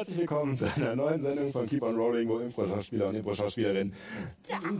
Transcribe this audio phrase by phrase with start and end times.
[0.00, 3.92] herzlich willkommen zu einer neuen Sendung von Keep on Rolling, wo Impro-Schauspieler und Impro-Schauspielerinnen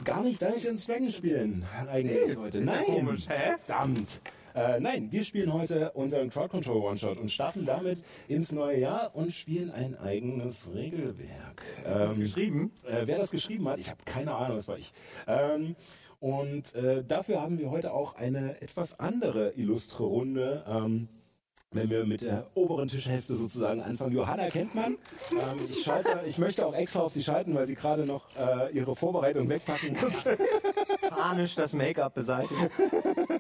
[0.02, 1.62] gar nicht Dungeons Dragons spielen.
[1.92, 2.62] Eigentlich heute.
[2.62, 2.85] Nein.
[2.86, 3.56] komisch, hä?
[3.58, 4.22] Verdammt.
[4.54, 9.14] Äh, nein, wir spielen heute unseren Crowd Control One-Shot und starten damit ins neue Jahr
[9.14, 11.64] und spielen ein eigenes Regelwerk.
[11.84, 12.72] Ähm, geschrieben?
[12.88, 14.90] Äh, wer das geschrieben hat, ich habe keine Ahnung, das war ich.
[15.26, 15.76] Ähm,
[16.18, 20.64] und äh, dafür haben wir heute auch eine etwas andere illustre Runde.
[20.66, 21.09] Ähm,
[21.73, 24.12] wenn wir mit der oberen Tischhälfte sozusagen anfangen.
[24.12, 24.95] Johanna kennt man.
[25.30, 28.73] Ähm, ich, schalte, ich möchte auch extra auf sie schalten, weil sie gerade noch äh,
[28.73, 30.24] ihre Vorbereitung wegpacken muss.
[31.09, 32.70] Panisch das Make-up beseitigen.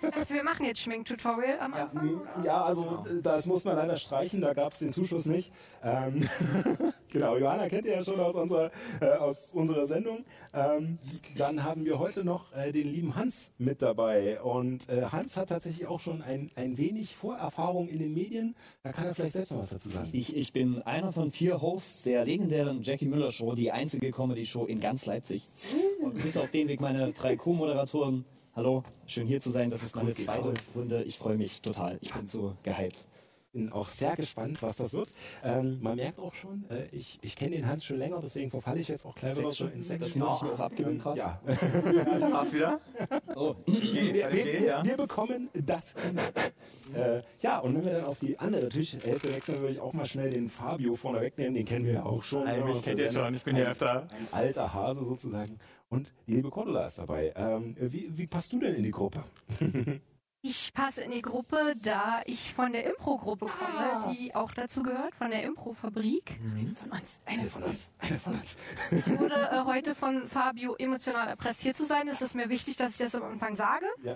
[0.02, 2.20] Ich dachte, wir machen jetzt Schminktutorial am Anfang.
[2.44, 5.52] Ja, also äh, das muss man leider streichen, da gab es den Zuschuss nicht.
[5.82, 6.28] Ähm,
[7.10, 10.24] genau, Johanna kennt ihr ja schon aus unserer, äh, aus unserer Sendung.
[10.52, 10.98] Ähm,
[11.36, 14.40] dann haben wir heute noch äh, den lieben Hans mit dabei.
[14.42, 18.54] Und äh, Hans hat tatsächlich auch schon ein, ein wenig Vorerfahrung in den Medien.
[18.82, 20.08] Da kann er vielleicht selbst noch was dazu sagen.
[20.12, 24.66] Ich, ich bin einer von vier Hosts der legendären Jackie Müller Show, die einzige Comedy-Show
[24.66, 25.46] in ganz Leipzig.
[26.02, 28.24] Und bis auf den Weg meine drei Co-Moderatoren.
[28.56, 29.70] Hallo, schön hier zu sein.
[29.70, 31.04] Das ist meine zweite Runde.
[31.04, 31.98] Ich freue mich total.
[32.00, 33.04] Ich bin so gehypt.
[33.52, 35.12] Bin auch sehr gespannt, was das wird.
[35.42, 38.80] Ähm, man merkt auch schon, äh, ich, ich kenne den Hans schon länger, deswegen verfalle
[38.80, 41.18] ich jetzt auch clever Sechs so in sechs Das muss ich mir auch abgewöhnen gerade.
[41.18, 42.80] Ja, Da war's wieder.
[43.34, 43.56] Oh.
[43.66, 44.84] wir, wir, ja.
[44.84, 45.94] wir bekommen das.
[46.94, 50.06] äh, ja, und wenn wir dann auf die andere Tischhälfte wechseln, würde ich auch mal
[50.06, 51.54] schnell den Fabio vorne wegnehmen.
[51.54, 52.44] Den kennen wir ja auch schon.
[52.44, 53.24] Nein, ne, der ihr Sendung.
[53.24, 54.08] schon, ich bin hier ein, öfter.
[54.10, 55.58] Ein alter Hase sozusagen.
[55.88, 57.32] Und die liebe Cordula ist dabei.
[57.34, 59.24] Ähm, wie, wie passt du denn in die Gruppe?
[60.42, 63.98] Ich passe in die Gruppe, da ich von der Impro-Gruppe Ah.
[64.00, 66.38] komme, die auch dazu gehört, von der Impro-Fabrik.
[66.80, 68.56] Von uns, eine von uns, eine von uns.
[68.90, 72.08] Ich wurde äh, heute von Fabio emotional erpresst, hier zu sein.
[72.08, 73.84] Es ist mir wichtig, dass ich das am Anfang sage.
[74.02, 74.14] Ja.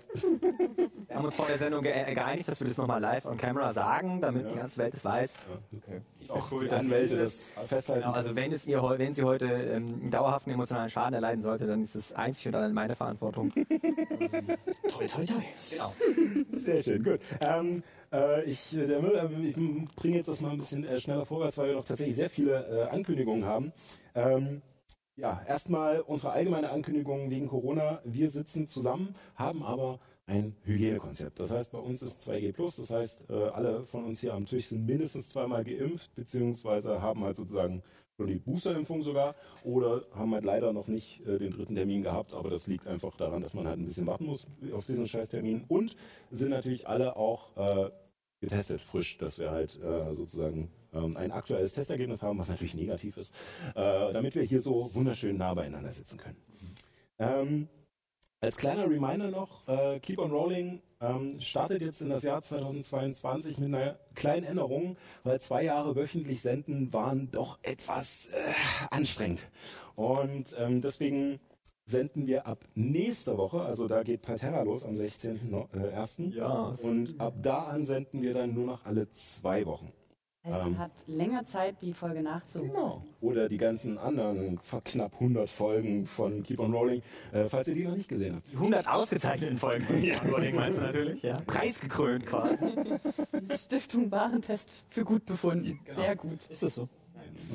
[1.09, 3.75] Wir haben uns vor der Sendung ge geeinigt, dass wir das nochmal live on camera
[3.75, 5.43] sagen, damit die ganze Welt es weiß.
[5.77, 6.01] Okay.
[6.31, 8.01] Auch Die Anwälte das festhalten.
[8.05, 11.67] Genau, also wenn es ihr, wenn sie heute ähm, einen dauerhaften emotionalen Schaden erleiden sollte,
[11.67, 13.53] dann ist es einzig und allein meine Verantwortung.
[14.89, 15.43] Toi, toi, toi.
[15.71, 15.93] Genau.
[16.53, 17.21] Sehr schön, gut.
[17.41, 17.83] Ähm,
[18.13, 19.55] äh, ich, äh, Müller, ich
[19.97, 22.67] bringe jetzt das mal ein bisschen äh, schneller vorwärts, weil wir noch tatsächlich sehr viele
[22.67, 23.73] äh, Ankündigungen haben.
[24.15, 24.63] Ähm,
[25.17, 28.01] ja, erstmal unsere allgemeine Ankündigung wegen Corona.
[28.05, 31.39] Wir sitzen zusammen, haben aber ein Hygienekonzept.
[31.39, 34.67] Das heißt, bei uns ist 2G+, das heißt, äh, alle von uns hier am Tisch
[34.67, 37.83] sind mindestens zweimal geimpft, beziehungsweise haben halt sozusagen
[38.17, 39.35] schon die Boosterimpfung sogar.
[39.65, 43.17] Oder haben halt leider noch nicht äh, den dritten Termin gehabt, aber das liegt einfach
[43.17, 45.97] daran, dass man halt ein bisschen warten muss auf diesen Scheißtermin und
[46.31, 47.91] sind natürlich alle auch äh,
[48.41, 53.17] getestet, frisch, dass wir halt äh, sozusagen ähm, ein aktuelles Testergebnis haben, was natürlich negativ
[53.17, 53.35] ist,
[53.75, 56.37] äh, damit wir hier so wunderschön nah beieinander sitzen können.
[57.19, 57.69] Ähm,
[58.41, 63.59] als kleiner Reminder noch, äh, Keep on Rolling ähm, startet jetzt in das Jahr 2022
[63.59, 68.53] mit einer kleinen Änderung, weil zwei Jahre wöchentlich senden waren doch etwas äh,
[68.91, 69.47] anstrengend.
[69.95, 71.41] Und ähm, deswegen
[71.87, 76.35] senden wir ab nächster Woche, also da geht Parterra los am 16.01.
[76.35, 76.75] Ja.
[76.83, 79.93] Und ab da an senden wir dann nur noch alle zwei Wochen.
[80.45, 80.79] Heißt, man Ähm.
[80.79, 82.71] hat länger Zeit, die Folge nachzuholen.
[82.73, 83.03] Genau.
[83.23, 87.85] Oder die ganzen anderen knapp 100 Folgen von Keep on Rolling, äh, falls ihr die
[87.85, 88.53] noch nicht gesehen habt.
[88.53, 89.87] Die 100 ausgezeichneten Folgen.
[90.05, 91.41] Ja, Rolling meinst du natürlich, ja.
[91.47, 92.67] Preisgekrönt quasi.
[93.55, 95.81] Stiftung Warentest für gut befunden.
[95.91, 96.41] Sehr gut.
[96.51, 96.89] Ist das so?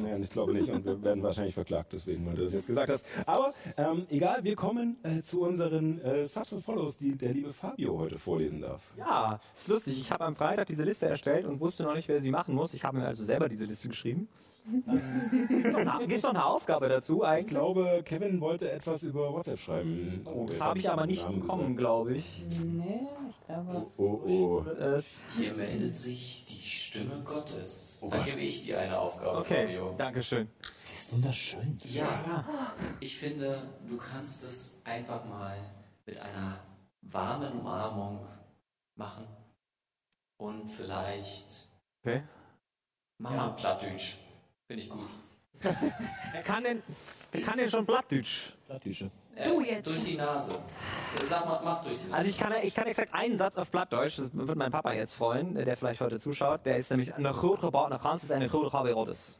[0.01, 2.89] Nein, ich glaube nicht und wir werden wahrscheinlich verklagt deswegen, weil du das jetzt gesagt
[2.89, 3.05] hast.
[3.25, 7.53] Aber ähm, egal, wir kommen äh, zu unseren äh, Subs und Follows, die der liebe
[7.53, 8.81] Fabio heute vorlesen darf.
[8.97, 9.99] Ja, ist lustig.
[9.99, 12.73] Ich habe am Freitag diese Liste erstellt und wusste noch nicht, wer sie machen muss.
[12.73, 14.27] Ich habe mir also selber diese Liste geschrieben.
[14.71, 17.47] Gibt es noch, eine Aufgabe dazu Ich eigentlich?
[17.47, 20.21] glaube, Kevin wollte etwas über WhatsApp schreiben.
[20.25, 22.45] Oh, das habe ich aber nicht Namen bekommen, glaube ich.
[22.65, 23.87] Nee, ich glaube.
[23.97, 24.69] Oh, oh.
[24.69, 27.97] Es, Hier meldet sich die Stimme Gottes.
[28.01, 29.95] Oh Dann gebe ich dir eine Aufgabe, okay, Fabio.
[29.97, 30.47] danke schön.
[30.77, 31.77] Sie ist wunderschön.
[31.85, 32.45] Ja,
[32.99, 35.57] ich finde, du kannst es einfach mal
[36.05, 36.59] mit einer
[37.01, 38.25] warmen Umarmung
[38.95, 39.25] machen.
[40.37, 41.67] Und vielleicht
[42.01, 42.23] Okay.
[43.17, 44.19] mach mal Plattdeutsch.
[44.69, 44.99] Finde ich gut.
[46.31, 46.83] Wer kann denn,
[47.43, 48.53] kann denn schon Blattdeutsch?
[48.67, 49.09] Plattdüsche.
[49.35, 49.87] Äh, Du jetzt.
[49.87, 50.59] Durch die Nase.
[51.23, 52.13] Sag mal, mach durch die Nase.
[52.15, 55.15] Also ich kann, ich kann exakt einen Satz auf Blattdeutsch, das wird mein Papa jetzt
[55.15, 58.69] freuen, der vielleicht heute zuschaut, der ist nämlich, eine gut gebratene Gans ist eine gute
[58.69, 59.39] Gabe Gottes.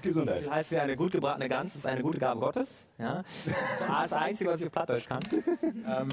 [0.00, 0.46] Gesundheit.
[0.46, 2.88] Das heißt, wie eine gut gebratene Gans ist eine gute Gabe Gottes.
[2.96, 3.22] Ja.
[3.44, 5.20] Das ist das Einzige, was ich auf Plattdeutsch kann.
[5.62, 6.08] Ähm,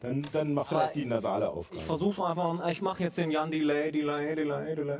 [0.00, 1.80] Dann, dann mach vielleicht die nasale Aufgabe.
[1.80, 4.98] ich versuch's einfach, ich mache jetzt den Jan Delay, Delay, Delay, Delay.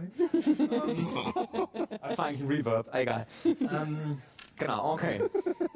[2.01, 3.27] das war eigentlich ein Reverb, egal.
[3.45, 4.21] Ähm,
[4.57, 5.23] genau, okay.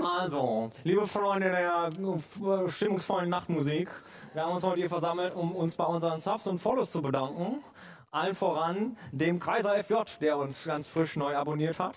[0.02, 3.88] Also, liebe Freunde der äh, stimmungsvollen Nachtmusik,
[4.32, 7.62] wir haben uns heute hier versammelt, um uns bei unseren Subs und Follows zu bedanken.
[8.10, 11.94] Allen voran dem Kaiser FJ, der uns ganz frisch neu abonniert hat.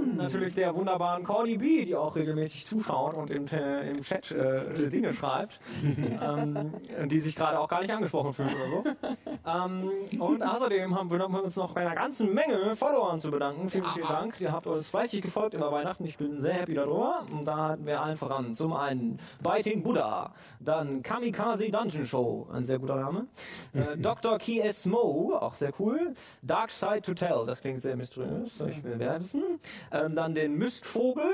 [0.00, 4.30] Und natürlich der wunderbaren Cordy B, die auch regelmäßig zuschaut und im, äh, im Chat
[4.30, 6.72] äh, Dinge schreibt, ähm,
[7.06, 9.16] die sich gerade auch gar nicht angesprochen fühlen oder so.
[9.46, 13.68] Ähm, und außerdem haben wir uns noch bei einer ganzen Menge Followern zu bedanken.
[13.68, 14.40] Vielen, vielen Dank.
[14.40, 16.04] Ihr habt uns fleißig gefolgt über Weihnachten.
[16.04, 17.24] Ich bin sehr happy darüber.
[17.30, 18.54] Und da hatten wir allen voran.
[18.54, 23.26] Zum einen Biting Buddha, dann Kamikaze Dungeon Show, ein sehr guter Name.
[23.74, 24.38] Äh, Dr.
[24.38, 24.86] Key S.
[24.86, 26.14] Mo, auch sehr cool.
[26.42, 28.60] Dark Side to Tell, das klingt sehr mysteriös.
[28.68, 29.42] Ich will wissen.
[29.92, 31.24] Ähm, dann den Mystvogel,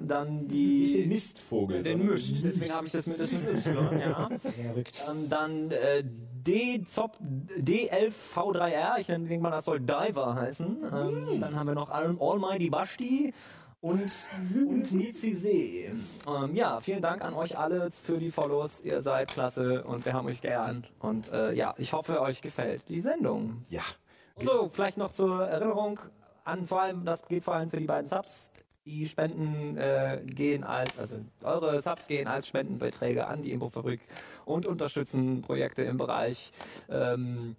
[0.00, 0.90] dann die...
[1.00, 1.82] Den Mistvogel.
[1.82, 4.30] Den Myst, deswegen habe ich das mit, das mit Y, ja.
[4.40, 5.02] Verrückt.
[5.10, 7.18] Ähm, dann äh, D-Zop-
[7.58, 10.82] D11V3R, ich denke mal, das soll Diver heißen.
[10.84, 13.34] Ähm, Dann haben wir noch Al- Almighty Bashti
[13.80, 14.10] und,
[14.54, 15.90] und Nizi See.
[16.26, 18.80] Ähm, ja, vielen Dank an euch alle für die Follows.
[18.80, 20.86] Ihr seid klasse und wir haben euch gern.
[21.00, 23.64] Und äh, ja, ich hoffe, euch gefällt die Sendung.
[23.68, 23.82] Ja.
[24.40, 25.98] So, vielleicht noch zur Erinnerung
[26.46, 28.50] an vor allem, das geht vor allem für die beiden Subs.
[28.84, 34.00] Die Spenden äh, gehen als, also eure Subs gehen als Spendenbeträge an die Infofabrik
[34.44, 36.52] und unterstützen Projekte im Bereich
[36.88, 37.56] ähm,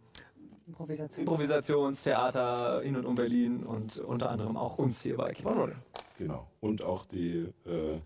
[0.67, 1.25] Improvisation.
[1.25, 5.75] Improvisationstheater in und um Berlin und unter anderem auch uns hier bei Rolling.
[6.17, 6.47] Genau.
[6.61, 7.99] Und auch die äh,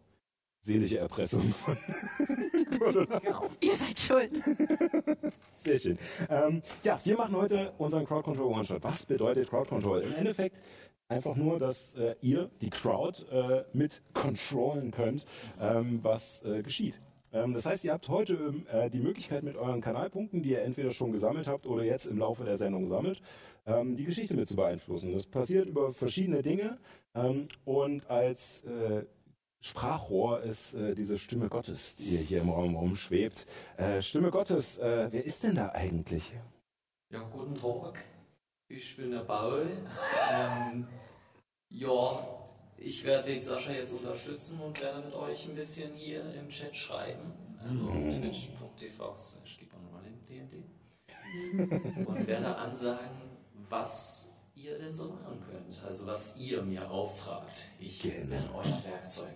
[0.62, 1.78] seelische Erpressung von
[2.80, 3.50] Genau.
[3.62, 4.32] Ihr seid schuld.
[5.64, 5.98] Sehr schön.
[6.30, 8.84] Ähm, ja, wir machen heute unseren Crowd Control One-Shot.
[8.84, 10.02] Was bedeutet Crowd Control?
[10.02, 10.56] Im Endeffekt
[11.08, 15.26] einfach nur, dass äh, ihr die Crowd äh, mit controllen könnt,
[15.60, 17.00] ähm, was äh, geschieht.
[17.34, 20.62] Ähm, das heißt, ihr habt heute ähm, äh, die Möglichkeit mit euren Kanalpunkten, die ihr
[20.62, 23.22] entweder schon gesammelt habt oder jetzt im Laufe der Sendung sammelt,
[23.66, 25.14] ähm, die Geschichte mit zu beeinflussen.
[25.14, 26.78] Das passiert über verschiedene Dinge
[27.14, 29.04] ähm, und als äh,
[29.62, 33.46] Sprachrohr ist äh, diese Stimme Gottes, die hier im Raum rumschwebt.
[33.78, 36.34] Äh, Stimme Gottes, äh, wer ist denn da eigentlich?
[37.12, 38.04] Ja, guten Tag.
[38.68, 39.68] Ich bin der Paul.
[40.32, 40.88] Ähm,
[41.70, 42.28] ja,
[42.78, 46.76] ich werde den Sascha jetzt unterstützen und werde mit euch ein bisschen hier im Chat
[46.76, 47.32] schreiben.
[47.64, 47.86] Also
[48.20, 49.60] twitch.tv slash
[50.28, 52.08] DND.
[52.08, 53.22] Und werde ansagen,
[53.70, 55.84] was ihr denn so machen könnt.
[55.86, 57.70] Also was ihr mir auftragt.
[57.80, 58.26] Ich Genau.
[58.28, 59.36] bin euer Werkzeug.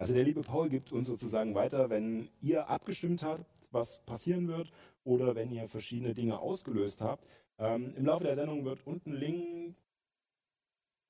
[0.00, 4.72] Also der liebe Paul gibt uns sozusagen weiter, wenn ihr abgestimmt habt, was passieren wird,
[5.04, 7.22] oder wenn ihr verschiedene Dinge ausgelöst habt.
[7.58, 9.76] Ähm, Im Laufe der Sendung wird unten Link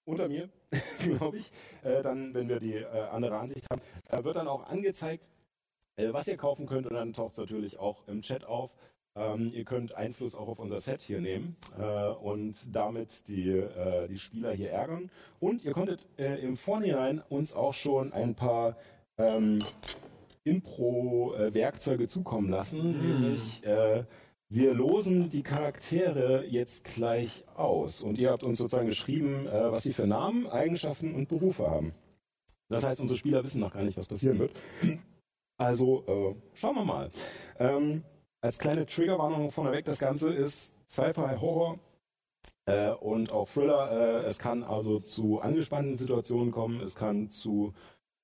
[0.05, 0.51] unter mir,
[0.99, 1.53] glaube ich,
[1.85, 5.25] äh, dann, wenn wir die äh, andere Ansicht haben, äh, wird dann auch angezeigt,
[5.95, 8.73] äh, was ihr kaufen könnt und dann taucht es natürlich auch im Chat auf.
[9.17, 14.07] Ähm, ihr könnt Einfluss auch auf unser Set hier nehmen äh, und damit die, äh,
[14.09, 15.11] die Spieler hier ärgern.
[15.41, 18.77] Und ihr konntet äh, im Vorhinein uns auch schon ein paar
[19.19, 19.59] ähm,
[20.45, 23.01] Impro-Werkzeuge zukommen lassen.
[23.01, 24.05] Nämlich, äh,
[24.49, 28.03] wir losen die Charaktere jetzt gleich aus.
[28.03, 31.93] Und ihr habt uns sozusagen geschrieben, äh, was sie für Namen, Eigenschaften und Berufe haben.
[32.69, 34.53] Das heißt, unsere Spieler wissen noch gar nicht, was passieren wird.
[35.57, 37.11] Also äh, schauen wir mal.
[37.59, 38.03] Ähm,
[38.41, 41.79] als kleine Triggerwarnung vorneweg, das Ganze ist Sci-Fi, Horror
[42.67, 44.23] äh, und auch Thriller.
[44.23, 47.75] Äh, es kann also zu angespannten Situationen kommen, es kann zu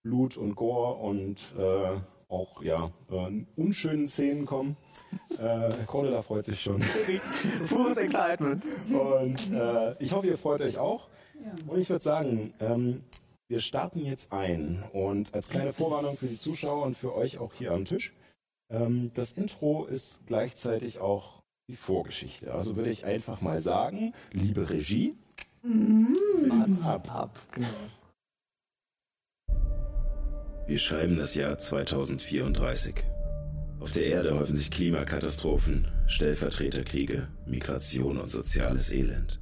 [0.03, 4.77] Blut und Gore und äh, auch ja, äh, unschönen Szenen kommen.
[5.39, 6.83] Äh, Cordula freut sich schon.
[7.69, 8.65] Pures Excitement.
[8.89, 11.09] Und äh, ich hoffe, ihr freut euch auch.
[11.67, 13.05] Und ich würde sagen, ähm,
[13.49, 14.83] wir starten jetzt ein.
[14.93, 18.13] Und als kleine Vorwarnung für die Zuschauer und für euch auch hier am Tisch,
[18.71, 22.55] ähm, das Intro ist gleichzeitig auch die Vorgeschichte.
[22.55, 25.17] Also würde ich einfach mal sagen, liebe Regie,
[26.85, 27.15] ab.
[27.15, 27.69] Ab, genau.
[30.67, 32.95] Wir schreiben das Jahr 2034.
[33.81, 39.41] Auf der Erde häufen sich Klimakatastrophen, Stellvertreterkriege, Migration und soziales Elend.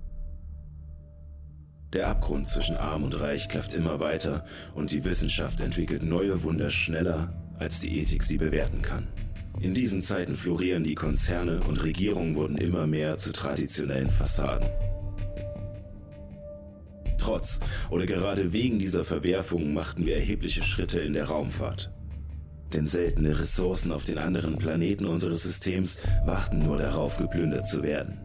[1.93, 6.69] Der Abgrund zwischen Arm und Reich klafft immer weiter und die Wissenschaft entwickelt neue Wunder
[6.69, 7.33] schneller,
[7.65, 9.09] als die Ethik sie bewerten kann.
[9.59, 14.69] In diesen Zeiten florieren die Konzerne und Regierungen wurden immer mehr zu traditionellen Fassaden.
[17.17, 21.91] Trotz oder gerade wegen dieser Verwerfungen machten wir erhebliche Schritte in der Raumfahrt.
[22.75, 28.19] Denn seltene Ressourcen auf den anderen Planeten unseres Systems warten nur darauf, geplündert zu werden.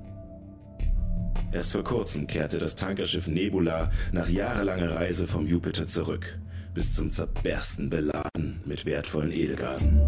[1.53, 6.39] Erst vor kurzem kehrte das Tankerschiff Nebula nach jahrelanger Reise vom Jupiter zurück,
[6.73, 9.99] bis zum Zerbersten beladen mit wertvollen Edelgasen.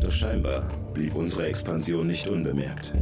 [0.00, 0.62] Doch scheinbar
[0.94, 2.92] blieb unsere Expansion nicht unbemerkt.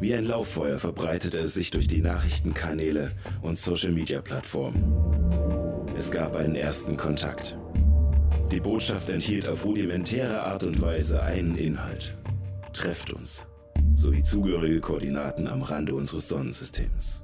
[0.00, 4.84] Wie ein Lauffeuer verbreitete es sich durch die Nachrichtenkanäle und Social-Media-Plattformen.
[5.96, 7.56] Es gab einen ersten Kontakt.
[8.50, 12.16] Die Botschaft enthielt auf rudimentäre Art und Weise einen Inhalt.
[12.72, 13.46] Trefft uns
[13.94, 17.23] sowie zugehörige Koordinaten am Rande unseres Sonnensystems.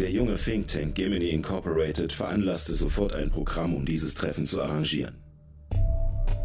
[0.00, 5.18] Der junge Think Tank Gemini Incorporated veranlasste sofort ein Programm, um dieses Treffen zu arrangieren.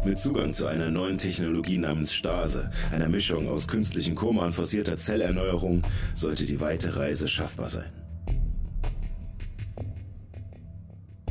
[0.04, 4.98] Mit Zugang zu einer neuen Technologie namens Stase, einer Mischung aus künstlichen Koma und forcierter
[4.98, 5.84] Zellerneuerung,
[6.14, 7.90] sollte die weite Reise schaffbar sein.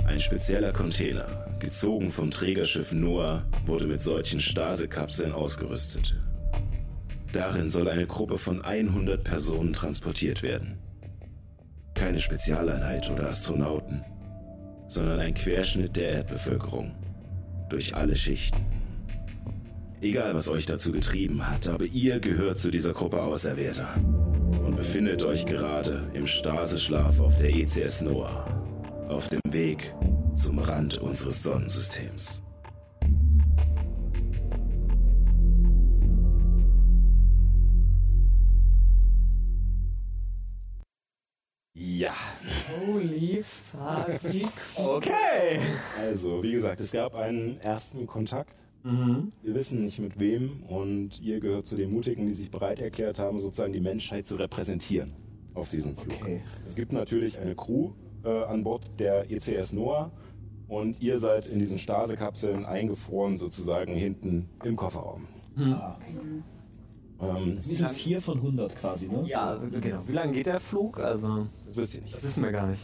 [0.08, 1.28] Ein spezieller Container,
[1.60, 6.16] gezogen vom Trägerschiff Noah, wurde mit solchen Stasekapseln ausgerüstet.
[7.34, 10.80] Darin soll eine Gruppe von 100 Personen transportiert werden.
[11.96, 14.06] Keine Spezialeinheit oder Astronauten,
[14.88, 16.94] sondern ein Querschnitt der Erdbevölkerung.
[17.70, 18.64] Durch alle Schichten.
[20.02, 23.88] Egal, was euch dazu getrieben hat, aber ihr gehört zu dieser Gruppe Auserwählter
[24.64, 28.46] und befindet euch gerade im Staseschlaf auf der ECS Noah,
[29.08, 29.96] auf dem Weg
[30.36, 32.45] zum Rand unseres Sonnensystems.
[44.76, 45.60] Okay.
[46.00, 48.56] also wie gesagt, es gab einen ersten Kontakt.
[48.84, 49.32] Mhm.
[49.42, 53.18] Wir wissen nicht mit wem und ihr gehört zu den Mutigen, die sich bereit erklärt
[53.18, 55.14] haben, sozusagen die Menschheit zu repräsentieren
[55.56, 56.16] auf diesem Flug.
[56.22, 56.42] Okay.
[56.68, 57.92] Es gibt natürlich eine Crew
[58.24, 60.12] äh, an Bord der ECS Noah
[60.68, 65.28] und ihr seid in diesen Stasekapseln eingefroren sozusagen hinten im Kofferraum.
[67.22, 69.24] Ähm, Wir sind 4 von 100 quasi, ne?
[69.26, 70.02] Ja, genau.
[70.06, 71.00] Wie lange geht der Flug?
[71.00, 72.14] Also, das wisst ihr nicht.
[72.14, 72.82] das wissen wir gar nicht.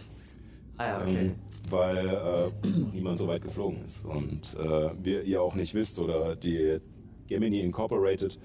[0.82, 1.18] Ah ja, okay.
[1.18, 1.36] Ähm,
[1.70, 4.04] weil äh, niemand so weit geflogen ist.
[4.04, 6.80] Und äh, wir, ihr auch nicht wisst oder die
[7.28, 8.38] Gemini Incorporated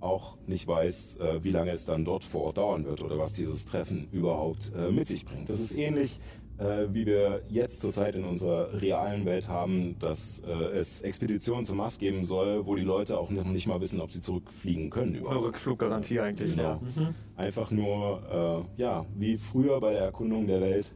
[0.00, 3.32] auch nicht weiß, äh, wie lange es dann dort vor Ort dauern wird oder was
[3.32, 5.48] dieses Treffen überhaupt äh, mit sich bringt.
[5.48, 6.20] Das ist ähnlich,
[6.58, 11.78] äh, wie wir jetzt zurzeit in unserer realen Welt haben, dass äh, es Expeditionen zum
[11.78, 15.14] Mars geben soll, wo die Leute auch noch nicht mal wissen, ob sie zurückfliegen können
[15.14, 15.46] überhaupt.
[15.46, 16.54] Rückfluggarantie eigentlich.
[16.54, 16.80] Genau.
[16.96, 17.14] Ja.
[17.36, 20.92] Einfach nur, äh, ja, wie früher bei der Erkundung der Welt,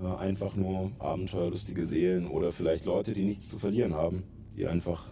[0.00, 4.22] äh, einfach nur abenteuerlustige Seelen oder vielleicht Leute, die nichts zu verlieren haben,
[4.56, 5.04] die einfach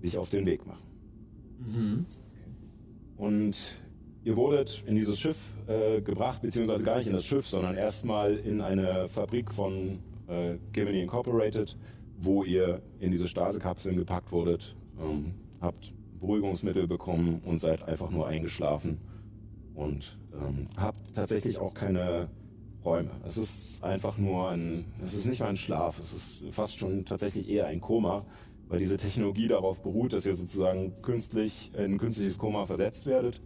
[0.00, 0.82] sich auf den Weg machen.
[1.58, 2.06] Mhm.
[3.16, 3.76] Und
[4.24, 8.36] ihr wurdet in dieses Schiff äh, gebracht, beziehungsweise gar nicht in das Schiff, sondern erstmal
[8.36, 11.76] in eine Fabrik von äh, Gemini Incorporated,
[12.18, 18.26] wo ihr in diese Stasekapseln gepackt wurdet, ähm, habt Beruhigungsmittel bekommen und seid einfach nur
[18.26, 18.98] eingeschlafen
[19.74, 22.28] und ähm, habt tatsächlich auch keine
[22.84, 23.10] Räume.
[23.24, 27.04] Es ist einfach nur ein, es ist nicht mal ein Schlaf, es ist fast schon
[27.04, 28.24] tatsächlich eher ein Koma,
[28.68, 33.40] weil diese Technologie darauf beruht, dass ihr sozusagen künstlich in ein künstliches Koma versetzt werdet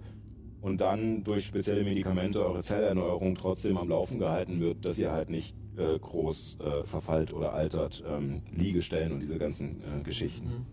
[0.60, 5.30] und dann durch spezielle Medikamente eure Zellerneuerung trotzdem am Laufen gehalten wird, dass ihr halt
[5.30, 10.66] nicht äh, groß äh, verfallt oder altert, ähm, Liegestellen und diese ganzen äh, Geschichten.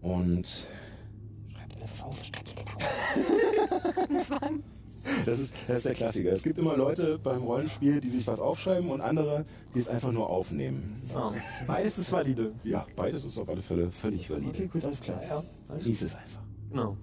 [0.00, 0.66] Und
[4.10, 4.77] Das war ein Das
[5.40, 6.32] ist, das ist der Klassiker.
[6.32, 10.12] Es gibt immer Leute beim Rollenspiel, die sich was aufschreiben und andere, die es einfach
[10.12, 11.00] nur aufnehmen.
[11.04, 11.32] So.
[11.66, 12.54] Beides ist valide.
[12.64, 14.50] Ja, beides ist auf alle Fälle völlig valide.
[14.50, 15.20] Okay, gut, alles klar.
[15.28, 16.42] Ja, alles Lies es einfach.
[16.70, 16.96] Genau.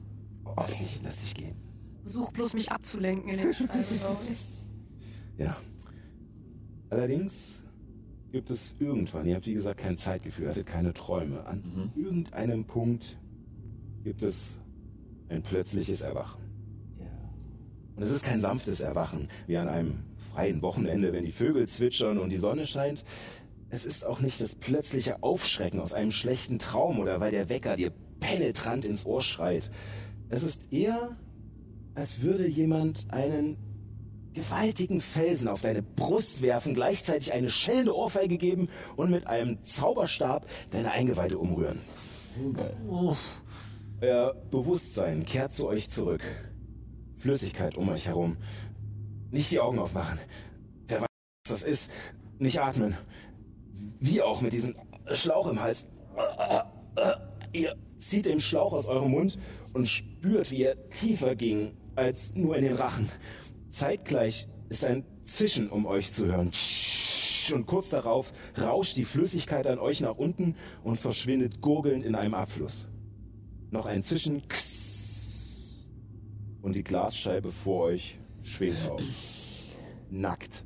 [0.57, 1.55] Lass dich, lass dich gehen.
[2.03, 5.43] Versuch bloß mich abzulenken in den Schreiben, glaube ich.
[5.43, 5.57] Ja.
[6.89, 7.59] Allerdings
[8.31, 11.45] gibt es irgendwann, ihr habt wie gesagt kein Zeitgefühl, hattet keine Träume.
[11.45, 13.17] An irgendeinem Punkt
[14.03, 14.57] gibt es
[15.29, 16.44] ein plötzliches Erwachen.
[17.95, 22.17] Und es ist kein sanftes Erwachen, wie an einem freien Wochenende, wenn die Vögel zwitschern
[22.17, 23.03] und die Sonne scheint.
[23.69, 27.77] Es ist auch nicht das plötzliche Aufschrecken aus einem schlechten Traum oder weil der Wecker
[27.77, 29.71] dir penetrant ins Ohr schreit.
[30.29, 31.17] Es ist eher,
[31.93, 33.57] als würde jemand einen
[34.33, 40.45] gewaltigen Felsen auf deine Brust werfen, gleichzeitig eine schellende Ohrfeige geben und mit einem Zauberstab
[40.71, 41.79] deine Eingeweide umrühren.
[44.01, 46.21] Euer Bewusstsein kehrt zu euch zurück.
[47.25, 48.37] Flüssigkeit um euch herum.
[49.31, 50.19] Nicht die Augen aufmachen.
[50.87, 51.07] Wer weiß,
[51.47, 51.91] was das ist.
[52.37, 52.95] Nicht atmen.
[53.99, 54.75] Wie auch mit diesem
[55.11, 55.87] Schlauch im Hals.
[57.51, 59.39] Ihr zieht den Schlauch aus eurem Mund
[59.73, 63.09] und spürt, wie er tiefer ging als nur in den Rachen.
[63.71, 66.51] Zeitgleich ist ein Zischen um euch zu hören.
[67.51, 72.35] Und kurz darauf rauscht die Flüssigkeit an euch nach unten und verschwindet gurgelnd in einem
[72.35, 72.85] Abfluss.
[73.71, 74.43] Noch ein Zischen.
[76.65, 79.03] Und die Glasscheibe vor euch schwingt auf.
[80.09, 80.65] Nackt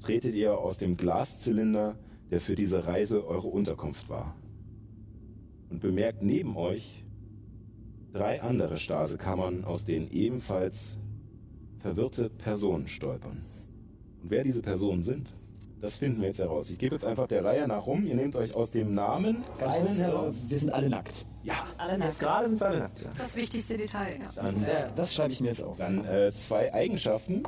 [0.00, 1.96] tretet ihr aus dem Glaszylinder,
[2.32, 4.34] der für diese Reise eure Unterkunft war.
[5.68, 7.04] Und bemerkt neben euch
[8.12, 10.98] drei andere Stasekammern, aus denen ebenfalls
[11.78, 13.40] verwirrte Personen stolpern.
[14.24, 15.32] Und wer diese Personen sind,
[15.80, 16.70] Das finden wir jetzt heraus.
[16.70, 18.06] Ich gebe jetzt einfach der Reihe nach rum.
[18.06, 20.44] Ihr nehmt euch aus dem Namen kurz, heraus.
[20.48, 21.24] wir sind alle nackt.
[21.42, 22.18] Ja, Alle nackt.
[22.18, 23.00] Gerade sind wir alle nackt.
[23.02, 23.08] Ja.
[23.16, 24.26] Das wichtigste Detail, ja.
[24.42, 25.78] dann, Das, das schreibe ich mir jetzt auf.
[25.78, 27.42] dann äh, zwei Eigenschaften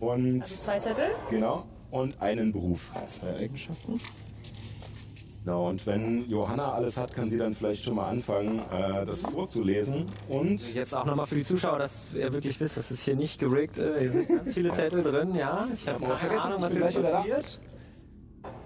[0.00, 1.10] und Also zwei Zettel.
[1.30, 2.90] genau und einen Beruf.
[3.06, 4.00] Zwei Eigenschaften.
[5.48, 9.22] Genau, und wenn Johanna alles hat, kann sie dann vielleicht schon mal anfangen, äh, das
[9.22, 10.04] vorzulesen.
[10.28, 13.38] Und Jetzt auch nochmal für die Zuschauer, dass ihr wirklich wisst, das ist hier nicht
[13.40, 13.78] gerickt.
[13.78, 15.64] Äh, Hier sind ganz viele Zettel drin, ja.
[15.72, 16.46] Ich habe keine vergessen.
[16.48, 17.60] Ahnung, was hier passiert.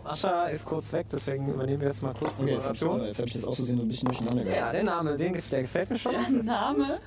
[0.03, 2.83] Sascha ist kurz weg, deswegen übernehmen wir jetzt mal kurz die Okay, jetzt habe ich,
[2.83, 3.07] Moderation.
[3.07, 4.59] jetzt hab ich das auszusehen so ein bisschen durcheinander gehabt.
[4.61, 6.13] Ja, der Name, den, der gefällt mir schon.
[6.13, 6.99] Der Name,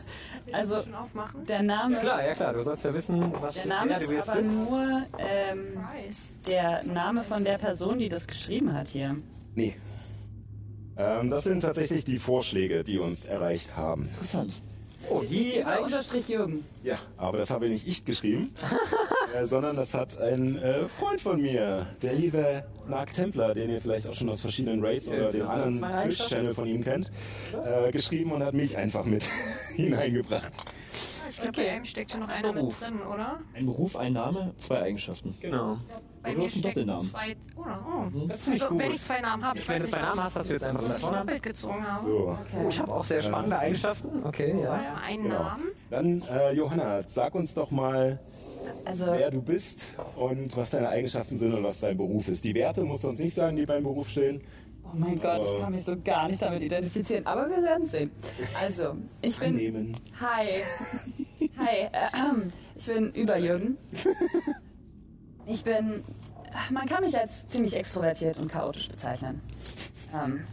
[0.53, 1.45] also Schon aufmachen.
[1.45, 4.29] der Name, Klar, ja klar, du sollst ja wissen, was der Name du ist jetzt
[4.29, 4.53] aber bist.
[4.53, 5.85] nur ähm,
[6.47, 9.17] der Name von der Person, die das geschrieben hat hier.
[9.55, 9.75] Nee.
[10.97, 14.03] Ähm, das sind tatsächlich die Vorschläge, die uns erreicht haben.
[14.09, 14.53] Interessant.
[15.09, 16.63] Oh, die Eigen- unterstrich Jürgen.
[16.83, 18.51] Ja, aber das habe nicht ich geschrieben,
[19.35, 23.81] äh, sondern das hat ein äh, Freund von mir, der liebe Mark Templer, den ihr
[23.81, 26.03] vielleicht auch schon aus verschiedenen Raids oder den noch anderen.
[26.07, 27.11] Twitch-Channel von ihm kennt,
[27.65, 29.23] äh, geschrieben und hat mich einfach mit
[29.75, 30.51] hineingebracht.
[31.29, 31.63] Ich glaube, Okay.
[31.65, 32.79] bei einem steckt ja noch einer Beruf.
[32.81, 33.39] mit drin, oder?
[33.53, 35.35] Ein Beruf, ein Name, zwei Eigenschaften.
[35.41, 35.77] Genau.
[36.25, 37.05] Bei du mir hast einen stecken Doppelnamen.
[37.07, 37.85] Zwei, oder?
[37.87, 38.27] Oh.
[38.27, 38.83] Das finde ich Also, gut.
[38.83, 40.49] wenn ich zwei Namen habe, ich Wenn weiß du nicht, zwei Namen was hast, hast
[40.49, 41.27] du jetzt einfach das ich Vornamen.
[41.27, 42.05] doppelt gezogen habe.
[42.09, 44.25] So, Oh, ich habe auch sehr spannende Eigenschaften.
[44.25, 44.81] Okay, ja.
[44.83, 45.39] Ja, einen Genau.
[45.39, 45.63] Namen.
[45.89, 48.19] dann äh, Johanna, sag uns doch mal,
[48.85, 49.81] Also wer du bist
[50.15, 52.43] und was deine Eigenschaften sind und was dein Beruf ist.
[52.43, 54.41] Die Werte musst du uns nicht sagen, die beim Beruf stehen.
[54.83, 58.11] Oh mein Gott, ich kann mich so gar nicht damit identifizieren, aber wir werden sehen.
[58.59, 59.49] Also, ich bin.
[59.49, 59.91] Annehmen.
[60.21, 60.61] Hi.
[61.57, 61.77] Hi.
[61.91, 63.77] Äh, ich bin über Jürgen.
[65.47, 66.03] Ich bin.
[66.71, 69.41] Man kann mich als ziemlich extrovertiert und chaotisch bezeichnen.
[70.13, 70.45] Ähm,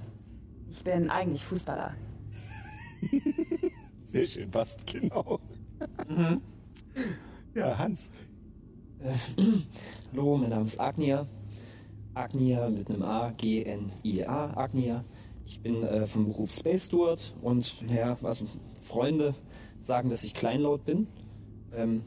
[0.70, 1.94] ich bin eigentlich Fußballer.
[4.12, 5.38] Sehr schön, passt genau.
[7.54, 8.08] Ja, Hans.
[10.12, 11.26] Hallo, mein Name ist Agnia.
[12.14, 15.04] Agnia mit einem A, G-N-I-A, Agnia.
[15.46, 18.46] Ich bin äh, vom Beruf Space Steward und naja, also
[18.80, 19.34] Freunde
[19.80, 21.06] sagen, dass ich kleinlaut bin.
[21.74, 22.02] Ähm,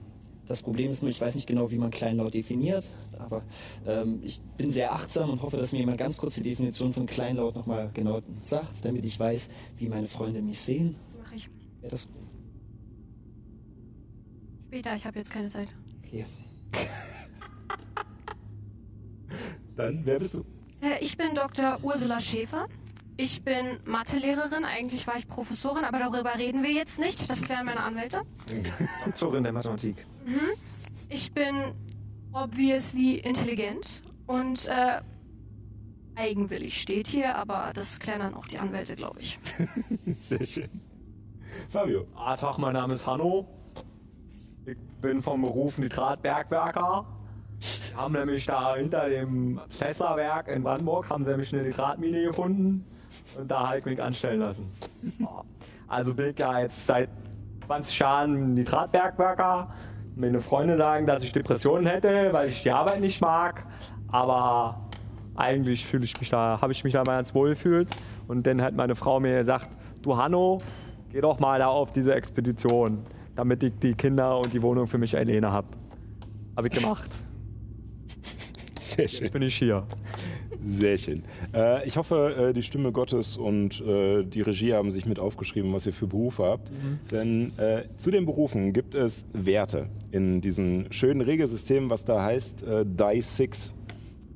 [0.48, 3.44] das Problem ist nur, ich weiß nicht genau, wie man kleinlaut definiert, aber
[3.86, 7.06] ähm, ich bin sehr achtsam und hoffe, dass mir jemand ganz kurz die Definition von
[7.06, 10.96] kleinlaut nochmal genau sagt, damit ich weiß, wie meine Freunde mich sehen.
[11.22, 11.50] Mach ich.
[11.82, 12.08] Wäre das
[14.68, 15.70] Später, ich habe jetzt keine Zeit.
[16.06, 16.26] okay?
[19.76, 20.40] Dann, wer bist du?
[20.82, 21.80] Äh, Ich bin Dr.
[21.82, 22.68] Ursula Schäfer.
[23.18, 24.66] Ich bin Mathelehrerin.
[24.66, 27.30] Eigentlich war ich Professorin, aber darüber reden wir jetzt nicht.
[27.30, 28.22] Das klären meine Anwälte.
[29.06, 30.06] Doktorin der Mathematik.
[31.08, 31.74] Ich bin
[32.34, 35.00] obviously intelligent und äh,
[36.16, 39.40] eigenwillig steht hier, aber das klären dann auch die Anwälte, glaube ich.
[40.22, 40.82] Sehr schön.
[41.70, 42.08] Fabio.
[42.16, 43.48] Ah, Tag, mein Name ist Hanno.
[44.66, 47.06] Ich bin vom Beruf Nitratbergwerker.
[47.60, 52.86] Wir haben nämlich da hinter dem Tesla-Werk in Brandenburg haben sie nämlich eine Nitratmine gefunden
[53.38, 54.72] und da mich anstellen lassen.
[55.20, 55.44] Ja.
[55.88, 57.10] Also bin ich ja jetzt seit
[57.66, 59.74] 20 Jahren Nitratbergwerker.
[60.16, 63.66] Meine Freunde sagen, dass ich Depressionen hätte, weil ich die Arbeit nicht mag.
[64.12, 64.88] Aber
[65.36, 67.90] eigentlich fühle ich mich da, habe ich mich da mal ganz wohl gefühlt.
[68.28, 69.70] Und dann hat meine Frau mir gesagt,
[70.02, 70.62] du Hanno,
[71.12, 73.04] geh doch mal da auf diese Expedition,
[73.36, 75.68] damit ich die Kinder und die Wohnung für mich alleine habe.
[76.56, 77.12] Habe ich gemacht.
[78.80, 79.24] Sehr schön.
[79.24, 79.86] Jetzt bin ich hier.
[80.66, 81.24] Sehr schön.
[81.54, 85.72] Äh, ich hoffe, äh, die Stimme Gottes und äh, die Regie haben sich mit aufgeschrieben,
[85.74, 86.72] was ihr für Berufe habt.
[87.12, 92.64] Denn äh, zu den Berufen gibt es Werte in diesem schönen Regelsystem, was da heißt
[92.64, 93.74] äh, Die 6.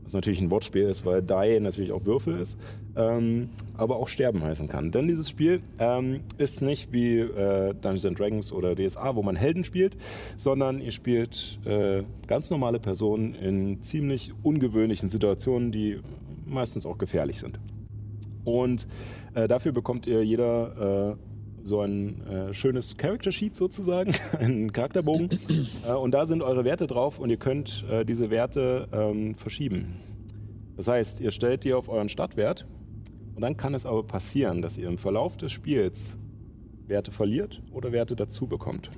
[0.04, 2.58] Was natürlich ein Wortspiel ist, weil Die natürlich auch Würfel ist,
[2.96, 4.92] ähm, aber auch Sterben heißen kann.
[4.92, 9.36] Denn dieses Spiel ähm, ist nicht wie äh, Dungeons and Dragons oder DSA, wo man
[9.36, 9.96] Helden spielt,
[10.38, 16.00] sondern ihr spielt äh, ganz normale Personen in ziemlich ungewöhnlichen Situationen, die
[16.46, 17.60] meistens auch gefährlich sind.
[18.44, 18.88] Und
[19.36, 21.30] äh, dafür bekommt ihr jeder äh,
[21.64, 25.30] so ein äh, schönes Character Sheet sozusagen, einen Charakterbogen.
[25.88, 29.96] äh, und da sind eure Werte drauf und ihr könnt äh, diese Werte ähm, verschieben.
[30.78, 32.66] Das heißt, ihr stellt die auf euren Startwert
[33.40, 36.18] und dann kann es aber passieren, dass ihr im Verlauf des Spiels
[36.88, 38.92] Werte verliert oder Werte dazu bekommt.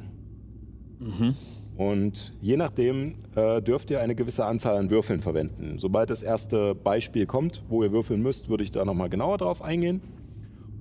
[1.77, 5.77] Und je nachdem äh, dürft ihr eine gewisse Anzahl an Würfeln verwenden.
[5.77, 9.61] Sobald das erste Beispiel kommt, wo ihr würfeln müsst, würde ich da nochmal genauer drauf
[9.61, 10.01] eingehen.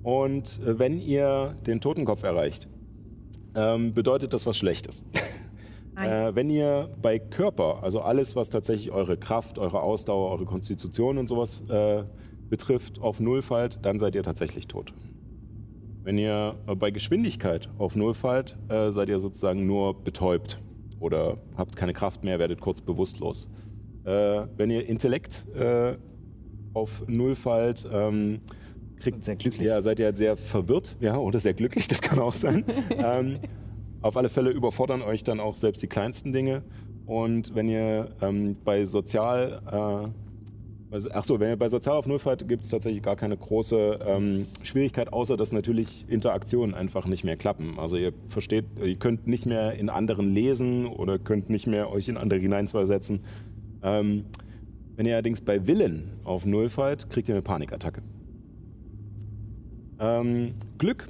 [0.01, 2.67] Und äh, wenn ihr den Totenkopf erreicht,
[3.53, 5.05] ähm, bedeutet das was Schlechtes.
[5.97, 11.19] äh, wenn ihr bei Körper, also alles, was tatsächlich eure Kraft, eure Ausdauer, eure Konstitution
[11.19, 12.05] und sowas äh,
[12.51, 14.93] betrifft, auf Null fallt, dann seid ihr tatsächlich tot.
[16.03, 20.59] Wenn ihr äh, bei Geschwindigkeit auf Null fallt, äh, seid ihr sozusagen nur betäubt
[20.99, 23.49] oder habt keine Kraft mehr, werdet kurz bewusstlos.
[24.03, 25.95] Äh, wenn ihr Intellekt äh,
[26.73, 28.41] auf Null fallt, ähm,
[28.97, 29.67] kriegt, Sehr glücklich.
[29.67, 32.63] ja, seid ihr halt sehr verwirrt, ja, oder sehr glücklich, das kann auch sein.
[32.97, 33.39] ähm,
[34.01, 36.63] auf alle Fälle überfordern euch dann auch selbst die kleinsten Dinge.
[37.05, 40.13] Und wenn ihr ähm, bei Sozial,
[40.91, 43.15] äh, also, ach so, wenn ihr bei Sozial auf Null fallt, gibt es tatsächlich gar
[43.15, 47.79] keine große ähm, Schwierigkeit, außer dass natürlich Interaktionen einfach nicht mehr klappen.
[47.79, 52.07] Also ihr versteht, ihr könnt nicht mehr in anderen lesen oder könnt nicht mehr euch
[52.07, 53.21] in andere hineinversetzen.
[53.83, 54.25] Ähm,
[54.95, 58.03] wenn ihr allerdings bei Willen auf Null fallt, kriegt ihr eine Panikattacke.
[59.99, 61.07] Ähm, Glück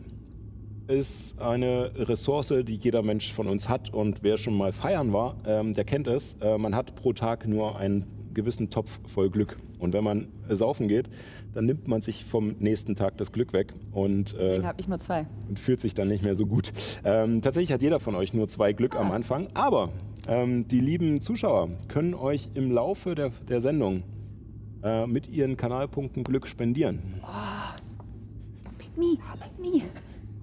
[0.87, 3.93] ist eine Ressource, die jeder Mensch von uns hat.
[3.93, 6.35] Und wer schon mal feiern war, ähm, der kennt es.
[6.41, 9.57] Äh, man hat pro Tag nur einen gewissen Topf voll Glück.
[9.79, 11.09] Und wenn man äh, saufen geht,
[11.53, 14.99] dann nimmt man sich vom nächsten Tag das Glück weg und, äh, habe ich nur
[14.99, 15.25] zwei.
[15.49, 16.71] und fühlt sich dann nicht mehr so gut.
[17.03, 19.47] Ähm, tatsächlich hat jeder von euch nur zwei Glück am Anfang.
[19.53, 19.89] Aber
[20.27, 24.03] ähm, die lieben Zuschauer können euch im Laufe der, der Sendung
[24.83, 26.99] äh, mit ihren Kanalpunkten Glück spendieren.
[28.97, 29.17] Nie,
[29.59, 29.83] nie.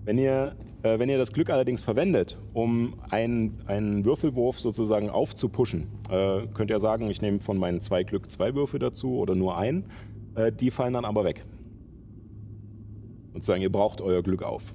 [0.05, 6.47] Wenn ihr, wenn ihr das Glück allerdings verwendet, um einen, einen Würfelwurf sozusagen aufzupuschen, äh,
[6.55, 9.85] könnt ihr sagen, ich nehme von meinen zwei Glück zwei Würfel dazu oder nur einen.
[10.35, 11.45] Äh, die fallen dann aber weg.
[13.35, 14.73] Und sagen, ihr braucht euer Glück auf.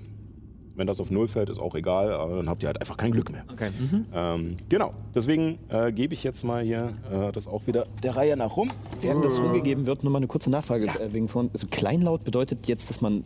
[0.76, 3.12] Wenn das auf Null fällt, ist auch egal, aber dann habt ihr halt einfach kein
[3.12, 3.44] Glück mehr.
[3.52, 3.70] Okay.
[4.12, 8.36] Ähm, genau, deswegen äh, gebe ich jetzt mal hier äh, das auch wieder der Reihe
[8.36, 8.70] nach rum.
[9.00, 11.52] Während das rumgegeben wird, nur mal eine kurze Nachfrage äh, wegen von.
[11.54, 13.24] Also kleinlaut bedeutet jetzt, dass man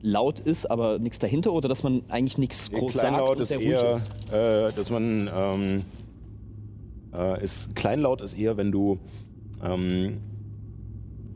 [0.00, 3.48] laut ist, aber nichts dahinter oder dass man eigentlich nichts groß Kleinlaut sagt und ist
[3.48, 4.32] sehr ruhig eher, ist?
[4.32, 5.82] äh, dass man ähm,
[7.12, 8.98] äh, ist, Kleinlaut ist eher, wenn du
[9.62, 10.18] ähm,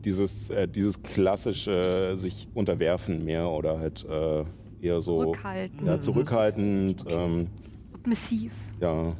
[0.05, 4.43] dieses, äh, dieses klassische äh, sich unterwerfen mehr oder halt äh,
[4.81, 5.85] eher so Zurückhalten.
[5.87, 7.05] ja, zurückhaltend.
[7.07, 7.47] Ähm,
[7.91, 8.53] Submissiv.
[8.79, 9.13] ja.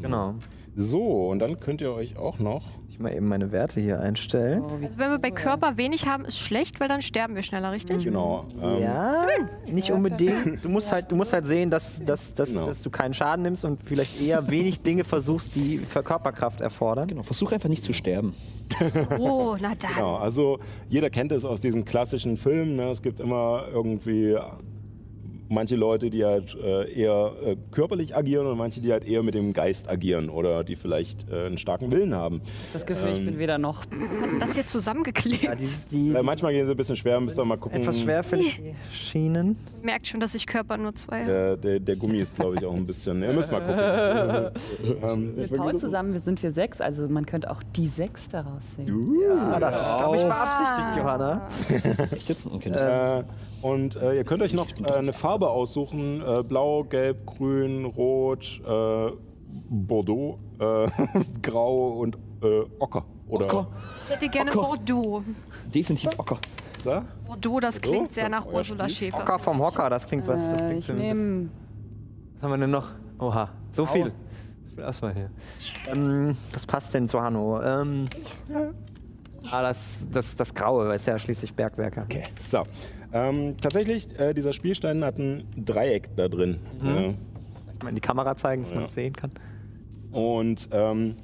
[0.00, 0.34] Genau.
[0.78, 2.62] So, und dann könnt ihr euch auch noch.
[2.90, 4.62] Ich mal eben meine Werte hier einstellen.
[4.82, 8.04] Also wenn wir bei Körper wenig haben, ist schlecht, weil dann sterben wir schneller, richtig?
[8.04, 8.44] Genau.
[8.62, 9.26] Ähm, Ja,
[9.70, 10.62] nicht unbedingt.
[10.64, 12.66] Du musst halt, du musst halt sehen, dass, dass, dass, Genau.
[12.66, 17.08] dass du keinen Schaden nimmst und vielleicht eher wenig Dinge versuchst, die für Körperkraft erfordern.
[17.08, 18.34] Genau, versuch einfach nicht zu sterben.
[19.18, 19.90] Oh, na dann.
[19.94, 20.58] Genau, also
[20.90, 22.76] jeder kennt es aus diesen klassischen Filmen.
[22.76, 22.90] Ne?
[22.90, 24.36] Es gibt immer irgendwie
[25.48, 29.34] manche Leute, die halt äh, eher äh, körperlich agieren und manche, die halt eher mit
[29.34, 32.40] dem Geist agieren oder die vielleicht äh, einen starken Willen haben.
[32.72, 33.84] Das Gefühl, ich bin weder noch.
[34.40, 35.44] Das hier zusammengeklebt.
[35.44, 37.80] Ja, die, die, Äh, manchmal gehen sie ein bisschen schwer, müsst ihr mal gucken.
[37.80, 39.56] etwas schwerfällige Schienen.
[39.82, 41.30] Merkt schon, dass ich Körper nur zwei habe.
[41.30, 43.22] Der, der, der Gummi ist, glaube ich, auch ein bisschen.
[43.22, 44.96] Ihr müsst mal gucken.
[45.02, 48.62] ähm, Mit Paul zusammen wir sind wir sechs, also man könnte auch die sechs daraus
[48.76, 49.16] sehen.
[49.22, 51.48] Ja, das ist, glaube ich, beabsichtigt, Johanna.
[52.12, 52.46] Echt jetzt?
[52.46, 53.24] Das Äh,
[53.62, 58.60] und äh, ihr könnt euch noch äh, eine Farbe aussuchen: äh, Blau, Gelb, Grün, Rot,
[58.66, 59.10] äh,
[59.70, 60.86] Bordeaux, äh,
[61.42, 63.04] Grau und äh, Ocker.
[63.28, 63.66] Oder Ocker.
[64.04, 64.60] Ich hätte gerne Ocker.
[64.68, 65.22] Bordeaux.
[65.74, 66.38] definitiv Ocker.
[66.82, 67.02] So.
[67.26, 69.08] Bordeaux, das klingt sehr das nach Ursula Spiel.
[69.08, 69.18] Schäfer.
[69.18, 70.40] Hocker vom Hocker, das klingt was.
[70.50, 71.48] Das klingt ich für mich- nehme.
[72.34, 72.88] Was haben wir denn noch?
[73.18, 74.12] Oha, so viel.
[74.68, 75.30] So viel Auswahl hier.
[75.90, 77.60] Ähm, was passt denn zu Hanno?
[77.62, 78.06] Ähm,
[79.50, 82.02] ah, das, das, das Graue, weil es ja schließlich Bergwerker.
[82.02, 82.24] Okay.
[82.40, 82.62] So.
[83.12, 86.58] Ähm, tatsächlich, äh, dieser Spielstein hat ein Dreieck da drin.
[86.84, 87.14] Äh,
[87.74, 88.86] Ich mal in die Kamera zeigen, dass man Ja.
[88.88, 89.30] es sehen kann.
[90.12, 91.16] Und ähm,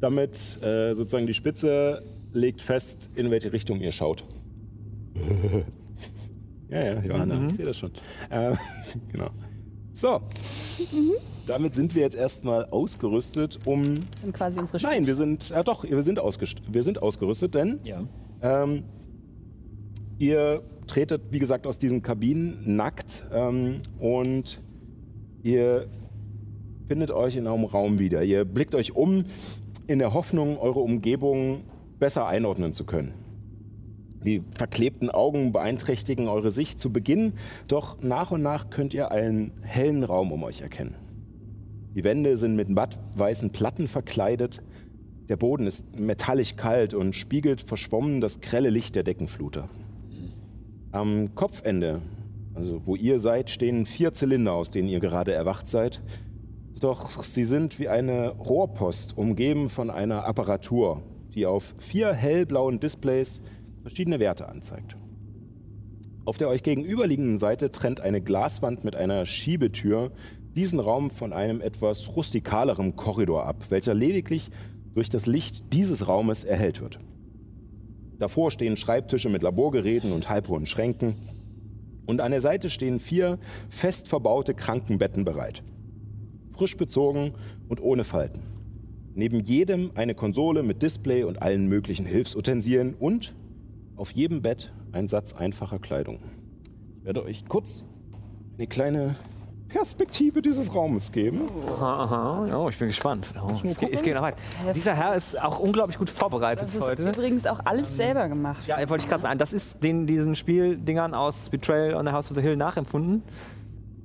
[0.00, 2.02] damit äh, sozusagen die Spitze
[2.32, 4.24] legt fest, in welche Richtung ihr schaut.
[6.70, 7.90] ja, ja, Johanna, ich sehe das schon.
[8.30, 8.54] Äh,
[9.12, 9.30] genau.
[9.92, 10.20] So.
[11.46, 13.82] Damit sind wir jetzt erstmal ausgerüstet, um.
[14.22, 15.48] sind quasi unsere Nein, wir sind.
[15.50, 18.02] Ja, doch, wir sind, wir sind ausgerüstet, denn Ja.
[18.40, 18.84] ähm,
[20.20, 24.60] ihr tretet, wie gesagt, aus diesen Kabinen nackt ähm, und
[25.42, 25.88] ihr
[26.86, 28.22] findet euch in einem Raum wieder.
[28.22, 29.24] Ihr blickt euch um
[29.86, 31.62] in der Hoffnung, eure Umgebung
[31.98, 33.14] besser einordnen zu können.
[34.24, 37.32] Die verklebten Augen beeinträchtigen eure Sicht zu Beginn,
[37.66, 40.96] doch nach und nach könnt ihr einen hellen Raum um euch erkennen.
[41.94, 44.62] Die Wände sind mit mattweißen Platten verkleidet.
[45.30, 49.68] Der Boden ist metallisch kalt und spiegelt verschwommen das grelle Licht der Deckenfluter.
[50.92, 52.02] Am Kopfende,
[52.52, 56.02] also wo ihr seid, stehen vier Zylinder, aus denen ihr gerade erwacht seid.
[56.80, 63.40] Doch sie sind wie eine Rohrpost, umgeben von einer Apparatur, die auf vier hellblauen Displays
[63.82, 64.96] verschiedene Werte anzeigt.
[66.24, 70.10] Auf der euch gegenüberliegenden Seite trennt eine Glaswand mit einer Schiebetür
[70.56, 74.50] diesen Raum von einem etwas rustikaleren Korridor ab, welcher lediglich
[74.94, 76.98] durch das Licht dieses Raumes erhellt wird.
[78.20, 81.14] Davor stehen Schreibtische mit Laborgeräten und halbhohen Schränken.
[82.04, 83.38] Und an der Seite stehen vier
[83.70, 85.62] fest verbaute Krankenbetten bereit.
[86.52, 87.32] Frisch bezogen
[87.68, 88.42] und ohne Falten.
[89.14, 93.32] Neben jedem eine Konsole mit Display und allen möglichen Hilfsutensilien und
[93.96, 96.18] auf jedem Bett ein Satz einfacher Kleidung.
[96.98, 97.84] Ich werde euch kurz
[98.58, 99.16] eine kleine
[99.72, 101.42] Perspektive dieses Raumes geben.
[101.78, 102.56] Aha, aha.
[102.58, 103.32] Oh, ich bin gespannt.
[103.40, 104.34] Oh, es, geht, es geht noch weit.
[104.74, 107.08] Dieser Herr ist auch unglaublich gut vorbereitet Das ist heute.
[107.08, 108.66] übrigens auch alles selber gemacht.
[108.66, 109.38] Ja, wollte ich gerade sagen.
[109.38, 113.22] Das ist den, diesen Spieldingern aus Betrayal on the House of the Hill nachempfunden.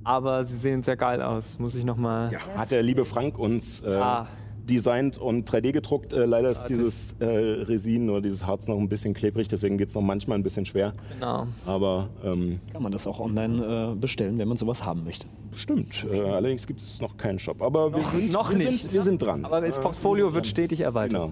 [0.04, 1.58] Aber sie sehen sehr geil aus.
[1.58, 2.32] Muss ich nochmal.
[2.32, 4.28] Ja, hat der liebe Frank uns äh, Ah.
[4.68, 6.12] Designt und 3D gedruckt.
[6.12, 9.88] Äh, leider ist dieses äh, Resin oder dieses Harz noch ein bisschen klebrig, deswegen geht
[9.88, 10.92] es noch manchmal ein bisschen schwer.
[11.14, 11.46] Genau.
[11.66, 15.26] Aber ähm, Kann man das auch online äh, bestellen, wenn man sowas haben möchte.
[15.54, 16.04] stimmt.
[16.12, 17.62] Äh, allerdings gibt es noch keinen Shop.
[17.62, 18.82] Aber wir sind, noch wir nicht.
[18.82, 19.44] Sind, wir sind dran.
[19.44, 21.30] Aber das Äh, Portfolio wird stetig erweitert.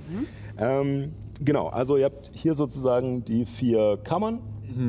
[0.57, 0.81] Genau.
[0.81, 1.13] Ähm,
[1.45, 4.39] genau, also ihr habt hier sozusagen die vier Kammern,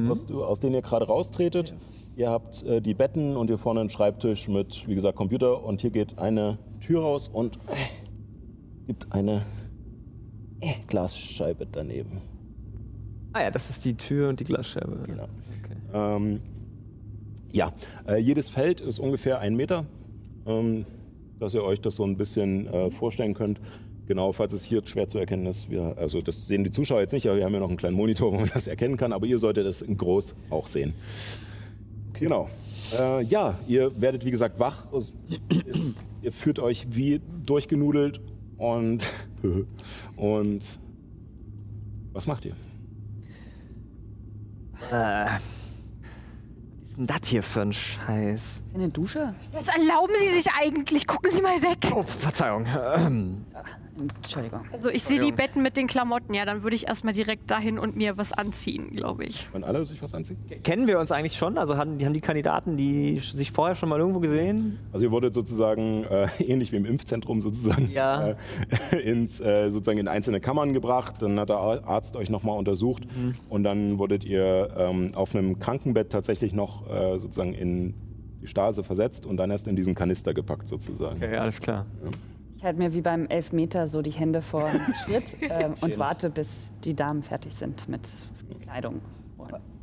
[0.10, 1.74] aus, aus denen ihr gerade raustretet.
[2.16, 5.64] Ihr habt äh, die Betten und hier vorne einen Schreibtisch mit, wie gesagt, Computer.
[5.64, 7.76] Und hier geht eine Tür raus und äh,
[8.86, 9.42] gibt eine
[10.62, 12.22] äh, Glasscheibe daneben.
[13.34, 15.04] Ah ja, das ist die Tür und die Glasscheibe.
[15.06, 15.28] Genau.
[15.94, 16.40] Ähm,
[17.52, 17.72] ja,
[18.08, 19.86] äh, jedes Feld ist ungefähr ein Meter,
[20.46, 20.86] ähm,
[21.40, 23.60] dass ihr euch das so ein bisschen äh, vorstellen könnt.
[24.08, 25.70] Genau, falls es hier schwer zu erkennen ist.
[25.70, 27.96] Wir, also das sehen die Zuschauer jetzt nicht, aber wir haben ja noch einen kleinen
[27.96, 29.14] Monitor, wo man das erkennen kann.
[29.14, 30.94] Aber ihr solltet es in groß auch sehen.
[32.14, 32.50] Genau.
[32.98, 34.92] Äh, ja, ihr werdet wie gesagt wach.
[34.94, 35.14] Es
[35.66, 38.22] ist, ihr fühlt euch wie durchgenudelt
[38.58, 39.12] und
[40.16, 40.64] und
[42.14, 42.56] was macht ihr?
[44.92, 45.42] Äh, was
[46.90, 48.64] ist denn das hier für ein Scheiß?
[48.76, 49.34] Eine Dusche?
[49.54, 51.08] Was erlauben Sie sich eigentlich?
[51.08, 51.78] Gucken Sie mal weg.
[51.96, 52.66] Oh, Verzeihung.
[52.98, 53.46] Ähm,
[53.98, 54.60] Entschuldigung.
[54.74, 56.34] Also ich sehe die Betten mit den Klamotten.
[56.34, 59.48] Ja, dann würde ich erstmal direkt dahin und mir was anziehen, glaube ich.
[59.54, 60.36] Wollen alle sich was anziehen?
[60.66, 61.58] kennen wir uns eigentlich schon?
[61.58, 64.78] Also haben, die- haben die Kandidaten, die sich vorher schon mal irgendwo gesehen?
[64.92, 68.36] Also ihr wurdet sozusagen äh, ähnlich wie im Impfzentrum sozusagen Ja.
[68.92, 71.16] äh, ins äh, sozusagen in einzelne Kammern gebracht.
[71.22, 73.04] Dann hat der Arzt euch nochmal untersucht
[73.48, 77.94] und dann wurdet ihr ähm, auf einem Krankenbett tatsächlich noch äh, sozusagen in
[78.42, 81.16] die Stase versetzt und dann erst in diesen Kanister gepackt sozusagen.
[81.18, 81.86] Okay, alles klar.
[82.58, 86.30] Ich halte mir wie beim Elfmeter so die Hände vor den Schritt ähm, und warte,
[86.30, 88.08] bis die Damen fertig sind mit
[88.62, 89.02] Kleidung.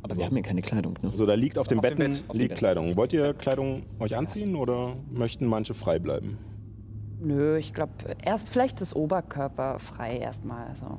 [0.05, 0.97] Aber wir haben ja keine Kleidung.
[1.01, 1.09] Ne?
[1.11, 2.23] Also da liegt auf den Auf dem Betten Bett.
[2.27, 2.57] Auf dem liegt Bett.
[2.57, 2.97] Kleidung.
[2.97, 6.37] Wollt ihr Kleidung euch anziehen oder möchten manche frei bleiben?
[7.21, 10.97] Nö, ich glaube, erst vielleicht das Oberkörper frei erstmal, so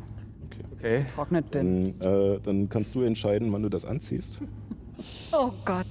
[0.79, 1.05] Okay.
[1.15, 1.99] trocknet bin.
[1.99, 4.39] Dann, äh, dann kannst du entscheiden, wann du das anziehst.
[5.33, 5.87] Oh Gott.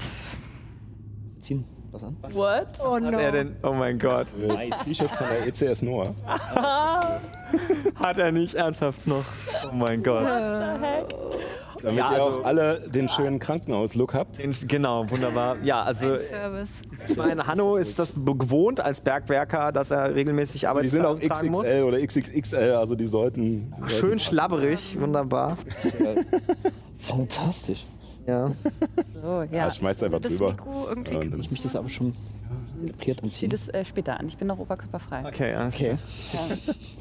[1.43, 2.15] Ziehen was an?
[2.31, 2.67] What?
[2.83, 3.19] Oh Hat no.
[3.19, 3.55] er denn?
[3.61, 4.25] Oh mein Gott.
[4.35, 4.83] Nice.
[4.85, 6.15] T-Shirts von der ECS Noah.
[7.95, 9.23] Hat er nicht ernsthaft noch?
[9.69, 10.23] Oh mein Gott.
[10.25, 14.39] Damit Ja, ihr also- auch alle den schönen Krankenhauslook habt.
[14.39, 15.57] Den, genau, wunderbar.
[15.63, 16.81] Ja, also Ein Service.
[17.09, 21.19] ich meine, Hanno ist das gewohnt als Bergwerker, dass er regelmäßig Also die sind auch
[21.19, 21.63] tragen muss.
[21.67, 23.73] XXL oder XXXL, also die sollten.
[23.87, 25.57] Schön schlabberig, wunderbar.
[26.97, 27.85] Fantastisch.
[28.25, 28.51] Ja.
[29.21, 29.47] So, ja.
[29.51, 30.51] Ja, schmeißt einfach Das drüber.
[30.51, 31.15] Mikro irgendwie.
[31.15, 32.13] Und Ich möchte das aber schon
[32.77, 33.29] zelebriert Ich anziehen.
[33.31, 34.27] ziehe das äh, später an.
[34.27, 35.25] Ich bin noch oberkörperfrei.
[35.27, 35.95] Okay, okay.
[35.95, 35.95] Okay.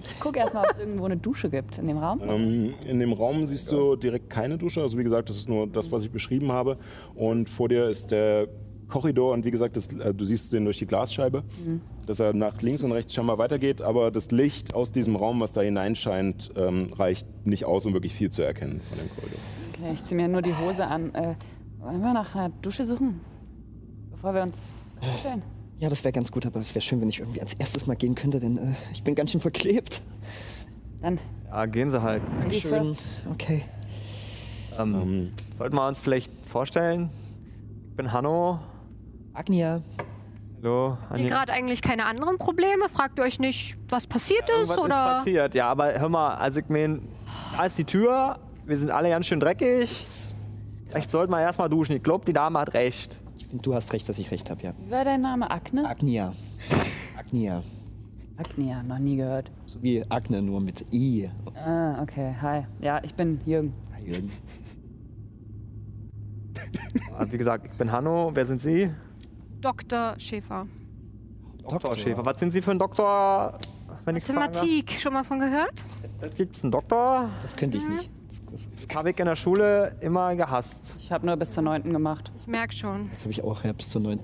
[0.03, 2.21] Ich gucke erstmal, ob es irgendwo eine Dusche gibt in dem Raum.
[2.25, 4.81] Ähm, in dem Raum siehst du direkt keine Dusche.
[4.83, 6.77] Also wie gesagt, das ist nur das, was ich beschrieben habe.
[7.15, 8.49] Und vor dir ist der
[8.89, 11.45] Korridor und wie gesagt, das, äh, du siehst den durch die Glasscheibe,
[12.07, 13.81] dass er nach links und rechts scheinbar weitergeht.
[13.81, 18.13] Aber das Licht aus diesem Raum, was da hineinscheint, ähm, reicht nicht aus, um wirklich
[18.13, 19.39] viel zu erkennen von dem Korridor.
[19.83, 21.12] Okay, ich ziehe mir nur die Hose an.
[21.14, 21.35] Äh,
[21.79, 23.21] wollen wir nach einer Dusche suchen?
[24.12, 24.57] Bevor wir uns
[25.01, 25.42] vorstellen.
[25.79, 27.97] Ja, das wäre ganz gut, aber es wäre schön, wenn ich irgendwie als erstes mal
[27.97, 30.01] gehen könnte, denn äh, ich bin ganz schön verklebt.
[31.01, 31.18] Dann,
[31.49, 32.23] Ja, gehen Sie halt.
[32.38, 32.85] Ladies Schön.
[32.85, 33.03] first.
[33.33, 33.64] Okay.
[34.79, 37.11] Ähm, Ähm, sollten wir uns vielleicht vorstellen?
[37.90, 38.61] Ich bin Hanno.
[39.35, 39.81] Agnia,
[40.62, 40.97] Hallo.
[41.11, 42.88] Habt ihr gerade eigentlich keine anderen Probleme?
[42.88, 44.71] Fragt ihr euch nicht, was passiert ist?
[44.71, 44.95] Irgendwas Oder?
[44.95, 47.01] ist passiert, ja, aber hör mal, also ich meine,
[47.57, 50.35] da ist die Tür, wir sind alle ganz schön dreckig.
[50.88, 51.96] Vielleicht sollten wir erstmal duschen.
[51.96, 53.18] Ich glaube, die Dame hat recht.
[53.37, 54.75] ich finde, du hast recht, dass ich recht habe, ja.
[54.79, 55.51] wie war dein Name?
[55.51, 55.88] Agne?
[55.88, 56.33] Agnia.
[57.16, 57.62] Agnia.
[58.37, 59.51] Agnia, noch nie gehört.
[59.66, 61.31] So wie Agne, nur mit I.
[61.55, 62.35] Ah, okay.
[62.40, 62.66] Hi.
[62.81, 63.72] Ja, ich bin Jürgen.
[63.94, 64.31] Hi, Jürgen.
[67.11, 68.31] Ja, Wie gesagt, ich bin Hanno.
[68.35, 68.90] Wer sind Sie?
[69.61, 70.14] Dr.
[70.18, 70.66] Schäfer.
[71.62, 72.25] Doktor Schäfer.
[72.25, 73.59] Was sind Sie für ein Doktor?
[74.05, 75.85] Mathematik, schon mal von gehört?
[76.37, 77.29] Gibt es einen Doktor.
[77.42, 78.11] Das könnte ich nicht.
[78.53, 80.95] Das, das, Das habe ich in der Schule immer gehasst.
[80.99, 81.93] Ich habe nur bis zur 9.
[81.93, 82.31] gemacht.
[82.37, 83.11] Ich merke schon.
[83.11, 84.19] das habe ich auch ja, bis zur 9.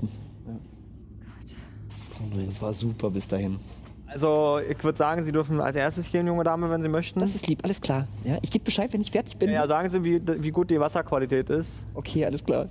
[0.47, 2.45] Ja.
[2.47, 3.59] Das war super bis dahin.
[4.07, 7.21] Also, ich würde sagen, Sie dürfen als erstes gehen, junge Dame, wenn Sie möchten.
[7.21, 8.09] Das ist lieb, alles klar.
[8.25, 9.51] Ja, ich gebe Bescheid, wenn ich fertig bin.
[9.51, 11.85] ja, sagen Sie, wie, wie gut die Wasserqualität ist.
[11.95, 12.69] Okay, alles klar.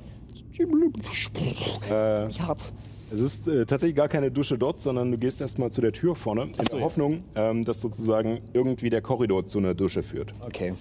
[0.60, 2.74] Äh, Ziemlich hart.
[3.12, 6.16] Es ist äh, tatsächlich gar keine Dusche dort, sondern du gehst erstmal zu der Tür
[6.16, 6.84] vorne, in der ja.
[6.84, 10.34] Hoffnung, ähm, dass sozusagen irgendwie der Korridor zu einer Dusche führt.
[10.46, 10.74] Okay.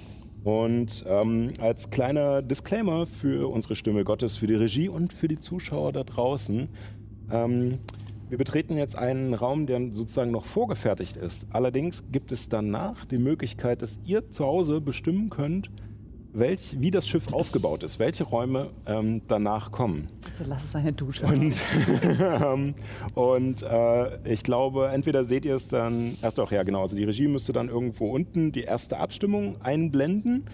[0.47, 5.41] Und ähm, als kleiner Disclaimer für unsere Stimme Gottes, für die Regie und für die
[5.41, 6.69] Zuschauer da draußen,
[7.33, 7.79] ähm,
[8.29, 11.49] wir betreten jetzt einen Raum, der sozusagen noch vorgefertigt ist.
[11.51, 15.69] Allerdings gibt es danach die Möglichkeit, dass ihr zu Hause bestimmen könnt,
[16.38, 20.09] welch, wie das Schiff aufgebaut ist, welche Räume ähm, danach kommen.
[20.25, 21.27] Bitte lass es eine Dusche.
[21.27, 21.62] Und,
[23.14, 27.05] und äh, ich glaube, entweder seht ihr es dann, ach doch, ja genau, also die
[27.05, 30.44] Regie müsste dann irgendwo unten die erste Abstimmung einblenden.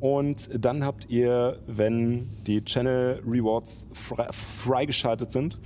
[0.00, 5.58] Und dann habt ihr, wenn die Channel Rewards frei- freigeschaltet sind,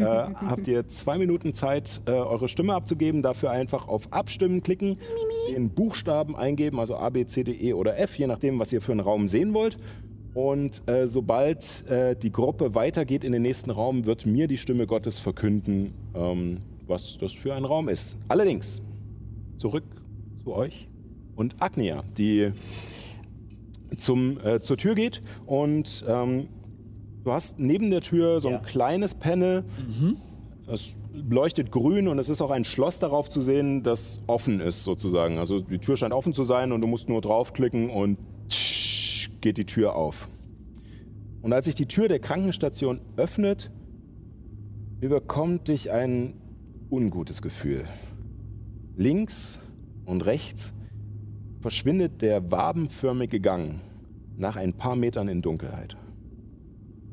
[0.00, 3.22] äh, habt ihr zwei Minuten Zeit, äh, eure Stimme abzugeben.
[3.22, 4.98] Dafür einfach auf Abstimmen klicken,
[5.54, 8.80] den Buchstaben eingeben, also A, B, C, D, E oder F, je nachdem, was ihr
[8.80, 9.76] für einen Raum sehen wollt.
[10.34, 14.86] Und äh, sobald äh, die Gruppe weitergeht in den nächsten Raum, wird mir die Stimme
[14.86, 18.16] Gottes verkünden, ähm, was das für ein Raum ist.
[18.28, 18.80] Allerdings,
[19.58, 19.84] zurück
[20.44, 20.88] zu euch
[21.34, 22.52] und Agnia, die
[23.96, 26.48] zum, äh, zur Tür geht und ähm,
[27.24, 28.60] du hast neben der Tür so ein Ja.
[28.60, 29.64] kleines Panel.
[30.66, 34.84] Es leuchtet grün und es ist auch ein Schloss darauf zu sehen, das offen ist
[34.84, 35.38] sozusagen.
[35.38, 39.56] Also die Tür scheint offen zu sein und du musst nur draufklicken und tsch, geht
[39.58, 40.28] die Tür auf.
[41.42, 43.70] Und als sich die Tür der Krankenstation öffnet,
[45.00, 46.34] überkommt dich ein
[46.90, 47.84] ungutes Gefühl.
[48.96, 49.58] Links
[50.04, 50.72] und rechts
[51.60, 53.80] verschwindet der wabenförmige Gang
[54.36, 55.96] nach ein paar Metern in Dunkelheit.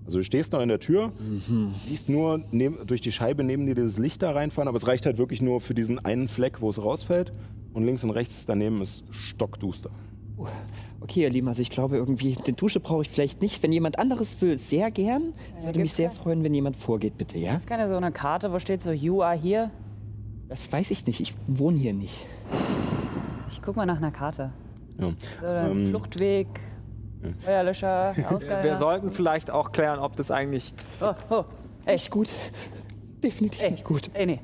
[0.08, 3.76] Also du stehst noch in der Tür, siehst nur neben, durch die Scheibe neben dir
[3.76, 6.70] dieses Licht da reinfahren, aber es reicht halt wirklich nur für diesen einen Fleck, wo
[6.70, 7.34] es rausfällt.
[7.74, 9.92] Und links und rechts daneben ist stockduster.
[11.02, 13.62] Okay, ihr Lieben, also ich glaube irgendwie, eine Dusche brauche ich vielleicht nicht.
[13.62, 15.34] Wenn jemand anderes will, sehr gern.
[15.60, 17.56] Ich würde mich sehr freuen, wenn jemand vorgeht, bitte, ja?
[17.58, 19.72] Ist keine so eine Karte, wo steht so, you are here?
[20.48, 21.20] Das weiß ich nicht.
[21.20, 22.26] Ich wohne hier nicht.
[23.52, 24.52] Ich guck mal nach einer Karte.
[25.00, 25.12] Ja.
[25.42, 26.48] So ein Ähm, Fluchtweg,
[27.44, 28.78] Feuerlöscher, Wir Ausgeiler.
[28.78, 30.74] sollten vielleicht auch klären, ob das eigentlich.
[31.02, 31.44] Oh, oh,
[31.86, 32.30] Echt gut.
[33.24, 34.10] Definitiv ey, nicht gut.
[34.14, 34.40] Ey, nee.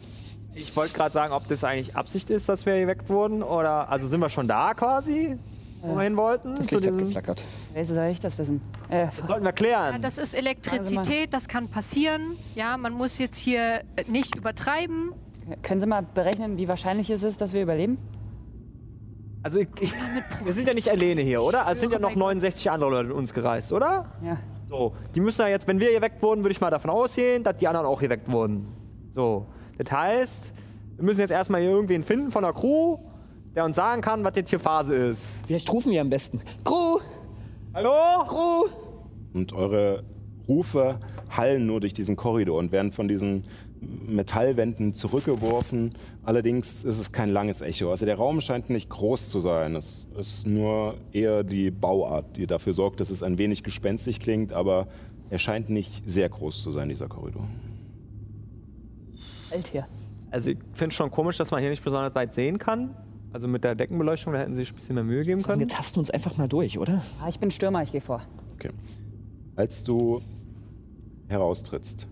[0.55, 3.89] Ich wollte gerade sagen, ob das eigentlich Absicht ist, dass wir geweckt wurden oder.
[3.89, 5.37] Also sind wir schon da quasi,
[5.81, 6.55] wo wir hin wollten?
[6.55, 7.43] Das Licht hat geflackert.
[7.73, 8.61] Wieso soll ich das wissen?
[8.89, 10.01] Äh, Das sollten wir Ja, klären.
[10.01, 12.21] das ist Elektrizität, das kann passieren.
[12.55, 15.11] Ja, man muss jetzt hier äh, nicht übertreiben.
[15.63, 17.97] können Sie mal berechnen, wie wahrscheinlich es ist, dass wir überleben?
[19.43, 19.91] Also ich, ich,
[20.43, 21.65] wir sind ja nicht alleine hier, oder?
[21.65, 22.43] Also es sind ja noch mein Gott.
[22.43, 24.05] 69 andere Leute mit uns gereist, oder?
[24.23, 24.37] Ja.
[24.63, 27.57] So, die müssen ja jetzt, wenn wir geweckt wurden, würde ich mal davon ausgehen, dass
[27.57, 28.67] die anderen auch geweckt wurden.
[29.13, 29.45] So,
[29.77, 30.53] das heißt,
[30.95, 32.97] wir müssen jetzt erstmal hier irgendwen finden von der Crew,
[33.53, 35.45] der uns sagen kann, was jetzt hier Phase ist.
[35.45, 36.39] Vielleicht rufen wir am besten.
[36.63, 36.99] Crew!
[37.73, 38.23] Hallo?
[38.25, 38.69] Crew!
[39.33, 40.03] Und eure
[40.47, 43.45] Rufe hallen nur durch diesen Korridor und werden von diesen
[44.07, 45.93] Metallwänden zurückgeworfen.
[46.23, 47.89] Allerdings ist es kein langes Echo.
[47.91, 49.75] Also der Raum scheint nicht groß zu sein.
[49.75, 54.53] Es ist nur eher die Bauart, die dafür sorgt, dass es ein wenig gespenstig klingt,
[54.53, 54.87] aber
[55.29, 57.45] er scheint nicht sehr groß zu sein, dieser Korridor.
[59.51, 59.87] Alt hier.
[60.31, 62.95] Also ich finde es schon komisch, dass man hier nicht besonders weit sehen kann.
[63.33, 65.67] Also mit der Deckenbeleuchtung, da hätten sie sich ein bisschen mehr Mühe geben Sagen, wir
[65.67, 65.75] können.
[65.77, 67.01] tasten uns einfach mal durch, oder?
[67.21, 68.21] Ah, ich bin Stürmer, ich gehe vor.
[68.55, 68.69] Okay.
[69.55, 70.21] Als du
[71.27, 72.07] heraustrittst.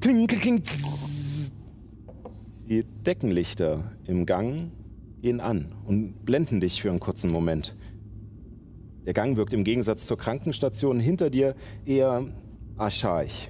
[0.00, 1.52] Kling, kling, kling.
[2.68, 4.70] Die Deckenlichter im Gang
[5.20, 7.74] gehen an und blenden dich für einen kurzen Moment.
[9.04, 12.26] Der Gang wirkt im Gegensatz zur Krankenstation hinter dir eher
[12.76, 13.48] archaisch.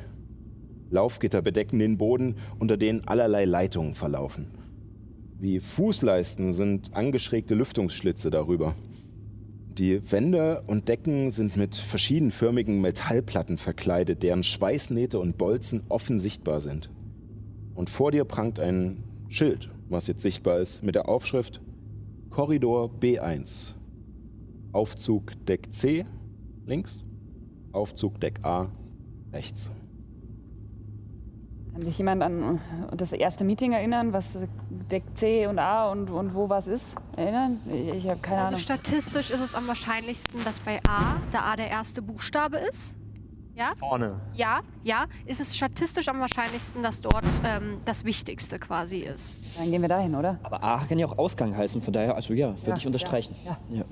[0.90, 4.48] Laufgitter bedecken den Boden, unter denen allerlei Leitungen verlaufen.
[5.38, 8.74] Wie Fußleisten sind angeschrägte Lüftungsschlitze darüber.
[9.78, 16.60] Die Wände und Decken sind mit verschiedenförmigen Metallplatten verkleidet, deren Schweißnähte und Bolzen offen sichtbar
[16.60, 16.90] sind.
[17.76, 21.60] Und vor dir prangt ein Schild, was jetzt sichtbar ist, mit der Aufschrift
[22.30, 23.74] Korridor B1.
[24.72, 26.04] Aufzug Deck C
[26.66, 27.04] links,
[27.70, 28.72] Aufzug Deck A
[29.32, 29.70] rechts.
[31.78, 32.59] Kann sich jemand an
[32.96, 34.36] das erste Meeting erinnern, was
[34.90, 36.96] Deck C und A und, und wo was ist?
[37.16, 37.59] Erinnern?
[37.72, 38.59] Ich, ich habe keine Also Ahnung.
[38.61, 42.96] statistisch ist es am wahrscheinlichsten, dass bei A der A der erste Buchstabe ist.
[43.55, 44.20] Ja, Vorne.
[44.34, 45.05] ja, ja.
[45.24, 49.36] Ist es statistisch am wahrscheinlichsten, dass dort ähm, das Wichtigste quasi ist.
[49.57, 50.36] Dann gehen wir dahin, oder?
[50.42, 53.36] Aber A kann ja auch Ausgang heißen, von daher, also ja, würde Ja, ich unterstreichen.
[53.44, 53.84] ja, Ja.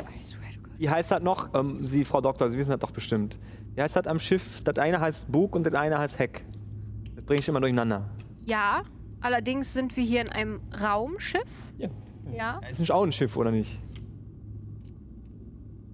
[0.79, 1.55] Wie heißt das noch?
[1.55, 3.39] Ähm, Sie, Frau Doktor, Sie wissen das doch bestimmt.
[3.77, 4.61] Wie heißt das am Schiff?
[4.65, 6.45] Das eine heißt Bug und das eine heißt Heck.
[7.27, 8.09] Bringe ich immer durcheinander.
[8.47, 8.83] Ja,
[9.21, 11.73] allerdings sind wir hier in einem Raumschiff.
[11.79, 11.89] Ja.
[12.35, 12.61] Ja.
[12.69, 13.79] Ist nicht auch ein Schiff, oder nicht?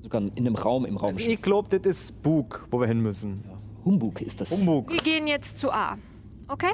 [0.00, 1.14] Sogar in einem Raum im Raum.
[1.14, 3.42] Also ich glaube, das ist Bug, wo wir hin müssen.
[3.84, 4.50] Humbug ist das.
[4.50, 4.90] Humbug.
[4.90, 5.96] Wir gehen jetzt zu A.
[6.48, 6.72] Okay.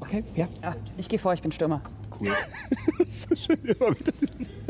[0.00, 0.48] Okay, ja.
[0.62, 1.80] Ja, ich gehe vor, ich bin Stürmer.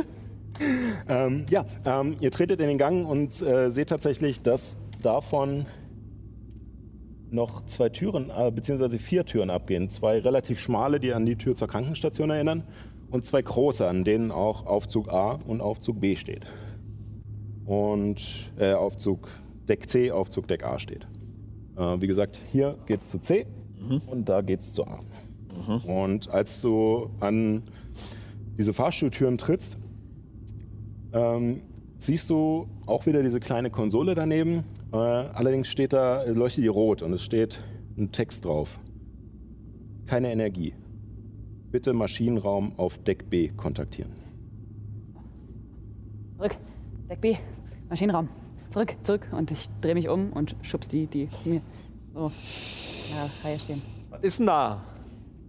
[1.08, 5.66] Ähm, ja, ähm, ihr tretet in den Gang und äh, seht tatsächlich, dass davon
[7.34, 9.90] noch zwei Türen, äh, beziehungsweise vier Türen abgehen.
[9.90, 12.64] Zwei relativ schmale, die an die Tür zur Krankenstation erinnern,
[13.10, 16.46] und zwei große, an denen auch Aufzug A und Aufzug B steht.
[17.64, 19.28] Und äh, Aufzug
[19.68, 21.06] Deck C, Aufzug Deck A steht.
[21.76, 23.46] Äh, wie gesagt, hier geht's zu C
[24.06, 24.98] und da geht's zu A.
[25.86, 27.62] Und als du an
[28.58, 29.78] diese Fahrstuhltüren trittst,
[31.12, 31.62] ähm,
[31.98, 34.64] siehst du auch wieder diese kleine Konsole daneben.
[34.94, 37.58] Äh, allerdings steht da, leuchtet die rot und es steht
[37.98, 38.78] ein Text drauf.
[40.06, 40.72] Keine Energie.
[41.72, 44.12] Bitte Maschinenraum auf Deck B kontaktieren.
[46.36, 46.56] Zurück.
[47.10, 47.36] Deck B.
[47.88, 48.28] Maschinenraum.
[48.70, 49.26] Zurück, zurück.
[49.32, 51.60] Und ich drehe mich um und schubs die, die mir
[52.14, 52.30] so
[53.10, 53.82] ja, Reihe stehen.
[54.10, 54.80] Was ist denn da?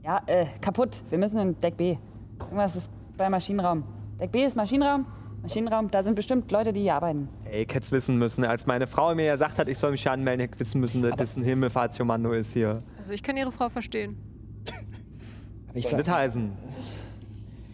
[0.04, 1.04] Ja, äh, kaputt.
[1.12, 1.98] Wir müssen in Deck B.
[2.40, 3.84] Irgendwas ist bei Maschinenraum.
[4.20, 5.06] Deck B ist Maschinenraum.
[5.46, 7.30] Maschinenraum, da sind bestimmt Leute, die hier arbeiten.
[7.46, 10.12] Ey, ich hätte wissen müssen, als meine Frau mir gesagt hat, ich soll mich hier
[10.12, 12.82] anmelden, hätte ich wissen müssen, dass das ein Himmelfahrtskommando ist hier.
[12.98, 14.18] Also ich kann Ihre Frau verstehen.
[15.70, 16.52] Aber ich Was soll das heißen?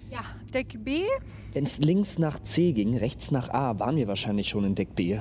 [0.09, 0.19] Ja,
[0.53, 1.03] Deck B.
[1.53, 4.93] wenn es links nach C ging, rechts nach A, waren wir wahrscheinlich schon in Deck
[4.93, 5.17] B.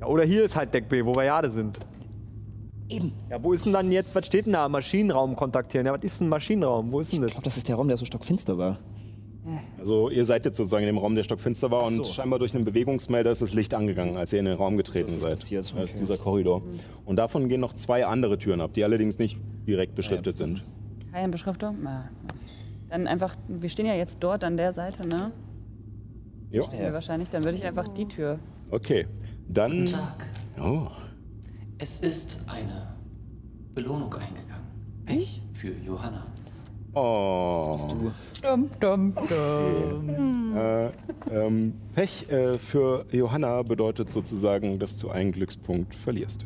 [0.00, 1.78] Ja, oder hier ist halt Deck B, wo wir gerade sind.
[2.88, 3.12] Eben.
[3.30, 4.68] Ja, wo ist denn dann jetzt, was steht denn da?
[4.68, 5.86] Maschinenraum kontaktieren.
[5.86, 6.90] Ja, was ist ein Maschinenraum?
[6.90, 7.32] Wo ist denn Ich das?
[7.34, 8.78] glaube, das ist der Raum, der so stockfinster war.
[9.78, 12.02] Also ihr seid jetzt sozusagen in dem Raum, der stockfinster war so.
[12.02, 15.08] und scheinbar durch einen Bewegungsmelder ist das Licht angegangen, als ihr in den Raum getreten
[15.08, 15.38] Das ist seid.
[15.40, 15.98] passiert, Das ist okay.
[16.00, 16.62] dieser Korridor.
[17.04, 19.36] Und davon gehen noch zwei andere Türen ab, die allerdings nicht
[19.66, 20.62] direkt beschriftet sind.
[21.10, 21.78] Keine Beschriftung?
[21.82, 22.08] Na,
[22.88, 25.32] dann einfach, wir stehen ja jetzt dort an der Seite, ne?
[26.50, 26.64] Ja.
[26.92, 28.38] Wahrscheinlich, dann würde ich einfach die Tür.
[28.70, 29.06] Okay.
[29.48, 29.70] Dann.
[29.70, 30.26] Guten Tag.
[30.60, 30.86] Oh.
[31.78, 32.94] Es ist eine
[33.74, 34.62] Belohnung eingegangen.
[35.06, 36.26] Pech für Johanna.
[36.94, 37.78] Oh.
[38.42, 40.56] Dum, dum, dum.
[40.56, 40.90] Äh,
[41.30, 46.44] ähm, Pech äh, für Johanna bedeutet sozusagen, dass du einen Glückspunkt verlierst.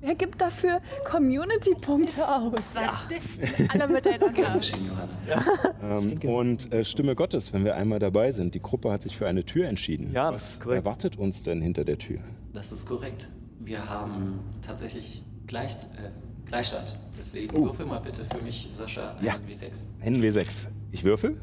[0.00, 2.52] Wer gibt dafür Community-Punkte aus?
[2.72, 4.60] Sadisten, alle miteinander.
[4.60, 5.74] Johanna.
[5.82, 9.26] Ähm, und äh, Stimme Gottes, wenn wir einmal dabei sind, die Gruppe hat sich für
[9.26, 10.12] eine Tür entschieden.
[10.12, 10.84] Ja, Was korrekt.
[10.84, 12.18] erwartet uns denn hinter der Tür?
[12.52, 13.28] Das ist korrekt.
[13.60, 16.10] Wir haben tatsächlich Gleich, äh,
[16.48, 16.96] Gleichstand.
[17.16, 19.34] Deswegen würfel mal bitte für mich, Sascha, ein Ja.
[19.34, 19.66] W6.
[20.00, 20.66] Ein W6.
[20.92, 21.40] Ich würfel?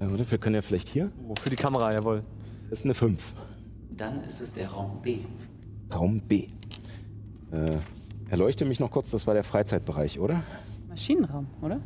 [0.00, 1.10] Oder wir können ja vielleicht hier.
[1.28, 2.22] Oh, für die Kamera, jawohl.
[2.68, 3.34] Das ist eine 5.
[3.96, 5.20] Dann ist es der Raum B.
[5.94, 6.48] Raum B.
[7.50, 7.76] Äh,
[8.30, 10.42] erleuchte mich noch kurz, das war der Freizeitbereich, oder?
[10.88, 11.80] Maschinenraum, oder?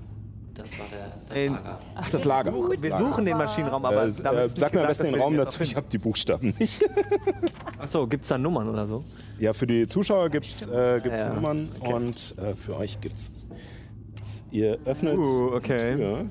[0.54, 1.78] Das war der, das Lager.
[1.94, 2.52] Ach, das Lager.
[2.52, 5.36] Wir suchen den Maschinenraum, aber Äh, damit äh, sag nicht mir am besten den Raum
[5.36, 6.82] dazu, ich habe die Buchstaben nicht.
[7.78, 9.04] Achso, gibt es da Nummern oder so?
[9.38, 13.16] Ja, für die Zuschauer gibt es äh, gibt's Ja, Nummern und äh, für euch gibt
[13.16, 13.32] es.
[14.50, 15.92] Ihr öffnet Uh, okay.
[15.92, 16.26] die Tür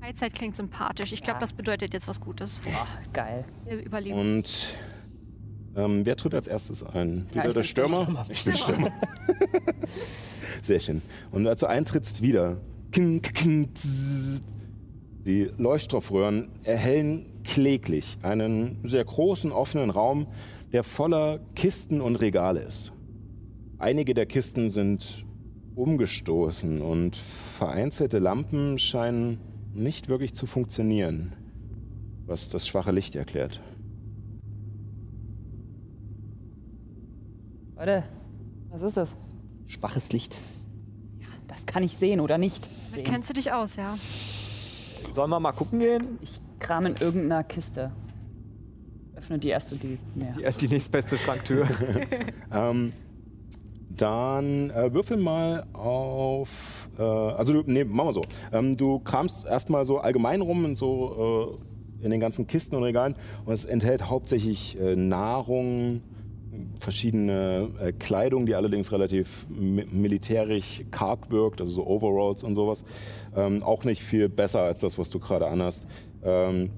[0.00, 1.12] Freizeit klingt sympathisch.
[1.12, 1.40] Ich glaube, Ja.
[1.40, 2.60] das bedeutet jetzt was Gutes.
[3.12, 3.44] Geil.
[3.64, 4.18] Wir überleben.
[4.18, 4.74] und
[5.76, 7.26] ähm, wer tritt als erstes ein?
[7.30, 8.26] Ja, Wieder der bin Stürmer?
[8.28, 8.90] Ich bin Stürmer.
[10.62, 11.02] Sehr schön.
[11.30, 12.56] Und als du eintrittst, wieder.
[15.24, 20.26] Die Leuchtstoffröhren erhellen kläglich einen sehr großen offenen Raum,
[20.72, 22.92] der voller Kisten und Regale ist.
[23.78, 25.24] Einige der Kisten sind
[25.74, 29.40] umgestoßen und vereinzelte Lampen scheinen
[29.74, 31.32] nicht wirklich zu funktionieren,
[32.26, 33.60] was das schwache Licht erklärt.
[37.76, 38.04] Leute,
[38.70, 39.16] was ist das?
[39.66, 40.36] Schwaches Licht.
[41.52, 42.68] Das kann ich sehen oder nicht.
[42.90, 43.12] Damit Sehen.
[43.12, 43.94] kennst du dich aus, ja.
[45.12, 46.18] Sollen wir mal gucken gehen?
[46.22, 47.92] Ich kram in irgendeiner Kiste.
[49.14, 50.32] Öffne die erste, die mehr.
[50.32, 51.68] Die, die nächstbeste Schranktür.
[52.54, 52.92] Ähm,
[53.88, 56.48] dann äh, würfel mal auf.
[56.98, 58.22] Äh, also, du, nee, machen wir so.
[58.52, 61.56] Ähm, du kramst erstmal so allgemein rum in so
[62.00, 66.02] äh, in den ganzen Kisten und Regalen und es enthält hauptsächlich äh, Nahrung,
[66.80, 72.84] verschiedene äh, Kleidung, die allerdings relativ mi militärisch karg wirkt, also so Overalls und sowas.
[73.34, 75.86] Ähm, auch nicht viel besser als das, was du gerade anhast.
[76.22, 76.70] Ähm,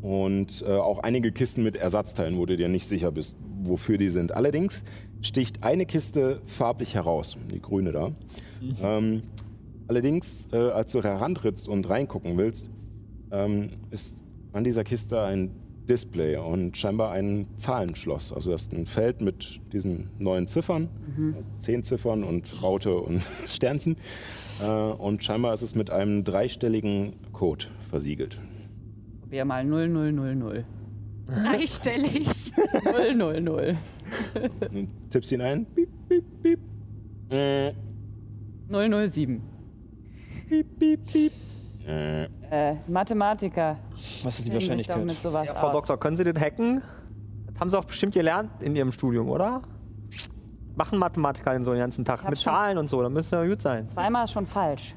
[0.00, 4.10] und äh, auch einige Kisten mit Ersatzteilen, wo du dir nicht sicher bist, wofür die
[4.10, 4.32] sind.
[4.32, 4.84] Allerdings
[5.20, 8.12] sticht eine Kiste farblich heraus, die grüne da.
[8.82, 9.22] Ähm,
[9.88, 12.70] allerdings, äh, als du herantrittst und reingucken willst,
[13.32, 14.14] ähm, ist
[14.52, 15.50] an dieser Kiste ein
[15.88, 18.32] Display und scheinbar ein Zahlenschloss.
[18.32, 20.88] Also das ist ein Feld mit diesen neuen Ziffern,
[21.58, 23.96] zehn Ziffern und Raute und Sternchen.
[24.62, 28.38] Äh, und scheinbar ist es mit einem dreistelligen Code versiegelt.
[29.22, 30.64] Probier mal 0000.
[31.26, 32.28] Dreistellig.
[32.84, 33.76] 000.
[34.70, 35.66] Und tippst ihn ein.
[35.66, 36.58] Piep, piep, piep.
[37.30, 37.72] Äh,
[38.70, 39.42] 007.
[40.50, 40.64] Äh,
[41.88, 43.76] Äh, Mathematiker.
[44.22, 45.04] Was ist die Wahrscheinlichkeit?
[45.04, 45.72] mit sowas Ja, Frau aus.
[45.72, 46.82] Doktor, können Sie das hacken?
[47.52, 49.62] Das haben Sie auch bestimmt gelernt in Ihrem Studium, oder?
[50.76, 53.62] Machen Mathematiker den so den ganzen Tag mit Zahlen und so, dann müsste ja gut
[53.62, 53.86] sein.
[53.86, 54.94] Zweimal ist schon falsch.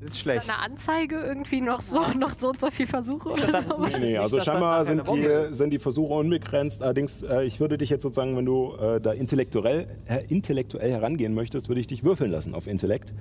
[0.00, 0.48] Das ist Ist schlecht.
[0.48, 3.78] da eine Anzeige irgendwie noch so, noch so und so viel Versuche oder so?
[3.78, 5.56] Nee, nee, also scheinbar sind die, ist.
[5.56, 6.82] sind die Versuche unbegrenzt.
[6.82, 11.34] Allerdings, äh, ich würde dich jetzt sozusagen, wenn du äh, da intellektuell, äh, intellektuell herangehen
[11.34, 13.12] möchtest, würde ich dich würfeln lassen auf Intellekt.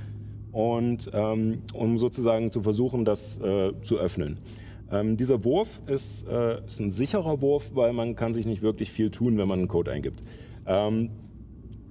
[0.51, 4.39] Und ähm, um sozusagen zu versuchen, das äh, zu öffnen.
[4.91, 8.91] Ähm, dieser Wurf ist, äh, ist ein sicherer Wurf, weil man kann sich nicht wirklich
[8.91, 10.23] viel tun, wenn man einen Code eingibt.
[10.65, 11.11] Ähm,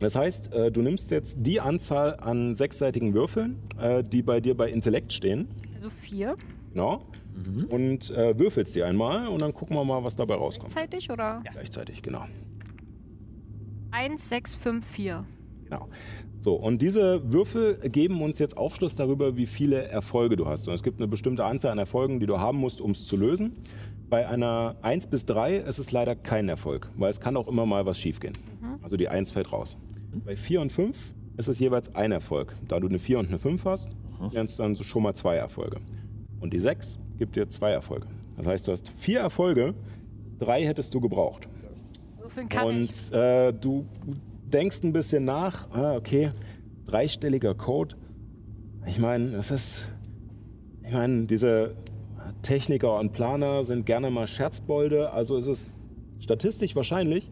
[0.01, 4.57] das heißt, äh, du nimmst jetzt die Anzahl an sechsseitigen Würfeln, äh, die bei dir
[4.57, 5.49] bei Intellekt stehen.
[5.75, 6.37] Also vier
[6.73, 7.03] Genau.
[7.69, 10.73] Und äh, würfelst die einmal und dann gucken wir mal, was dabei rauskommt.
[10.73, 11.43] gleichzeitig oder?
[11.53, 12.25] Gleichzeitig, genau.
[13.91, 15.25] Eins, sechs, fünf, vier.
[15.65, 15.89] genau.
[16.41, 20.69] So, und diese Würfel geben uns jetzt Aufschluss darüber, wie viele Erfolge du hast.
[20.69, 23.17] Und es gibt eine bestimmte Anzahl an Erfolgen, die du haben musst, um es zu
[23.17, 23.57] lösen.
[24.09, 27.67] Bei einer 1 bis 3 ist es leider kein Erfolg, weil es kann auch immer
[27.67, 28.35] mal was schiefgehen.
[28.83, 29.77] Also die 1 fällt raus.
[30.25, 30.97] Bei 4 und 5
[31.37, 32.55] ist es jeweils ein Erfolg.
[32.69, 33.91] Da du eine 4 und eine 5 hast,
[34.33, 35.79] wären es dann so schon mal zwei Erfolge.
[36.41, 38.07] Und die 6 gibt dir zwei Erfolge.
[38.37, 39.75] Das heißt, du hast vier Erfolge,
[40.39, 41.49] drei hättest du gebraucht.
[42.19, 42.91] Würfeln kann ich.
[42.91, 43.85] Und äh, du
[44.51, 46.31] denkst ein bisschen nach, ah, okay,
[46.87, 47.97] dreistelliger Code.
[48.87, 49.85] Ich meine, es ist,
[50.83, 51.77] ich meine, diese
[52.43, 55.75] Techniker und Planer sind gerne mal Scherzbolde, also ist es
[56.19, 57.31] statistisch wahrscheinlich,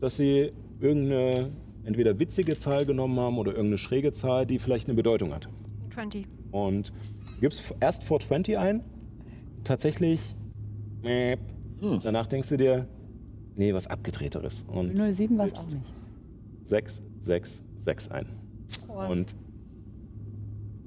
[0.00, 1.50] dass sie irgendeine
[1.84, 5.48] entweder witzige Zahl genommen haben oder irgendeine schräge Zahl, die vielleicht eine Bedeutung hat.
[5.90, 6.26] 20.
[6.50, 6.92] Und
[7.40, 8.82] gibst erst 420 ein,
[9.64, 10.36] tatsächlich,
[11.02, 11.40] mäp.
[12.02, 12.88] danach denkst du dir,
[13.56, 14.64] nee, was abgedrehteres.
[14.66, 16.03] Und 007 war es auch nicht.
[16.64, 18.26] 6, 6, 6 ein.
[18.88, 19.34] Oh, Und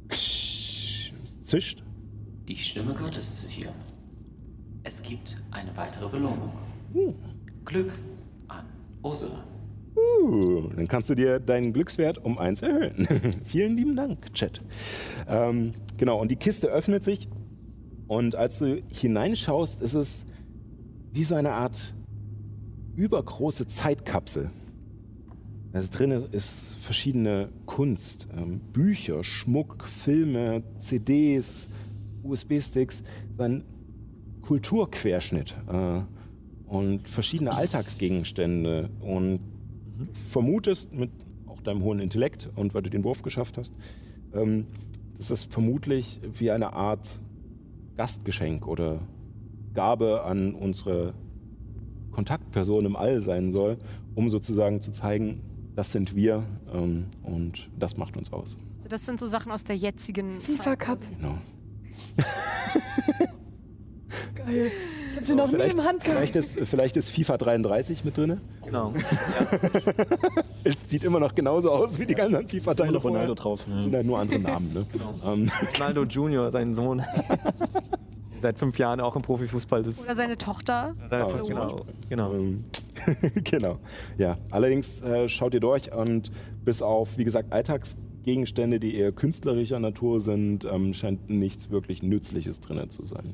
[0.09, 1.83] es zischt.
[2.47, 3.73] Die Stimme Gottes ist hier.
[4.83, 6.53] Es gibt eine weitere Belohnung.
[7.65, 7.91] Glück
[8.47, 8.65] an
[9.03, 9.43] Ursula.
[9.95, 13.07] Uh, dann kannst du dir deinen Glückswert um 1 erhöhen.
[13.43, 14.61] Vielen lieben Dank, Chat.
[15.27, 17.27] Ähm, genau, und die Kiste öffnet sich.
[18.07, 20.25] Und als du hineinschaust, ist es
[21.11, 21.93] wie so eine Art
[22.95, 24.49] übergroße Zeitkapsel.
[25.77, 31.69] Also drin ist verschiedene Kunst, ähm, Bücher, Schmuck, Filme, CDs,
[32.23, 33.03] USB-Sticks,
[33.37, 33.63] ein
[34.41, 36.01] Kulturquerschnitt äh,
[36.65, 38.89] und verschiedene Alltagsgegenstände.
[39.01, 39.39] Und
[39.99, 41.11] du vermutest mit
[41.45, 43.75] auch deinem hohen Intellekt und weil du den Wurf geschafft hast,
[44.33, 44.65] ähm,
[45.19, 47.19] dass es vermutlich wie eine Art
[47.97, 49.01] Gastgeschenk oder
[49.75, 51.13] Gabe an unsere
[52.09, 53.77] Kontaktperson im All sein soll,
[54.15, 55.43] um sozusagen zu zeigen,
[55.77, 58.57] das sind wir ähm, und das macht uns aus.
[58.77, 60.79] Also das sind so Sachen aus der jetzigen FIFA Zeit.
[60.79, 60.99] Cup.
[61.19, 61.37] Genau.
[64.33, 64.71] Geil.
[65.11, 66.17] Ich hab den noch nie vielleicht, im Hand gehabt.
[66.17, 68.41] vielleicht, ist, vielleicht ist FIFA 33 mit drin.
[68.65, 68.93] Genau.
[70.63, 72.89] Es sieht immer noch genauso aus wie die ganzen FIFA-Teile.
[72.89, 73.35] Immer Ronaldo vorher.
[73.35, 73.65] drauf.
[73.73, 74.73] Das sind halt nur andere Namen.
[74.73, 74.85] Ne?
[75.25, 77.01] Ähm, Ronaldo Junior, sein Sohn.
[78.39, 79.83] Seit fünf Jahren auch im Profifußball.
[79.83, 80.93] Das Oder seine Tochter.
[81.09, 81.75] Seit- Ah, genau.
[82.09, 82.33] genau.
[82.33, 82.65] Ähm,
[83.43, 83.77] genau.
[84.17, 86.31] Ja, allerdings äh, schaut ihr durch und
[86.63, 87.51] bis auf, wie gesagt,
[88.27, 93.33] Alltagsgegenstände, die eher künstlerischer Natur sind, ähm, scheint nichts wirklich Nützliches drin zu sein.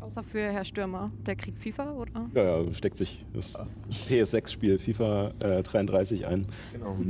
[0.00, 1.10] Außer für Herr Stürmer.
[1.26, 2.30] Der kriegt FIFA, oder?
[2.34, 3.54] Ja, ja, steckt sich das
[4.08, 6.46] PS6-Spiel FIFA äh, 33 ein.
[6.72, 6.96] genau.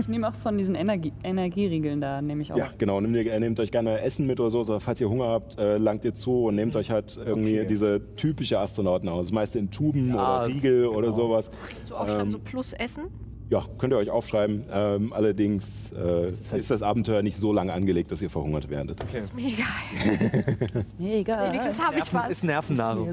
[0.00, 2.56] Ich nehme auch von diesen Energie Energieriegeln da, nehme ich auch.
[2.58, 3.00] Ja, genau.
[3.00, 4.62] Nehmt, ihr, nehmt euch gerne Essen mit oder so.
[4.62, 7.68] so falls ihr Hunger habt, äh, langt ihr zu und nehmt euch halt irgendwie Okay.
[7.68, 9.26] diese typische Astronauten aus.
[9.28, 11.12] Das meiste in Tuben Ja, oder Riegel oder genau.
[11.16, 11.50] sowas.
[11.82, 13.04] So aufschreiben, Ähm, so plus Essen.
[13.52, 14.64] Ja, könnt ihr euch aufschreiben.
[14.72, 19.04] Ähm, allerdings äh, ist, das Abenteuer nicht so lange angelegt, dass ihr verhungert werdet.
[19.12, 20.84] Ist mir egal.
[20.98, 21.50] Mega.
[21.50, 22.30] Wenigstens habe ich was.
[22.30, 23.10] Ist Nervennahrung.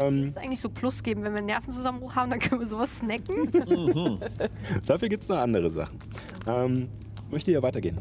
[0.00, 2.96] Ähm, Es eigentlich so Plus geben, wenn wir einen Nervenzusammenbruch haben, dann können wir sowas
[2.96, 3.50] snacken.
[4.86, 5.98] dafür gibt es noch andere Sachen.
[6.46, 6.88] Ähm,
[7.30, 8.00] möchte ihr weitergehen?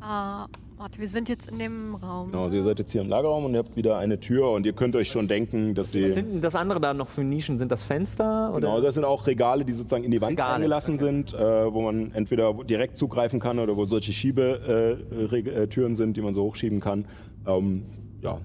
[0.00, 0.46] Ah,
[0.80, 2.30] warte, wir sind jetzt in dem Raum.
[2.30, 4.64] Genau, also ihr seid jetzt hier im Lagerraum und ihr habt wieder eine Tür und
[4.64, 6.10] ihr könnt euch schon denken, dass Was sie...
[6.12, 7.58] sind denn das andere da noch für Nischen?
[7.58, 8.50] Sind das Fenster?
[8.50, 8.60] Oder?
[8.60, 11.82] Genau, das sind auch Regale, die sozusagen in die Wand Regale, eingelassen sind, äh, wo
[11.82, 16.32] man entweder direkt zugreifen kann oder wo solche Schiebetüren äh, äh, Türen sind, die man
[16.32, 17.04] so hochschieben kann.
[17.46, 17.82] Ähm,
[18.22, 18.38] ja,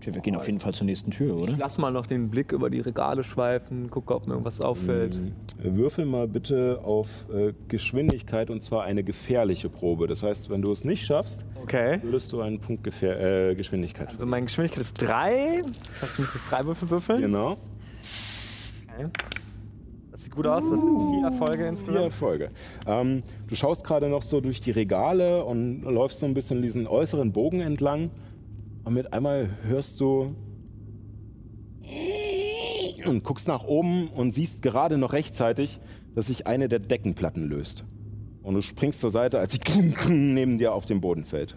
[0.00, 1.52] Okay, wir gehen auf jeden Fall zur nächsten Tür, oder?
[1.52, 5.16] Ich lass mal noch den Blick über die Regale schweifen, gucke, ob mir irgendwas auffällt.
[5.62, 10.06] Äh, Würfel mal bitte auf äh, Geschwindigkeit und zwar eine gefährliche Probe.
[10.06, 11.98] Das heißt, wenn du es nicht schaffst, Okay.
[12.02, 15.64] würdest du einen Punkt Gefähr äh, Geschwindigkeit Also meine Geschwindigkeit ist 3.
[15.66, 17.20] Das heißt, ich muss jetzt drei Würfel würfeln.
[17.20, 17.58] Genau.
[18.96, 19.06] Okay.
[20.12, 21.98] Das sieht gut aus, das sind vier Erfolge Vier insgesamt.
[22.04, 22.48] Erfolge.
[22.86, 26.86] Ähm, du schaust gerade noch so durch die Regale und läufst so ein bisschen diesen
[26.86, 28.10] äußeren Bogen entlang.
[28.84, 30.34] Und mit einmal hörst du
[33.06, 35.80] und guckst nach oben und siehst gerade noch rechtzeitig,
[36.14, 37.84] dass sich eine der Deckenplatten löst.
[38.42, 39.60] Und du springst zur Seite, als sie
[40.08, 41.54] neben dir auf den Boden fällt.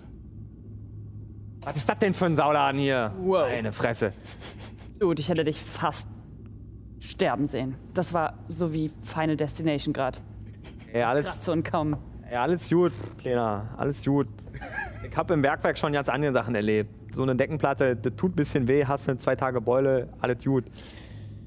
[1.61, 3.13] Was ist das denn für ein Sauladen hier?
[3.21, 3.43] Wow.
[3.43, 4.11] Eine Fresse.
[4.99, 6.07] Dude, ich hätte dich fast
[6.99, 7.75] sterben sehen.
[7.93, 10.19] Das war so wie Final Destination gerade.
[10.91, 11.95] Ey, alles, Kratze und kaum.
[12.29, 13.73] ey, alles gut, Kleiner.
[13.77, 14.27] Alles gut.
[15.09, 16.89] Ich habe im Bergwerk schon ganz andere Sachen erlebt.
[17.15, 20.65] So eine Deckenplatte, das tut ein bisschen weh, hast du zwei Tage Beule, alles gut.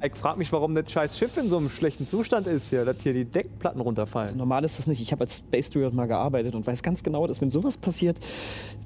[0.03, 3.01] Ich frage mich, warum das scheiß Schiff in so einem schlechten Zustand ist hier, dass
[3.01, 4.37] hier die Deckplatten runterfallen.
[4.37, 5.01] Normal ist das nicht.
[5.01, 8.19] Ich habe als Space Steward mal gearbeitet und weiß ganz genau, dass wenn sowas passiert,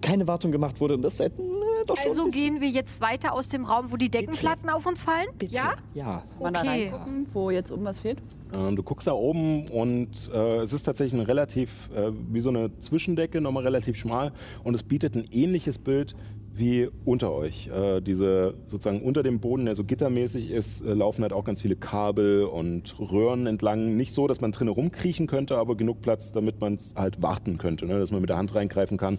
[0.01, 1.43] keine Wartung gemacht wurde und das seit äh,
[1.85, 5.03] doch schon Also gehen wir jetzt weiter aus dem Raum, wo die Deckenplatten auf uns
[5.03, 5.27] fallen?
[5.37, 5.57] Bitte.
[5.57, 5.75] Ja?
[5.95, 6.05] Ja.
[6.39, 6.69] Kann man da Okay.
[6.91, 8.19] reingucken, wo jetzt oben was fehlt?
[8.55, 12.51] Ähm, du guckst da oben und äh, es ist tatsächlich ein relativ, äh, wie so
[12.51, 16.15] eine Zwischendecke, nochmal relativ schmal und es bietet ein ähnliches Bild
[16.61, 17.69] wie unter euch.
[17.69, 21.63] Äh, diese sozusagen unter dem Boden, der so gittermäßig ist, äh, laufen halt auch ganz
[21.63, 23.97] viele Kabel und Röhren entlang.
[23.97, 27.59] Nicht so, dass man drinnen rumkriechen könnte, aber genug Platz, damit man es halt warten
[27.59, 27.99] könnte, ne?
[27.99, 29.19] dass man mit der Hand reingreifen kann.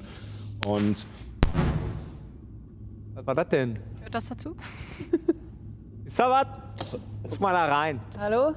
[0.66, 1.06] Und
[3.16, 3.78] Was war das denn?
[4.02, 4.56] Hört das dazu?
[6.06, 6.92] Ist da was?
[7.30, 8.00] Guck mal da rein.
[8.20, 8.54] Hallo?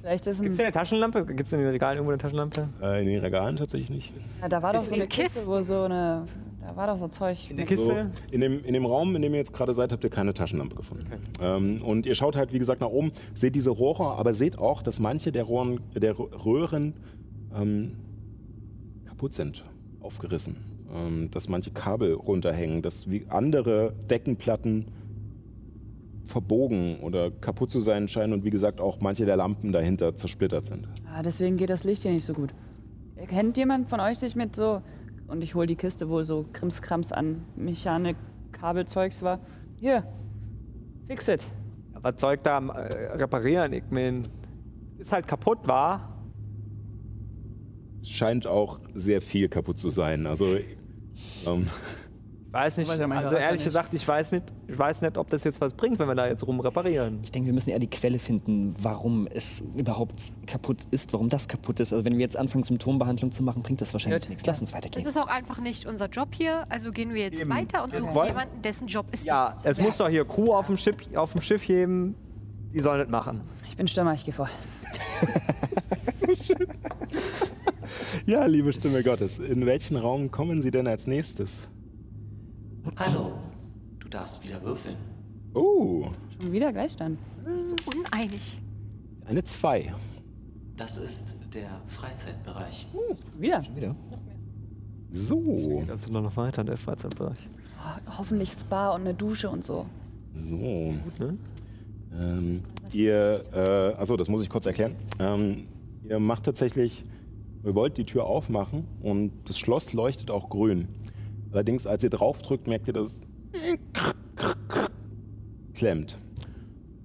[0.00, 0.42] Vielleicht ist ein.
[0.42, 1.24] Gibt's hier eine Taschenlampe?
[1.26, 2.68] Gibt's in den Regalen irgendwo eine Taschenlampe?
[2.82, 4.12] äh, in den Regalen tatsächlich nicht.
[4.42, 5.22] Ja, da war doch so eine eine Kiste.
[5.38, 6.26] Kiste, wo so eine.
[6.66, 7.50] Da war doch so Zeug.
[7.50, 8.10] In der So, Kiste?
[8.30, 10.76] in, dem, in dem Raum, in dem ihr jetzt gerade seid, habt ihr keine Taschenlampe
[10.76, 11.04] gefunden.
[11.40, 14.82] Ähm, und ihr schaut halt, wie gesagt, nach oben, seht diese Rohre, aber seht auch,
[14.82, 16.94] dass manche der, Rohren, der Röhren
[17.54, 17.96] ähm,
[19.06, 19.64] kaputt sind,
[20.00, 20.56] aufgerissen.
[20.94, 24.86] Ähm, dass manche Kabel runterhängen, dass wie andere Deckenplatten
[26.26, 30.64] verbogen oder kaputt zu sein scheinen und wie gesagt auch manche der Lampen dahinter zersplittert
[30.66, 30.88] sind.
[31.12, 32.50] Ah, deswegen geht das Licht hier nicht so gut.
[33.28, 34.80] Kennt jemand von euch sich mit so.
[35.26, 38.16] Und ich hole die Kiste, wo so Krimskrams an Mechanik,
[38.52, 39.40] Kabelzeugs war.
[39.76, 40.04] Hier.
[41.06, 41.46] Fix it.
[41.92, 43.72] Ja, was ich da äh, reparieren?
[43.72, 44.26] Ich mein,
[44.98, 46.22] ist halt kaputt, war.
[48.00, 50.26] Es scheint auch sehr viel kaputt zu sein.
[50.26, 50.56] Also
[51.46, 51.66] ähm,
[52.54, 53.02] weiß nicht, also
[53.36, 53.64] ehrlich nicht.
[53.64, 56.26] gesagt, ich weiß nicht, ich weiß nicht, ob das jetzt was bringt, wenn wir da
[56.26, 57.18] jetzt rum reparieren.
[57.22, 60.14] Ich denke, wir müssen eher die Quelle finden, warum es überhaupt
[60.46, 61.92] kaputt ist, warum das kaputt ist.
[61.92, 64.28] Also wenn wir jetzt anfangen, Symptombehandlung zu machen, bringt das wahrscheinlich Gut.
[64.30, 64.46] nichts.
[64.46, 65.06] Lass uns Das weitergehen.
[65.06, 66.64] ist auch einfach nicht unser Job hier.
[66.68, 67.50] Also gehen wir jetzt Eben.
[67.50, 69.66] weiter und suchen wollen- jemanden, dessen Job es Ja, ist.
[69.66, 72.14] es muss doch hier Crew auf dem Schiff, auf dem Schiff geben,
[72.72, 73.40] die sollen das machen.
[73.68, 74.48] Ich bin Stürmer, ich gehe vor.
[78.26, 81.60] Ja, liebe Stimme Gottes, in welchen Raum kommen Sie denn als nächstes?
[82.96, 83.32] Hallo,
[83.98, 84.96] du darfst wieder würfeln.
[85.54, 86.06] Oh,
[86.40, 87.18] Schon wieder Gleichstand.
[87.56, 88.60] so uneinig.
[89.26, 89.92] eine 2.
[90.76, 92.86] Das ist der Freizeitbereich.
[93.38, 93.62] Wieder.
[93.74, 93.96] Wieder.
[95.12, 97.38] So, Das ist noch weiter in der Freizeitbereich.
[97.78, 99.86] Oh, hoffentlich Spa und eine Dusche und so.
[100.42, 100.56] so.
[100.56, 101.38] Gut, ne?
[102.16, 102.62] Ähm,
[102.92, 104.94] ihr, äh, achso, das muss ich kurz erklären.
[105.18, 105.64] Ähm,
[106.08, 107.04] ihr macht tatsächlich,
[107.64, 110.88] ihr wollt die Tür aufmachen und das Schloss leuchtet auch grün.
[111.54, 113.20] Allerdings, als ihr draufdrückt, merkt ihr, dass es
[115.74, 116.16] klemmt.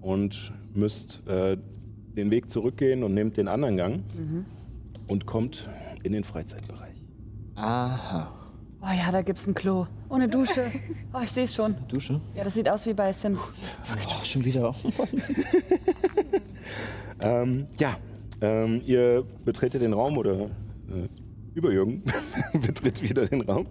[0.01, 1.55] Und müsst äh,
[2.15, 4.03] den Weg zurückgehen und nehmt den anderen Gang
[5.07, 5.69] und kommt
[6.01, 6.95] in den Freizeitbereich.
[7.55, 8.33] Aha.
[8.81, 9.85] Oh ja, da gibt's ein Klo.
[10.09, 10.71] Eine Dusche.
[11.13, 11.75] Oh, ich sehe es schon.
[11.87, 12.21] Dusche?
[12.35, 13.41] Ja, das sieht aus wie bei Sims.
[13.41, 14.73] Oh, schon wieder.
[17.21, 17.97] Ähm, ja,
[18.39, 21.09] ähm, ihr betretet den Raum oder äh,
[21.53, 22.03] Überjürgen
[22.53, 23.67] betritt wieder den Raum.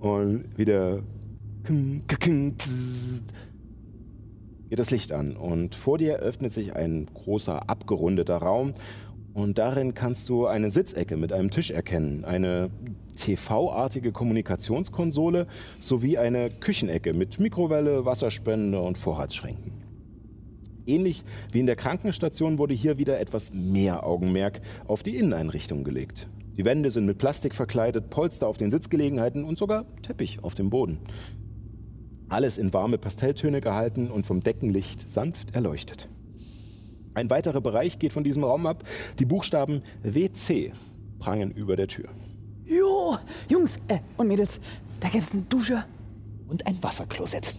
[0.00, 1.02] Und wieder
[4.70, 5.36] geht das Licht an.
[5.36, 8.72] Und vor dir öffnet sich ein großer, abgerundeter Raum.
[9.34, 12.70] Und darin kannst du eine Sitzecke mit einem Tisch erkennen, eine
[13.16, 15.46] TV-artige Kommunikationskonsole
[15.78, 19.72] sowie eine Küchenecke mit Mikrowelle, Wasserspende und Vorratsschränken.
[20.86, 21.22] Ähnlich
[21.52, 26.26] wie in der Krankenstation wurde hier wieder etwas mehr Augenmerk auf die Inneneinrichtung gelegt.
[26.60, 30.68] Die Wände sind mit Plastik verkleidet, Polster auf den Sitzgelegenheiten und sogar Teppich auf dem
[30.68, 30.98] Boden.
[32.28, 36.06] Alles in warme Pastelltöne gehalten und vom Deckenlicht sanft erleuchtet.
[37.14, 38.84] Ein weiterer Bereich geht von diesem Raum ab.
[39.18, 40.72] Die Buchstaben WC
[41.18, 42.10] prangen über der Tür.
[42.66, 43.16] Jo,
[43.48, 44.60] Jungs äh, und Mädels,
[45.00, 45.82] da gibt's eine Dusche.
[46.46, 47.54] Und ein Wasserklosett.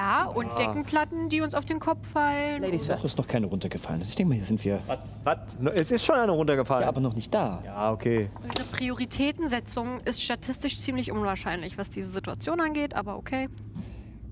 [0.00, 2.62] Ja, und Deckenplatten, die uns auf den Kopf fallen.
[2.62, 3.04] Ladies Noch first.
[3.04, 4.00] ist noch keine runtergefallen.
[4.00, 4.98] Ich denke mal, hier sind wir Was?
[5.24, 5.56] Was?
[5.74, 6.84] Es ist schon eine runtergefallen.
[6.84, 7.62] ja, aber noch nicht da.
[7.66, 8.30] Ja, okay.
[8.42, 13.50] Eure Prioritätensetzung ist statistisch ziemlich unwahrscheinlich, was diese Situation angeht, aber okay.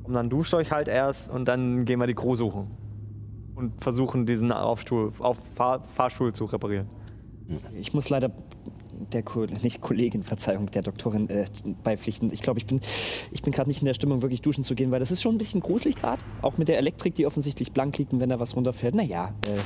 [0.05, 2.71] Und dann duscht euch halt erst und dann gehen wir die Crew suchen.
[3.55, 6.89] und versuchen, diesen Aufstuhl, auf Fahr Fahrstuhl zu reparieren.
[7.75, 8.31] Ich muss leider
[9.13, 11.45] der Ko nicht Kollegin, Verzeihung, der Doktorin äh,
[11.83, 12.33] beipflichten.
[12.33, 12.81] Ich glaube, ich bin,
[13.31, 15.35] ich bin gerade nicht in der Stimmung, wirklich duschen zu gehen, weil das ist schon
[15.35, 16.23] ein bisschen gruselig gerade.
[16.43, 18.95] Auch mit der Elektrik, die offensichtlich blank liegt und wenn da was runterfällt.
[18.95, 19.59] Naja, äh,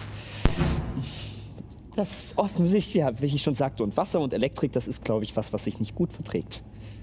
[1.97, 5.37] das offensichtlich, ja, wie ich schon sagte, und Wasser und Elektrik, das ist, glaube ich,
[5.37, 6.63] was, was sich nicht gut verträgt.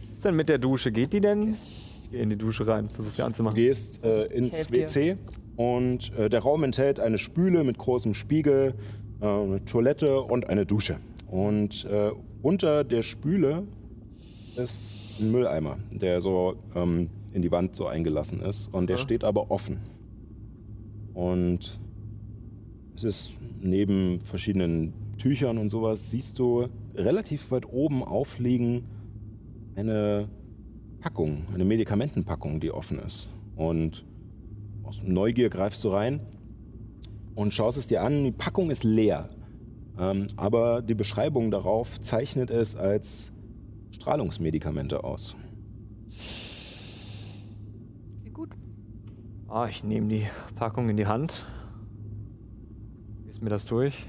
[0.09, 0.91] Was ist denn mit der Dusche?
[0.91, 1.55] Geht die denn?
[2.03, 3.55] Ich gehe in die Dusche rein, versuche sie Du anzumachen.
[3.55, 4.87] gehst äh, ins helf dir.
[4.87, 5.17] WC
[5.57, 8.73] und äh, der Raum enthält eine Spüle mit großem Spiegel,
[9.21, 10.97] äh, eine Toilette und eine Dusche.
[11.29, 12.11] Und äh,
[12.41, 13.63] unter der Spüle
[14.55, 18.67] ist ein Mülleimer, der so ähm, in die Wand so eingelassen ist.
[18.73, 19.01] Und der Ja.
[19.03, 19.77] steht aber offen.
[21.13, 21.79] Und
[22.95, 28.85] es ist neben verschiedenen Tüchern und sowas, siehst du relativ weit oben aufliegen
[29.75, 30.29] eine
[31.01, 33.27] Packung, eine Medikamentenpackung, die offen ist.
[33.55, 34.05] Und
[34.83, 36.21] aus Neugier greifst du rein
[37.35, 38.23] und schaust es dir an.
[38.23, 39.27] Die Packung ist leer.
[39.99, 43.31] Ähm, aber die Beschreibung darauf zeichnet es als
[43.91, 45.35] Strahlungsmedikamente aus.
[48.23, 48.55] Wie gut.
[49.49, 51.45] Ah, ich nehme die Packung in die Hand.
[53.25, 54.05] Lies mir das durch.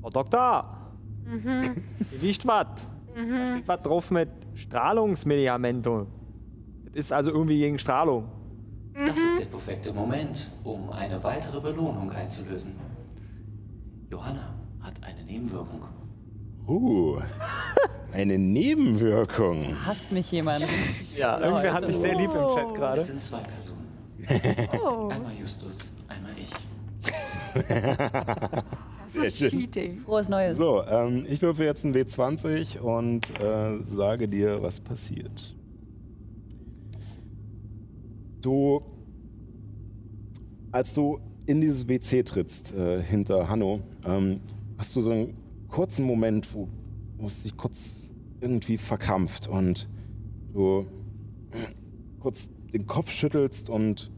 [0.00, 0.94] Frau Doktor!
[1.26, 1.82] Mhm.
[2.10, 2.66] Hier liegt was.
[3.14, 6.06] Da steht was drauf mit Strahlungsmedikamente.
[6.86, 8.28] Das ist also irgendwie gegen Strahlung.
[8.94, 12.74] Das ist der perfekte Moment, um eine weitere Belohnung einzulösen.
[14.10, 15.82] Johanna hat eine Nebenwirkung.
[16.66, 17.20] Uh,
[18.12, 19.76] eine Nebenwirkung.
[19.84, 20.64] Hasst mich jemand?
[21.16, 23.00] Ja, irgendwie hatte ich sehr lieb im Chat gerade.
[23.00, 23.86] Es sind zwei Personen.
[25.10, 26.50] Einmal Justus, einmal ich.
[29.04, 30.00] Das ist Cheating.
[30.00, 30.56] Frohes Neues.
[30.58, 35.54] So, ähm, ich würfe jetzt einen W20 und äh, sage dir, was passiert.
[38.40, 38.82] Du,
[40.72, 44.40] als du in dieses WC trittst, äh, hinter Hanno, ähm,
[44.78, 45.34] hast du so einen
[45.68, 46.68] kurzen Moment, wo
[47.26, 49.88] es dich kurz irgendwie verkrampft und
[50.52, 50.86] du
[52.20, 54.10] kurz den Kopf schüttelst und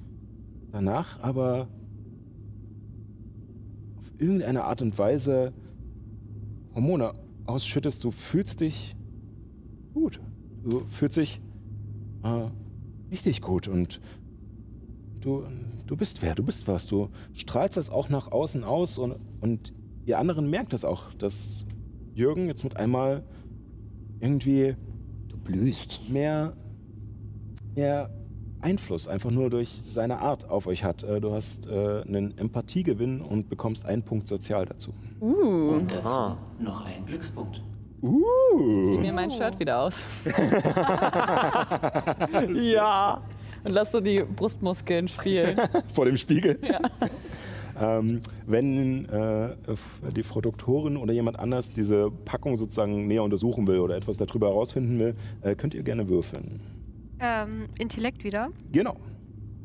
[0.73, 1.69] danach aber
[3.99, 5.53] auf irgendeine Art und Weise
[6.75, 7.13] Hormone
[7.47, 8.97] ausschüttest, du fühlst dich
[9.93, 10.21] gut.
[10.63, 11.41] Du fühlst dich
[12.23, 12.49] äh,
[13.11, 14.01] richtig gut und
[15.21, 15.45] du,
[15.87, 16.87] du bist wer, du bist was.
[16.87, 19.73] Du strahlst das auch nach außen aus und, und
[20.07, 21.65] ihr anderen merkt das auch, dass
[22.15, 23.23] Jürgen jetzt mit einmal
[24.21, 24.77] irgendwie
[25.29, 26.01] Du blühst.
[26.09, 26.55] mehr,
[27.75, 28.11] mehr
[28.61, 31.03] Einfluss einfach nur durch seine Art auf euch hat.
[31.03, 34.93] Äh, Du hast äh, einen Empathiegewinn und bekommst einen Punkt sozial dazu.
[35.21, 36.37] Und dazu Ah.
[36.59, 37.57] noch ein Glückspunkt.
[37.57, 38.99] Zieh Uh.
[38.99, 40.03] mir mein Shirt wieder aus
[42.55, 43.23] Ja!
[43.65, 45.57] und lass so die Brustmuskeln spielen.
[45.95, 46.59] Vor dem Spiegel.
[47.81, 49.57] Ähm, wenn äh,
[50.15, 54.49] die Frau Doktorin oder jemand anders diese Packung sozusagen näher untersuchen will oder etwas darüber
[54.49, 56.61] herausfinden will, äh, könnt ihr gerne würfeln.
[57.21, 58.49] Ähm, Intellekt wieder.
[58.71, 58.97] Genau.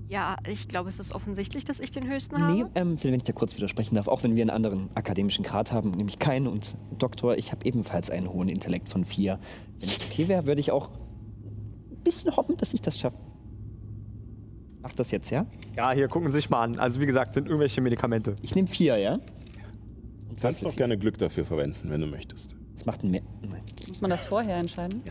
[0.08, 2.54] Ja, ich glaube, es ist offensichtlich, dass ich den höchsten habe.
[2.54, 5.72] Nee, ähm, wenn ich da kurz widersprechen darf, auch wenn wir einen anderen akademischen Grad
[5.72, 9.40] haben, nämlich keinen und Doktor, ich habe ebenfalls einen hohen Intellekt von vier.
[9.80, 13.18] Wenn es okay wäre, würde ich auch ein bisschen hoffen, dass ich das schaffe.
[14.86, 15.48] Mach das jetzt, ja?
[15.76, 16.78] Ja, hier gucken Sie sich mal an.
[16.78, 18.36] Also wie gesagt, sind irgendwelche Medikamente.
[18.44, 19.18] Ich nehme vier, ja?
[19.18, 22.56] Du kannst auch gerne Glück dafür verwenden, wenn du möchtest.
[22.76, 23.24] Das macht mehr.
[23.42, 23.64] Nein.
[23.88, 25.02] Muss man das vorher entscheiden?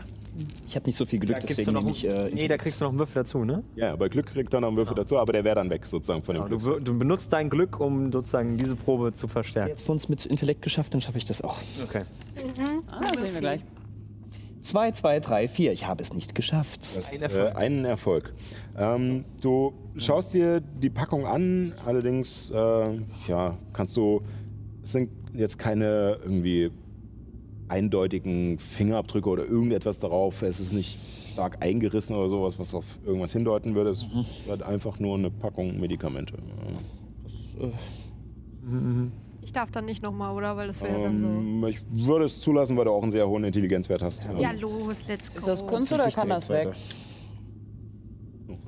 [0.65, 2.07] Ich habe nicht so viel Glück, deswegen nehme ich.
[2.07, 3.63] Äh, nee, da kriegst du noch einen Würfel dazu, ne?
[3.75, 6.23] Ja, bei Glück kriegt er noch einen Würfel dazu, aber der wäre dann weg sozusagen
[6.23, 9.71] von dem Ja, du, du benutzt dein Glück, um sozusagen diese Probe zu verstärken.
[9.71, 11.57] jetzt für uns mit Intellekt geschafft, dann schaffe ich das auch.
[11.83, 12.03] Okay.
[12.91, 13.61] Ah, sehen wir gleich.
[14.65, 15.73] Zwei, zwei, drei, vier.
[15.73, 16.89] Ich habe es nicht geschafft.
[16.95, 17.55] Das, Ein äh, Erfolg.
[17.55, 18.33] einen Erfolg.
[18.75, 24.23] Ähm, du schaust dir die Packung an, allerdings äh, ja, kannst du,
[24.83, 26.71] es sind jetzt keine irgendwie
[27.67, 30.41] eindeutigen Fingerabdrücke oder irgendetwas darauf.
[30.41, 30.97] Es ist nicht
[31.31, 33.91] stark eingerissen oder sowas, was auf irgendwas hindeuten würde.
[33.91, 36.33] Es ist halt einfach nur eine Packung Medikamente.
[39.45, 40.57] Ich darf dann nicht nochmal, oder?
[40.57, 41.27] Weil das wäre dann so.
[41.27, 44.27] Ähm, ich würde es zulassen, weil du auch einen sehr hohen Intelligenzwert hast.
[44.39, 45.37] Ja, Ähm, los, let's go.
[45.37, 46.69] Ist das Kunst oder kann das weg?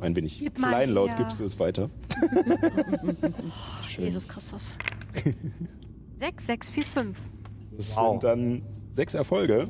[0.02, 1.18] Ein wenig Gib mal kleinlaut her.
[1.18, 1.90] gibst du es weiter.
[3.98, 4.72] Jesus Christus.
[6.18, 7.22] 6, 6, 4, 5.
[7.76, 8.12] Das Wow.
[8.12, 8.62] sind dann
[8.92, 9.68] sechs Erfolge.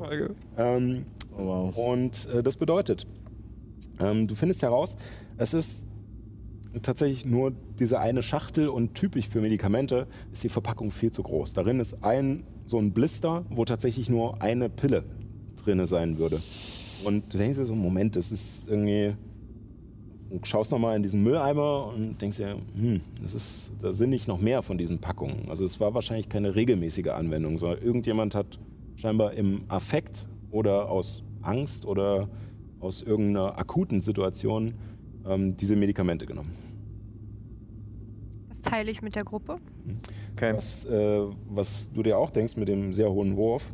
[0.58, 1.06] Ähm,
[1.40, 1.76] Oh, wow.
[1.78, 3.06] Und äh, das bedeutet,
[4.00, 4.96] ähm, du findest heraus,
[5.38, 5.86] es ist
[6.82, 11.54] tatsächlich nur diese eine Schachtel und typisch für Medikamente ist die Verpackung viel zu groß.
[11.54, 15.04] Darin ist ein so ein Blister, wo tatsächlich nur eine Pille
[15.56, 16.40] drinne sein würde.
[17.04, 19.14] Und du denkst dir so, Moment, das ist irgendwie
[20.30, 24.28] und schaust nochmal in diesen Mülleimer und denkst dir, hm, das ist, da sind nicht
[24.28, 25.48] noch mehr von diesen Packungen.
[25.48, 28.58] Also es war wahrscheinlich keine regelmäßige Anwendung, sondern irgendjemand hat
[28.96, 32.28] scheinbar im Affekt oder aus Angst oder
[32.80, 34.74] aus irgendeiner akuten Situation
[35.26, 36.50] ähm, diese Medikamente genommen.
[38.60, 39.58] Das teile ich mit der Gruppe.
[40.32, 40.54] Okay.
[40.54, 43.64] Was, äh, was du dir auch denkst mit dem sehr hohen Wurf,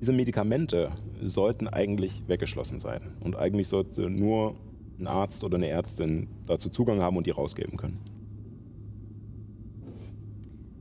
[0.00, 0.90] diese Medikamente
[1.22, 3.16] sollten eigentlich weggeschlossen sein.
[3.20, 4.56] Und eigentlich sollte nur
[4.98, 8.00] ein Arzt oder eine Ärztin dazu Zugang haben und die rausgeben können.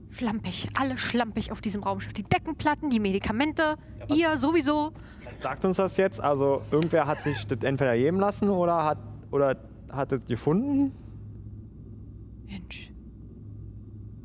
[0.10, 0.68] Schlampig.
[0.74, 2.14] Alle schlampig auf diesem Raumschiff.
[2.14, 3.78] Die Deckenplatten, die Medikamente,
[4.14, 4.94] ihr sowieso.
[5.40, 6.20] Sagt uns das jetzt?
[6.20, 8.98] Also irgendwer hat sich das entweder geben lassen oder hat
[9.32, 9.56] oder
[9.90, 10.92] hat es gefunden?
[12.50, 12.92] Mensch.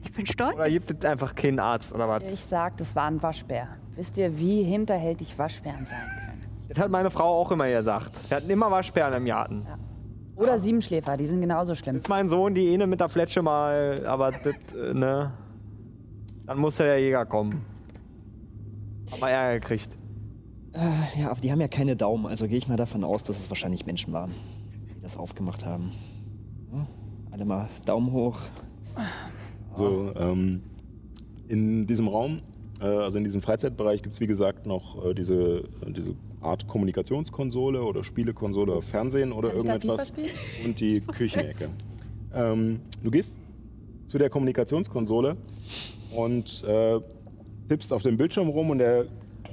[0.03, 0.55] Ich bin stolz.
[0.55, 2.23] Oder gibt es einfach keinen Arzt oder was?
[2.25, 3.69] Ich sag, das war ein Waschbär.
[3.97, 6.65] Wisst ihr, wie hinterhältig Waschbären sein können?
[6.69, 8.13] Das hat meine Frau auch immer gesagt.
[8.29, 9.67] Wir hatten immer Waschbären im Garten.
[10.37, 11.95] Oder Siebenschläfer, die sind genauso schlimm.
[11.95, 15.33] Das ist mein Sohn, die eine mit der Fletsche mal, aber das, äh, ne.
[16.47, 17.65] Dann musste der Jäger kommen.
[19.13, 19.91] Aber Ärger gekriegt.
[20.73, 23.39] Äh, ja, aber die haben ja keine Daumen, also gehe ich mal davon aus, dass
[23.39, 24.33] es wahrscheinlich Menschen waren,
[24.93, 25.93] die das aufgemacht haben.
[27.35, 28.39] Alle mal Daumen hoch.
[29.75, 30.63] So, ähm,
[31.49, 32.43] in diesem Raum,
[32.81, 36.69] äh, also in diesem Freizeitbereich, gibt es wie gesagt noch äh, diese, äh, diese Art
[36.69, 40.13] Kommunikationskonsole oder Spielekonsole, Fernsehen oder Kann ich da irgendetwas
[40.65, 41.71] und die Küchenecke.
[42.33, 43.41] Ähm, du gehst
[44.07, 45.37] zu der Kommunikationsskonsole
[46.15, 47.01] und äh,
[47.69, 49.07] tippst auf dem Bildschirm rum und der,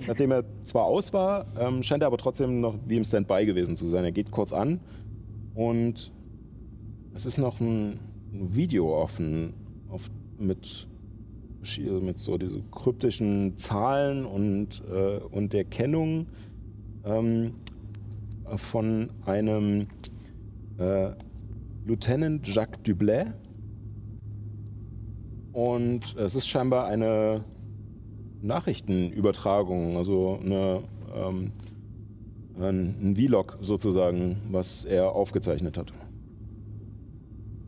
[0.05, 3.75] nachdem er zwar aus war, ähm, scheint er aber trotzdem noch wie im Standby gewesen
[3.75, 4.03] zu sein.
[4.03, 4.79] Er geht kurz an
[5.55, 6.11] und
[7.13, 7.99] es ist noch ein,
[8.33, 9.53] Video offen
[9.89, 10.09] auf,
[10.39, 10.87] mit,
[12.01, 16.27] mit so diese kryptischen Zahlen und, äh, und der Kennung
[17.03, 17.51] ähm,
[18.55, 19.87] von einem
[20.77, 21.11] äh,
[21.85, 23.33] Lieutenant Jacques Dublé.
[25.51, 27.43] Und es ist scheinbar eine
[28.41, 30.83] Nachrichtenübertragung, also eine,
[31.13, 31.51] ähm,
[32.59, 35.91] ein Vlog sozusagen, was er aufgezeichnet hat.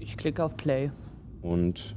[0.03, 0.91] Ich klicke auf Play.
[1.41, 1.95] und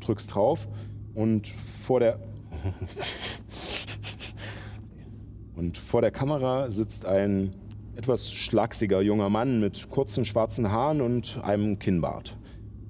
[0.00, 0.68] drückst drauf
[1.14, 2.20] und vor der
[5.56, 7.54] und vor der Kamera sitzt ein
[7.96, 12.36] etwas schlachsiger junger Mann mit kurzen schwarzen Haaren und einem Kinnbart.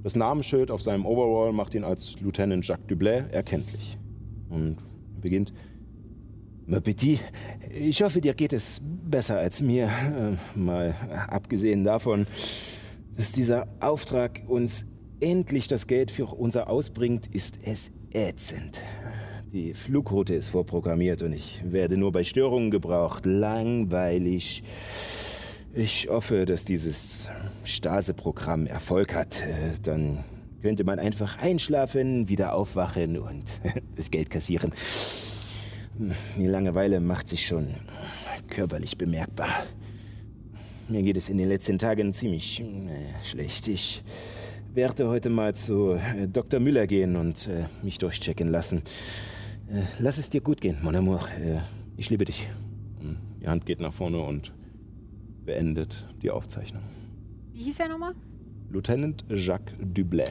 [0.02, 3.98] Das Namensschild auf seinem Overall macht ihn als Lieutenant Jacques Dublé erkenntlich.
[4.50, 4.76] Und
[5.20, 5.52] beginnt
[6.66, 7.20] Ma Petit,
[7.70, 9.86] ich hoffe, dir geht es besser als mir.
[9.86, 10.94] Äh, mal
[11.28, 12.26] abgesehen davon,
[13.20, 14.86] dass dieser Auftrag uns
[15.20, 18.80] endlich das Geld für unser ausbringt, ist es ätzend.
[19.52, 23.26] Die Flugroute ist vorprogrammiert und ich werde nur bei Störungen gebraucht.
[23.26, 24.62] Langweilig.
[25.74, 27.28] Ich hoffe, dass dieses
[27.64, 29.42] Stase-Programm Erfolg hat.
[29.42, 30.24] Äh, Dann
[30.62, 33.44] könnte man einfach einschlafen, wieder aufwachen und
[33.96, 34.72] das Geld kassieren.
[36.38, 37.74] Die Langeweile macht sich schon
[38.48, 39.50] körperlich bemerkbar.
[40.90, 43.68] Mir geht es in den letzten Tagen ziemlich äh, schlecht.
[43.68, 44.02] Ich
[44.74, 46.58] werde heute mal zu äh, Dr.
[46.58, 48.78] Müller gehen und äh, mich durchchecken lassen.
[49.68, 51.20] Äh, lass es dir gut gehen, mon amour.
[51.40, 51.60] Äh,
[51.96, 52.48] ich liebe dich.
[53.00, 54.52] Und die Hand geht nach vorne und
[55.44, 56.82] beendet die Aufzeichnung.
[57.52, 58.14] Wie hieß er nochmal?
[58.68, 60.28] Lieutenant Jacques Dublé.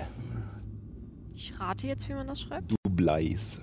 [1.36, 2.74] Ich rate jetzt, wie man das schreibt.
[2.84, 3.62] Dublais.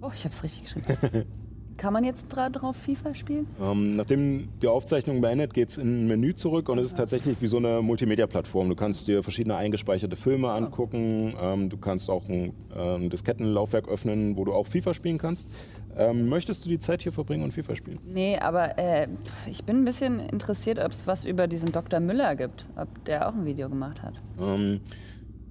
[0.00, 1.26] Oh, ich hab's richtig geschrieben.
[1.78, 3.46] Kann man jetzt dra drauf FIFA spielen?
[3.62, 7.40] Ähm, nachdem die Aufzeichnung beendet, geht es in ein Menü zurück und es ist tatsächlich
[7.40, 8.68] wie so eine Multimedia-Plattform.
[8.68, 14.36] Du kannst dir verschiedene eingespeicherte Filme angucken, ähm, du kannst auch ein, ähm, Diskettenlaufwerk öffnen,
[14.36, 15.48] wo du auch FIFA spielen kannst.
[15.96, 18.00] Ähm, möchtest du die Zeit hier verbringen und FIFA spielen?
[18.04, 19.06] Nee, aber äh,
[19.48, 22.00] ich bin ein bisschen interessiert, ob es was über diesen Dr.
[22.00, 22.68] Müller gibt.
[22.76, 24.20] Ob der auch ein Video gemacht hat.
[24.40, 24.80] Ähm,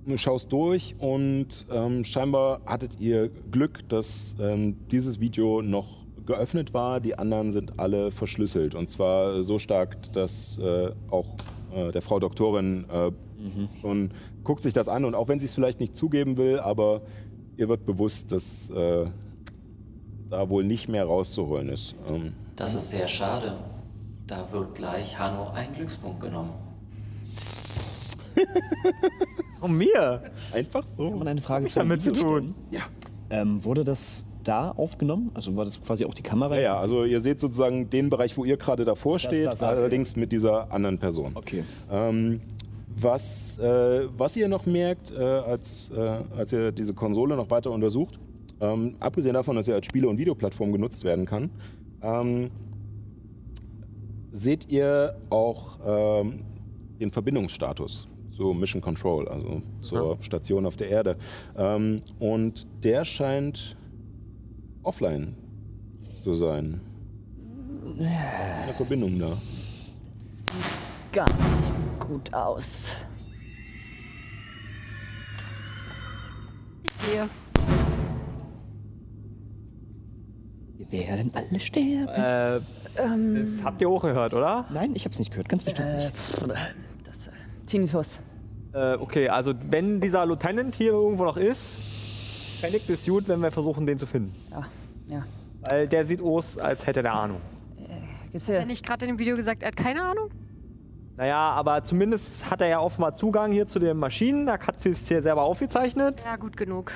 [0.06, 5.97] du schaust durch und ähm, scheinbar hattet ihr Glück, dass ähm, dieses Video noch
[6.28, 7.00] geöffnet war.
[7.00, 11.36] Die anderen sind alle verschlüsselt und zwar so stark, dass äh, auch
[11.74, 13.12] äh, der Frau Doktorin äh,
[13.80, 14.12] schon
[14.44, 17.02] guckt sich das an und auch wenn sie es vielleicht nicht zugeben will, aber
[17.58, 19.06] ihr wird bewusst, dass äh,
[20.30, 21.96] da wohl nicht mehr rauszuholen ist.
[22.10, 23.58] Ähm, Das ist sehr schade.
[24.28, 26.52] Da wird gleich Hanno ein Glückspunkt genommen.
[29.62, 30.22] Und mir?
[30.52, 31.10] einfach so.
[31.10, 32.54] Kann man eine Frage zu damit zu tun.
[32.72, 32.82] Ja.
[33.30, 35.32] Ähm, wurde das da aufgenommen?
[35.34, 36.56] Also war das quasi auch die Kamera?
[36.56, 39.68] Ja, ja, also ihr seht sozusagen den Bereich, wo ihr gerade davor steht, das ihr.
[39.68, 41.32] allerdings mit dieser anderen Person.
[41.36, 41.64] Okay.
[41.92, 42.42] Ähm,
[43.00, 47.72] was, äh, was ihr noch merkt, äh, als, äh, als ihr diese Konsole noch weiter
[47.72, 48.18] untersucht,
[48.60, 51.52] ähm, abgesehen davon, dass sie als Spiele- und Videoplattform genutzt werden kann,
[52.02, 52.50] ähm,
[54.32, 56.40] seht ihr auch ähm,
[57.00, 61.18] den Verbindungsstatus zu Mission Control, also zur Station auf der Erde.
[61.58, 63.76] Ähm, und der scheint
[64.88, 65.36] offline
[66.24, 66.80] zu sein.
[68.00, 69.32] Eine Verbindung da.
[71.12, 72.92] Gar nicht gut aus.
[76.84, 77.30] Ich gehe.
[80.78, 82.08] Wir werden alle sterben.
[82.08, 82.60] Äh,
[82.96, 84.66] das habt ihr auch gehört, oder?
[84.72, 86.16] Nein, ich hab's nicht gehört, ganz bestimmt Äh, nicht.
[86.16, 86.40] pff,
[87.04, 87.32] das, äh,
[87.66, 88.20] Tinnitus.
[88.74, 91.87] Äh, okay, also wenn dieser Lieutenant hier irgendwo noch ist,
[92.64, 94.34] ich das gut, wenn wir versuchen, den zu finden.
[94.52, 94.66] Ja,
[95.08, 95.26] ja.
[95.62, 97.42] Weil der sieht aus, als hätte der Ahnung.
[98.32, 100.30] Gibt's Hat er nicht gerade in dem Video gesagt, er hat keine Ahnung?
[101.16, 104.46] Naja, aber zumindest hat er ja offenbar Zugang hier zu den Maschinen.
[104.46, 106.22] Da hat sie es hier selber aufgezeichnet.
[106.24, 106.92] Ja, gut genug.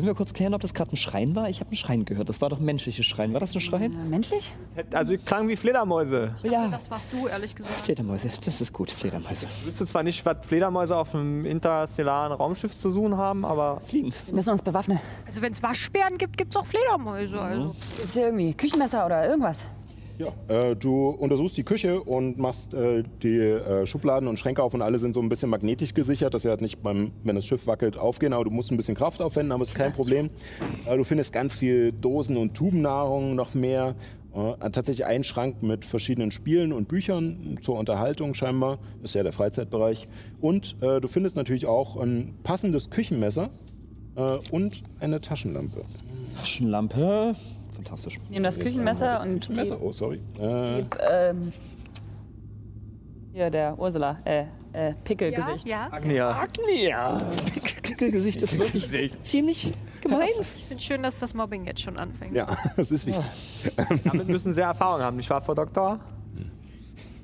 [0.00, 1.50] Können wir kurz klären, ob das gerade ein Schreien war?
[1.50, 2.26] Ich habe ein Schreien gehört.
[2.30, 3.34] Das war doch ein menschliches Schreien.
[3.34, 3.92] War das ein Schreien?
[3.92, 4.50] Äh, menschlich?
[4.94, 6.34] Also klang wie Fledermäuse.
[6.42, 6.68] Ja.
[6.68, 7.78] Das warst du, ehrlich gesagt.
[7.82, 9.44] Fledermäuse, das ist gut, Fledermäuse.
[9.44, 14.10] Ich wüsste zwar nicht, was Fledermäuse auf einem interstellaren Raumschiff zu suchen haben, aber Fliegen.
[14.24, 15.00] Wir müssen uns bewaffnen.
[15.26, 17.36] Also wenn es Waschbären gibt, gibt es auch Fledermäuse.
[17.36, 17.42] Mhm.
[17.42, 17.76] Also.
[17.98, 19.58] Gibt's hier irgendwie Küchenmesser oder irgendwas?
[20.20, 24.74] Ja, äh, du untersuchst die Küche und machst äh, die äh, Schubladen und Schränke auf
[24.74, 27.46] und alle sind so ein bisschen magnetisch gesichert, dass sie halt nicht beim, wenn das
[27.46, 28.34] Schiff wackelt, aufgehen.
[28.34, 30.28] Aber du musst ein bisschen Kraft aufwenden, aber ist kein Problem.
[30.84, 33.94] Äh, du findest ganz viel Dosen und Tubennahrung, noch mehr.
[34.34, 38.78] Äh, tatsächlich ein Schrank mit verschiedenen Spielen und Büchern zur Unterhaltung scheinbar.
[39.02, 40.06] Ist ja der Freizeitbereich.
[40.42, 43.48] Und äh, du findest natürlich auch ein passendes Küchenmesser
[44.50, 45.82] und eine Taschenlampe.
[46.36, 47.34] Taschenlampe.
[47.84, 48.18] Fantastisch.
[48.24, 50.20] Ich nehme das Küchenmesser und Messer, oh sorry.
[50.38, 51.52] Äh, geb, ähm,
[53.32, 55.66] hier der Ursula, äh, äh, Pickelgesicht.
[55.66, 55.92] Ja, ja.
[55.92, 56.30] Agnia.
[56.30, 57.18] Agnia!
[57.82, 59.72] Kickelgesicht ist wirklich ziemlich
[60.02, 60.28] gemein.
[60.40, 62.34] Ich finde schön, dass das Mobbing jetzt schon anfängt.
[62.34, 63.24] ja, das ist wichtig.
[64.04, 66.00] Damit müssen sie Erfahrung haben, nicht wahr, Frau Doktor?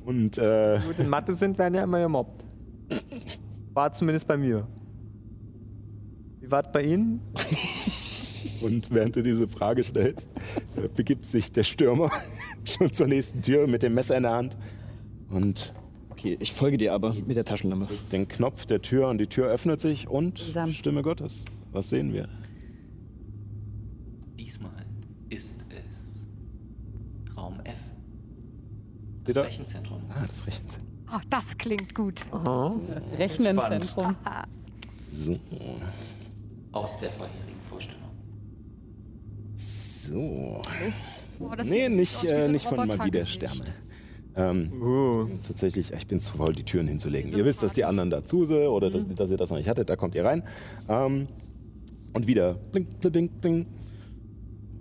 [0.07, 2.45] Und äh, Gut, in Mathe sind, werden ja immer gemobbt.
[3.75, 4.67] War zumindest bei mir.
[6.41, 7.21] Wie war es bei Ihnen?
[8.63, 10.29] Und während du diese Frage stellst,
[10.77, 12.11] äh, begibt sich der Stürmer
[12.65, 14.57] schon zur nächsten Tür mit dem Messer in der Hand
[15.31, 15.73] und
[16.11, 17.89] Okay, ich folge dir aber mit der Taschenlampe.
[18.11, 20.73] den Knopf der Tür und die Tür öffnet sich und Sesam.
[20.73, 21.45] Stimme Gottes.
[21.73, 22.27] Was sehen wir?
[24.39, 24.87] Diesmal
[25.29, 26.27] ist es
[27.37, 27.77] Raum F.
[29.25, 29.45] Das Wieder?
[29.45, 30.01] Rechenzentrum.
[30.09, 30.87] Ah, das Rechenzentrum.
[31.09, 32.23] Ach, das klingt gut.
[33.19, 34.17] Rechnenzentrum.
[35.13, 35.39] So.
[36.73, 37.46] Aus der Vorstellung.
[40.09, 40.63] So.
[41.41, 43.27] Oh, das Nee, nicht, äh, nicht von Magie der.
[43.27, 43.65] Sterne.
[44.37, 45.29] Ähm, Uh.
[45.47, 47.31] tatsächlich, ich bin zu faul, die Türen hinzulegen.
[47.35, 49.15] Ihr wisst, dass die anderen dazu sind oder dass, Mhm.
[49.15, 49.89] dass ihr das noch nicht hattet.
[49.89, 50.43] Da kommt ihr rein.
[50.89, 51.27] Ähm,
[52.13, 53.67] und wieder blink, blink, blink.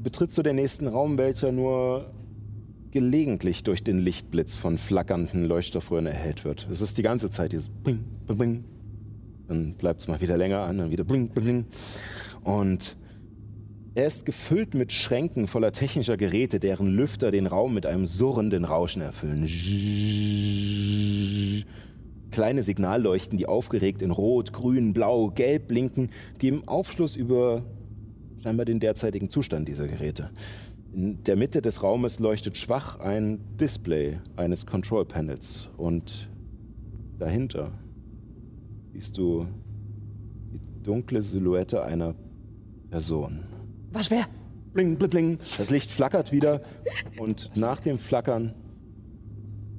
[0.03, 2.11] Betrittst du den nächsten Raum, welcher nur
[2.91, 6.67] gelegentlich durch den Lichtblitz von flackernden Leuchtstoffröhren erhellt wird.
[6.71, 8.63] Es ist die ganze Zeit dieses Bling, Bling, Bling.
[9.47, 11.65] Dann bleibt es mal wieder länger an, dann wieder Bling, Bling, Bling.
[12.43, 12.95] Und
[13.96, 18.66] er ist gefüllt mit Schränken voller technischer Geräte, deren Lüfter den Raum mit einem surrenden
[18.66, 19.48] Rauschen erfüllen.
[22.32, 27.64] Kleine Signalleuchten, die aufgeregt in Rot, Grün, Blau, Gelb blinken, geben Aufschluss über
[28.43, 30.30] scheinbar den derzeitigen Zustand dieser Geräte.
[30.93, 36.30] In der Mitte des Raumes leuchtet schwach ein Display eines Control Panels und
[37.18, 37.72] dahinter
[38.91, 39.48] siehst du
[40.52, 42.14] die dunkle Silhouette einer
[42.89, 43.55] Person.
[43.96, 44.26] War schwer.
[44.74, 45.38] Bling, bling, bling.
[45.58, 46.62] Das Licht flackert wieder
[47.18, 48.54] und nach dem Flackern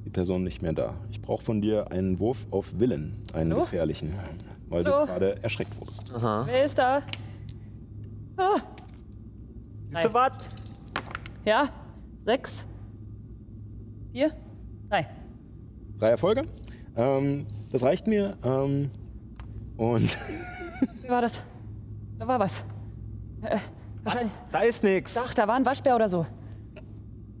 [0.05, 0.95] die Person nicht mehr da.
[1.11, 3.61] Ich brauche von dir einen Wurf auf Willen, einen Hallo?
[3.65, 4.13] gefährlichen,
[4.69, 5.01] weil Hallo?
[5.01, 6.11] du gerade erschreckt wurdest.
[6.11, 7.03] Wer ist da?
[8.37, 8.57] Ah,
[9.91, 10.31] Siehst du was?
[11.45, 11.69] ja,
[12.25, 12.65] sechs,
[14.11, 14.31] vier,
[14.89, 15.07] drei.
[15.99, 16.41] Drei Erfolge.
[16.95, 18.35] Ähm, das reicht mir.
[18.43, 18.89] Ähm,
[19.77, 20.17] und
[21.03, 21.39] Wie war das?
[22.17, 22.63] Da war was.
[23.43, 23.57] Äh,
[24.07, 24.33] wahrscheinlich.
[24.51, 25.15] Da ist nix.
[25.17, 26.25] Ach, da war ein Waschbär oder so.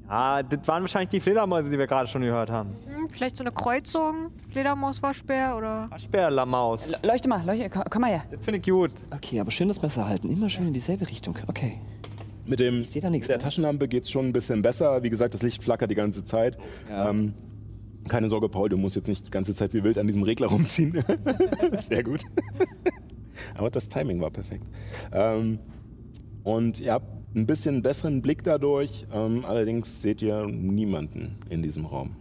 [0.09, 2.69] Ah, das waren wahrscheinlich die Fledermäuse, die wir gerade schon gehört haben.
[2.69, 5.87] Hm, vielleicht so eine Kreuzung, Fledermaus-Waschbär oder.
[5.89, 6.93] Waschbär, La Maus.
[6.93, 8.23] L- Leuchte mal, leuchte, komm, komm mal her.
[8.29, 8.91] Das finde ich gut.
[9.13, 10.29] Okay, aber schön das Messer halten.
[10.31, 11.35] Immer schön in dieselbe Richtung.
[11.47, 11.81] Okay.
[12.45, 13.43] mit dem seh da nichts, der ne?
[13.43, 15.03] Taschenlampe geht es schon ein bisschen besser.
[15.03, 16.57] Wie gesagt, das Licht flackert die ganze Zeit.
[16.89, 17.09] Ja.
[17.09, 17.33] Ähm,
[18.07, 20.47] keine Sorge, Paul, du musst jetzt nicht die ganze Zeit wie wild an diesem Regler
[20.47, 21.03] rumziehen.
[21.79, 22.21] Sehr gut.
[23.57, 24.65] Aber das Timing war perfekt.
[25.11, 25.59] Ähm,
[26.47, 29.05] und ihr habt ein bisschen besseren Blick dadurch.
[29.11, 32.15] Ähm, allerdings seht ihr niemanden in diesem Raum.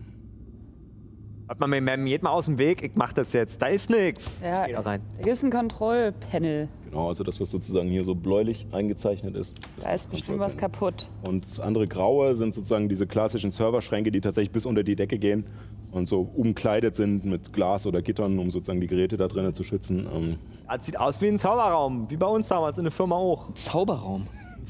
[1.49, 3.63] Hat man mir mal aus dem Weg, ich mach das jetzt.
[3.63, 4.41] Da ist nix.
[4.41, 4.63] Ja.
[4.63, 5.01] Ich geh da rein.
[5.23, 6.69] Da ist ein Kontrollpanel.
[6.87, 9.57] Genau, also das, was sozusagen hier so bläulich eingezeichnet ist.
[9.81, 11.09] Da ist bestimmt was kaputt.
[11.25, 15.19] Und das andere Graue sind sozusagen diese klassischen Serverschränke, die tatsächlich bis unter die Decke
[15.19, 15.45] gehen.
[15.93, 19.63] und so umkleidet sind mit Glas oder Gittern, um sozusagen die Geräte da drinnen zu
[19.63, 20.07] schützen.
[20.15, 20.37] Ähm,
[20.69, 23.55] Das sieht aus wie ein Zauberraum, wie bei uns damals in der Firma auch.
[23.55, 24.27] Zauberraum.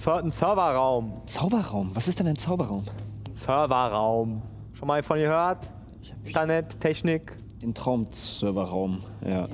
[0.07, 1.15] Ein Serverraum.
[1.27, 1.91] Zauberraum.
[1.95, 2.83] Was ist denn ein Zauberraum?
[3.35, 4.43] Serverraum.
[4.75, 5.71] Schon mal von gehört?
[6.27, 7.33] Internet, Technik.
[7.63, 8.99] Den Traumserverraum.
[9.29, 9.49] Ja.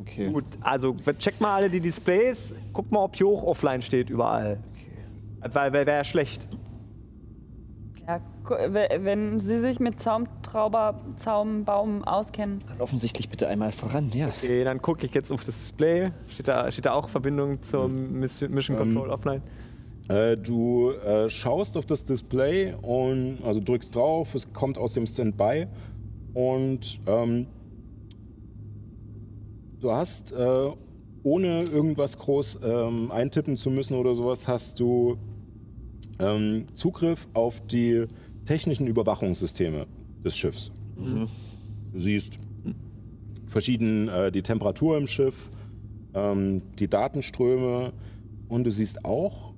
[0.00, 0.30] Okay.
[0.30, 2.54] Gut, also checkt mal alle die Displays.
[2.72, 4.58] Guckt mal, ob hier auch offline steht überall.
[5.40, 6.48] Weil wäre wär schlecht.
[8.06, 12.58] Ja, wenn Sie sich mit Zaumtrauber, Zaumbaum auskennen.
[12.66, 14.28] Dann offensichtlich bitte einmal voran, ja.
[14.28, 16.06] Okay, dann gucke ich jetzt auf das Display.
[16.30, 19.42] Steht da, steht da auch Verbindung zum Mission, Mission Ähm, Control offline?
[20.08, 25.06] Äh, du äh, schaust auf das Display und also drückst drauf, es kommt aus dem
[25.06, 25.66] Standby
[26.34, 27.46] und ähm,
[29.80, 30.70] du hast, äh,
[31.22, 35.16] ohne irgendwas groß ähm, eintippen zu müssen oder sowas, hast du
[36.18, 38.04] ähm, Zugriff auf die
[38.44, 39.86] technischen Überwachungssysteme
[40.24, 40.70] des Schiffs.
[41.92, 42.34] Du siehst
[43.46, 45.48] verschieden äh, die Temperatur im Schiff,
[46.14, 47.92] ähm, die Datenströme
[48.48, 49.54] und du siehst auch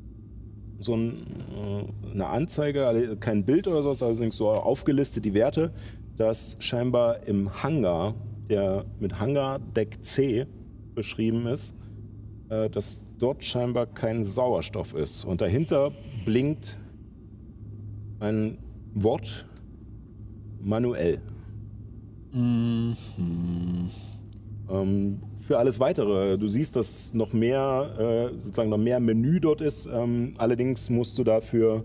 [0.80, 5.72] so ein, äh, eine Anzeige, kein Bild oder so, allerdings so aufgelistet die Werte,
[6.20, 8.14] dass scheinbar im Hangar,
[8.50, 10.46] der mit Hangar Deck C
[10.94, 11.72] beschrieben ist,
[12.50, 15.24] äh, dass dort scheinbar kein Sauerstoff ist.
[15.24, 15.92] Und dahinter
[16.26, 16.76] blinkt
[18.18, 18.58] ein
[18.92, 19.46] Wort
[20.60, 21.22] manuell.
[22.34, 22.94] Ähm,
[25.40, 29.86] für alles weitere, du siehst, dass noch mehr, äh, sozusagen noch mehr Menü dort ist.
[29.86, 31.82] Ähm, allerdings musst du dafür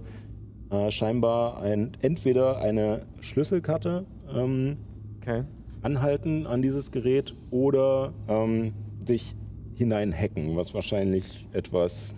[0.71, 4.77] äh, scheinbar ein, entweder eine Schlüsselkarte ähm,
[5.21, 5.43] Okay.
[5.81, 8.73] anhalten an dieses Gerät oder ähm,
[9.07, 9.35] dich
[9.73, 12.13] hineinhacken, was wahrscheinlich etwas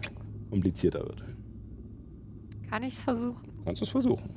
[0.50, 1.24] komplizierter wird.
[2.70, 3.50] Kann ich es versuchen?
[3.64, 4.30] Kannst du es versuchen.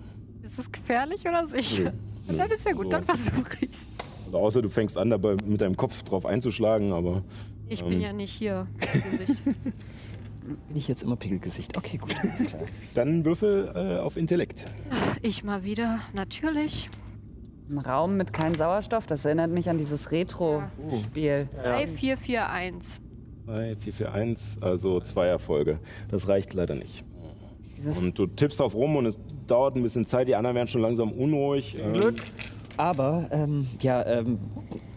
[0.43, 1.93] Ist es gefährlich oder sicher?
[2.29, 2.37] Nö.
[2.39, 3.87] Dann ist ja gut, dann versuche ich es.
[4.27, 7.25] Also außer du fängst an, dabei mit deinem Kopf drauf einzuschlagen, aber
[7.67, 7.89] Ich Ähm.
[7.89, 8.67] bin ja nicht hier.
[10.69, 11.77] Bin ich jetzt immer Pickelgesicht?
[11.77, 12.63] Okay, gut, alles klar.
[12.95, 14.67] dann würfel äh, auf Intellekt.
[15.23, 16.89] Ich mal wieder, natürlich.
[17.71, 21.49] Ein Raum mit keinem Sauerstoff, das erinnert mich an dieses Retro-Spiel.
[21.55, 23.01] 3, 4, 4, 1.
[23.47, 25.79] 3, 4, 4, 1, also zwei Erfolge.
[26.11, 27.05] Das reicht leider nicht.
[27.77, 30.69] Dieses Und du tippst auf rum und es dauert ein bisschen Zeit, die anderen werden
[30.69, 31.77] schon langsam unruhig.
[31.79, 32.17] Ähm,
[32.77, 34.39] Aber, ähm, ja, ähm,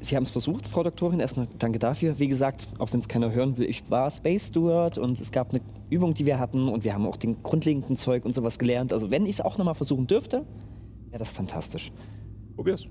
[0.01, 1.19] Sie haben es versucht, Frau Doktorin.
[1.19, 2.17] Erstmal danke dafür.
[2.19, 5.51] Wie gesagt, auch wenn es keiner hören will, ich war Space Steward und es gab
[5.51, 8.93] eine Übung, die wir hatten und wir haben auch den grundlegenden Zeug und sowas gelernt.
[8.93, 10.45] Also wenn ich es auch nochmal versuchen dürfte,
[11.09, 11.91] wäre das fantastisch.
[12.55, 12.87] Probier's.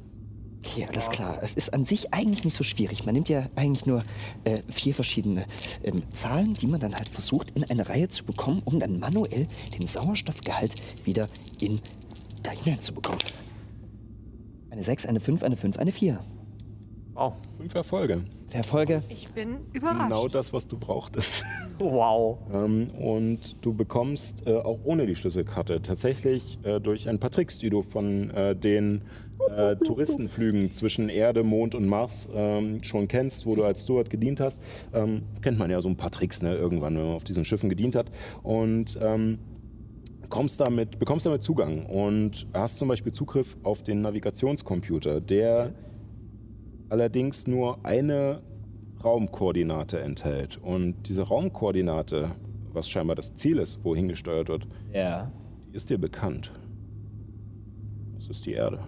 [0.65, 1.39] Okay, alles klar.
[1.43, 3.05] Es ist an sich eigentlich nicht so schwierig.
[3.05, 4.03] Man nimmt ja eigentlich nur
[4.45, 5.45] äh, vier verschiedene
[5.83, 9.49] ähm, Zahlen, die man dann halt versucht in eine Reihe zu bekommen, um dann manuell
[9.77, 11.27] den Sauerstoffgehalt wieder
[11.61, 11.81] in
[12.45, 13.19] da hinein zu bekommen.
[14.71, 16.21] Eine 6, eine 5, eine 5, eine 4.
[17.15, 17.35] Wow.
[17.59, 18.25] Fünf Erfolge.
[18.53, 19.03] Verfolge.
[19.09, 20.11] Ich bin überrascht.
[20.11, 21.45] Genau das, was du brauchtest.
[21.79, 22.39] Wow.
[22.53, 27.59] ähm, und du bekommst äh, auch ohne die Schlüsselkarte tatsächlich äh, durch ein paar Tricks,
[27.59, 29.03] die du von äh, den
[29.57, 34.39] äh, Touristenflügen zwischen Erde, Mond und Mars ähm, schon kennst, wo du als Steward gedient
[34.39, 37.45] hast, ähm, kennt man ja so ein paar Tricks, ne, irgendwann, wenn man auf diesen
[37.45, 38.13] Schiffen gedient hat.
[38.45, 39.39] Und ähm,
[40.29, 45.75] kommst damit, bekommst damit Zugang und hast zum Beispiel Zugriff auf den Navigationscomputer, der
[46.89, 48.43] allerdings nur eine
[49.05, 50.59] Raumkoordinate enthält.
[50.59, 52.33] Und diese Raumkoordinate,
[52.73, 55.31] was scheinbar das Ziel ist, wohin gesteuert wird, Ja.
[55.71, 56.53] die ist dir bekannt.
[58.17, 58.79] Das ist die Erde.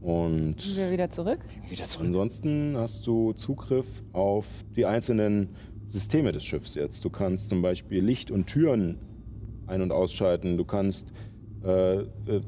[0.00, 1.40] Und wir wieder zurück?
[1.68, 2.06] Wieder zurück.
[2.06, 4.46] Ansonsten hast du Zugriff auf
[4.76, 5.48] die einzelnen
[5.88, 7.04] Systeme des Schiffs jetzt.
[7.04, 8.98] Du kannst zum Beispiel Licht und Türen
[9.66, 10.58] ein- und ausschalten.
[10.58, 11.08] Du kannst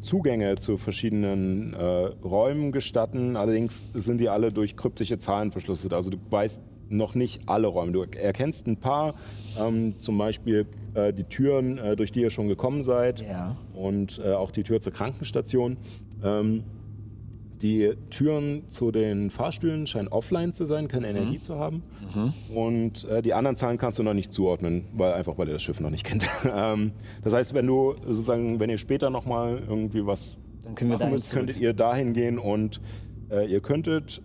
[0.02, 1.78] Zugänge zu verschiedenen äh,
[2.24, 3.36] Räumen gestatten.
[3.36, 5.92] Allerdings sind die alle durch kryptische Zahlen verschlüsselt.
[5.94, 7.92] Also du weißt noch nicht alle Räume.
[7.92, 9.14] Du erkennst ein paar,
[9.60, 13.56] ähm, zum Beispiel äh, die Türen, äh, durch die ihr schon gekommen seid Ja.
[13.74, 15.76] und äh, auch die Tür zur Krankenstation.
[16.22, 16.62] Ähm,
[17.62, 21.82] die Türen zu den Fahrstühlen scheinen offline zu sein, keine Energie zu haben.
[22.54, 25.62] Und äh, die anderen Zahlen kannst du noch nicht zuordnen, weil einfach weil ihr das
[25.62, 26.26] Schiff noch nicht kennt.
[26.54, 26.92] ähm,
[27.24, 30.38] das heißt, wenn du sozusagen, wenn ihr später noch mal irgendwie was
[30.74, 32.80] Dann machen müsst, könntet ihr dahin gehen und
[33.30, 34.22] äh, ihr könntet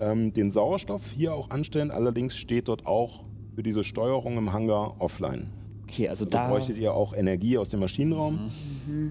[0.00, 1.90] ähm, den Sauerstoff hier auch anstellen.
[1.90, 3.24] Allerdings steht dort auch
[3.54, 5.52] für diese Steuerung im Hangar offline.
[5.84, 6.48] Okay, also Also da.
[6.48, 8.50] bräuchtet ihr auch Energie aus dem Maschinenraum.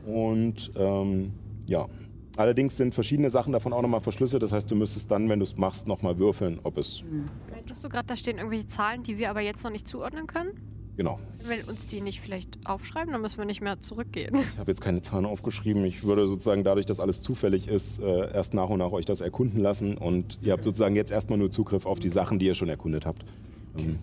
[0.06, 1.32] Und ähm,
[1.66, 1.88] ja,
[2.38, 4.44] allerdings sind verschiedene Sachen davon auch nochmal verschlüsselt.
[4.44, 7.04] Das heißt, du müsstest dann, wenn du es machst, nochmal würfeln, ob es.
[7.52, 10.52] Meintest du gerade, da stehen irgendwelche Zahlen, die wir aber jetzt noch nicht zuordnen können?
[10.98, 11.20] Genau.
[11.44, 14.36] Wenn wir uns die nicht vielleicht aufschreiben, dann müssen wir nicht mehr zurückgehen.
[14.36, 15.86] Ich habe jetzt keine Zahlen aufgeschrieben.
[15.86, 19.22] Ich würde sozusagen dadurch, dass alles zufällig ist, äh, erst nach und nach euch das
[19.22, 19.96] erkunden lassen.
[19.96, 23.06] Und ihr habt sozusagen jetzt erstmal nur Zugriff auf die Sachen, die ihr schon erkundet
[23.06, 23.26] habt.
[23.78, 24.00] Ähm,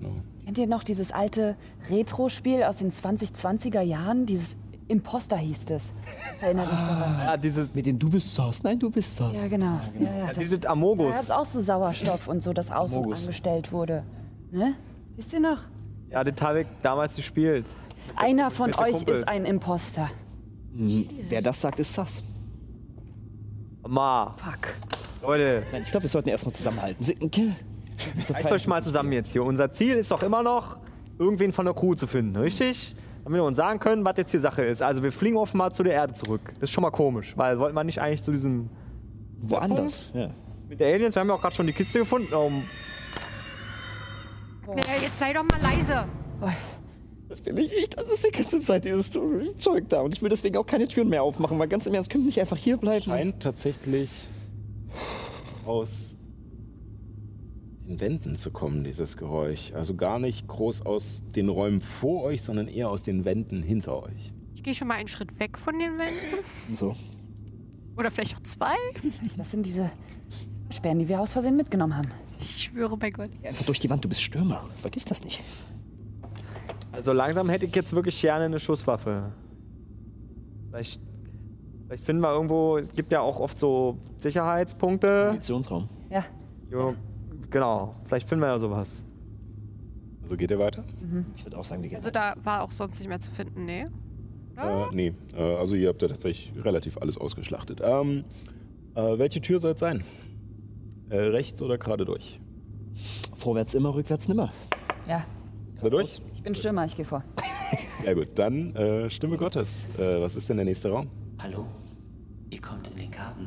[0.00, 0.14] genau.
[0.46, 1.54] Kennt ihr noch dieses alte
[1.90, 4.24] Retro-Spiel aus den 2020er Jahren?
[4.24, 4.56] Dieses
[4.88, 5.92] Imposter hieß es.
[6.34, 7.18] Das erinnert mich daran.
[7.18, 8.62] Ja, diese, Mit dem Du bist Sass.
[8.62, 9.36] Nein, du bist Sass.
[9.36, 9.78] Ja, genau.
[9.98, 11.12] Ja, ja, ja, das, diese da Amogus.
[11.14, 13.20] gab es auch so Sauerstoff und so, das aus- und Mogus.
[13.22, 14.02] angestellt wurde.
[14.50, 14.74] Ne?
[15.16, 15.58] Wisst ihr noch?
[16.10, 17.66] Ja, den habe ich damals gespielt.
[18.16, 19.18] Einer von euch Kumpels.
[19.18, 20.10] ist ein Imposter.
[20.72, 22.22] Wer das sagt, ist Sass.
[23.86, 24.74] Ma, Fuck.
[25.22, 27.04] Leute, Nein, ich glaube, wir sollten erstmal zusammenhalten.
[28.30, 29.42] Reißt euch mal zusammen jetzt hier.
[29.42, 30.78] Unser Ziel ist doch immer noch,
[31.18, 32.94] irgendwen von der Crew zu finden, richtig?
[33.28, 34.80] Damit wir uns sagen können, was jetzt hier Sache ist.
[34.80, 36.40] Also wir fliegen offenbar zu der Erde zurück.
[36.54, 38.70] Das ist schon mal komisch, weil wollten wir nicht eigentlich zu diesem
[39.42, 40.06] Woanders.
[40.14, 40.30] Ja.
[40.66, 42.32] mit der Aliens, wir haben ja auch gerade schon die Kiste gefunden.
[42.32, 42.64] Um,
[44.68, 46.06] Ja, jetzt sei doch mal leise.
[47.28, 47.90] Das bin nicht ich.
[47.90, 50.00] Das ist die ganze Zeit dieses Zeug da.
[50.00, 52.28] Und ich will deswegen auch keine Türen mehr aufmachen, weil ganz im Ernst, können wir
[52.28, 53.04] nicht einfach hier bleiben?
[53.04, 54.10] Scheint tatsächlich
[55.66, 56.16] aus
[57.88, 59.72] den Wänden zu kommen, dieses Geräusch.
[59.74, 64.02] Also gar nicht groß aus den Räumen vor euch, sondern eher aus den Wänden hinter
[64.02, 64.32] euch.
[64.54, 66.44] Ich gehe schon mal einen Schritt weg von den Wänden.
[66.74, 66.92] So.
[67.96, 68.74] Oder vielleicht auch zwei.
[69.36, 69.90] Das sind diese
[70.70, 72.08] Sperren, die wir aus Versehen mitgenommen haben.
[72.40, 73.30] Ich schwöre bei Gott.
[73.42, 74.62] Einfach durch die Wand, du bist Stürmer.
[74.76, 75.42] Vergiss das nicht.
[76.92, 79.32] also langsam hätte ich jetzt wirklich gerne eine Schusswaffe.
[80.68, 81.00] Vielleicht,
[81.86, 85.28] vielleicht finden wir irgendwo, es gibt ja auch oft so Sicherheitspunkte.
[85.28, 85.88] Munitionsraum.
[86.10, 86.24] Ja.
[86.70, 86.94] Jo,
[87.50, 89.04] genau, vielleicht finden wir ja sowas.
[90.22, 90.84] Also geht ihr weiter?
[91.36, 91.96] Ich würde auch sagen, wir gehen.
[91.96, 93.86] Also da war auch sonst nicht mehr zu finden, nee.
[94.56, 97.80] Äh, nee, äh, also ihr habt ja tatsächlich relativ alles ausgeschlachtet.
[97.82, 98.24] Ähm,
[98.94, 100.02] äh, welche Tür soll es sein?
[101.10, 102.40] Äh, rechts oder gerade durch?
[103.36, 104.52] Vorwärts immer, rückwärts nimmer.
[105.08, 105.24] Ja.
[105.76, 106.20] Gerade durch?
[106.34, 107.22] Ich bin Stürmer, ich gehe vor.
[108.04, 109.88] Ja gut, dann äh, Stimme Gottes.
[109.98, 111.08] Äh, was ist denn der nächste Raum?
[111.42, 111.66] Hallo?
[112.48, 113.46] Ihr kommt in den Garten.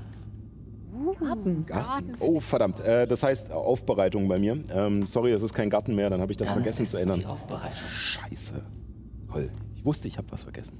[1.19, 1.65] Garten.
[1.65, 2.15] Garten.
[2.19, 2.79] Oh, verdammt.
[2.81, 4.59] Äh, das heißt Aufbereitung bei mir.
[4.73, 6.97] Ähm, sorry, es ist kein Garten mehr, dann habe ich das Dann vergessen ist zu
[7.01, 7.19] ändern.
[7.19, 7.71] die Aufbereitung.
[7.95, 8.53] Scheiße.
[9.31, 9.49] Toll.
[9.75, 10.77] Ich wusste, ich habe was vergessen.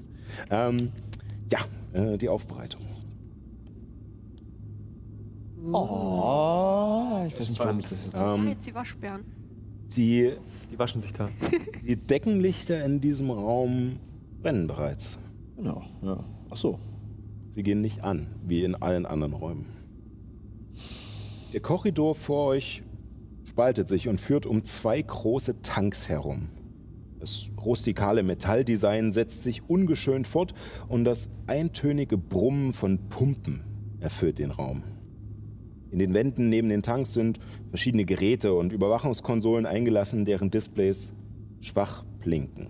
[0.50, 0.92] Ähm,
[1.50, 1.58] ja,
[1.92, 2.80] äh, die Aufbereitung.
[5.72, 8.14] Oh, ich weiß nicht, warum ich das jetzt.
[8.16, 9.22] Ah, Ähm, jetzt die Waschbären.
[9.94, 10.32] die,
[10.72, 11.28] Die waschen sich da.
[11.86, 13.98] die Deckenlichter in diesem Raum
[14.42, 15.18] brennen bereits.
[15.56, 16.24] Genau, ja.
[16.50, 16.78] Ach so.
[17.54, 19.66] Sie gehen nicht an, wie in allen anderen Räumen.
[21.52, 22.82] Der Korridor vor euch
[23.44, 26.48] spaltet sich und führt um zwei große Tanks herum.
[27.20, 30.54] Das rustikale Metalldesign setzt sich ungeschönt fort
[30.88, 33.64] und das eintönige Brummen von Pumpen
[34.00, 34.82] erfüllt den Raum.
[35.90, 37.38] In den Wänden neben den Tanks sind
[37.68, 41.12] verschiedene Geräte und Überwachungskonsolen eingelassen, deren Displays
[41.60, 42.68] schwach blinken.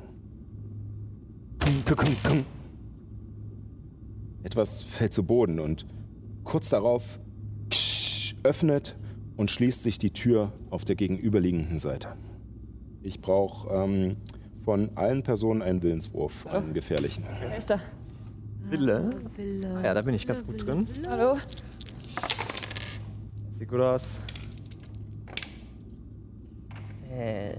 [4.43, 5.87] Etwas fällt zu Boden und
[6.43, 7.21] kurz darauf
[8.45, 8.97] öffnet
[9.37, 12.09] und schließt sich die Tür auf der gegenüberliegenden Seite.
[13.03, 14.17] Ich brauche ähm,
[14.65, 17.25] von allen Personen einen Willenswurf, einen gefährlichen.
[17.41, 17.81] Wer ist da?
[18.69, 19.11] Wille.
[19.37, 19.81] Wille.
[19.83, 20.87] Ja, da bin ich ganz gut drin.
[21.09, 21.37] Hallo?
[23.59, 24.21] Sieht gut aus.
[27.11, 27.55] Äh,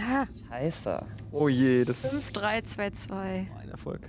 [0.00, 1.00] Ah, scheiße.
[1.32, 3.46] Oh je, das ist 5, 3, 2, 2.
[3.60, 4.00] ein Erfolg.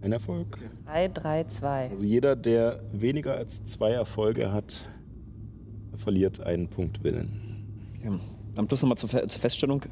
[0.00, 0.58] Ein Erfolg.
[0.86, 1.90] 3, 3, 2.
[1.90, 4.88] Also jeder, der weniger als zwei Erfolge hat,
[6.06, 7.28] verliert einen Punkt Willen.
[8.04, 8.12] Ja.
[8.54, 9.82] Dann bloß nochmal zur, Fe- zur Feststellung.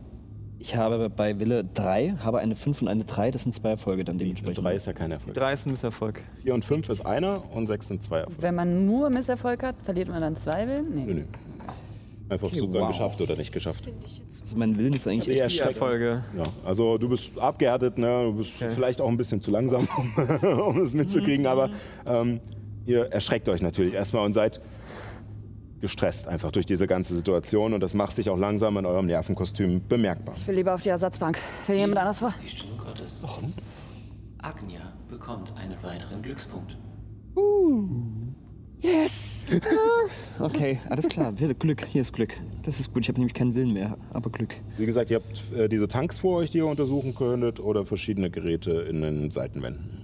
[0.61, 3.32] Ich habe bei Wille 3, habe eine 5 und eine 3.
[3.32, 4.65] Das sind zwei Erfolge dann Die dementsprechend.
[4.65, 5.35] drei ist ja kein Erfolg.
[5.35, 6.23] Drei ist ein Misserfolg.
[6.45, 8.41] Vier und fünf ist einer und sechs sind zwei Erfolge.
[8.41, 10.86] Wenn man nur Misserfolg hat, verliert man dann zwei Willen?
[10.95, 11.05] Nee.
[11.05, 11.23] Nö, nö.
[12.28, 12.93] Einfach Okay, sozusagen wow.
[12.93, 13.82] geschafft oder nicht geschafft.
[14.41, 16.24] Also mein Willen ist eigentlich Eher echt Vier Erfolge.
[16.36, 18.23] Ja, also du bist abgehärtet, ne?
[18.27, 18.70] du bist Okay.
[18.73, 19.89] vielleicht auch ein bisschen zu langsam,
[20.69, 21.70] um es mitzukriegen, aber
[22.07, 22.41] ähm,
[22.86, 24.61] ihr erschreckt euch natürlich erstmal und seid
[25.85, 29.86] gestresst einfach durch diese ganze Situation und das macht sich auch langsam in eurem Nervenkostüm
[29.86, 30.35] bemerkbar.
[30.39, 31.39] Ich will lieber auf die Ersatzbank.
[31.66, 32.28] Will jemand anders vor?
[32.28, 33.23] Das ist die Stimme Gottes.
[34.39, 34.81] Agnia
[35.11, 36.78] bekommt einen weiteren Glückspunkt.
[38.81, 39.44] Yes!
[40.39, 41.32] okay, alles klar.
[41.32, 41.86] Glück.
[41.86, 42.35] Hier ist Glück.
[42.62, 43.02] Das ist gut.
[43.02, 44.55] Ich habe nämlich keinen Willen mehr, aber Glück.
[44.78, 48.31] Wie gesagt, ihr habt äh, diese Tanks vor euch, die ihr untersuchen könntet oder verschiedene
[48.31, 50.03] Geräte in den Seitenwänden.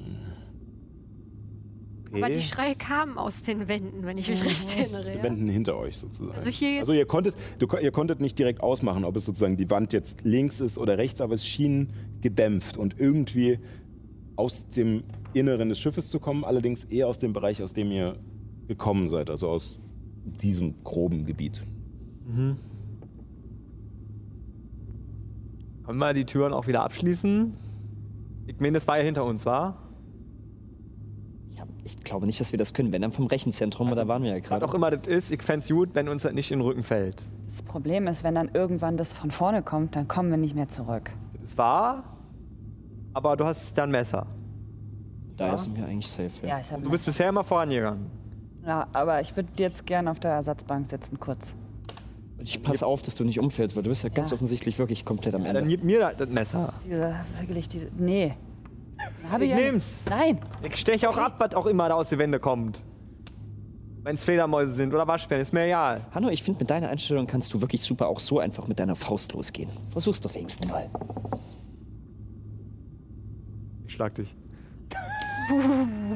[2.12, 5.05] Aber die Schreie kamen aus den Wänden, wenn ich mich recht erinnere.
[5.05, 5.23] Diese Ja?
[5.23, 6.37] Wänden hinter euch sozusagen.
[6.37, 9.70] Also hier also ihr konntet, du, ihr konntet nicht direkt ausmachen, ob es sozusagen die
[9.70, 13.59] Wand jetzt links ist oder rechts, aber es schien gedämpft und irgendwie
[14.37, 15.05] aus dem
[15.35, 18.16] Inneren des Schiffes zu kommen, allerdings eher aus dem Bereich, aus dem ihr
[18.66, 19.78] gekommen seid, also aus
[20.24, 21.62] diesem groben Gebiet.
[25.85, 27.57] Können wir die Türen auch wieder abschließen?
[28.47, 29.90] Ich meine, das war ja hinter uns, war?
[31.95, 32.93] Ja, ich glaube nicht, dass wir das können.
[32.93, 34.67] Wenn dann vom Rechenzentrum, da waren wir ja Was gerade.
[34.67, 36.83] auch immer das ist, ich fände es gut, wenn uns das nicht in den Rücken
[36.83, 37.23] fällt.
[37.47, 40.69] Das Problem ist, wenn dann irgendwann das von vorne kommt, dann kommen wir nicht mehr
[40.69, 41.11] zurück.
[41.43, 42.05] Das war,
[43.15, 44.27] aber du hast da ein Messer.
[45.37, 46.31] Daher sind wir eigentlich safe.
[46.43, 46.49] Ja.
[46.49, 46.83] Ja, ich habe.
[46.83, 48.07] Du bist bisher immer vorangegangen.
[48.67, 51.55] Ja, aber ich würde jetzt gern auf der Ersatzbank sitzen, kurz.
[52.43, 54.35] Ich passe auf, dass du nicht umfällst, weil du bist ja, ganz Ja.
[54.35, 55.71] offensichtlich wirklich komplett am Ja, dann Ende.
[55.71, 56.73] gib mir da- das Messer.
[56.87, 57.87] Diese, wirklich diese.
[57.99, 58.35] Nee.
[59.31, 59.64] Hab Ich ja nicht.
[59.64, 60.05] nehm's.
[60.09, 60.40] Nein.
[60.62, 62.85] Ich steche auch ab, was auch immer da aus den Wänden kommt.
[64.02, 66.06] Wenn es Fledermäuse sind oder Waschbären, ist mir egal.
[66.12, 68.97] Hanno, ich finde, mit deiner Einstellung kannst du wirklich super auch so einfach mit deiner
[68.97, 69.68] Faust losgehen.
[69.90, 70.89] Versuch's doch wenigstens mal.
[73.86, 74.35] Ich schlag dich.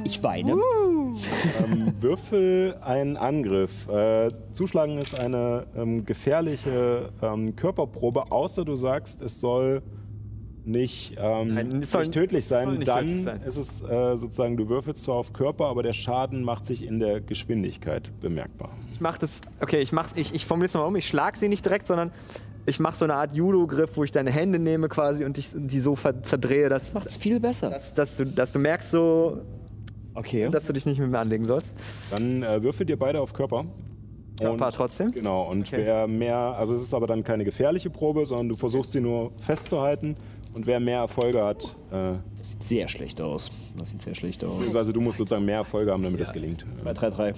[0.05, 0.53] Ich weine.
[0.53, 3.89] Ähm, würfel einen Angriff.
[3.89, 9.83] Äh, zuschlagen ist eine ähm, gefährliche ähm, Körperprobe, außer du sagst, es soll
[10.67, 12.67] nicht, ähm, Nein, es soll- nicht tödlich sein.
[12.69, 13.41] soll nicht Dann tödlich sein.
[13.47, 17.01] ist es äh, sozusagen, du würfelst zwar auf Körper, aber der Schaden macht sich in
[17.01, 18.71] der Geschwindigkeit bemerkbar.
[18.93, 19.41] Ich mach das.
[19.61, 20.13] Okay, ich mach's.
[20.17, 20.97] Ich, ich formuliere es mal um.
[20.97, 22.13] Ich schlag sie nicht direkt, sondern
[22.67, 25.81] ich mache so eine Art Judo-Griff, wo ich deine Hände nehme quasi und dich, die
[25.81, 27.69] so ver verdrehe, dass, Macht's viel besser.
[27.71, 29.43] dass, dass, du, dass du merkst so,
[30.15, 30.49] Okay.
[30.51, 31.75] dass du dich nicht mit mir anlegen sollst.
[32.11, 33.67] Dann äh, würfelt ihr beide auf Körper.
[34.39, 35.11] Körper Und- trotzdem.
[35.13, 35.77] Genau, und Okay.
[35.85, 39.33] wer mehr, also es ist aber dann keine gefährliche Probe, sondern du versuchst sie nur
[39.43, 40.15] festzuhalten
[40.57, 43.51] und wer mehr Erfolge hat, äh, Das sieht sehr schlecht aus.
[43.77, 44.53] Das sieht sehr schlecht aus.
[44.55, 46.65] beziehungsweise du musst sozusagen mehr Erfolge haben, damit es gelingt.
[46.77, 47.33] 2, 3, 3.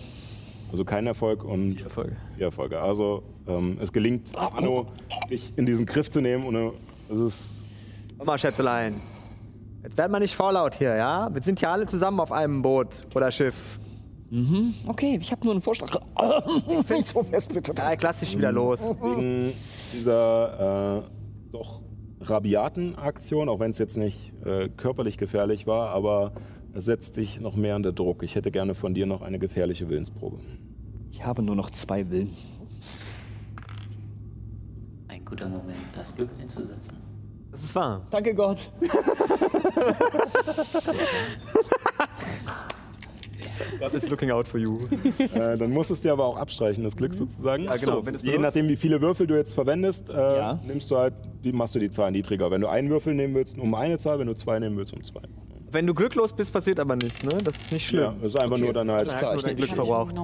[0.73, 2.17] Also kein Erfolg und Erfolge.
[2.37, 2.81] vier Erfolge.
[2.81, 4.87] Also ähm, es gelingt, Anno,
[5.31, 6.71] dich in diesen Griff zu nehmen und äh,
[7.13, 7.57] es ist
[8.19, 9.01] Komm mal, Schätzelein.
[9.85, 11.31] Jetzt werd mal nicht vorlaut hier, ja?
[11.33, 13.79] Wir sind ja alle zusammen auf einem Boot oder Schiff.
[14.89, 15.89] Okay, ich habe nur einen Vorschlag.
[16.89, 17.73] Nicht so fest, bitte.
[17.79, 18.81] Ja, ich lass dich wieder los.
[19.01, 19.53] wegen
[19.93, 21.03] dieser äh,
[21.53, 21.81] doch
[22.21, 26.33] rabiaten Aktion, auch wenn es jetzt nicht äh, körperlich gefährlich war, aber
[26.73, 28.23] es setzt dich noch mehr unter Druck.
[28.23, 30.39] Ich hätte gerne von dir noch eine gefährliche Willensprobe.
[31.11, 32.31] Ich habe nur noch zwei Willen.
[35.09, 37.03] Ein guter Moment, das Glück einzusetzen.
[37.51, 38.07] Das ist wahr.
[38.11, 38.71] Danke Gott.
[43.81, 44.78] God is looking out for you.
[45.35, 47.65] Äh, dann musst du es dir aber auch abstreichen, das Glück sozusagen.
[47.65, 48.43] Ja, genau, wenn du's Je benutzt.
[48.43, 50.59] nachdem, wie viele Würfel du jetzt verwendest, äh, Ja.
[50.66, 51.15] nimmst du halt,
[51.45, 52.51] die, machst du die Zahl niedriger.
[52.51, 55.03] Wenn du einen Würfel nehmen willst, um eine Zahl, wenn du zwei nehmen willst, um
[55.03, 55.20] zwei.
[55.73, 57.39] Wenn du glücklos bist, passiert aber nichts, ne?
[57.43, 58.03] Das ist nicht schlimm.
[58.03, 59.09] Ja, das ist einfach nur dann halt.
[59.09, 60.15] Das klar, ich nur dein nehm- Glück verbraucht.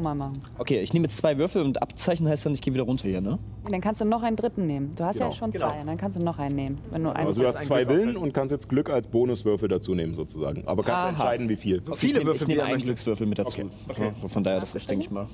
[0.58, 3.20] Okay, ich nehme jetzt zwei Würfel und Abzeichen heißt dann, ich gehe wieder runter hier,
[3.20, 3.38] ne?
[3.68, 4.92] Dann kannst du noch einen dritten nehmen.
[4.96, 5.36] Du hast ja Genau.
[5.36, 5.68] schon Genau.
[5.68, 6.76] zwei, und dann kannst du noch einen nehmen.
[6.90, 9.94] Wenn du einen Also du hast zwei Willen und kannst jetzt Glück als Bonuswürfel dazu
[9.94, 10.62] nehmen sozusagen.
[10.66, 11.08] Aber kannst Aha.
[11.10, 11.82] entscheiden, wie viel.
[11.82, 12.82] So ich viele nehme, Würfel, ich wie nehme einen.
[12.82, 13.60] Glückswürfel mit dazu.
[13.88, 14.10] Okay.
[14.22, 15.26] So, von daher, das ist, denke ich mal.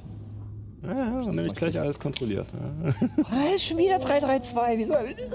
[0.83, 2.47] Ja, ja, dann nehme ich gleich alles kontrolliert.
[2.53, 3.55] Ja.
[3.55, 4.79] Ist schon wieder 332.
[4.79, 5.33] Wie soll ich das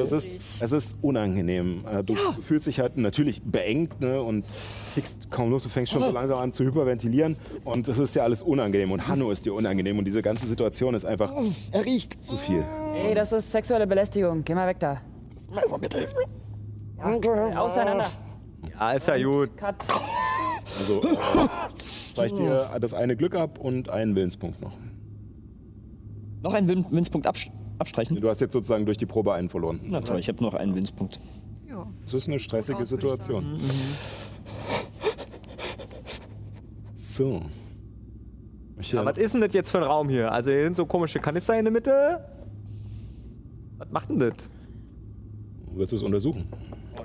[0.00, 1.84] Also es, ist, es ist unangenehm.
[1.90, 4.44] Äh, Du, du fühlst dich halt natürlich beengt ne, und
[4.94, 5.64] kriegst kaum Luft.
[5.64, 8.90] Du fängst schon so langsam an zu hyperventilieren und es ist ja alles unangenehm.
[8.92, 11.32] Und Hanno ist dir unangenehm und diese ganze Situation ist einfach
[11.72, 12.22] Er riecht.
[12.22, 12.64] zu viel.
[12.94, 14.42] Ey, das ist sexuelle Belästigung.
[14.44, 15.00] Geh mal weg da.
[15.54, 17.60] Messer, bitte hilf mir.
[17.60, 18.06] Auseinander.
[18.72, 19.56] Ja, ist ja gut.
[19.56, 19.86] Cut.
[20.78, 21.16] Also äh,
[22.10, 24.72] streich dir das eine Glück ab und einen Willenspunkt noch.
[26.42, 28.20] Noch einen Win- Winspunkt absch abstreichen?
[28.20, 29.80] Du hast jetzt sozusagen durch die Probe einen verloren.
[29.84, 31.18] Na toll, ich habe noch einen Winspunkt.
[31.68, 31.86] Ja.
[32.02, 33.58] Das ist eine stressige Situation.
[37.08, 37.42] So.
[38.80, 40.32] Ich, Ja, was ist denn das jetzt für ein Raum hier?
[40.32, 42.20] Also hier sind so komische Kanister in der Mitte.
[43.78, 44.34] Was macht denn das?
[45.72, 46.46] du wirst es untersuchen.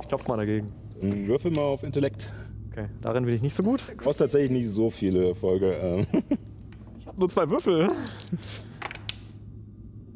[0.01, 0.71] Ich klopf mal dagegen.
[1.01, 2.31] Würfel mal auf Intellekt.
[2.71, 3.81] Okay, darin bin ich nicht so gut.
[3.89, 5.71] Du brauchst tatsächlich nicht so viele Erfolge.
[5.73, 6.05] ähm.
[7.17, 7.89] Nur zwei Würfel.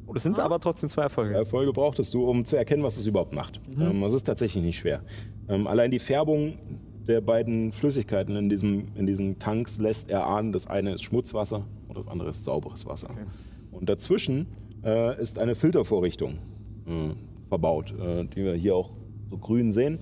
[0.05, 1.33] Oh, das sind aber trotzdem zwei Erfolge.
[1.33, 3.59] Erfolge brauchtest du, um zu erkennen, was es überhaupt macht.
[3.79, 5.01] Ähm, das ist tatsächlich nicht schwer.
[5.49, 6.59] Ähm, allein die Färbung
[7.07, 11.97] der beiden Flüssigkeiten in, diesem, in diesen Tanks lässt erahnen, das eine ist Schmutzwasser und
[11.97, 13.09] das andere ist sauberes Wasser.
[13.71, 14.45] Und dazwischen
[14.83, 16.33] äh, ist eine Filtervorrichtung
[16.85, 17.15] äh,
[17.49, 18.91] verbaut, äh, die wir hier auch
[19.33, 19.99] so grün sehen.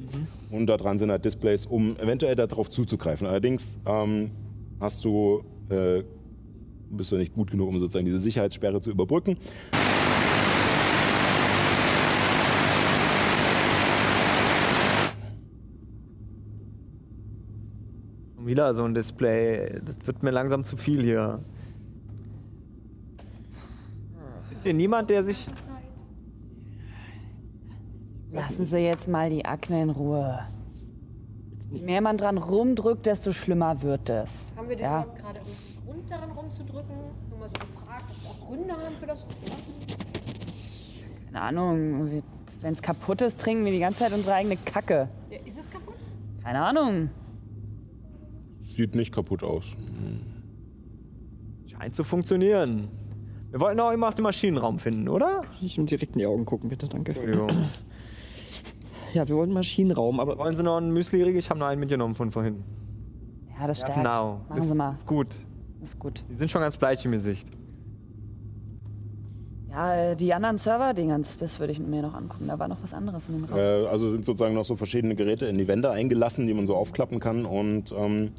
[0.49, 3.25] Und da dran sind halt Displays, um eventuell darauf zuzugreifen.
[3.25, 4.31] Allerdings ähm,
[4.79, 6.03] hast du, äh,
[6.89, 9.37] bist du nicht gut genug, um sozusagen diese Sicherheitssperre zu überbrücken.
[18.35, 19.79] Und wieder so ein Display.
[19.85, 21.39] Das wird mir langsam zu viel hier.
[24.51, 25.45] Ist hier niemand, der sich.
[28.31, 30.39] Lassen Sie jetzt mal die Akne in Ruhe.
[31.69, 34.51] Je mehr man dran rumdrückt, desto schlimmer wird es.
[34.55, 35.03] Haben wir denn Ja.
[35.17, 36.95] gerade irgendeinen Grund daran rumzudrücken?
[37.29, 39.73] Nur mal so gefragt, ob wir auch Gründe haben für das Rumdrücken?
[41.25, 42.23] Keine Ahnung,
[42.63, 45.07] Wenn es kaputt ist, trinken wir die ganze Zeit unsere eigene Kacke.
[45.31, 45.95] Ja, ist es kaputt?
[46.43, 47.09] Keine Ahnung.
[48.59, 49.63] Sieht nicht kaputt aus.
[51.65, 52.87] Scheint zu funktionieren.
[53.49, 55.41] Wir wollten auch immer auf den Maschinenraum finden, oder?
[55.59, 57.13] Nicht um direkt in die Augen gucken, bitte, danke.
[57.13, 57.49] Entschuldigung.
[59.13, 61.37] Ja, wir wollten Maschinenraum, aber Wollen Sie noch einen Müsli-Riegel?
[61.37, 62.63] Ich habe noch einen mitgenommen von vorhin.
[63.59, 63.95] Ja, das stärkt.
[63.95, 64.41] genau.
[64.49, 64.93] Machen Sie mal.
[64.93, 65.27] Ist gut.
[65.81, 66.23] Ist gut.
[66.29, 67.47] Die sind schon ganz bleich im Gesicht.
[69.69, 72.47] Ja, äh, die anderen Server-Dingens, das würde ich mir noch angucken.
[72.47, 73.57] Da war noch was anderes in dem Raum.
[73.57, 76.75] Äh, also sind sozusagen noch so verschiedene Geräte in die Wände eingelassen, die man so
[76.75, 77.45] aufklappen kann.
[77.45, 78.31] Und ähm,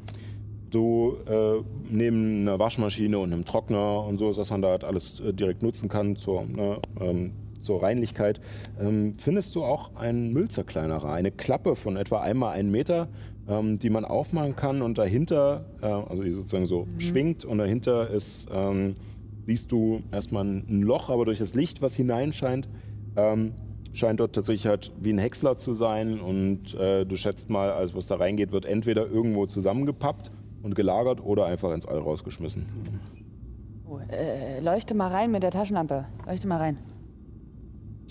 [0.69, 5.19] du äh, neben einer Waschmaschine und einem Trockner und so, dass man da halt alles
[5.19, 7.31] äh, direkt nutzen kann zur, ne, ähm,
[7.63, 8.41] zur Reinlichkeit,
[8.79, 13.07] ähm, findest du auch einen Müllzerkleinerer, eine Klappe von etwa einmal einen Meter,
[13.47, 18.09] ähm, die man aufmachen kann und dahinter, äh, also die sozusagen so schwingt und dahinter
[18.09, 18.95] ist, ähm,
[19.45, 22.69] siehst du erstmal ein Loch, aber durch das Licht, was hineinscheint,
[23.15, 23.53] ähm,
[23.93, 27.95] scheint dort tatsächlich halt wie ein Häcksler zu sein und äh, du schätzt mal, alles
[27.95, 30.31] was da reingeht, wird entweder irgendwo zusammengepappt
[30.63, 32.65] und gelagert oder einfach ins All rausgeschmissen.
[33.87, 36.05] Oh, äh, leuchte mal rein mit der Taschenlampe.
[36.25, 36.77] Leuchte mal rein.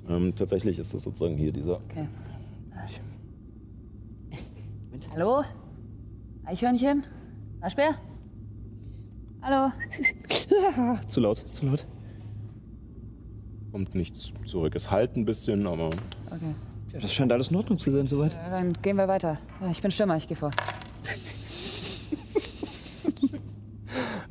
[0.08, 1.76] Ähm, tatsächlich ist das sozusagen hier dieser.
[1.76, 2.08] Okay.
[5.14, 5.42] Hallo?
[6.44, 7.04] Eichhörnchen?
[7.60, 7.94] Waschbär?
[9.42, 9.72] Hallo?
[11.06, 11.86] zu laut, zu laut.
[13.70, 14.74] Kommt nichts zurück.
[14.74, 15.90] Es halt ein bisschen, aber
[16.32, 16.54] Okay.
[16.92, 18.34] Ja, das scheint alles in Ordnung zu sein, soweit.
[18.34, 19.38] Ja, Dann gehen wir weiter.
[19.60, 20.50] Ja, ich bin Stürmer, ich gehe vor.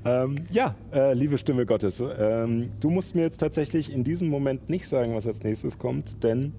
[0.03, 4.67] Ähm, ja, äh, liebe Stimme Gottes, ähm, du musst mir jetzt tatsächlich in diesem Moment
[4.69, 6.53] nicht sagen, was als nächstes kommt, denn,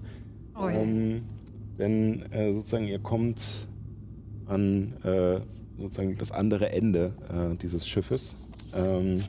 [0.55, 0.75] Oh je.
[0.77, 1.23] ähm,
[1.77, 3.41] denn äh, sozusagen ihr kommt
[4.45, 5.41] an äh,
[5.77, 8.35] sozusagen das andere Ende äh, dieses Schiffes.
[8.75, 9.23] Ähm,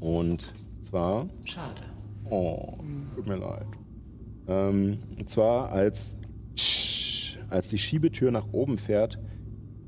[0.00, 0.52] und
[0.82, 1.80] zwar, Schade.
[2.28, 2.74] oh,
[3.14, 3.66] tut mir leid.
[4.46, 6.14] Ähm, und zwar als,
[7.48, 9.18] als die Schiebetür nach oben fährt,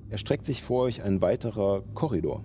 [0.09, 2.43] erstreckt sich vor euch ein weiterer Korridor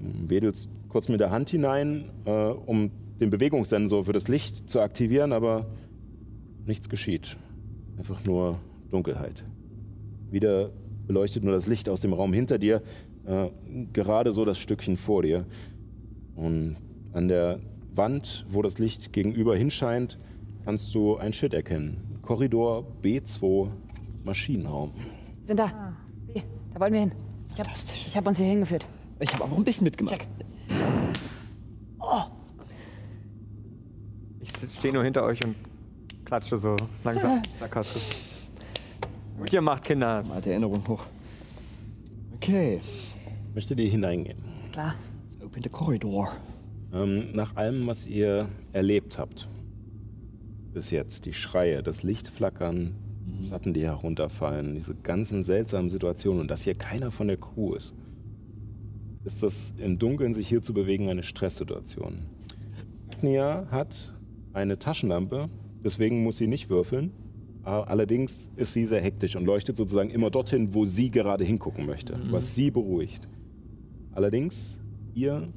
[0.00, 2.90] wedelst kurz mit der Hand hinein, äh, um
[3.20, 5.66] den Bewegungssensor für das Licht zu aktivieren, aber
[6.66, 7.36] nichts geschieht.
[7.98, 8.58] Einfach nur
[8.90, 9.44] Dunkelheit.
[10.30, 10.70] Wieder
[11.06, 12.82] beleuchtet nur das Licht aus dem Raum hinter dir,
[13.26, 13.48] äh,
[13.92, 15.44] gerade so das Stückchen vor dir.
[16.36, 16.76] Und
[17.12, 17.60] an der
[17.94, 20.18] Wand, wo das Licht gegenüber hinscheint,
[20.64, 22.18] kannst du ein Schild erkennen.
[22.22, 23.68] Korridor B2
[24.24, 24.92] Maschinenraum.
[25.40, 25.96] Wir sind da.
[26.26, 26.42] Wie?
[26.72, 27.12] Da wollen wir hin.
[27.52, 28.86] Ich hab, ich hab uns hier hingeführt.
[29.20, 30.18] Ich habe aber auch ein bisschen mitgemacht.
[30.18, 30.28] Check.
[34.40, 35.54] Ich stehe nur hinter euch und
[36.24, 38.48] klatsche so langsam sarkastisch.
[39.38, 40.24] Gut gemacht, Kinder.
[40.34, 41.06] Alte Erinnerung hoch.
[42.34, 42.80] Okay.
[43.54, 44.38] Möchtet ihr hineingehen?
[44.72, 44.94] Klar.
[45.24, 46.32] Let's open the corridor.
[46.92, 49.48] Ähm, nach allem, was ihr erlebt habt,
[50.72, 52.94] bis jetzt, die Schreie, das Lichtflackern,
[53.48, 57.94] Platten, die herunterfallen, diese ganzen seltsamen Situationen und dass hier keiner von der Crew ist,
[59.30, 62.26] ist das im Dunkeln sich hier zu bewegen eine Stresssituation.
[63.14, 64.12] Agnia hat
[64.52, 65.48] eine Taschenlampe,
[65.84, 67.12] deswegen muss sie nicht würfeln.
[67.62, 71.86] A- Allerdings ist sie sehr hektisch und leuchtet sozusagen immer dorthin, wo sie gerade hingucken
[71.86, 73.28] möchte, was sie beruhigt.
[74.12, 74.78] Allerdings,
[75.14, 75.48] ihr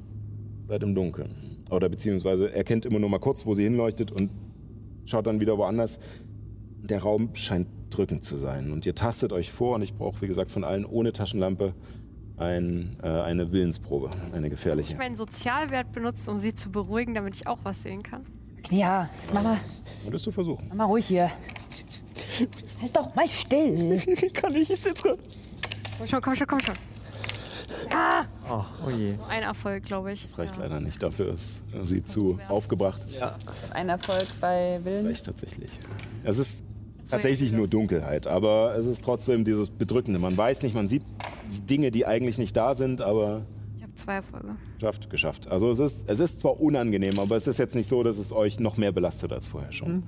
[0.68, 1.30] seid im Dunkeln.
[1.70, 4.30] Oder beziehungsweise erkennt immer nur mal kurz, wo sie hinleuchtet und
[5.06, 5.98] schaut dann wieder woanders.
[6.82, 8.70] Der Raum scheint drückend zu sein.
[8.70, 11.74] Und ihr tastet euch vor und ich brauche, wie gesagt, von allen ohne Taschenlampe
[12.36, 14.92] ein, äh, eine Willensprobe, eine gefährliche.
[14.92, 18.26] Ich meinen Sozialwert benutzt, um sie zu beruhigen, damit ich auch was sehen kann.
[18.70, 19.58] Ja, jetzt mach mal,
[20.02, 20.66] Würdest du versuchen?
[20.68, 21.30] mach mal ruhig hier.
[22.80, 24.00] Halt doch mal still.
[24.32, 25.16] Kann ich es jetzt dran?
[25.98, 26.76] Komm schon, komm schon, komm schon.
[28.50, 29.14] Oh, oh je.
[29.28, 30.22] Ein Erfolg, glaube ich.
[30.22, 30.62] Das reicht ja.
[30.62, 31.02] leider nicht.
[31.02, 33.02] Dafür ist sie zu aufgebracht.
[33.70, 35.06] Ein Erfolg bei Willen.
[35.06, 35.70] Reicht tatsächlich.
[36.24, 36.64] Es ist
[37.10, 40.18] tatsächlich nur Dunkelheit, aber es ist trotzdem dieses Bedrückende.
[40.18, 41.02] Man weiß nicht, man sieht
[41.68, 44.56] Dinge, die eigentlich nicht da sind, aber Ich habe zwei Erfolge.
[44.74, 45.50] Geschafft, geschafft.
[45.50, 48.32] Also es ist, es ist zwar unangenehm, aber es ist jetzt nicht so, dass es
[48.32, 50.02] euch noch mehr belastet als vorher schon.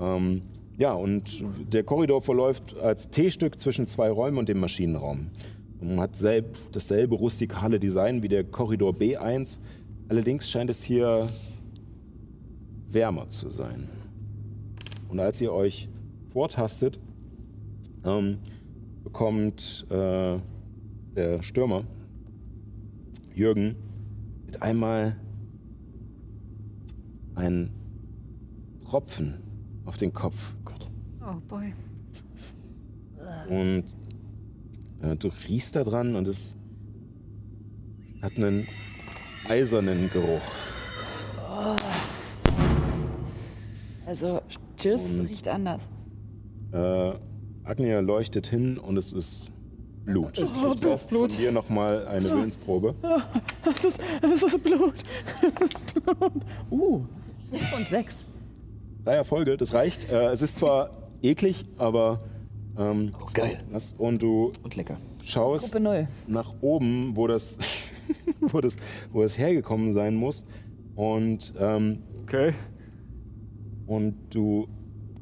[0.00, 0.42] Ähm,
[0.78, 5.28] ja, und der Korridor verläuft als T-Stück zwischen zwei Räumen und dem Maschinenraum.
[5.80, 9.58] Und hat selb, dasselbe rustikale Design wie der Korridor B1.
[10.08, 11.28] Allerdings scheint es hier
[12.90, 13.88] wärmer zu sein.
[15.08, 15.88] Und als ihr euch
[16.32, 16.98] vortastet,
[18.04, 18.38] ähm,
[19.04, 20.38] bekommt äh,
[21.14, 21.84] der Stürmer
[23.34, 23.76] Jürgen
[24.46, 25.16] mit einmal
[27.34, 27.70] einen
[28.84, 29.42] Tropfen
[29.84, 30.54] auf den Kopf.
[31.22, 31.72] Oh boy.
[33.48, 33.84] Und
[35.02, 36.56] äh, du riechst da dran und es
[38.22, 38.66] hat einen
[39.48, 40.40] eisernen Geruch.
[44.06, 44.42] Also,
[44.76, 45.88] Tschüss riecht anders.
[46.72, 47.12] Äh,
[47.64, 49.50] Agnia leuchtet hin und es ist
[50.04, 50.38] Blut.
[50.38, 52.94] Ich brauche von dir nochmal eine Willensprobe.
[53.64, 54.94] Das ist, das ist Blut.
[55.42, 56.32] Das ist Blut.
[56.70, 57.04] Uh.
[57.76, 58.24] Und sechs.
[59.04, 60.10] Drei Erfolge, das reicht.
[60.10, 60.90] Äh, es ist zwar
[61.22, 62.20] eklig, aber
[62.78, 63.58] ähm, Oh, geil.
[63.72, 64.96] das, und du Und lecker.
[65.24, 65.76] schaust
[66.28, 67.58] nach oben, wo das,
[68.40, 68.76] wo das,
[69.12, 70.44] wo es hergekommen sein muss.
[70.96, 72.52] Und, ähm, Okay.
[73.86, 74.68] und du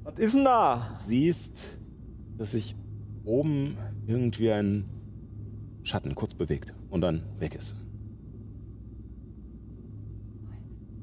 [0.09, 0.91] Was ist denn da?
[0.95, 1.65] siehst,
[2.39, 2.75] dass sich
[3.27, 3.77] oben
[4.07, 4.89] irgendwie ein
[5.83, 7.75] Schatten kurz bewegt und dann weg ist.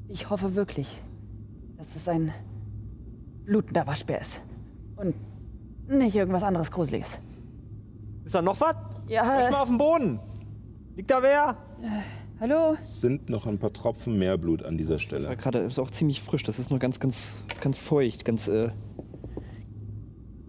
[0.08, 1.00] Ich hoffe wirklich,
[1.76, 2.32] dass es ein
[3.44, 4.40] blutender Waschbär ist.
[4.96, 5.14] Und
[5.86, 7.20] nicht irgendwas anderes Gruseliges.
[8.24, 8.74] Ist da noch was?
[9.06, 10.18] Ja, Schau mal auf dem Boden.
[10.96, 11.56] Liegt da wer?
[12.40, 12.76] Hallo?
[12.80, 15.36] Es sind noch ein paar Tropfen mehr Blut an dieser War Stelle.
[15.36, 16.42] gerade ist auch ziemlich frisch.
[16.42, 18.70] Das ist nur ganz, ganz, ganz feucht, ganz äh,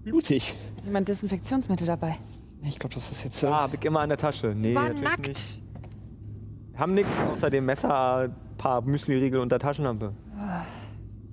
[0.04, 0.54] blutig.
[0.78, 2.18] Hat jemand Desinfektionsmittel dabei?
[2.64, 3.44] Ich glaube, das ist jetzt.
[3.44, 4.54] Äh, Ah, hab ich immer in der Tasche.
[4.56, 5.28] Nee, War natürlich nackt.
[5.28, 5.62] nicht.
[6.72, 10.14] Wir haben nichts außer dem Messer, ein paar Müsli-Riegel und der Taschenlampe.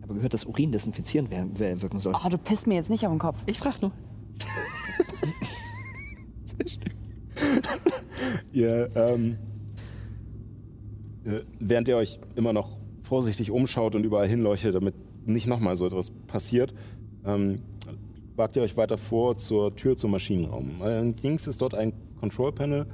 [0.03, 2.15] aber gehört, dass Urin desinfizierend wer- wer- wirken soll.
[2.15, 3.39] Oh, du pisst mir jetzt nicht auf den Kopf.
[3.47, 3.93] Ich frag nur.
[8.53, 9.37] Ihr, ähm, äh,
[11.59, 14.95] während ihr euch immer noch vorsichtig umschaut und überall hinleuchtet, damit
[15.27, 16.75] nicht nochmal so etwas passiert,
[17.25, 17.57] ähm,
[18.37, 20.71] wagt ihr euch weiter vor zur Tür zum Maschinenraum.
[20.81, 22.87] Allerdings ist dort ein Control Panel,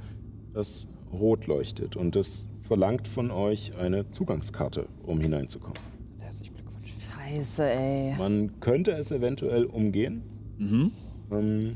[0.53, 5.77] das rot leuchtet und das verlangt von euch eine Zugangskarte, um hineinzukommen.
[6.19, 6.93] Herzlichen Glückwunsch.
[7.09, 8.15] Scheiße, ey.
[8.17, 10.23] Man könnte es eventuell umgehen.
[10.57, 10.91] Mhm.
[11.31, 11.75] Ähm,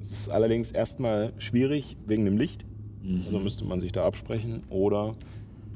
[0.00, 2.64] es ist allerdings erstmal schwierig wegen dem Licht.
[3.24, 4.62] Also müsste man sich da absprechen.
[4.68, 5.16] Oder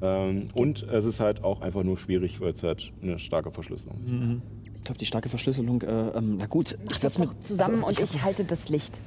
[0.05, 3.97] ähm, und es ist halt auch einfach nur schwierig, weil es halt eine starke Verschlüsselung
[4.05, 4.15] ist.
[4.77, 8.03] Ich glaube, die starke Verschlüsselung, äh, ähm, na gut, ich Das werde doch zusammen also,
[8.03, 9.01] und ich halte das Licht.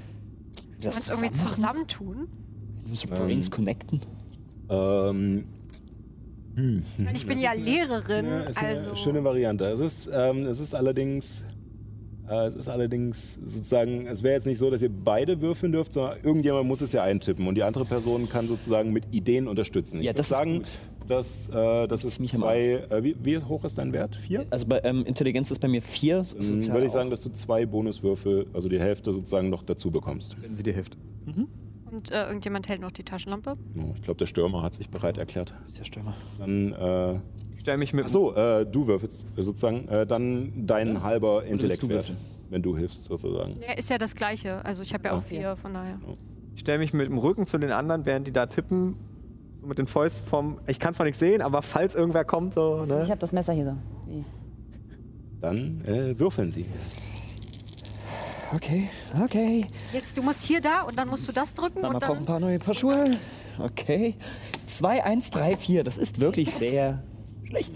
[0.81, 1.87] das Kannst irgendwie zusammen machen.
[1.87, 2.27] zusammentun?
[2.81, 4.01] Wir müssen Brains Ähm, connecten.
[4.69, 5.43] Ähm,
[6.55, 6.83] hm.
[7.13, 8.95] Ich bin ja Lehrerin, Ja, ist eine also.
[8.95, 9.65] schöne Variante.
[9.65, 11.45] Es ist, ähm, es ist allerdings,
[12.29, 16.17] es ist allerdings sozusagen, es wäre jetzt nicht so, dass ihr beide würfeln dürft, sondern
[16.23, 19.99] irgendjemand muss es ja eintippen und die andere Person kann sozusagen mit Ideen unterstützen.
[19.99, 20.67] Ich Ja, das ist sagen, gut.
[21.07, 22.85] dass äh, das ist zwei.
[22.89, 24.15] Äh, wie, wie hoch ist dein Wert?
[24.15, 24.45] Vier?
[24.49, 26.21] Also bei ähm, Intelligenz ist bei mir vier.
[26.37, 30.35] Dann würde ich sagen, dass du zwei Bonuswürfel, also die Hälfte sozusagen noch dazu bekommst.
[30.41, 30.97] Wenn sie dir hilft.
[31.89, 33.55] Und äh, irgendjemand hält noch die Taschenlampe.
[33.75, 35.53] Ja, Ich glaube, der Stürmer hat sich bereit erklärt.
[35.67, 36.15] Ist der Stürmer.
[36.37, 37.19] Dann, äh,
[37.67, 38.05] stelle mich mit.
[38.05, 42.17] ach so, äh, du würfelst sozusagen, äh, dann dein halber willst du Intellektwert, würfeln?
[42.49, 43.57] wenn du hilfst sozusagen.
[43.61, 44.63] Ja, ist ja das Gleiche.
[44.63, 45.99] Also ich habe ja auch vier, von daher.
[46.55, 48.95] Ich stelle mich mit dem Rücken zu den anderen, während die da tippen.
[49.59, 50.59] So mit den Fäusten vom.
[50.67, 53.05] Ich kann zwar nicht sehen, aber falls irgendwer kommt, so, Ich ne?
[53.09, 54.11] habe das Messer hier so.
[54.11, 54.23] Wie?
[55.41, 56.65] Dann äh, würfeln sie.
[58.55, 58.87] Okay,
[59.21, 59.65] okay.
[59.91, 62.17] Jetzt, du musst hier da und dann musst du das drücken Mama und braucht dann.
[62.19, 63.11] ein paar neue Paar Schuhe.
[63.59, 64.15] Okay.
[64.67, 65.83] 2, 1, 3, 4.
[65.83, 67.03] Das ist wirklich sehr
[67.47, 67.73] schlecht.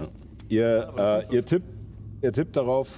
[0.49, 0.93] Ihr,
[1.29, 1.67] äh, ihr, tippt,
[2.21, 2.89] ihr tippt darauf,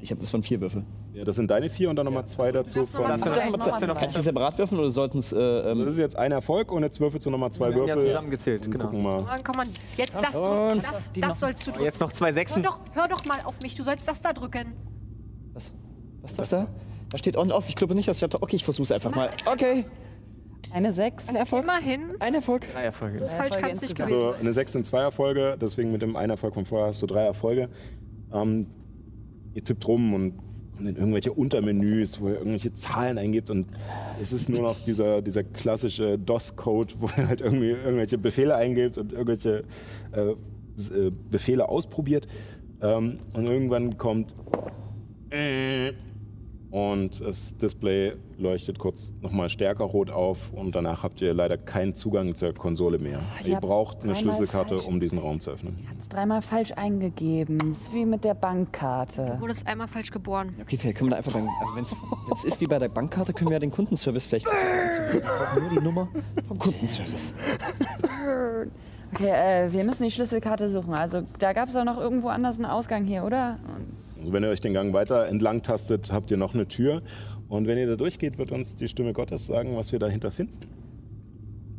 [0.00, 0.84] Ich habe das von vier Würfel.
[1.14, 2.84] ja, das sind deine vier und dann nochmal zwei dazu.
[2.84, 3.30] Von, mal zwei.
[3.30, 4.20] Vielleicht Noch Kann ich die zwei.
[4.20, 5.32] separat würfeln oder sollten es.
[5.32, 7.88] Äh, also das ist jetzt ein Erfolg und jetzt würfelst du nochmal zwei Wir haben
[7.88, 8.10] ja Würfel.
[8.10, 8.84] zusammengezählt, und genau.
[8.84, 9.24] gucken mal.
[9.24, 10.82] Dann kann man jetzt das drücken.
[10.82, 11.84] Das, das sollst du drücken.
[11.84, 12.62] Jetzt noch zwei Hör Sechsen.
[12.62, 13.74] doch, hör doch mal auf mich.
[13.74, 14.74] Du sollst das da drücken.
[15.54, 15.72] was?
[16.22, 16.68] Was ist das da?
[17.10, 17.68] Da steht on-off.
[17.68, 18.34] Ich glaube nicht, dass ich.
[18.34, 19.30] Okay, ich versuch's einfach mal.
[19.46, 19.84] Okay.
[20.72, 21.28] Eine Sechs.
[21.28, 21.64] Ein Erfolg.
[21.64, 22.14] Immerhin.
[22.20, 22.62] Ein Erfolg.
[22.72, 23.18] Drei Erfolge.
[23.18, 26.16] Falsch Erfolge kann es nicht gewesen Also eine 6 sind zwei Erfolge, deswegen mit dem
[26.16, 27.68] einen Erfolg von vorher hast du drei Erfolge.
[28.32, 28.66] Ähm,
[29.54, 30.36] ihr tippt rum und
[30.76, 33.66] kommt in irgendwelche Untermenüs, wo ihr irgendwelche Zahlen eingibt und
[34.22, 38.98] es ist nur noch dieser, dieser klassische DOS-Code, wo ihr halt irgendwie irgendwelche Befehle eingibt
[38.98, 39.64] und irgendwelche
[40.12, 42.26] äh, äh, Befehle ausprobiert.
[42.82, 44.34] Ähm, und irgendwann kommt
[45.30, 45.92] äh,
[46.76, 51.94] und das Display leuchtet kurz nochmal stärker rot auf und danach habt ihr leider keinen
[51.94, 53.20] Zugang zur Konsole mehr.
[53.42, 54.86] ihr ihr braucht eine Schlüsselkarte, falsch.
[54.86, 55.78] um diesen Raum zu öffnen.
[55.88, 57.70] Hat es dreimal falsch eingegeben.
[57.70, 59.24] Ist wie mit der Bankkarte.
[59.24, 60.54] Du wurdest einmal falsch geboren.
[60.60, 61.48] Okay, vielleicht können wir da einfach beim.
[61.48, 61.84] Also wenn
[62.34, 65.14] es ist wie bei der Bankkarte, können wir ja den Kundenservice vielleicht versuchen anzurufen.
[65.14, 66.08] Wir brauchen nur die Nummer
[66.46, 67.32] vom Kundenservice.
[69.14, 70.92] Okay, äh, wir müssen die Schlüsselkarte suchen.
[70.92, 73.58] Also da gab es doch noch irgendwo anders einen Ausgang hier, oder?
[74.26, 77.00] Also wenn ihr euch den Gang weiter entlang tastet, habt ihr noch eine Tür.
[77.48, 80.58] Und wenn ihr da durchgeht, wird uns die Stimme Gottes sagen, was wir dahinter finden.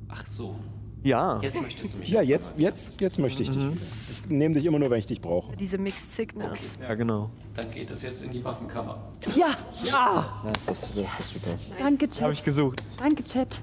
[0.07, 0.55] Ach so,
[1.03, 1.41] Ja.
[1.41, 2.07] jetzt möchtest du mich.
[2.09, 3.73] Ja, jetzt, jetzt, jetzt möchte ich dich wieder.
[3.73, 5.57] Ich nehme dich immer nur, wenn ich dich brauche.
[5.57, 6.77] Diese Mixed Signals.
[6.81, 7.31] Ja, genau.
[7.53, 9.11] Dann geht es jetzt in die Waffenkammer.
[9.35, 11.57] Ja, Das ist das, das, ist das super.
[11.79, 12.31] danke, Habe Chat.
[12.31, 12.81] ich gesucht.
[12.97, 13.61] Danke, Chat.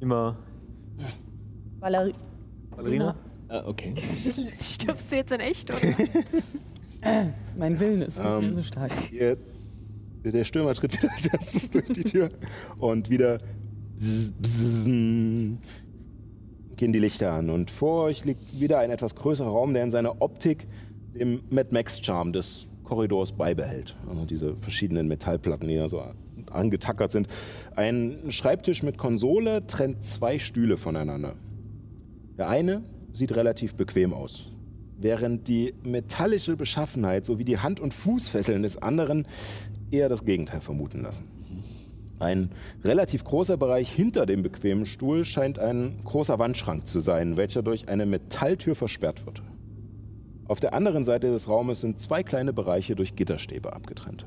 [0.00, 0.36] Immer.
[1.80, 2.14] Valerie.
[2.76, 3.14] Ballerina?
[3.48, 3.94] Äh, okay.
[4.60, 5.80] Stirbst du jetzt in echt, oder?
[7.58, 8.92] Mein Willen ist nicht Ähm, mehr so stark.
[9.12, 9.36] Ihr,
[10.24, 12.28] der Stürmer tritt wieder als erstes durch die Tür
[12.78, 13.38] und wieder
[13.98, 14.84] bzz, bzz,
[16.76, 17.50] gehen die Lichter an.
[17.50, 20.66] Und vor euch liegt wieder ein etwas größerer Raum, der in seiner Optik
[21.14, 23.96] dem Mad Max Charme des Korridors beibehält.
[24.08, 26.02] Also diese verschiedenen Metallplatten, die da so
[26.50, 27.28] angetackert sind.
[27.76, 31.34] Ein Schreibtisch mit Konsole trennt zwei Stühle voneinander.
[32.40, 34.46] Der eine sieht relativ bequem aus,
[34.96, 39.26] während die metallische Beschaffenheit sowie die Hand- und Fußfesseln des anderen
[39.90, 41.28] eher das Gegenteil vermuten lassen.
[42.18, 42.52] Ein
[42.82, 47.90] relativ großer Bereich hinter dem bequemen Stuhl scheint ein großer Wandschrank zu sein, welcher durch
[47.90, 49.42] eine Metalltür versperrt wird.
[50.48, 54.24] Auf der anderen Seite des Raumes sind zwei kleine Bereiche durch Gitterstäbe abgetrennt.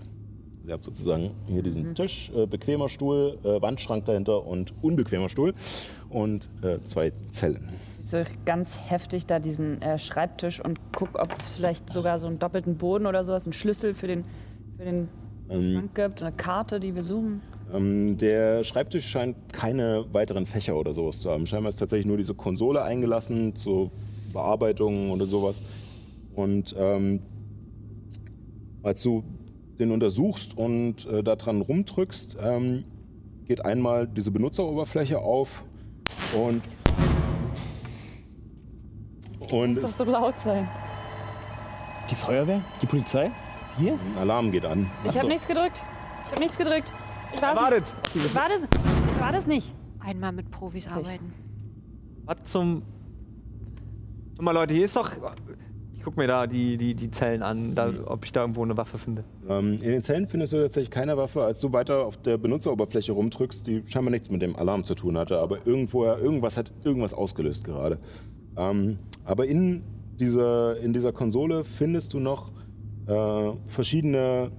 [0.67, 5.55] Ihr habt sozusagen hier diesen Tisch, äh, bequemer Stuhl, äh, Wandschrank dahinter und unbequemer Stuhl
[6.09, 7.69] und äh, zwei Zellen.
[8.13, 12.37] So ganz heftig da diesen äh, Schreibtisch und guck, ob es vielleicht sogar so einen
[12.37, 14.23] doppelten Boden oder sowas, einen Schlüssel für den,
[14.77, 15.07] für den
[15.49, 17.41] Ähm, Schrank gibt, eine Karte, die wir suchen.
[17.73, 21.47] Ähm, der Schreibtisch scheint keine weiteren Fächer oder sowas zu haben.
[21.47, 23.89] Scheinbar ist tatsächlich nur diese Konsole eingelassen zur
[24.31, 25.63] Bearbeitung oder sowas.
[26.35, 27.19] Und ähm,
[28.83, 29.23] als du
[29.79, 32.83] den untersuchst und äh, daran rumdrückst, ähm,
[33.45, 35.63] geht einmal diese Benutzeroberfläche auf
[36.35, 36.61] und
[39.53, 40.67] und Muss doch so laut sein.
[42.09, 42.61] Die Feuerwehr?
[42.81, 43.31] Die Polizei?
[43.77, 43.93] Hier?
[43.93, 44.89] ein Alarm geht an.
[45.07, 45.81] Ich habe nichts gedrückt.
[46.25, 46.91] Ich habe nichts gedrückt.
[47.33, 47.93] Ich war Wartet!
[48.13, 48.25] nicht.
[48.25, 49.73] Ich war das, ich war das nicht.
[49.99, 51.33] Einmal mit Profis arbeiten.
[52.25, 52.83] Was zum.
[54.35, 55.11] Guck mal, Leute, hier ist doch.
[55.93, 58.75] Ich guck mir da die, die, die Zellen an, da, ob ich da irgendwo eine
[58.75, 59.23] Waffe finde.
[59.47, 61.43] Ähm, in den Zellen findest du tatsächlich keine Waffe.
[61.43, 65.17] Als du weiter auf der Benutzeroberfläche rumdrückst, die scheinbar nichts mit dem Alarm zu tun
[65.17, 67.99] hatte, aber irgendwo, irgendwas hat irgendwas ausgelöst gerade.
[68.57, 69.83] Ähm, aber in
[70.19, 72.51] dieser, in dieser Konsole findest du noch
[73.07, 74.51] äh, verschiedene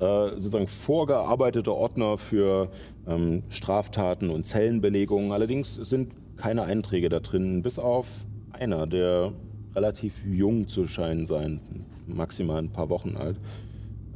[0.00, 2.68] äh, sozusagen vorgearbeitete Ordner für
[3.06, 5.32] ähm, Straftaten und Zellenbelegungen.
[5.32, 8.06] Allerdings sind keine Einträge da drin, bis auf
[8.52, 9.32] einer, der
[9.74, 11.60] relativ jung zu scheinen sein,
[12.06, 13.38] maximal ein paar Wochen alt.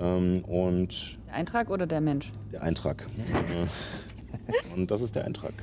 [0.01, 2.33] Ähm, und Der Eintrag oder der Mensch?
[2.53, 3.05] der Eintrag.
[4.77, 5.55] Und das ist der Eintrag.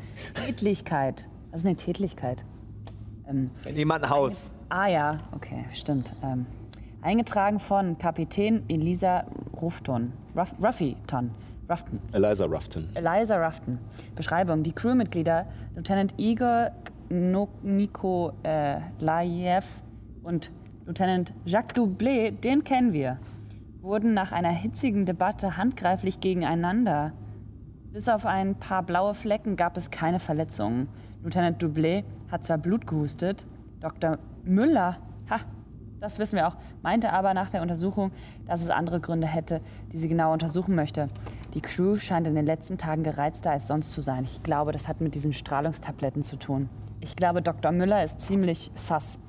[0.45, 1.25] Tätlichkeit.
[1.51, 2.43] Was ist eine Tätlichkeit?
[3.29, 4.51] Ähm, In jemandem Haus.
[4.67, 6.13] ah ja, okay, stimmt.
[6.21, 6.45] Ähm,
[7.01, 9.23] eingetragen von Kapitän Elisa
[9.61, 10.11] Rufton.
[10.35, 11.31] Ruff, Ruffyton.
[11.69, 11.99] Ruffton.
[12.11, 12.89] Eliza Ruffton.
[12.93, 13.79] Eliza Ruffton.
[14.15, 14.63] Beschreibung.
[14.63, 16.71] Die Crewmitglieder Lieutenant Igor
[17.09, 19.63] no Nikolaev
[20.25, 20.51] und
[20.85, 23.19] Lieutenant Jacques Doublé, den kennen wir,
[23.81, 27.13] wurden nach einer hitzigen Debatte handgreiflich gegeneinander.
[27.93, 30.89] Bis auf ein paar blaue Flecken gab es keine Verletzungen.
[31.23, 33.45] Lieutenant Doublé hat zwar Blut gehustet,
[33.79, 34.17] Dr.
[34.43, 34.97] Müller,
[35.29, 35.39] ha,
[36.01, 38.11] das wissen wir auch, meinte aber nach der Untersuchung,
[38.45, 39.61] dass es andere Gründe hätte,
[39.91, 41.07] die sie genau untersuchen möchte.
[41.53, 44.23] Die Crew scheint in den letzten Tagen gereizter als sonst zu sein.
[44.23, 46.69] Ich glaube, das hat mit diesen Strahlungstabletten zu tun.
[46.99, 47.71] Ich glaube, Dr.
[47.71, 49.19] Müller ist ziemlich sass.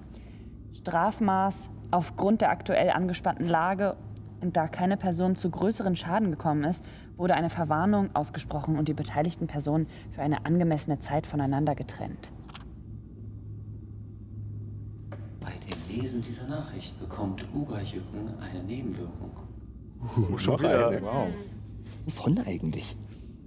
[0.79, 3.97] Strafmaß aufgrund der aktuell angespannten Lage
[4.41, 6.85] und da keine Person zu größeren Schaden gekommen ist,
[7.17, 12.31] wurde eine Verwarnung ausgesprochen und die beteiligten Personen für eine angemessene Zeit voneinander getrennt.
[15.41, 19.31] Bei dem Lesen dieser Nachricht bekommt Uberjücken eine Nebenwirkung.
[20.29, 21.03] Noch eine.
[21.03, 21.29] Wow.
[22.05, 22.97] Wovon eigentlich?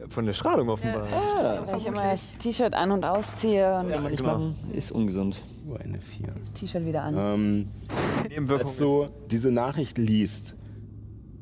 [0.07, 1.07] Von der Strahlung offenbar.
[1.67, 4.37] Weil ich immer das T-Shirt an- und ausziehe und Kann man nicht Genau.
[4.37, 4.55] machen.
[4.73, 5.43] Ist ungesund.
[5.65, 6.27] Nur eine vier.
[6.27, 7.15] das T-Shirt wieder an.
[7.17, 7.67] Ähm,
[8.49, 10.55] als du diese Nachricht liest,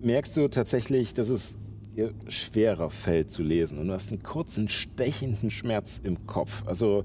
[0.01, 1.55] merkst du tatsächlich, dass es
[1.95, 3.79] dir schwerer fällt zu lesen.
[3.79, 6.63] Und du hast einen kurzen, stechenden Schmerz im Kopf.
[6.65, 7.03] Also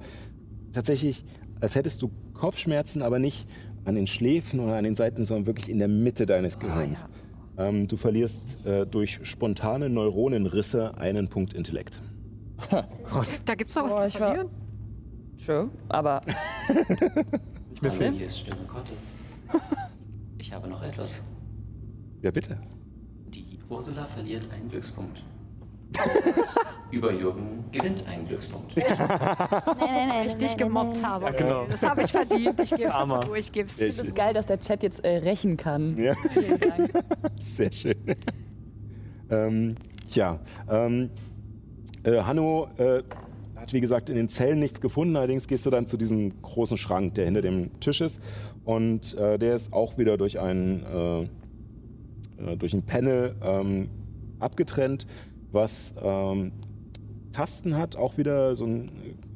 [0.72, 1.24] tatsächlich,
[1.60, 3.46] als hättest du Kopfschmerzen, aber nicht
[3.84, 7.04] an den Schläfen oder an den Seiten, sondern wirklich in der Mitte deines Gehirns.
[7.58, 12.00] Ähm, du verlierst äh, durch spontane Neuronenrisse einen Punkt Intellekt.
[12.70, 14.50] Da gibt's doch was Oh, zu ich war- verlieren.
[15.44, 16.20] True, aber
[17.82, 19.16] Hallo, hier ist Stimme Gottes.
[20.38, 21.24] Ich habe noch etwas.
[22.22, 22.58] Ja, bitte.
[23.28, 25.24] Die Ursula verliert einen Glückspunkt.
[26.90, 28.77] Über Jürgen gewinnt einen Glückspunkt.
[28.77, 31.27] Weil ich dich gemobbt habe.
[31.27, 31.36] Okay.
[31.39, 31.66] genau.
[31.66, 32.60] Das habe ich verdient.
[32.60, 33.35] Ich gebe es zu.
[33.35, 35.97] Ich gebe es es ist geil, dass der Chat jetzt äh, rächen kann.
[35.97, 36.14] Ja.
[36.32, 36.93] Vielen Dank.
[37.40, 37.97] Sehr schön.
[39.31, 39.77] ähm,
[40.10, 40.39] ja,
[40.70, 41.10] ähm,
[42.05, 43.02] äh, Hanno äh,
[43.56, 46.77] hat wie gesagt in den Zellen nichts gefunden, allerdings gehst du dann zu diesem großen
[46.77, 48.20] Schrank, der hinter dem Tisch ist
[48.64, 51.28] und äh, der ist auch wieder durch einen äh,
[52.43, 53.89] äh, durch ein Panel ähm,
[54.40, 55.06] abgetrennt,
[55.52, 56.52] was ähm,
[57.32, 58.90] Tasten hat, auch wieder so ein,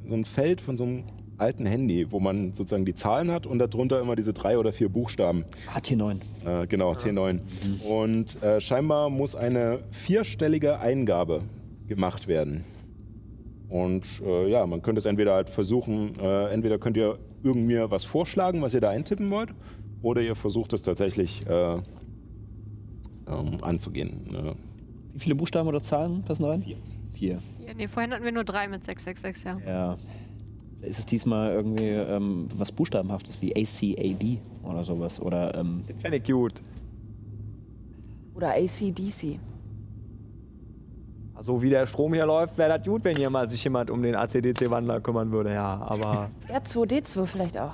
[0.07, 1.03] so ein Feld von so einem
[1.37, 4.89] alten Handy, wo man sozusagen die Zahlen hat und darunter immer diese drei oder vier
[4.89, 5.45] Buchstaben.
[5.73, 6.19] HT9.
[6.45, 7.39] Äh, genau, T9.
[7.87, 11.41] Und äh, scheinbar muss eine vierstellige Eingabe
[11.87, 12.63] gemacht werden.
[13.69, 17.91] Und äh, ja, man könnte es entweder halt versuchen, äh, entweder könnt ihr irgend mir
[17.91, 19.49] was vorschlagen, was ihr da eintippen wollt,
[20.01, 21.81] oder ihr versucht es tatsächlich äh, ähm,
[23.61, 24.27] anzugehen.
[24.31, 24.55] Ne?
[25.17, 26.61] Wie viele Buchstaben oder Zahlen passen rein?
[26.61, 26.77] Vier.
[27.11, 27.39] Vier.
[27.65, 29.57] Ja, nee, vorhin hatten wir nur drei mit 666, ja.
[29.67, 29.97] Ja.
[30.81, 35.19] Ist es diesmal irgendwie ähm, was Buchstabenhaftes wie ACAB oder sowas?
[35.19, 36.53] Oder ähm, Fände ich gut.
[38.35, 39.39] Oder ACDC.
[41.33, 44.03] Also wie der Strom hier läuft, wäre das gut, wenn hier mal sich jemand um
[44.03, 45.81] den ACDC-Wandler kümmern würde, ja.
[45.81, 47.73] Aber R2D2 vielleicht auch.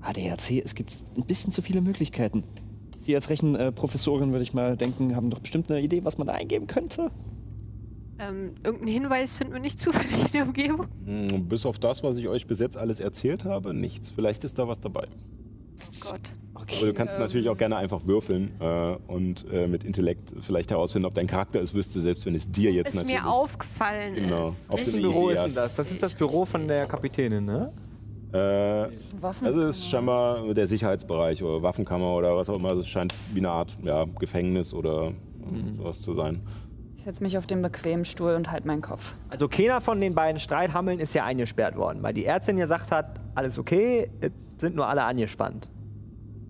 [0.00, 2.42] ADAC, es gibt ein bisschen zu viele Möglichkeiten.
[3.08, 6.34] Sie als Rechenprofessorin, würde ich mal denken, haben doch bestimmt eine Idee, was man da
[6.34, 7.10] eingeben könnte.
[8.18, 10.86] Ähm, irgendeinen Hinweis finden wir nicht zufällig in der Umgebung.
[11.06, 14.10] Hm, Bis auf das, was ich euch bis jetzt alles erzählt habe, nichts.
[14.10, 15.06] Vielleicht ist da was dabei.
[15.80, 16.20] Oh Gott.
[16.54, 21.06] Aber du kannst natürlich auch gerne einfach würfeln äh, und äh, mit Intellekt vielleicht herausfinden,
[21.06, 23.22] ob dein Charakter es wüsste, selbst wenn es dir jetzt Ist natürlich...
[23.22, 24.48] mir aufgefallen Genau.
[24.48, 24.68] ist.
[24.70, 25.76] Du welches Büro ist denn das?
[25.76, 27.72] Das ist das Büro von der Kapitänin, ne?
[28.32, 28.88] Äh,
[29.20, 29.46] Waffen.
[29.46, 32.68] also es ist scheinbar der Sicherheitsbereich oder Waffenkammer oder was auch immer.
[32.68, 36.40] Also es scheint wie eine Art ja, Gefängnis oder äh, sowas zu sein.
[36.96, 39.12] Ich setze mich auf den bequemen Stuhl und halte meinen Kopf.
[39.30, 43.18] Also keiner von den beiden Streithammeln ist ja eingesperrt worden, weil die Ärztin gesagt hat,
[43.34, 45.68] alles okay, es sind nur alle angespannt.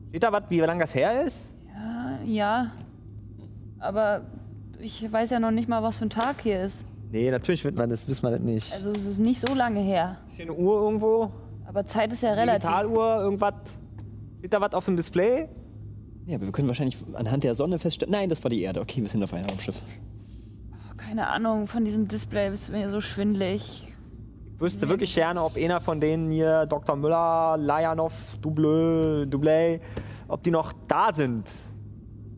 [0.09, 1.55] Steht da was, wie lange das her ist?
[1.73, 2.71] Ja, ja.
[3.79, 4.23] Aber
[4.81, 6.85] ich weiß ja noch nicht mal, was für ein Tag hier ist.
[7.13, 8.73] Nee, natürlich wird man das, wissen wir das nicht.
[8.75, 10.17] Also es ist nicht so lange her.
[10.27, 11.31] Ist hier eine Uhr irgendwo?
[11.69, 12.67] Aber Zeit ist ja relativ.
[12.67, 13.55] Digitaluhr, irgendwas?
[14.39, 15.49] Steht da was auf dem Display?
[16.25, 18.11] Ja, aber wir können wahrscheinlich anhand der Sonne feststellen.
[18.11, 18.81] Nein, das war die Erde.
[18.81, 19.81] Okay, wir sind auf einem Raumschiff.
[20.97, 23.87] Keine Ahnung, von diesem Display ist mir so schwindelig.
[24.55, 26.97] Ich wüsste wirklich gerne, ob einer von denen hier, Dr.
[26.97, 29.81] Müller, Lajanov, Dublö, Dublé,
[30.27, 31.47] ob die noch da sind,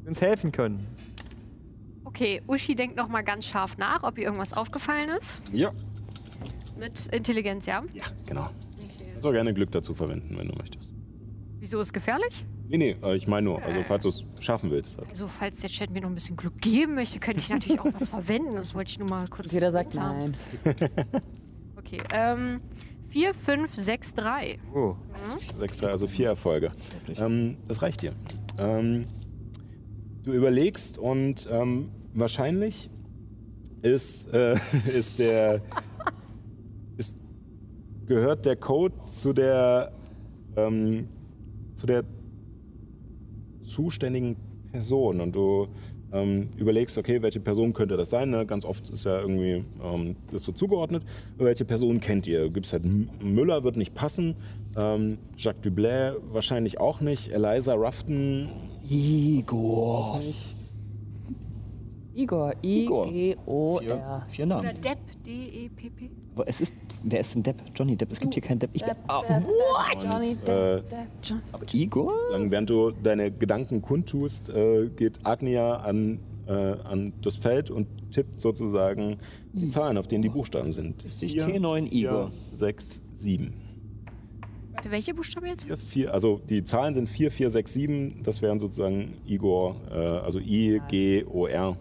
[0.06, 0.86] uns helfen können.
[2.04, 5.38] Okay, Uschi denkt noch mal ganz scharf nach, ob ihr irgendwas aufgefallen ist.
[5.52, 5.70] Ja.
[6.78, 7.82] Mit Intelligenz, ja?
[7.94, 8.48] Ja, genau.
[9.20, 10.88] Kannst auch gerne Glück dazu verwenden, wenn du möchtest.
[11.58, 12.46] Wieso ist es gefährlich?
[12.68, 14.98] Nee, nee, äh, ich meine nur, also falls du es schaffen willst.
[15.10, 17.92] Also, falls der Chat mir noch ein bisschen Glück geben möchte, könnte ich natürlich auch
[17.92, 18.54] was verwenden.
[18.54, 19.52] Das wollte ich nur mal kurz.
[19.52, 20.34] Jeder sagt nein.
[21.76, 22.62] Okay, ähm,
[23.08, 24.58] 4, 5, 6, 3.
[24.74, 24.94] Oh.
[25.58, 26.72] Sechs, also vier Erfolge.
[27.16, 28.12] Ähm, das reicht dir.
[28.58, 29.06] Ähm,
[30.22, 32.88] du überlegst und ähm, wahrscheinlich
[33.82, 34.54] ist, äh,
[34.96, 35.60] ist der
[38.10, 39.92] gehört der Code zu der
[40.56, 41.06] ähm,
[41.76, 42.02] zu der
[43.62, 44.36] zuständigen
[44.72, 45.68] Person und du
[46.12, 48.30] ähm, überlegst, okay, welche Person könnte das sein?
[48.30, 48.44] Ne?
[48.46, 51.04] Ganz oft ist ja irgendwie ähm, das so zugeordnet.
[51.38, 52.50] Welche Person kennt ihr?
[52.50, 54.34] Gibt es halt M- Müller wird nicht passen,
[54.76, 58.48] ähm, Jacques Dublé wahrscheinlich auch nicht, Eliza Ruffton
[58.88, 60.20] Igor.
[62.12, 62.54] Igor.
[62.60, 63.06] Igor.
[63.06, 64.24] I-G-O-R.
[64.26, 64.80] Vier Oder Namen.
[64.80, 66.10] Depp, D-E-P-P.
[66.34, 66.74] Aber es ist.
[67.02, 67.62] Wer ist denn Depp?
[67.74, 68.10] Johnny Depp.
[68.12, 68.70] Es gibt hier keinen Depp.
[68.74, 68.90] Ich bin.
[68.90, 71.40] Depp, Ah, Depp, Depp, Johnny Und, Depp, äh, Depp, John.
[71.72, 72.12] Igor?
[72.30, 77.86] Sagen, während du deine Gedanken kundtust, äh, geht Agnia an, äh, an das Feld und
[78.12, 79.16] tippt sozusagen
[79.52, 81.02] die Zahlen, auf denen die Buchstaben sind.
[81.04, 82.30] Richtig, T9 Igor.
[82.52, 83.54] 6, 7.
[84.72, 85.64] Warte, welche Buchstaben jetzt?
[85.64, 88.22] Vier, vier, also die Zahlen sind 4, 4, 6, 7.
[88.24, 91.76] Das wären sozusagen Igor, äh, also I, G, O, R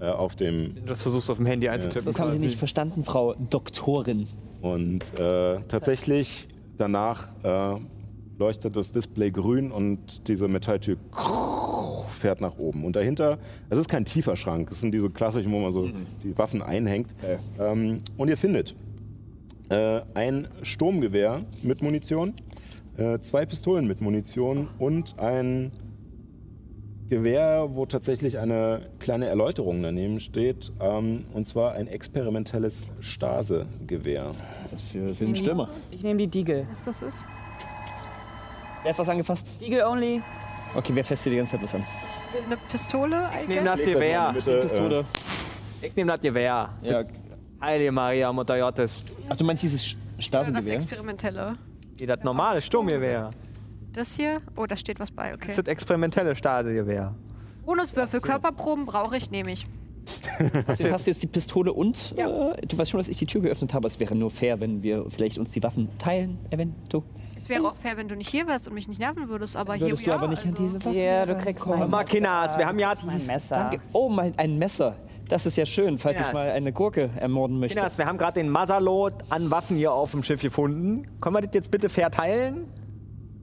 [0.00, 0.74] äh, auf dem.
[0.74, 2.06] Du das versuchst auf dem Handy einzutippen.
[2.06, 4.26] Das haben Sie nicht verstanden, Frau Doktorin.
[4.60, 7.80] Und äh, tatsächlich danach äh,
[8.38, 10.96] leuchtet das Display grün und diese Metalltür
[12.18, 12.84] fährt nach oben.
[12.84, 13.38] Und dahinter,
[13.70, 15.88] es ist kein tiefer Schrank, es sind diese klassischen, wo man so
[16.22, 17.08] die Waffen einhängt.
[17.58, 18.74] Ähm, und ihr findet
[19.68, 22.34] äh, ein Sturmgewehr mit Munition,
[22.96, 25.72] äh, zwei Pistolen mit Munition und ein
[27.08, 34.32] Gewehr, wo tatsächlich eine kleine Erläuterung daneben steht, ähm, und zwar ein experimentelles Stase-Gewehr.
[34.72, 35.68] Was für, für den Stürmer.
[35.92, 36.66] Ich nehme die Diegel.
[36.70, 37.26] Was das ist?
[38.82, 39.46] Wer hat was angefasst?
[39.60, 40.20] Diegel only.
[40.74, 41.84] Okay, wer fasst dir die ganze Zeit was an?
[42.44, 44.32] Eine Pistole, I Ich nehme das Gewehr.
[44.60, 45.04] Pistole.
[45.80, 46.68] Ich nehme das Gewehr.
[46.82, 47.04] Ja.
[47.60, 49.04] Heilige Maria, Mutter Gottes.
[49.28, 50.74] Ach, du meinst dieses Sch- Das Stasengewehr?
[50.76, 51.54] experimentelle.
[51.98, 53.30] Nee, das normale Sturmgewehr.
[53.96, 54.40] Das hier?
[54.56, 55.50] Oh, da steht was bei, Das okay.
[55.50, 57.14] ist das experimentelle Stasegewehr.
[57.64, 59.64] Bonuswürfel, Körperproben brauche ich, nehme ich.
[60.68, 62.52] Also, du hast jetzt die Pistole und Ja.
[62.52, 63.88] äh, du weißt schon, dass ich die Tür geöffnet habe.
[63.88, 67.02] Es wäre nur fair, wenn wir vielleicht uns die Waffen teilen, eventuell.
[67.36, 69.74] Es wäre auch fair, wenn du nicht hier wärst und mich nicht nerven würdest, aber
[69.74, 70.62] hier Würdest du ja, aber nicht an also.
[70.62, 73.56] diese Waffen Ja, du kriegst mein Mal, Kinas, wir haben ja Das ist mein Messer.
[73.56, 73.80] Danke.
[73.92, 74.94] Oh, mein, ein Messer.
[75.28, 76.28] Das ist ja schön, falls Yes.
[76.28, 77.76] ich mal eine Gurke ermorden möchte.
[77.76, 81.08] Kinas, wir haben gerade den Masalot an Waffen hier auf dem Schiff gefunden.
[81.20, 82.66] Können wir das jetzt bitte verteilen?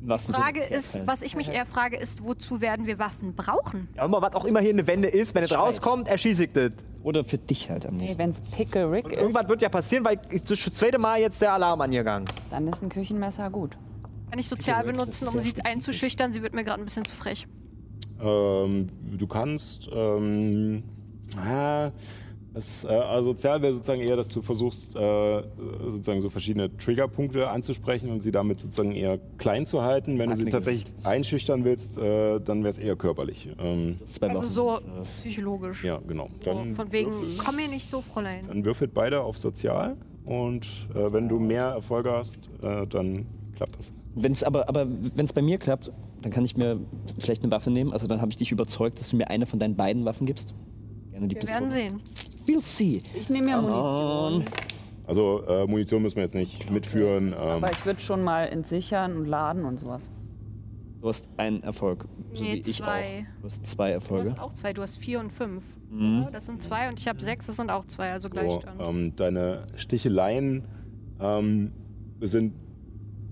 [0.09, 3.87] Wahrsten Frage ist, was ich mich eher frage, ist, wozu werden wir Waffen brauchen?
[3.95, 6.71] Ja, immer was auch immer hier eine Wende ist, wenn es rauskommt, erschieße ich das.
[7.03, 8.19] Oder für dich halt am Nee, nächsten.
[8.19, 11.41] wenn's Pickle Rick ist, Irgendwas wird ja passieren, weil das ist das zweite Mal jetzt
[11.41, 12.27] der Alarm angegangen.
[12.49, 13.77] dann ist ein Küchenmesser gut.
[14.29, 16.33] Kann ich sozial benutzen, um sie einzuschüchtern?
[16.33, 17.47] Sie wird mir gerade ein bisschen zu frech.
[18.21, 20.83] Ähm, du kannst, ähm,
[21.37, 21.91] ah,
[22.53, 25.43] das, äh, also sozial wäre sozusagen eher, dass du versuchst, äh,
[25.89, 30.19] sozusagen so verschiedene Triggerpunkte anzusprechen und sie damit sozusagen eher klein zu halten.
[30.19, 33.49] Wenn du sie tatsächlich einschüchtern willst, äh, dann wäre es eher körperlich.
[33.59, 34.79] Ähm, Also so Äh,
[35.17, 35.83] psychologisch.
[35.83, 36.29] ja, genau.
[36.43, 38.45] So, Dann, von wegen, würfel, komm mir nicht so, Fräulein.
[38.47, 40.65] dann würfelt beide auf sozial und
[40.95, 43.25] äh, wenn du mehr Erfolge hast, äh, dann
[43.55, 43.91] klappt das.
[44.15, 44.85] Wenn's aber aber
[45.15, 46.79] wenn es bei mir klappt, dann kann ich mir
[47.19, 47.91] vielleicht eine Waffe nehmen.
[47.91, 50.53] Also dann habe ich dich überzeugt, dass du mir eine von deinen beiden Waffen gibst.
[51.11, 51.59] Gerne die Wir Pistole.
[51.61, 52.01] werden sehen.
[52.47, 53.01] We'll see.
[53.17, 54.45] Ich nehme ja Munition.
[55.05, 57.27] Also äh, Munition müssen wir jetzt nicht mitführen.
[57.27, 60.09] Ähm, Aber ich würde schon mal entsichern und laden und sowas.
[61.01, 63.25] Du hast einen Erfolg, so Nee, wie ich zwei.
[63.37, 63.41] auch.
[63.41, 64.29] Du hast zwei Du Erfolge.
[64.29, 65.77] hast auch zwei, du hast vier und fünf.
[65.89, 66.21] Mhm.
[66.23, 68.79] Ja, das sind zwei und ich habe sechs, das sind auch zwei, also So, Gleichstand.
[68.81, 70.63] ähm, deine Sticheleien
[71.19, 71.73] ähm,
[72.21, 72.53] sind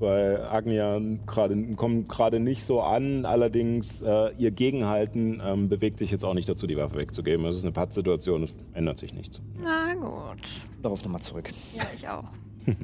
[0.02, 3.26] bei Agnia gerade kommen gerade nicht so an.
[3.26, 7.45] Allerdings äh, ihr Gegenhalten ähm, bewegt dich jetzt auch nicht dazu, die Waffe wegzugeben.
[7.45, 9.41] Es ist eine Pattsituation, es ändert sich nichts.
[9.61, 10.41] Na gut.
[10.82, 11.49] Darauf nochmal zurück.
[11.78, 12.26] Ja, ich auch.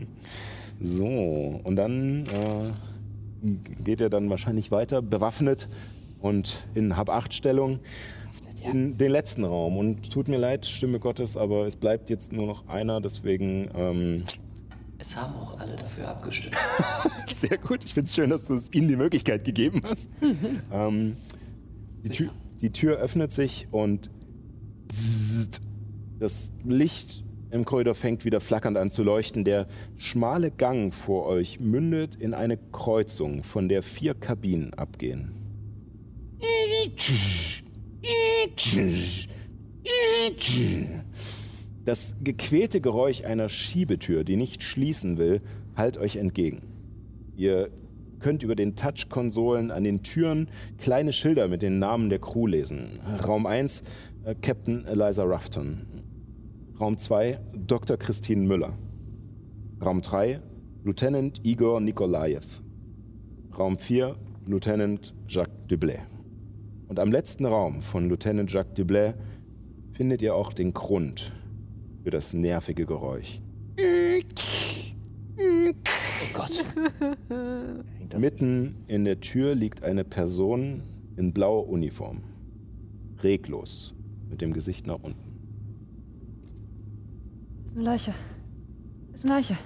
[0.80, 3.52] So, und dann äh,
[3.84, 5.68] geht er dann wahrscheinlich weiter, bewaffnet
[6.22, 7.80] und in Hab-8-Stellung
[8.64, 9.78] in den letzten Raum.
[9.78, 14.24] Und tut mir leid, Stimme Gottes, aber es bleibt jetzt nur noch einer, deswegen ähm,
[15.00, 16.56] Es haben auch alle dafür abgestimmt.
[17.36, 17.84] Sehr gut.
[17.86, 20.10] Ich finde es schön, dass du es ihnen die Möglichkeit gegeben hast.
[20.72, 21.18] ähm,
[22.04, 22.30] die, Tür,
[22.62, 24.10] die Tür öffnet sich und
[26.20, 29.44] das Licht im Korridor fängt wieder flackernd an zu leuchten.
[29.44, 29.68] Der
[29.98, 35.32] schmale Gang vor euch mündet in eine Kreuzung, von der vier Kabinen abgehen.
[41.88, 45.40] Das gequälte Geräusch einer Schiebetür, die nicht schließen will,
[45.78, 46.64] hallt euch entgegen.
[47.38, 47.70] Ihr
[48.20, 50.50] könnt über den Touch-Konsolen an den Türen
[50.80, 53.00] kleine Schilder mit den Namen der Crew lesen.
[53.26, 53.84] Raum 1,
[54.26, 55.86] äh, Captain Eliza Ruffton.
[56.78, 57.96] Raum 2, Dr.
[57.96, 58.78] Christine Müller.
[59.82, 60.42] Raum 3,
[60.84, 62.64] Lieutenant Igor Nikolaev.
[63.58, 66.00] Raum 4, Lieutenant Jacques Dublé.
[66.90, 69.14] Und am letzten Raum von Lieutenant Jacques Dublé
[69.94, 71.32] findet ihr auch den Grund
[72.08, 73.42] für das nervige Geräusch.
[73.78, 75.74] Oh
[76.34, 76.64] Gott.
[78.18, 80.84] Mitten in der Tür liegt eine Person
[81.18, 82.24] in blauer Uniform.
[83.22, 83.94] Reglos,
[84.30, 85.20] mit dem Gesicht nach unten.
[87.66, 88.14] Das ist eine Leiche.
[89.12, 89.58] Das ist eine Leiche.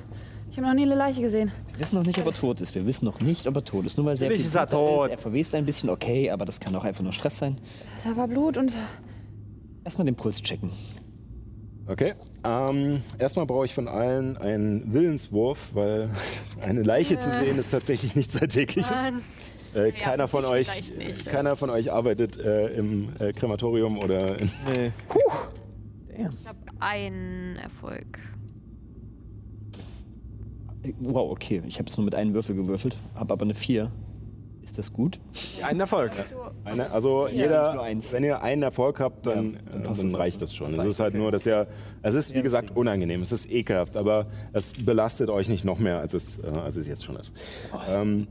[0.50, 1.52] Ich habe noch nie eine Leiche gesehen.
[1.74, 2.74] Wir wissen noch nicht, ob er tot ist.
[2.74, 3.98] Wir wissen noch nicht, ob er tot ist.
[3.98, 5.12] Nur weil sehr Natürlich viel ist er tot.
[5.12, 7.60] Er verwest ein bisschen, okay, aber das kann auch einfach nur Stress sein.
[8.04, 8.74] Da war Blut und
[9.84, 10.70] Erstmal den Puls checken.
[11.88, 12.14] Okay.
[12.44, 16.10] Ähm, erstmal brauche ich von allen einen Willenswurf, weil
[16.62, 18.92] eine Leiche zu sehen ist tatsächlich nichts Alltägliches.
[18.92, 19.22] Nein.
[19.74, 21.26] Äh, keiner, von euch, nicht.
[21.28, 24.92] keiner von euch arbeitet äh, im äh, Krematorium oder in Nee.
[26.14, 28.20] Ich habe einen Erfolg.
[31.00, 31.62] Wow, okay.
[31.68, 33.92] Ich habe jetzt nur mit einem Würfel gewürfelt, habe aber eine 4.
[34.72, 35.20] Ist das gut?
[35.68, 36.14] Ein Erfolg.
[36.64, 37.76] Eine, also nicht jeder,
[38.12, 40.72] wenn ihr einen Erfolg habt, dann, Ja, dann dann, dann reicht das schon.
[40.78, 41.68] Das Es ist halt reicht, nur, dass ihr,
[42.04, 45.78] es ist wie Ja, gesagt unangenehm, es ist ekelhaft, aber es belastet euch nicht noch
[45.78, 47.34] mehr, als es, äh, als es jetzt schon ist.
[47.90, 48.28] Ähm,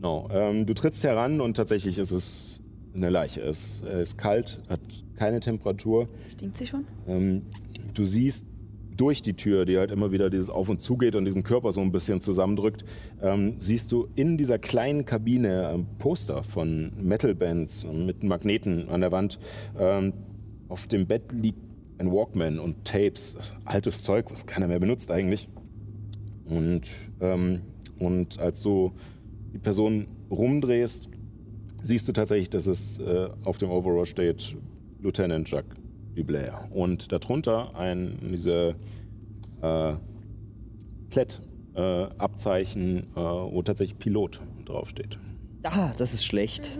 [0.00, 2.62] no, ähm, du trittst heran und tatsächlich ist es
[2.94, 3.42] eine Leiche.
[3.42, 4.80] Es ist kalt, hat
[5.16, 6.08] keine Temperatur.
[6.32, 6.86] stinkt sie schon?
[7.06, 7.42] Ähm,
[7.92, 8.46] du siehst
[8.96, 11.72] durch die Tür, die halt immer wieder dieses Auf und Zu geht und diesen Körper
[11.72, 12.84] so ein bisschen zusammendrückt,
[13.22, 19.12] ähm, siehst du in dieser kleinen Kabine ein Poster von Metal-Bands mit Magneten an der
[19.12, 19.38] Wand.
[19.78, 20.12] Ähm,
[20.68, 21.60] auf dem Bett liegt
[21.98, 25.48] ein Walkman und Tapes, altes Zeug, was keiner mehr benutzt eigentlich.
[26.44, 26.82] Und,
[27.20, 27.62] ähm,
[27.98, 28.92] und als du
[29.52, 31.08] die Person rumdrehst,
[31.82, 34.56] siehst du tatsächlich, dass es äh, auf dem Overall steht
[35.00, 35.76] Lieutenant Jacques
[36.16, 36.50] Dublé.
[36.70, 38.74] Und darunter ein diese
[39.62, 39.94] äh,
[41.74, 45.18] Klett-Abzeichen, äh, wo tatsächlich Pilot draufsteht.
[45.62, 46.78] Ah, das ist schlecht.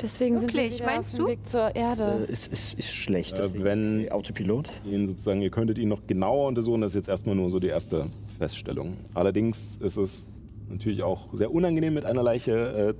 [0.00, 1.30] Deswegen sind wir Wirklich, meinst auf dem du?
[1.32, 2.24] Weg zur Äh, Erde.
[2.28, 3.38] ist, ist, ist schlecht.
[3.38, 4.70] Äh, wenn- Autopilot.
[4.84, 7.66] ihn sozusagen, ihr könntet ihn noch genauer untersuchen, das ist jetzt erstmal nur so die
[7.66, 8.06] erste
[8.38, 8.96] Feststellung.
[9.14, 10.26] Allerdings ist es
[10.68, 12.94] natürlich auch sehr unangenehm, mit einer Leiche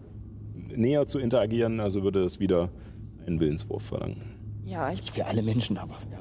[0.72, 2.70] äh, näher zu interagieren, also würde es wieder
[3.26, 4.22] einen Willenswurf verlangen.
[4.66, 6.18] Ja, ich Für alle Menschen, aber ja.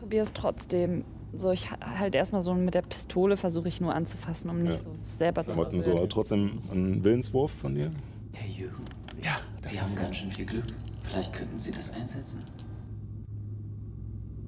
[0.00, 1.04] probiere es trotzdem.
[1.36, 4.78] So, ich ha- halt erstmal so mit der Pistole versuche ich nur anzufassen, um nicht
[4.78, 4.84] Ja.
[4.84, 7.90] so selber zu Klamotten so, aber trotzdem einen Willenswurf von dir.
[8.32, 8.82] Herr Jürgen,
[9.22, 10.64] Ja, Sie haben ganz schön viel Glück.
[11.02, 12.44] Vielleicht könnten Sie das einsetzen.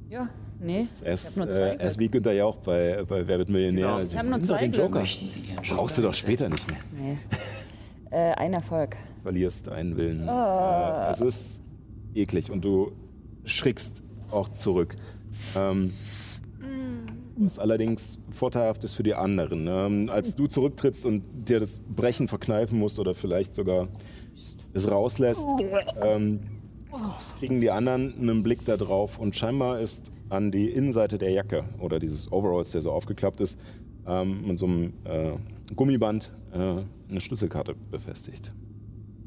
[0.09, 0.29] Ja,
[0.59, 0.77] nee.
[0.77, 1.09] Er ist, Ich
[1.41, 3.83] hab nur zwei äh, er ist wie Günther Jauch bei, bei Wer wird Millionär.
[3.85, 3.97] Genau.
[3.97, 4.87] Also, Ich hab nur zwei den Glück.
[4.87, 4.99] Joker.
[5.01, 6.67] Möchten Sie Ihren Joker Brauchst du doch später einsetzen?
[6.73, 7.17] nicht mehr.
[8.11, 8.17] Nee.
[8.17, 8.97] Äh, ein Erfolg.
[9.23, 10.29] verlierst einen Willen.
[10.29, 11.09] Ah.
[11.09, 11.61] Äh, es ist
[12.15, 12.93] eklig und du
[13.45, 14.97] schrickst auch zurück.
[15.57, 15.93] Ähm,
[17.37, 19.67] was allerdings vorteilhaft ist für die anderen.
[19.67, 23.89] Ähm, als du zurücktrittst und dir das Brechen verkneifen musst oder vielleicht sogar
[24.73, 25.47] es rauslässt,
[26.03, 26.41] ähm,
[27.39, 31.65] kriegen die anderen einen Blick da drauf und scheinbar ist an die Innenseite der Jacke
[31.79, 33.59] oder dieses Overalls, der so aufgeklappt ist,
[34.07, 35.33] ähm, mit so einem äh,
[35.75, 36.59] Gummiband äh,
[37.09, 38.53] eine Schlüsselkarte befestigt.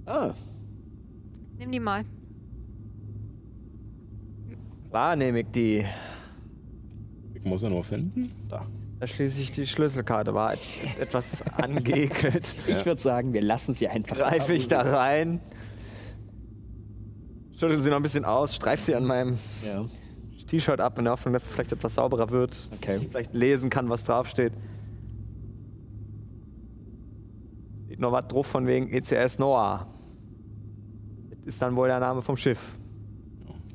[0.06, 0.34] Ah,
[1.58, 2.06] Nimm die mal.
[5.18, 5.86] Nehme ich die.
[7.34, 8.32] Ich muss ja nur finden.
[8.48, 8.66] Da.
[9.00, 10.34] Da schließe ich die Schlüsselkarte.
[10.34, 10.60] War et
[11.00, 12.56] etwas angeekelt.
[12.68, 14.16] ich würde sagen, wir lassen sie einfach.
[14.18, 15.42] Greife ich da rein.
[17.56, 19.86] Schüttel sie noch ein bisschen aus, streif sie an meinem Ja.
[20.48, 22.70] T-Shirt ab in der Hoffnung, dass es vielleicht etwas sauberer wird.
[22.76, 22.98] Okay.
[23.02, 24.54] Ich vielleicht lesen kann, was draufsteht.
[27.86, 29.88] Steht noch was drauf von wegen ECS Noah.
[31.30, 32.78] Das ist dann wohl der Name vom Schiff.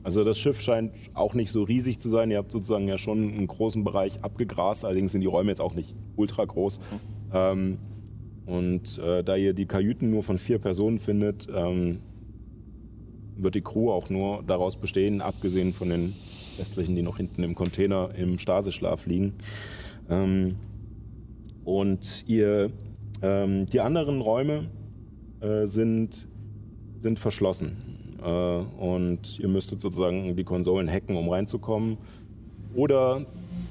[0.03, 2.31] Also das Schiff scheint auch nicht so riesig zu sein.
[2.31, 4.85] Ihr habt sozusagen ja schon einen großen Bereich abgegrast.
[4.85, 6.81] Allerdings sind die Räume jetzt auch nicht ultra groß.
[7.33, 7.79] Ähm,
[8.47, 12.01] und äh, da ihr die Kajüten nur von vier Personen findet, ähm,
[13.37, 16.15] wird die Crew auch nur daraus bestehen, abgesehen von den
[16.59, 19.35] restlichen, die noch hinten im Container im Staseschlaf liegen.
[20.09, 20.57] Ähm,
[21.65, 22.71] und ihr,
[23.23, 24.71] ähm, die anderen Räume
[25.41, 26.27] äh, sind,
[26.99, 27.98] sind verschlossen.
[28.23, 31.99] Äh, und ihr müsstet sozusagen die Konsolen hacken, um reinzukommen.
[32.75, 33.27] Oder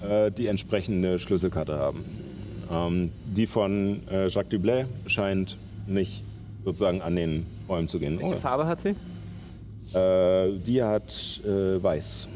[0.07, 2.03] äh, die entsprechende Schlüsselkarte haben.
[2.71, 5.57] Ähm, die von äh, Jacques Dublé scheint
[5.87, 6.23] nicht
[6.65, 8.19] sozusagen an den Räumen zu gehen.
[8.19, 8.95] Welche Farbe hat sie?
[9.97, 12.27] Äh, die hat äh, weiß.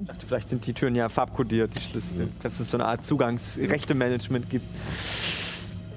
[0.00, 2.28] Ich dachte, vielleicht sind die Türen ja farbkodiert, die Schlüssel.
[2.42, 4.66] Dass es so eine Art Zugangsrechte-Management gibt.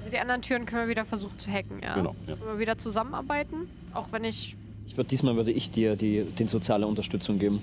[0.08, 1.94] Also die anderen Türen können wir wieder versuchen zu hacken, ja.
[1.94, 2.34] Genau, ja.
[2.34, 4.56] Können wir wieder zusammenarbeiten, auch wenn ich
[4.86, 7.60] Ich würde diesmal würde ich dir die den soziale Unterstützung geben.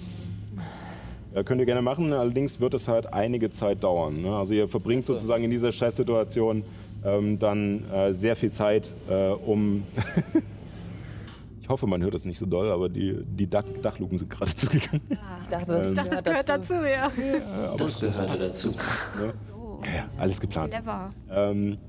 [1.34, 4.22] Ja, könnt ihr gerne machen, allerdings wird es halt einige Zeit dauern.
[4.22, 4.36] Ne?
[4.36, 6.64] Also ihr verbringt sozusagen in dieser Stresssituation
[7.04, 9.82] ähm, dann äh, sehr viel Zeit, äh, um...
[11.64, 14.56] ich hoffe, man hört das nicht so doll, aber die, die Dach Dachluken sind gerade
[14.56, 15.02] zugegangen.
[15.10, 17.12] Ich dachte, das, Ähm, Ich dachte, das gehört dazu, ja.
[17.76, 18.70] Das gehörte dazu.
[18.70, 18.78] So,
[19.84, 20.72] Ja, ja, alles geplant.
[20.72, 21.10] clever.
[21.32, 21.80] Ähm,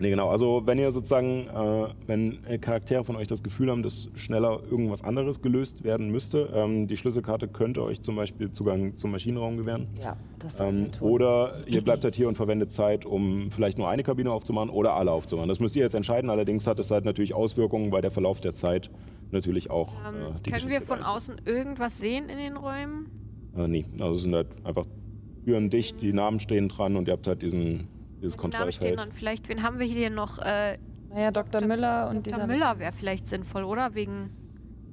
[0.00, 0.28] nee, genau.
[0.30, 5.04] Also wenn ihr sozusagen, äh, wenn Charaktere von euch das Gefühl haben, dass schneller irgendwas
[5.04, 9.86] anderes gelöst werden müsste, ähm, die Schlüsselkarte könnte euch zum Beispiel Zugang zum Maschinenraum gewähren.
[10.02, 11.08] Ja, das Ähm, tun.
[11.10, 14.94] oder ihr bleibt halt hier und verwendet Zeit, um vielleicht nur eine Kabine aufzumachen oder
[14.94, 15.48] alle aufzumachen.
[15.48, 16.30] Das müsst ihr jetzt entscheiden.
[16.30, 18.90] Allerdings hat es halt natürlich Auswirkungen, weil der Verlauf der Zeit
[19.30, 19.92] natürlich auch.
[20.08, 23.06] Ähm, äh, können wir von außen irgendwas sehen in den Räumen?
[23.56, 24.86] Äh, nee, also es sind halt einfach
[25.44, 27.88] Türen dicht, die Namen stehen dran und ihr habt halt diesen,
[28.22, 29.48] dieses Die Namen stehen dann vielleicht.
[29.48, 30.38] Wen haben wir hier noch?
[30.38, 30.78] Äh,
[31.10, 31.64] Naja, Dr.
[31.64, 32.38] Müller und Dr.
[32.38, 32.46] dieser.
[32.46, 33.94] Müller wäre vielleicht sinnvoll, oder?
[33.94, 34.30] Wegen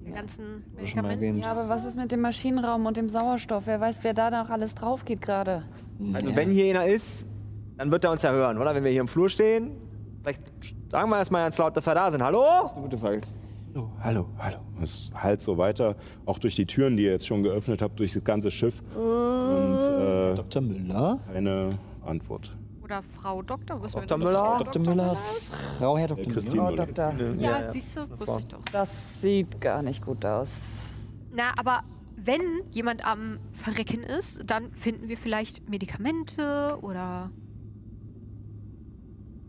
[0.03, 1.39] den ganzen Medikamenten.
[1.39, 3.67] Ja, aber was ist mit dem Maschinenraum und dem Sauerstoff?
[3.67, 5.63] Wer weiß, wer da noch alles drauf geht gerade.
[6.13, 7.25] Also wenn hier einer ist,
[7.77, 8.73] dann wird er uns ja hören, oder?
[8.73, 9.71] Wenn wir hier im Flur stehen,
[10.21, 10.41] vielleicht
[10.89, 12.23] sagen wir erstmal ganz laut, dass wir da sind.
[12.23, 12.43] Hallo?
[12.75, 13.21] Gute Frage.
[13.73, 14.57] Hallo, hallo, hallo.
[14.81, 15.95] Es halt so weiter,
[16.25, 18.81] auch durch die Türen, die ihr jetzt schon geöffnet habt, durch das ganze Schiff.
[18.95, 20.61] Und äh, Dr.
[20.61, 21.19] Müller?
[21.31, 21.69] keine
[22.03, 22.55] Antwort.
[22.87, 24.17] Oder Frau Doktor, wissen wir Dr.
[24.17, 24.25] das?
[24.25, 24.45] Müller?
[24.45, 24.81] Frau Dr.
[24.81, 25.17] Müller?
[25.77, 26.31] Frau Herr Dr.
[26.31, 26.85] Christine Müller.
[26.85, 27.13] Doktor.
[27.37, 27.69] Ja, ja.
[27.69, 28.61] siehst du, Das wusste ich doch.
[28.71, 30.51] Das sieht gar nicht gut aus.
[31.33, 31.81] Na, aber
[32.15, 32.39] wenn
[32.71, 37.29] jemand am Verrecken ist, dann finden wir vielleicht Medikamente oder,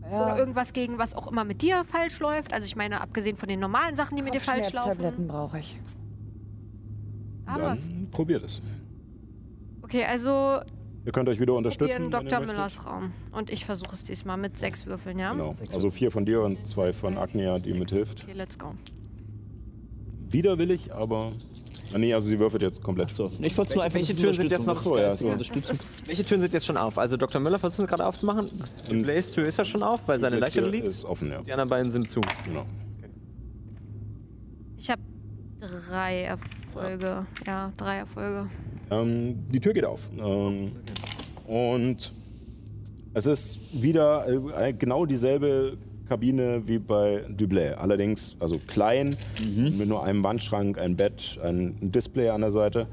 [0.01, 2.51] oder Ja, irgendwas gegen was auch immer mit dir falsch läuft.
[2.51, 5.27] Also ich meine, abgesehen von den normalen Sachen, die mit dir falsch laufen.
[5.27, 5.79] brauche ich.
[7.45, 8.61] Aber Dann probiert es.
[9.81, 10.59] okay, also
[11.09, 12.03] Ihr könnt euch wieder unterstützen.
[12.03, 12.39] ihr Dr.
[12.41, 13.11] Müllers Raum.
[13.31, 15.31] Und ich versuche es diesmal mit sechs Würfeln, ja?
[15.31, 15.55] Genau.
[15.73, 18.21] Also vier von dir und zwei von Agnia, die mithilft.
[18.21, 18.75] Okay, let's go.
[20.29, 21.31] Widerwillig, aber
[21.91, 23.09] Ah, Nee, also sie würfelt jetzt komplett.
[23.09, 26.07] So, ich wollte nur einfach welche Türen sind jetzt noch- So, ja, geistige so.
[26.07, 26.99] Welche Türen sind jetzt schon auf?
[26.99, 27.41] Also Dr.
[27.41, 28.45] Müller versucht gerade aufzumachen.
[28.91, 30.85] Die Blaze Tür ist ja schon auf, weil seine Leiche liegt.
[30.85, 31.41] ist offen, ja.
[31.41, 32.21] Die anderen beiden sind zu.
[32.45, 32.67] Genau.
[34.77, 35.01] Ich habe
[35.59, 37.25] drei Erfolge.
[37.47, 38.47] Ja, drei Erfolge.
[38.91, 40.09] Ähm, die Tür geht auf.
[40.17, 40.71] Ähm,
[41.47, 42.13] und
[43.13, 44.27] es ist wieder
[44.59, 47.73] äh, genau dieselbe Kabine wie bei Dublé.
[47.73, 52.87] Allerdings, also klein, mit nur einem Wandschrank, ein Bett, ein Display an der Seite.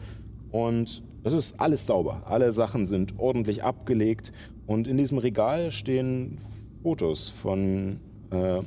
[0.50, 2.22] Und es ist alles sauber.
[2.26, 4.32] Alle Sachen sind ordentlich abgelegt.
[4.66, 6.38] Und in diesem Regal stehen
[6.82, 7.98] Fotos von,
[8.30, 8.60] äh,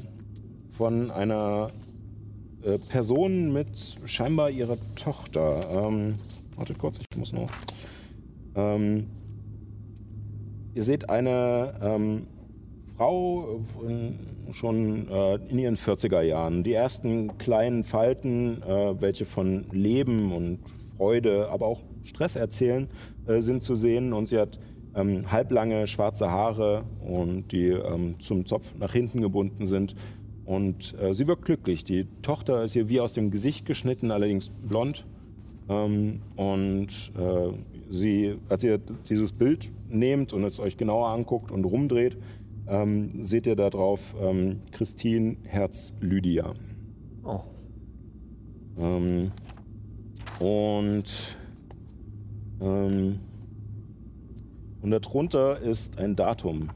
[0.78, 1.72] von einer
[2.64, 3.70] äh, Person mit
[4.06, 5.88] scheinbar ihrer Tochter.
[5.88, 6.16] Ähm,
[6.60, 7.50] wartet kurz, ich muss noch.
[8.56, 9.08] Ähm,
[10.74, 12.28] ihr seht eine ähm,
[12.98, 14.20] Frau in,
[14.52, 16.64] schon äh, in ihren 40er Jahren.
[16.64, 20.60] Die ersten kleinen Falten, äh, welche von Leben und
[20.98, 22.90] Freude, aber auch Stress erzählen,
[23.26, 24.12] äh, sind zu sehen.
[24.12, 24.60] Und sie hat
[24.96, 29.96] ähm, halblange schwarze Haare und die ähm, zum Zopf nach hinten gebunden sind.
[30.44, 31.86] Und äh, sie wirkt glücklich.
[31.86, 35.06] Die Tochter ist ihr wie aus dem Gesicht geschnitten, allerdings blond.
[35.70, 36.88] Ähm, und
[37.18, 37.52] äh,
[37.90, 38.80] sie, als ihr
[39.10, 42.18] dieses Bild nehmt und es euch genauer anguckt und rumdreht,
[42.68, 46.54] ähm, seht ihr da drauf ähm, Christine Herz Lydia.
[47.24, 47.42] Oh.
[48.80, 49.32] Ähm,
[50.40, 51.38] und,
[52.62, 53.20] ähm,
[54.82, 56.70] und darunter ist ein Datum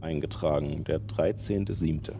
[0.00, 2.12] eingetragen, der 13.07.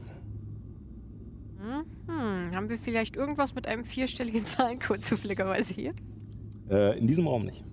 [2.51, 5.95] Hm, haben wir vielleicht irgendwas mit einem vierstelligen Zahlencode zufälligerweise hier?
[6.69, 7.65] Äh, in diesem Raum nicht.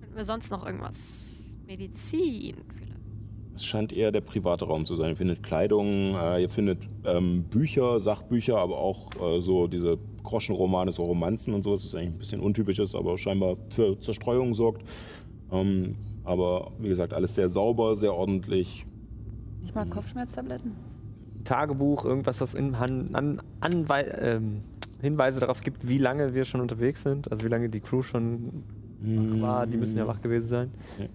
[0.00, 1.56] Finden wir sonst noch irgendwas?
[1.66, 2.92] Medizin vielleicht?
[3.54, 5.10] Es scheint eher der private Raum zu sein.
[5.10, 10.90] Ihr findet Kleidung, äh, ihr findet ähm, Bücher, Sachbücher, aber auch äh, so diese Groschenromane,
[10.90, 14.82] so Romanzen und sowas, was eigentlich ein bisschen untypisch ist, aber scheinbar für Zerstreuung sorgt.
[15.50, 18.86] Ähm, aber wie gesagt, alles sehr sauber, sehr ordentlich.
[19.60, 20.91] Nicht mal Kopfschmerztabletten?
[21.44, 24.62] Tagebuch, irgendwas, was in, an, an, Anwei ähm,
[25.00, 27.30] Hinweise darauf gibt, wie lange wir schon unterwegs sind.
[27.30, 28.64] Also wie lange die Crew schon
[29.00, 29.66] wach war.
[29.66, 30.70] Die müssen ja wach gewesen sein.
[30.98, 31.08] Nee.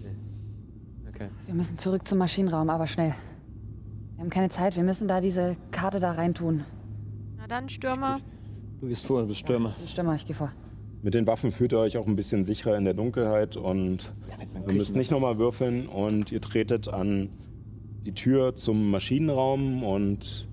[0.00, 1.08] Nee.
[1.08, 1.28] Okay.
[1.46, 3.14] Wir müssen zurück zum Maschinenraum, aber schnell.
[4.14, 6.64] Wir haben keine Zeit, wir müssen da diese Karte da reintun.
[7.36, 8.20] Na dann, Stürmer.
[8.80, 9.74] Du gehst vor, du bist Stürmer.
[9.86, 10.52] Stimme, ich geh vor.
[11.02, 14.12] Mit den Waffen fühlt ihr euch auch ein bisschen sicherer in der Dunkelheit und
[14.68, 17.30] ihr müsst nicht nochmal würfeln und ihr tretet an
[18.04, 20.48] die Tür zum Maschinenraum und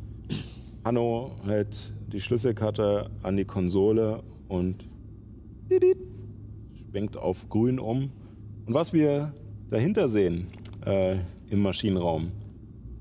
[0.84, 4.88] Hanno hält die Schlüsselkarte an die Konsole und
[6.89, 8.11] schwenkt auf grün um.
[8.65, 9.34] Und was wir
[9.69, 10.47] dahinter sehen
[10.85, 11.17] äh,
[11.49, 12.31] im Maschinenraum,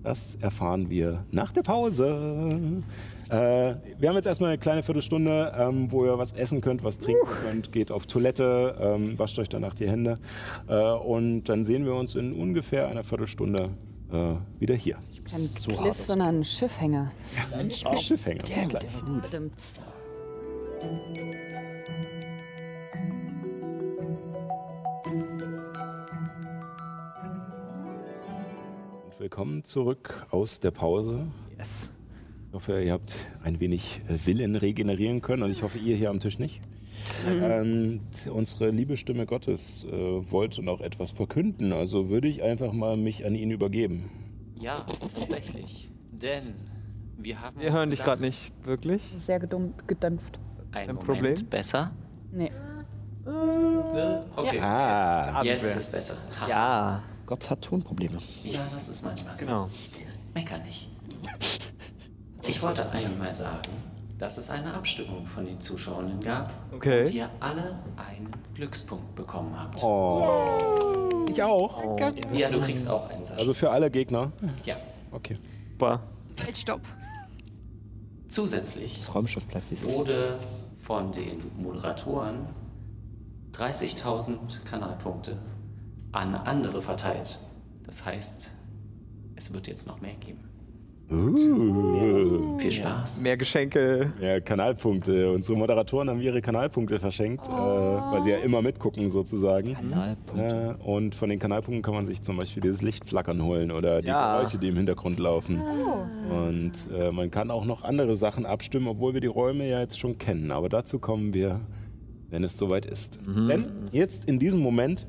[0.02, 2.82] das erfahren wir nach der Pause.
[3.28, 6.98] Äh, wir haben jetzt erstmal eine kleine Viertelstunde, ähm, wo ihr was essen könnt, was
[6.98, 10.18] trinken könnt, geht auf Toilette, ähm, wascht euch danach die Hände
[10.66, 13.70] äh, und dann sehen wir uns in ungefähr einer Viertelstunde
[14.12, 14.98] äh, wieder hier.
[15.30, 17.10] Kein So Cliff, sondern ein Schiffhänger.
[17.70, 18.42] Schiffhänger.
[18.42, 18.82] bis Damn, gleich.
[18.84, 19.34] der war gut.
[19.34, 19.52] Und
[29.18, 31.26] willkommen zurück aus der Pause.
[31.58, 31.90] Yes.
[32.48, 36.10] Ich hoffe, ihr habt ein wenig äh, Willen regenerieren können und ich hoffe, ihr hier
[36.10, 36.60] am Tisch nicht.
[37.26, 39.90] Ähm, t- unsere liebe Stimme Gottes äh,
[40.30, 44.10] wollte noch etwas verkünden, also würde ich einfach mal mich an ihn übergeben.
[44.56, 44.84] Ja,
[45.16, 45.88] tatsächlich.
[46.12, 46.54] Denn
[47.16, 47.60] wir haben.
[47.60, 49.02] Wir hören dich gerade nicht wirklich.
[49.16, 50.38] Sehr gedämpft.
[50.72, 51.34] Ein Ein Moment Problem?
[51.48, 51.90] besser.
[52.32, 52.50] Nee.
[54.36, 54.58] Okay.
[54.60, 55.76] Ah, Jetzt Abwehr.
[55.76, 56.16] ist besser.
[56.40, 56.48] Ha.
[56.48, 58.16] Ja, Gott hat Tonprobleme.
[58.44, 59.44] Ja, das ist manchmal so.
[59.44, 59.68] genau.
[60.34, 60.88] Mecker nicht.
[62.46, 63.70] Ich wollte einmal sagen,
[64.18, 67.02] dass es eine Abstimmung von den Zuschauern gab Okay.
[67.06, 69.82] und ihr alle einen Glückspunkt bekommen habt.
[69.82, 71.24] oh.
[71.30, 71.96] Ich auch.
[71.96, 72.20] Danke.
[72.34, 73.38] Ja, du kriegst auch einen Sascha.
[73.40, 74.32] Also für alle Gegner.
[74.64, 74.76] ja.
[75.12, 75.36] Okay.
[75.72, 76.00] Super.
[76.42, 76.80] Halt, stopp.
[78.28, 79.94] Zusätzlich Das Raumschiff bleibt wie es ist.
[79.94, 80.38] wurde
[80.76, 82.46] von den Moderatoren
[83.52, 85.38] 30.000 Kanalpunkte
[86.12, 87.40] an andere verteilt.
[87.84, 88.52] Das heißt,
[89.36, 90.47] es wird jetzt noch mehr geben.
[91.10, 92.58] Uh.
[92.58, 93.22] Viel Spaß.
[93.22, 94.12] Mehr Geschenke.
[94.20, 95.32] Ja, Kanalpunkte.
[95.32, 99.74] Unsere Moderatoren haben ihre Kanalpunkte verschenkt, äh, weil sie ja immer mitgucken sozusagen.
[99.74, 100.76] Kanalpunkte.
[100.78, 104.08] Äh, und von den Kanalpunkten kann man sich zum Beispiel dieses Lichtflackern holen oder die
[104.08, 104.36] Ja.
[104.38, 105.60] Geräusche, die im Hintergrund laufen.
[106.30, 109.98] Und äh, man kann auch noch andere Sachen abstimmen, obwohl wir die Räume ja jetzt
[109.98, 110.50] schon kennen.
[110.50, 111.60] Aber dazu kommen wir,
[112.28, 113.18] wenn es soweit ist.
[113.26, 115.06] Denn jetzt in diesem Moment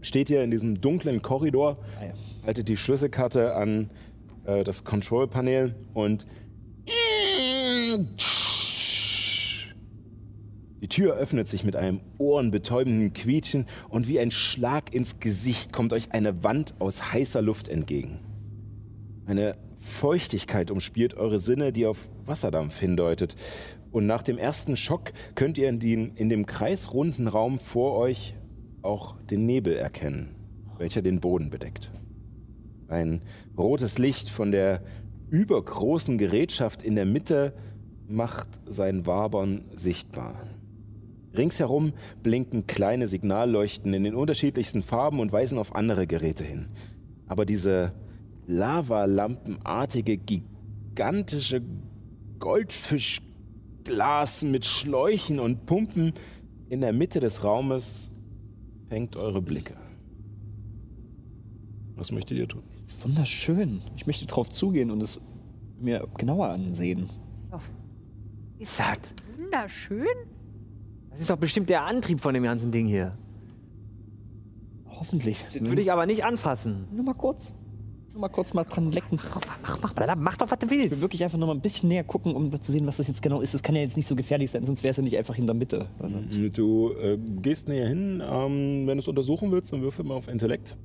[0.00, 3.90] steht ihr in diesem dunklen Korridor, Ah, haltet die Schlüsselkarte an
[4.48, 6.26] äh, das Control-Panel und
[10.80, 15.92] Die Tür öffnet sich mit einem ohrenbetäubenden Quietschen und wie ein Schlag ins Gesicht kommt
[15.92, 18.20] euch eine Wand aus heißer Luft entgegen.
[19.26, 23.34] Eine Feuchtigkeit umspielt eure Sinne, die auf Wasserdampf hindeutet.
[23.90, 28.34] Und nach dem ersten Schock könnt ihr in, den, in dem kreisrunden Raum vor euch
[28.82, 30.36] auch den Nebel erkennen,
[30.78, 31.90] welcher den Boden bedeckt.
[32.88, 33.22] Ein
[33.56, 34.82] rotes Licht von der
[35.30, 37.54] übergroßen Gerätschaft in der Mitte
[38.08, 40.34] macht sein Wabern sichtbar.
[41.36, 41.92] Ringsherum
[42.22, 46.70] blinken kleine Signalleuchten in den unterschiedlichsten Farben und weisen auf andere Geräte hin.
[47.26, 47.90] Aber diese
[48.46, 51.60] lavalampenartige, gigantische
[52.38, 56.14] Goldfischglas mit Schläuchen und Pumpen
[56.70, 58.10] in der Mitte des Raumes
[58.88, 59.76] fängt eure Blicke.
[61.94, 62.62] Was möchtet ihr tun?
[63.02, 63.80] Wunderschön.
[63.96, 65.20] Ich möchte drauf zugehen und es
[65.80, 67.06] mir genauer ansehen.
[68.58, 69.14] Ist das?
[69.38, 70.06] Wunderschön.
[71.10, 73.12] Das ist doch bestimmt der Antrieb von dem ganzen Ding hier.
[74.88, 75.44] Hoffentlich.
[75.54, 76.86] Den würde ich aber nicht anfassen.
[76.92, 77.54] nur mal kurz.
[78.12, 79.18] Nur mal kurz mal dran lecken.
[79.62, 81.00] Mach, mach, mach, mach doch, was du Ich will willst.
[81.00, 83.40] wirklich einfach noch mal ein bisschen näher gucken, um zu sehen, was das jetzt genau
[83.40, 83.54] ist.
[83.54, 85.46] Das kann ja jetzt nicht so gefährlich sein, sonst wäre es ja nicht einfach in
[85.46, 85.86] der Mitte.
[86.52, 88.20] Du äh, gehst näher hin.
[88.24, 90.76] Ähm, wenn du es untersuchen willst, dann würfel mal auf Intellekt.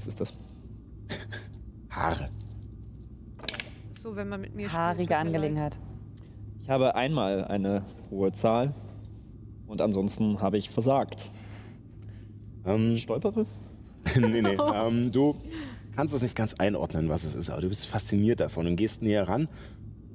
[0.00, 0.32] Was ist das?
[1.90, 2.24] Haare.
[3.92, 4.80] So, wenn man mit mir spielt.
[4.80, 5.26] Haarige leid.
[5.26, 5.78] Angelegenheit.
[6.62, 8.72] Ich habe einmal eine hohe Zahl
[9.66, 11.28] und ansonsten habe ich versagt.
[12.64, 13.44] Ähm, Stolpere?
[14.16, 14.56] nee, nee.
[14.74, 15.36] Ähm, du
[15.94, 19.02] kannst es nicht ganz einordnen, was es ist, aber du bist fasziniert davon und gehst
[19.02, 19.48] näher ran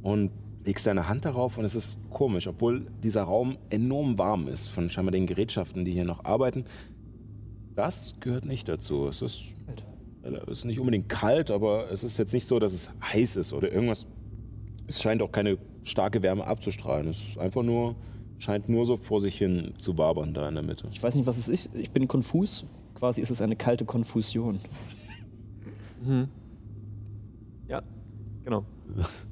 [0.02, 0.32] und
[0.66, 4.90] legst deine Hand darauf und es ist komisch, obwohl dieser Raum enorm warm ist von
[4.90, 6.66] scheinbar den Gerätschaften, die hier noch arbeiten.
[7.76, 9.08] Das gehört nicht dazu.
[9.08, 9.44] Es ist,
[10.24, 13.54] es ist nicht unbedingt kalt, aber es ist jetzt nicht so, dass es heiß ist
[13.54, 14.08] oder irgendwas.
[14.88, 17.10] Es scheint auch keine starke Wärme abzustrahlen.
[17.10, 17.96] Es ist einfach nur,
[18.40, 20.88] scheint nur so vor sich hin zu wabern da in der Mitte.
[20.92, 21.76] Ich weiß nicht, was es ist.
[21.76, 22.66] Ich bin konfus.
[22.96, 24.60] Quasi ist es eine kalte Konfusion.
[27.68, 27.82] Ja,
[28.44, 28.66] genau.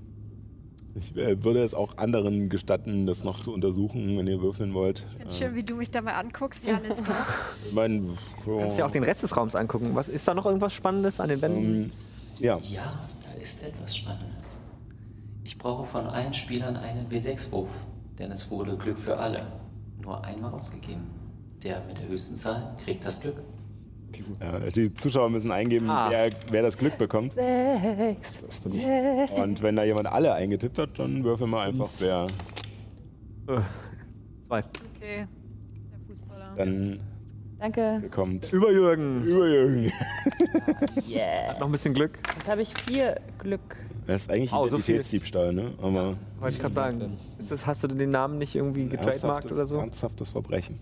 [0.95, 5.03] Ich äh, würde es auch anderen gestatten, das noch zu untersuchen, wenn ihr würfeln wollt.
[5.13, 6.65] Ich find's schön, wie du mich dabei anguckst.
[6.67, 7.11] Ja, let's go.
[7.67, 8.01] Ich meine,
[8.45, 9.91] Du kannst dir auch den Rest des Raums angucken.
[9.95, 11.83] Was ist da noch irgendwas Spannendes an den Wänden?
[11.85, 11.91] ähm,
[12.39, 12.83] ja, Ja,
[13.25, 14.59] da ist etwas Spannendes.
[15.43, 17.69] Ich brauche von allen Spielern einen W6-Wurf,
[18.19, 19.45] denn es wurde Glück für alle.
[20.01, 21.07] Nur einmal ausgegeben.
[21.63, 23.37] Der mit der höchsten Zahl kriegt das Glück.
[24.39, 26.09] Ja, die Zuschauer müssen eingeben, Ah.
[26.11, 27.33] wer, wer das Glück bekommt.
[27.37, 28.85] Das ist doch nicht.
[29.31, 32.27] Und wenn da jemand alle eingetippt hat, dann würfel mal einfach, wer
[34.47, 34.59] Zwei.
[34.97, 35.27] Okay.
[35.91, 36.53] Der Fußballer.
[36.57, 36.99] dann
[37.59, 37.99] Danke.
[38.01, 38.51] bekommt.
[38.53, 39.23] Über Jürgen.
[39.23, 39.91] Über Jürgen.
[41.09, 41.49] Yeah.
[41.49, 42.19] Hat noch ein bisschen Glück.
[42.37, 43.77] Jetzt habe ich vier Glück.
[44.07, 44.95] Das ist eigentlich Oh, so viel.
[44.95, 45.71] Identitätsdiebstahl, ne?
[45.81, 47.17] Aber Wollte ich gerade sagen.
[47.39, 49.77] Ist das, hast du den Namen nicht irgendwie getrademarkt oder so?
[49.77, 50.79] ernsthaftes Verbrechen.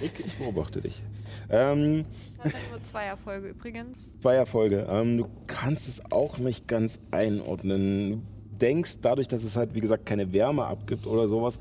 [0.00, 1.02] Ich, ich beobachte dich.
[1.48, 2.04] Ähm,
[2.42, 4.18] Das hat nur zwei Erfolge übrigens.
[4.20, 4.86] zwei Erfolge.
[4.88, 8.10] Ähm, du kannst es auch nicht ganz einordnen.
[8.10, 8.22] Du
[8.58, 11.60] denkst dadurch, dass es halt, wie gesagt, keine Wärme abgibt oder sowas.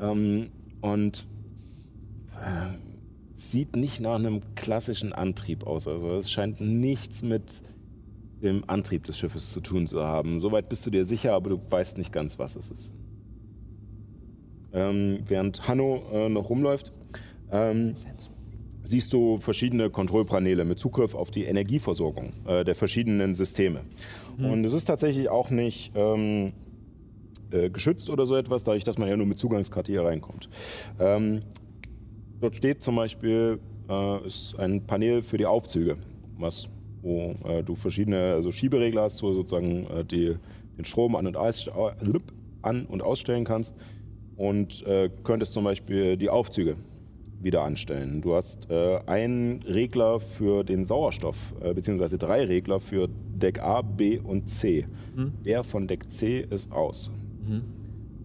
[0.00, 0.50] Ähm,
[0.80, 1.26] und
[2.34, 2.76] äh,
[3.34, 5.86] sieht nicht nach einem klassischen Antrieb aus.
[5.86, 7.60] Also es scheint nichts mit
[8.42, 10.40] dem Antrieb des Schiffes zu tun zu haben.
[10.40, 12.92] Soweit bist du dir sicher, aber du weißt nicht ganz, was es ist.
[14.72, 16.92] Ähm, während Hanno äh, noch rumläuft,
[17.50, 17.94] ähm,
[18.86, 23.80] siehst du verschiedene Kontrollpaneele mit Zugriff auf die Energieversorgung äh, der verschiedenen Systeme.
[24.38, 26.52] Und es ist tatsächlich auch nicht ähm,
[27.50, 30.48] äh, geschützt oder so etwas, dadurch, dass man ja nur mit Zugangskarte hier reinkommt.
[30.98, 31.42] Ähm,
[32.40, 33.58] dort steht zum Beispiel
[33.88, 35.96] äh, ist ein Panel für die Aufzüge,
[36.38, 36.68] was,
[37.02, 40.36] wo äh, du verschiedene also Schieberegler hast, wo du sozusagen äh, die,
[40.76, 41.70] den Strom an und, aus, äh,
[42.62, 43.76] an und ausstellen kannst
[44.36, 44.84] und
[45.24, 46.76] könntest zum Beispiel die Aufzüge
[47.46, 48.20] wieder anstellen.
[48.20, 53.80] Du hast äh, einen Regler für den Sauerstoff, äh, beziehungsweise drei Regler für Deck A,
[53.80, 54.86] B und C.
[55.44, 57.10] Der von Deck C ist aus.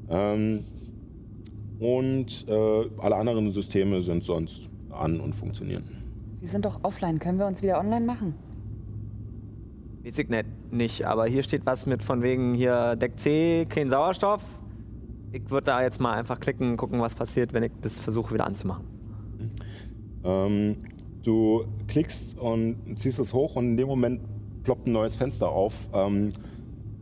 [0.10, 0.66] Ähm,
[1.80, 5.84] und äh, alle anderen Systeme sind sonst an und funktionieren.
[6.40, 7.20] Wir sind doch offline.
[7.20, 8.36] Können wir uns wieder online machen?
[10.04, 14.42] Ich nicht, nicht, aber hier steht was mit von wegen hier Deck C, kein Sauerstoff.
[15.32, 18.46] Ich würde da jetzt mal einfach klicken, gucken, was passiert, wenn ich das versuche wieder
[18.46, 18.91] anzumachen.
[20.24, 20.78] Ähm,
[21.24, 24.22] du klickst und ziehst es hoch und in dem Moment
[24.64, 26.32] ploppt ein neues Fenster auf, ähm,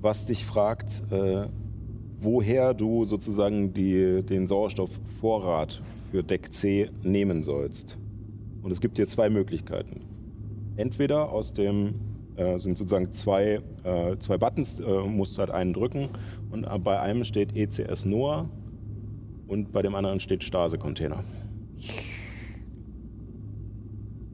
[0.02, 1.48] was dich fragt, äh,
[2.22, 5.82] woher du sozusagen die, den Sauerstoffvorrat
[6.12, 7.98] für Deck C nehmen sollst.
[8.62, 10.02] Und es gibt dir zwei Möglichkeiten.
[10.76, 11.96] Entweder aus dem
[12.36, 16.10] äh, sind sozusagen zwei, äh, zwei Buttons, äh, musst halt einen drücken
[16.52, 18.50] und bei einem steht ECS Noah
[19.48, 21.24] und bei dem anderen steht Stase-Container.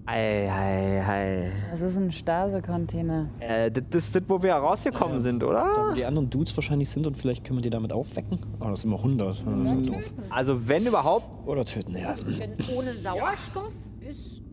[0.08, 1.52] Ei, ei, ei.
[1.72, 3.28] Das ist ein Stase-Container.
[3.40, 5.66] Äh, das ist das, wo wir rausgekommen sind, Da, oder?
[5.90, 8.38] wo die anderen Dudes wahrscheinlich sind und vielleicht können wir die damit aufwecken.
[8.60, 9.44] Oh, das sind immer 100.
[9.44, 10.14] Ja, doof.
[10.30, 12.14] Also wenn überhaupt, Oder töten, ja.
[12.14, 13.74] Denn ohne Sauerstoff
[14.08, 14.44] ist,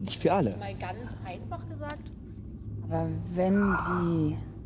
[0.00, 0.56] Nicht für alle.
[0.56, 2.10] mal ganz einfach gesagt,
[2.90, 3.76] Aber wenn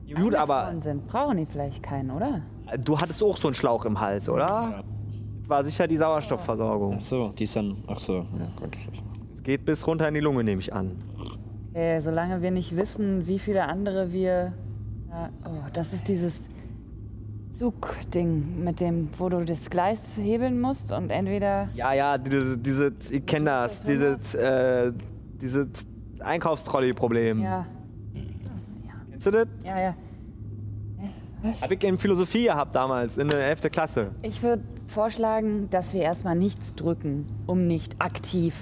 [0.09, 2.41] die gut, aber sind, brauchen die vielleicht keinen, oder?
[2.83, 4.85] du hattest auch so einen Schlauch im Hals, oder?
[5.47, 6.95] War sicher die Sauerstoffversorgung.
[6.97, 7.77] Ach so, die ist dann.
[7.89, 8.25] Ach so, ja,
[8.59, 8.71] gut.
[9.51, 10.93] Geht bis runter in die Lunge, nehme ich an.
[11.75, 14.53] Äh, solange wir nicht wissen, wie viele andere wir.
[15.09, 16.49] Ja, oh, das ist dieses
[17.59, 21.69] Zugding, mit dem, wo du das Gleis hebeln musst und entweder.
[21.75, 24.93] Ja, ja, diese, diese ich kenne das, dieses, äh,
[25.43, 25.67] dieses
[26.21, 27.43] Einkaufstrolley-Problem.
[27.43, 27.67] Ja,
[29.11, 29.49] Kennst du das?
[29.65, 29.95] ja, ja.
[31.61, 33.63] Hab ich in Philosophie gehabt damals, in der 11.
[33.73, 34.13] Klasse.
[34.23, 38.55] Ich würde vorschlagen, dass wir erstmal nichts drücken, um nicht aktiv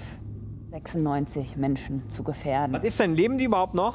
[0.71, 2.75] 96 Menschen zu gefährden.
[2.75, 3.95] Was ist denn, leben die überhaupt noch?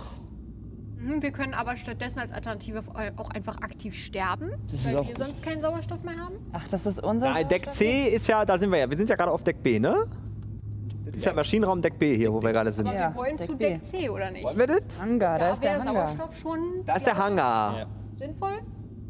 [1.03, 2.81] mhm, wir können aber stattdessen als Alternative
[3.17, 4.51] auch einfach aktiv sterben,
[4.85, 5.17] weil wir gut.
[5.17, 6.35] sonst keinen Sauerstoff mehr haben.
[6.51, 7.27] Ach, das ist unser.
[7.37, 9.61] Ja, Deck C ist ja, da sind wir ja, wir sind ja gerade auf Deck
[9.61, 10.07] B, ne?
[11.05, 12.87] Das ist ja Maschinenraum Deck B hier, wo wir gerade sind.
[12.87, 13.69] Aber Ja, wir wollen Deck zu B.
[13.69, 14.43] Deck C, oder nicht?
[14.43, 14.81] Wollen wir das?
[14.99, 16.07] Hangar, da, Da ist der wäre Hangar.
[16.07, 17.77] Sauerstoff schon Da ist der Hangar.
[17.79, 17.85] Ja.
[18.17, 18.59] sinnvoll.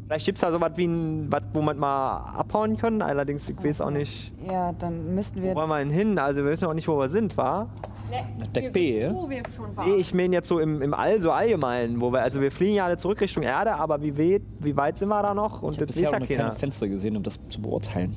[0.06, 3.00] Vielleicht gibt es da sowas wie ein, was, wo man mal abhauen können.
[3.00, 5.54] Allerdings, ich weiß auch nicht, Ja, dann müssten wo wir.
[5.54, 6.18] wollen wir denn hin?
[6.18, 7.68] Also wir wissen auch nicht, wo wir sind, wa?
[8.10, 9.88] Ne, Deck wir B, wissen, wo wir schon waren.
[9.90, 12.00] Nee, ich meine jetzt so im, im All, so allgemein.
[12.02, 14.98] Wo wir, also wir fliegen ja alle zurück Richtung Erde, aber wie, weit, wie weit
[14.98, 15.62] sind wir da noch?
[15.62, 16.52] Und Ich habe bisher auch noch keine.
[16.52, 18.14] Fenster gesehen, um das zu beurteilen.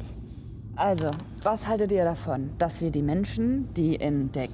[0.76, 1.09] Also,
[1.41, 4.51] was haltet ihr davon, dass wir die Menschen, die in Deck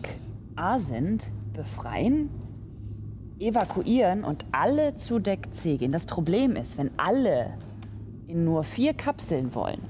[0.55, 2.30] A sind, befreien,
[3.48, 5.91] evakuieren und alle zu Deck C gehen?
[5.91, 7.53] Das Problem ist, wenn alle
[8.28, 9.82] in nur vier Kapseln wollen,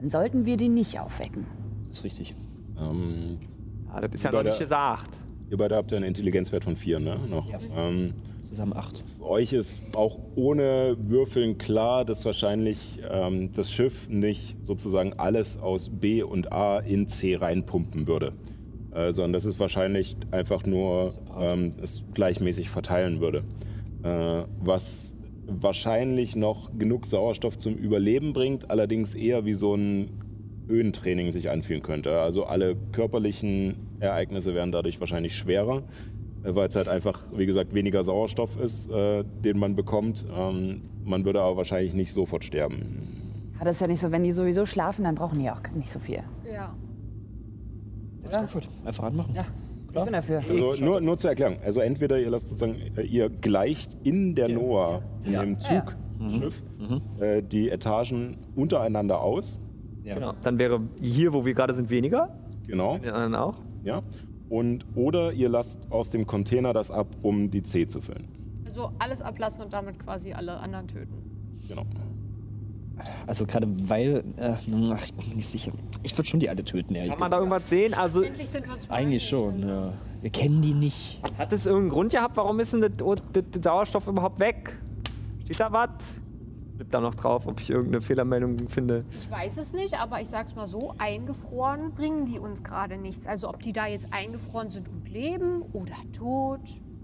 [0.00, 1.46] dann sollten wir die nicht aufwecken.
[1.88, 2.34] Das ist richtig.
[2.80, 3.38] Ähm,
[3.92, 5.16] Ja, das ist ja noch nicht gesagt.
[5.50, 7.18] ihr beide habt ja einen Intelligenzwert von 4, ne?
[7.28, 7.46] Noch.
[7.76, 8.14] Ähm,
[8.44, 9.04] Zusammen acht.
[9.16, 15.56] Für euch ist auch ohne Würfeln klar, dass wahrscheinlich ähm, das Schiff nicht sozusagen alles
[15.56, 18.32] aus B und A in C reinpumpen würde.
[18.94, 23.44] Äh, sondern dass es wahrscheinlich einfach nur ähm, es gleichmäßig verteilen würde.
[24.02, 25.14] Äh, was
[25.46, 30.08] wahrscheinlich noch genug Sauerstoff zum Überleben bringt, allerdings eher wie so ein
[30.66, 32.20] Höhentraining sich anfühlen könnte.
[32.20, 35.82] Also alle körperlichen Ereignisse wären dadurch wahrscheinlich schwerer,
[36.42, 40.24] äh, weil es halt einfach, wie gesagt, weniger Sauerstoff ist, äh, den man bekommt.
[40.36, 43.52] Ähm, man würde aber wahrscheinlich nicht sofort sterben.
[43.58, 45.90] Ja, das ist ja nicht so, wenn die sowieso schlafen, dann brauchen die auch nicht
[45.90, 46.24] so viel.
[46.50, 46.74] Ja.
[48.32, 48.68] Let's go for it.
[48.84, 49.34] Einfach anmachen.
[49.34, 49.42] Ja,
[49.86, 50.42] ich bin dafür.
[50.48, 51.58] Also nur, nur zur Erklärung.
[51.64, 56.62] Also entweder ihr lasst sozusagen, äh, ihr gleicht in der Noah, in dem Zugschiff,
[57.20, 59.58] äh, die Etagen untereinander aus.
[60.04, 60.14] Ja.
[60.14, 60.32] Genau.
[60.42, 62.36] Dann wäre hier, wo wir gerade sind, weniger.
[62.66, 62.98] Genau.
[62.98, 63.56] Den anderen auch.
[63.84, 64.02] Ja.
[64.48, 68.28] Und, oder ihr lasst aus dem Container das ab, um die C zu füllen.
[68.64, 71.14] Also alles ablassen und damit quasi alle anderen töten.
[71.68, 71.82] Genau.
[73.26, 75.72] Also gerade weil, äh, ach, ich bin mir nicht sicher.
[76.02, 77.52] Ich würde schon die alle töten, ehrlich Kann man da gesagt.
[77.52, 77.94] irgendwas sehen?
[77.94, 79.92] Also Endlich sind wir uns mal Eigentlich schon, ja.
[80.20, 81.20] Wir kennen die nicht.
[81.38, 82.92] hat es irgendeinen Grund gehabt, warum ist denn der
[83.62, 84.76] Sauerstoff überhaupt weg?
[85.44, 85.90] Steht da was?
[86.78, 89.04] Ich da noch drauf, ob ich irgendeine Fehlermeldung finde.
[89.20, 93.26] Ich weiß es nicht, aber ich sag's mal so, eingefroren bringen die uns gerade nichts.
[93.26, 96.60] Also ob die da jetzt eingefroren sind und leben oder tot.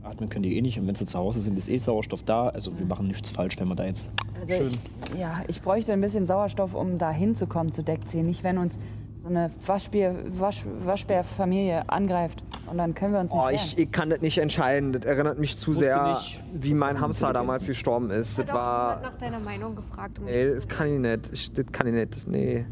[0.06, 2.48] Atmen können die eh nicht und wenn sie zu Hause sind, ist eh Sauerstoff da.
[2.48, 4.10] Also wir machen nichts falsch, wenn wir da jetzt.
[4.40, 4.78] Also ich,
[5.18, 8.22] ja, ich bräuchte ein bisschen Sauerstoff, um da hinzukommen zu Deck C.
[8.22, 8.78] Nicht, wenn uns
[9.22, 12.42] so eine Waschbier, Wasch, Waschbärfamilie angreift.
[12.70, 14.92] Und dann können wir uns nicht Oh, ich, ich kann das nicht entscheiden.
[14.92, 16.42] Das erinnert mich zu Wusste sehr, nicht.
[16.52, 18.38] wie mein Hamster damals gestorben ist.
[18.38, 19.00] Das war.
[19.00, 20.18] nach deiner Meinung gefragt.
[20.18, 21.32] Um Nee, das kann ich nicht.
[21.32, 22.28] Ich, das kann ich nicht.
[22.28, 22.66] Nee.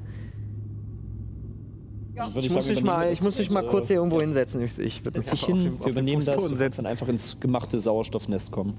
[2.15, 2.29] Ja.
[2.29, 4.23] Ich, sagen, muss übernehmen mal, ich muss mich mal äh, kurz hier irgendwo ja.
[4.27, 4.61] hinsetzen.
[4.63, 7.39] Ich, ich würde mich Setz dich hin, den- wir übernehmen das und dann einfach ins
[7.41, 8.75] gemachte Sauerstoffnest kommen.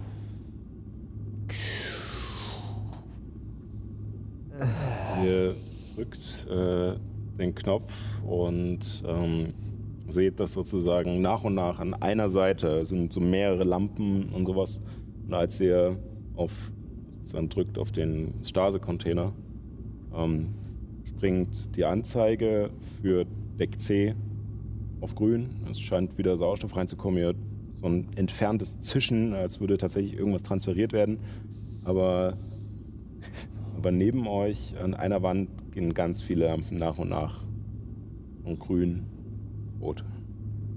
[5.24, 5.56] Ihr
[5.95, 6.94] drückt äh,
[7.38, 7.91] den Knopf
[8.26, 9.53] und ähm,
[10.07, 14.82] seht, dass sozusagen nach und nach an einer Seite sind so mehrere Lampen und sowas.
[15.28, 15.98] Und als ihr
[16.36, 16.52] auf,
[17.49, 19.34] drückt auf den Stase-Container,
[20.16, 20.53] ähm,
[21.16, 22.70] springt die Anzeige
[23.02, 23.26] für
[23.58, 24.16] Deck C
[25.00, 25.50] auf grün.
[25.70, 27.20] Es scheint wieder Sauerstoff reinzukommen.
[27.20, 27.36] Ihr
[27.76, 31.20] so ein entferntes Zischen, als würde tatsächlich irgendwas transferiert werden.
[31.86, 32.34] Aber
[33.78, 37.44] aber neben euch an einer Wand gehen ganz viele Lampen nach und nach.
[38.44, 39.04] Und grün,
[39.82, 40.04] rot,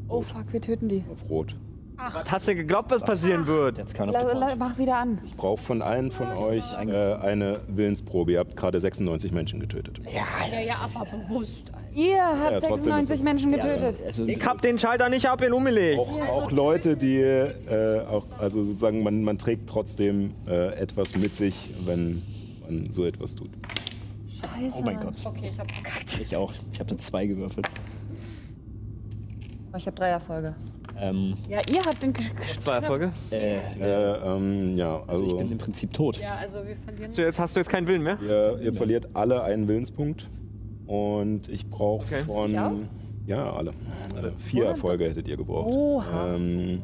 [0.08, 1.04] oh fuck, wir töten die.
[1.10, 1.56] auf rot.
[1.98, 3.76] Was hast du geglaubt, was passieren wird?
[3.78, 4.56] Jetzt kann Couch.
[4.56, 5.18] mach wieder an.
[5.24, 8.32] Ich brauche von allen von euch äh, eine Willensprobe.
[8.32, 10.00] Ihr habt gerade 96 Menschen getötet.
[10.06, 11.72] Ja, ja, aber bewusst.
[11.92, 14.00] Ihr habt Ja, trotzdem 96 ist es- Menschen getötet.
[14.06, 15.98] Also, Ich hab den Schalter nicht ab in umgelegt.
[15.98, 21.34] Auch, auch Leute, die äh, auch, also sozusagen, man, man trägt trotzdem äh, etwas mit
[21.34, 21.54] sich,
[21.84, 22.22] wenn
[22.68, 23.50] man so etwas tut.
[24.28, 24.76] Scheiße.
[24.78, 25.00] oh mein.
[25.00, 25.14] Gott.
[25.24, 26.20] Okay, ich hab verkackt.
[26.20, 26.52] Ich auch.
[26.72, 27.68] Ich habe eine 2 gewürfelt.
[29.72, 30.54] Oh, ich habe drei Erfolge.
[30.98, 32.12] Ähm, Ja, ihr habt den.
[32.12, 33.12] gesch- gesch- Zwei Erfolge.
[33.30, 36.16] äh, Äh, ähm, ja, also ich also bin im Prinzip tot.
[36.18, 37.06] Ja, also wir verlieren.
[37.08, 38.18] Hast du jetzt, hast du jetzt keinen Willen mehr?
[38.22, 40.26] ihr, ihr verliert alle einen Willenspunkt
[40.86, 42.22] und ich brauche Okay.
[42.24, 42.72] von Ich auch?
[43.26, 43.72] ja alle,
[44.16, 45.68] alle vier Erfolge hättet ihr gebraucht.
[45.70, 46.34] Oha.
[46.34, 46.82] Ähm,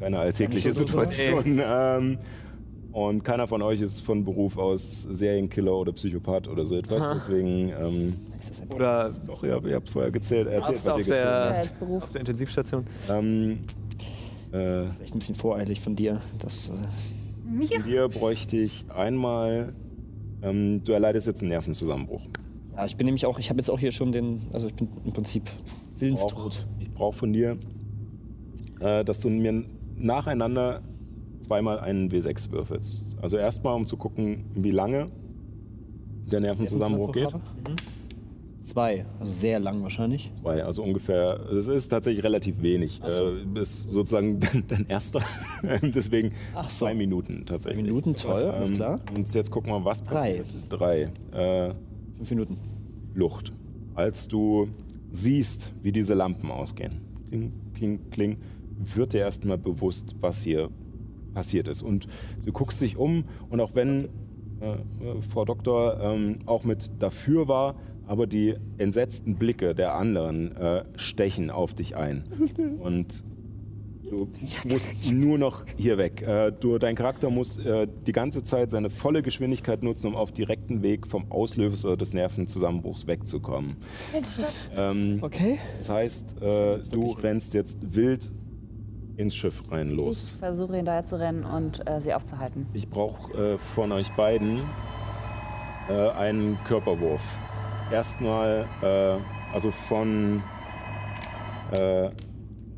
[0.00, 1.60] keine alltägliche Situation.
[1.62, 2.18] Ähm,
[2.92, 7.02] und keiner von euch ist von Beruf aus Serienkiller oder Psychopath oder so etwas.
[7.02, 7.14] Aha.
[7.14, 10.86] Deswegen, ähm, Ist das ein Oder doch, ihr, habt- ihr habt vorher gezählt, erzählt, Arzt
[10.86, 12.02] was ihr gezählt der- habt.
[12.02, 12.84] auf der Intensivstation?
[13.10, 13.58] Ähm,
[14.52, 16.20] äh, Vielleicht ein bisschen voreilig von dir.
[16.38, 16.72] Das, äh,
[17.48, 17.84] Mir?
[17.84, 19.72] hier bräuchte ich einmal,
[20.42, 22.22] ähm, du erleidest jetzt einen Nervenzusammenbruch.
[22.76, 24.88] ja, ich bin nämlich auch, ich habe jetzt auch hier schon den, also ich bin
[25.04, 26.66] im Prinzip brauch, willenstot.
[26.78, 27.56] ich brauche von dir,
[28.80, 29.64] äh, dass du mir
[29.96, 30.80] nacheinander
[31.40, 33.16] zweimal einen W6 würfelst.
[33.20, 35.06] Also erstmal, um zu gucken, wie lange
[36.30, 37.28] der Nervenzusammenbruch geht.
[38.62, 40.30] Zwei, also sehr lang wahrscheinlich.
[40.32, 43.00] Zwei, also ungefähr, es ist tatsächlich relativ wenig.
[43.02, 43.24] Ach so.
[43.34, 45.20] Äh, ist sozusagen dein, dein erster.
[45.82, 46.68] Deswegen so.
[46.68, 47.78] zwei Minuten tatsächlich.
[47.84, 49.00] Zwei Minuten, toll, alles Ähm, klar.
[49.14, 50.38] Und jetzt gucken wir, was Drei.
[50.38, 50.46] passiert.
[50.68, 51.02] Drei.
[51.32, 51.74] Äh,
[52.18, 52.58] Fünf Minuten.
[53.14, 53.50] Luft.
[53.94, 54.68] Als du
[55.10, 57.00] siehst, wie diese Lampen ausgehen,
[57.30, 58.36] kling, kling, kling,
[58.94, 60.68] wird dir erstmal bewusst, was hier
[61.34, 61.82] passiert ist.
[61.82, 62.06] Und
[62.44, 64.08] du guckst dich um und auch wenn
[64.60, 64.78] äh, äh,
[65.28, 67.76] Frau Doktor ähm, auch mit dafür war,
[68.06, 72.24] aber die entsetzten Blicke der anderen äh, stechen auf dich ein.
[72.80, 73.22] Und
[74.10, 74.28] Du
[74.68, 76.22] musst nur noch hier weg.
[76.22, 80.32] Äh, du, dein Charakter muss äh, die ganze Zeit seine volle Geschwindigkeit nutzen, um auf
[80.32, 83.76] direkten Weg vom Auslöser des Nervenzusammenbruchs wegzukommen.
[84.76, 85.58] Ähm, Okay.
[85.78, 88.32] das heißt, äh, du rennst jetzt wild
[89.20, 90.32] ins Schiff rein Ich los.
[90.38, 92.66] versuche hinterher zu rennen und äh, sie aufzuhalten.
[92.72, 94.60] Ich brauche äh, von euch beiden
[95.88, 97.20] äh, einen Körperwurf.
[97.92, 99.16] Erstmal, äh,
[99.54, 100.42] also von
[101.72, 102.06] äh,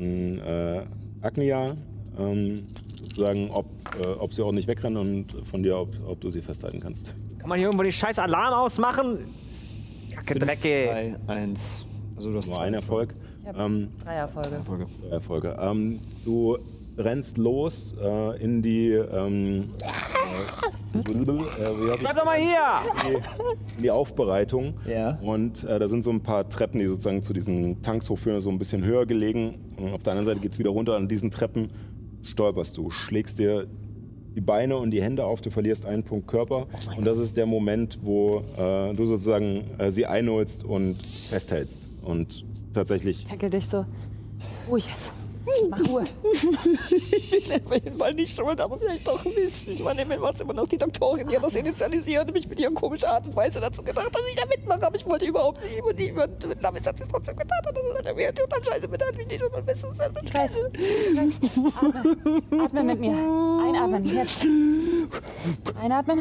[0.01, 0.83] äh,
[1.21, 1.77] Agnia,
[2.19, 2.67] ähm,
[2.99, 3.67] sozusagen, ob,
[4.01, 7.13] äh, ob sie auch nicht wegrennen und von dir, ob, ob du sie festhalten kannst.
[7.39, 9.19] Kann man hier irgendwo den scheiß Alarm ausmachen?
[10.15, 10.87] Kacke, Drecke.
[10.87, 11.87] Drei, eins.
[12.17, 13.15] Also du hast Nur zwei ein Erfolg.
[13.43, 14.51] Ich habe Ähm, drei Erfolge.
[14.51, 14.87] Erfolge.
[15.03, 15.57] Drei Erfolge.
[15.61, 16.59] Ähm, du
[16.97, 18.91] rennst los äh, in die.
[18.93, 19.71] Ähm,
[20.95, 23.19] äh, äh, Bleib doch mal hier!
[23.77, 24.75] in die Aufbereitung.
[24.87, 25.19] Ja.
[25.23, 28.51] Und äh, da sind so ein paar Treppen, die sozusagen zu diesen Tanks hochführen, so
[28.51, 29.75] ein bisschen höher gelegen.
[29.77, 30.97] Und auf der anderen Seite geht es wieder runter.
[30.97, 31.71] An diesen Treppen
[32.23, 33.67] stolperst du, schlägst dir
[34.37, 36.67] die Beine und die Hände auf, du verlierst einen Punkt Körper.
[36.97, 40.97] und das ist der Moment, wo äh, du sozusagen äh, sie einholst und
[41.29, 41.89] festhältst.
[42.03, 43.85] Und tatsächlich Tackle dich so.
[44.69, 45.13] Ruhig jetzt.
[45.69, 46.05] Mach Ruhe.
[47.11, 49.73] Ich bin auf jeden Fall nicht schuld, aber vielleicht doch ein bisschen.
[49.73, 52.61] Ich meine, war es immer noch die Doktorin, die hat das initialisiert und mich mit
[52.61, 54.87] ihrer komischen Art und Weise dazu gedacht, dass ich da mitmache.
[54.87, 55.83] Aber ich wollte überhaupt nicht.
[55.83, 57.59] Und die mit Navis hat sie es trotzdem getan.
[57.67, 59.91] Und dann hat er mir total scheiße mit mich nicht so ein bisschen
[60.23, 60.51] Ich weiß.
[60.75, 61.75] Ich weiß.
[61.77, 62.65] Atme.
[62.65, 63.17] Atme mit mir.
[63.67, 64.05] Einatmen.
[64.05, 64.47] Jetzt.
[65.81, 66.21] Einatmen.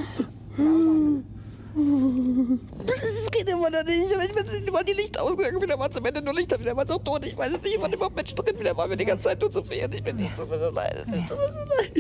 [1.73, 4.15] Es geht immer noch nicht.
[4.23, 5.61] Ich bin immer die Lichter ausgegangen.
[5.61, 6.59] Wieder mal zum Ende nur Lichter.
[6.59, 7.25] Wieder mal so tot.
[7.25, 7.77] Ich weiß es nicht.
[7.79, 8.59] Wann überhaupt Menschen drin.
[8.59, 9.91] Wieder mal mir die ganze Zeit nur zu fehlen.
[9.93, 10.95] Ich bin nicht so leid.
[11.01, 11.93] Es ist so leid.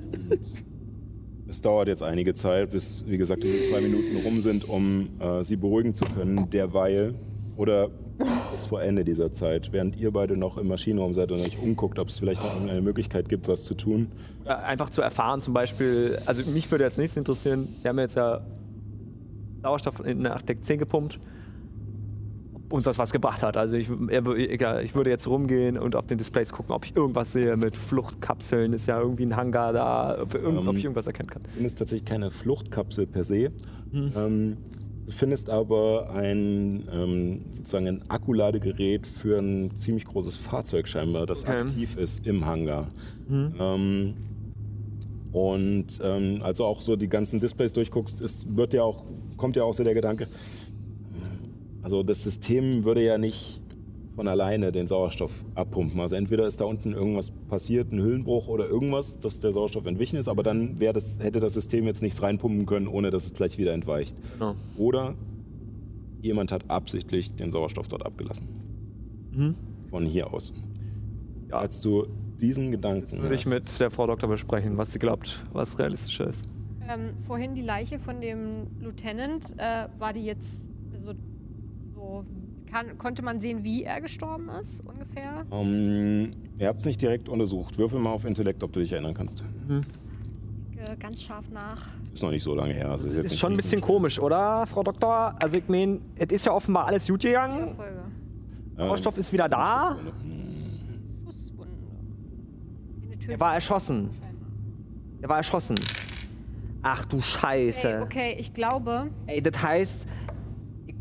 [1.48, 5.44] Es dauert jetzt einige Zeit, bis, wie gesagt, diese zwei Minuten rum sind, um äh,
[5.44, 6.50] sie beruhigen zu können.
[6.50, 7.14] Derweil
[7.56, 7.90] oder
[8.52, 11.98] jetzt vor Ende dieser Zeit, während ihr beide noch im Maschinenraum seid und euch umguckt,
[11.98, 14.08] ob es vielleicht noch irgendeine Möglichkeit gibt, was zu tun.
[14.44, 18.40] Einfach zu erfahren, zum Beispiel, also mich würde jetzt nichts interessieren, wir haben jetzt ja
[19.62, 21.18] Sauerstoff in nach Deck 10 gepumpt,
[22.54, 23.56] ob uns das was gebracht hat.
[23.56, 27.32] Also ich, egal, ich würde jetzt rumgehen und auf den Displays gucken, ob ich irgendwas
[27.32, 31.06] sehe mit Fluchtkapseln, ist ja irgendwie ein Hangar da, ob, irgend, Ähm, ob ich irgendwas
[31.06, 31.42] erkennen kann.
[31.42, 33.50] Du findest tatsächlich keine Fluchtkapsel per se.
[33.92, 34.56] Ähm,
[35.06, 41.44] du findest aber ein ähm, sozusagen ein Akkuladegerät für ein ziemlich großes Fahrzeug scheinbar, das
[41.44, 41.60] Okay.
[41.60, 42.88] aktiv ist im Hangar.
[43.30, 44.14] Ähm,
[45.32, 49.04] und ähm, also auch so die ganzen Displays durchguckst, ist, wird ja auch,
[49.36, 50.26] kommt ja auch so der Gedanke,
[51.82, 53.60] also das System würde ja nicht
[54.16, 56.00] von alleine den Sauerstoff abpumpen.
[56.00, 60.16] Also entweder ist da unten irgendwas passiert, ein Hüllenbruch oder irgendwas, dass der Sauerstoff entwichen
[60.16, 63.34] ist, aber dann wäre das, hätte das System jetzt nichts reinpumpen können, ohne dass es
[63.34, 64.16] gleich wieder entweicht.
[64.34, 64.56] Genau.
[64.78, 65.14] Oder
[66.22, 68.48] jemand hat absichtlich den Sauerstoff dort abgelassen.
[69.90, 70.52] Von hier aus.
[71.50, 71.58] Ja.
[71.58, 72.06] als du
[72.40, 76.42] diesen Gedanken Würde ich mit der Frau Doktor besprechen, was sie glaubt, was realistisch ist.
[76.88, 81.12] Ähm, vorhin die Leiche von dem Lieutenant, äh, war die jetzt, also,
[81.94, 82.24] so,
[82.76, 85.46] kann, konnte man sehen, wie er gestorben ist, ungefähr?
[85.50, 87.78] Ähm, ihr habt es nicht direkt untersucht.
[87.78, 89.42] Würfel mal auf Intellekt, ob du dich erinnern kannst.
[89.70, 91.86] Äh, ganz scharf nach.
[92.12, 92.90] Ist noch nicht so lange her.
[92.90, 95.34] Also ist jetzt Ist schon ein bisschen komisch, oder, Frau Doktor?
[95.40, 97.74] Also ich meine, es ist ja offenbar alles gut gegangen.
[97.74, 98.02] Folge.
[98.78, 99.96] Ähm, Sauerstoff ist wieder da.
[101.24, 101.72] Schusswunde.
[103.02, 103.30] Eine Tötung.
[103.30, 104.10] Er war erschossen.
[105.22, 105.76] Er war erschossen.
[106.82, 108.00] Ach du Scheiße.
[108.02, 110.06] Okay, okay, ich glaube, Ey, das heißt,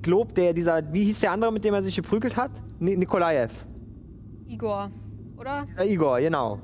[0.06, 2.52] ich glaub, der, dieser, wie hieß der andere, mit dem er sich geprügelt hat?
[2.80, 3.52] Ni Nikolaev.
[4.48, 4.92] Igor,
[5.36, 5.66] oder?
[5.76, 6.60] Der Igor, genau.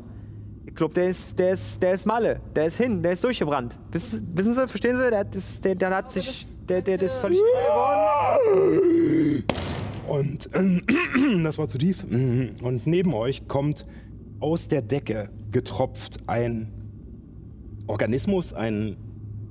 [0.63, 2.39] Ich glaub, der ist, der ist, der ist Malle.
[2.55, 3.76] Der ist hin, der ist durchgebrannt.
[3.91, 5.09] Wiss, wissen Sie, verstehen Sie?
[5.09, 9.43] Der, hat das, der, der hat sich, der, der, der ist völlig geworden.
[10.07, 12.03] Und äh, das war zu tief.
[12.11, 13.88] Und neben euch kommt
[14.39, 16.72] aus der Decke getropft ein
[17.88, 18.97] Organismus, ein,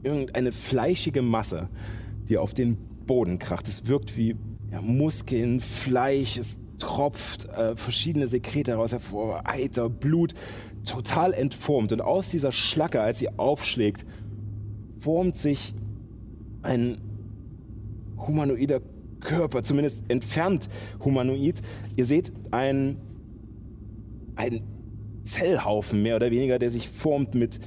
[0.05, 1.69] irgendeine fleischige Masse,
[2.29, 3.67] die auf den Boden kracht.
[3.67, 4.37] Es wirkt wie
[4.71, 10.33] ja, Muskeln, Fleisch, es tropft äh, verschiedene Sekrete heraus hervor, Eiter, Blut,
[10.85, 11.91] total entformt.
[11.91, 14.07] Und aus dieser Schlacke, als sie aufschlägt,
[15.01, 15.75] formt sich
[16.63, 17.01] ein
[18.17, 18.81] humanoider
[19.19, 20.69] Körper, zumindest entfernt
[21.05, 21.61] humanoid.
[21.97, 22.97] Ihr seht ein,
[24.37, 24.63] ein
[25.25, 27.59] Zellhaufen mehr oder weniger, der sich formt mit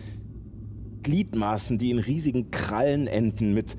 [1.03, 3.75] Gliedmaßen, die in riesigen Krallen enden, mit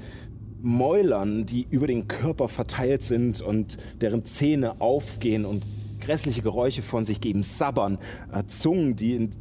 [0.65, 5.63] Mäulern, die über den Körper verteilt sind und deren Zähne aufgehen und
[6.01, 7.99] grässliche Geräusche von sich geben, sabbern,
[8.33, 9.33] äh, Zungen, die in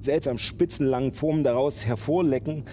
[0.00, 2.64] seltsam spitzenlangen Formen daraus hervorlecken.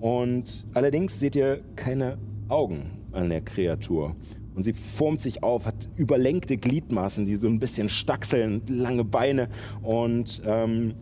[0.00, 2.18] Und allerdings seht ihr keine
[2.48, 4.16] Augen an der Kreatur.
[4.54, 9.48] Und sie formt sich auf, hat überlenkte Gliedmaßen, die so ein bisschen stachseln, lange Beine.
[9.82, 10.94] Und ähm,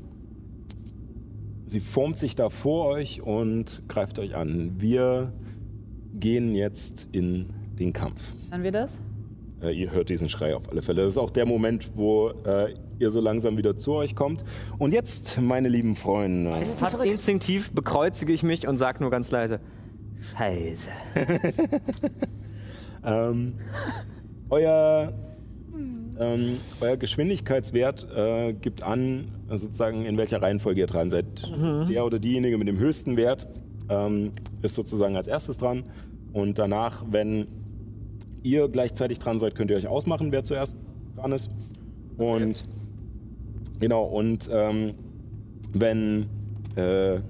[1.67, 4.73] sie formt sich da vor euch und greift euch an.
[4.79, 5.33] Wir
[6.20, 7.47] gehen jetzt in
[7.78, 8.20] den Kampf.
[8.51, 8.99] Hören wir das?
[9.62, 11.03] Äh, ihr hört diesen Schrei auf alle Fälle.
[11.03, 14.45] Das ist auch der Moment, wo äh, ihr so langsam wieder zu euch kommt.
[14.78, 19.61] Und jetzt, meine lieben Freunde, Fast instinktiv bekreuzige ich mich und sag nur ganz leise:
[20.36, 20.90] Scheiße.
[23.05, 23.55] ähm,
[24.51, 25.12] euer,
[26.19, 31.27] ähm, euer Geschwindigkeitswert äh, gibt an, sozusagen, in welcher Reihenfolge ihr dran seid.
[31.89, 33.47] Der oder diejenige mit dem höchsten Wert
[33.89, 34.32] ähm,
[34.62, 35.85] ist sozusagen als erstes dran.
[36.32, 37.47] Und danach, wenn
[38.43, 40.77] ihr gleichzeitig dran seid, könnt ihr euch ausmachen, wer zuerst
[41.16, 41.51] dran ist.
[42.16, 42.65] Und
[43.81, 44.94] genau, und ähm,
[45.73, 46.27] wenn,
[46.77, 47.20] äh,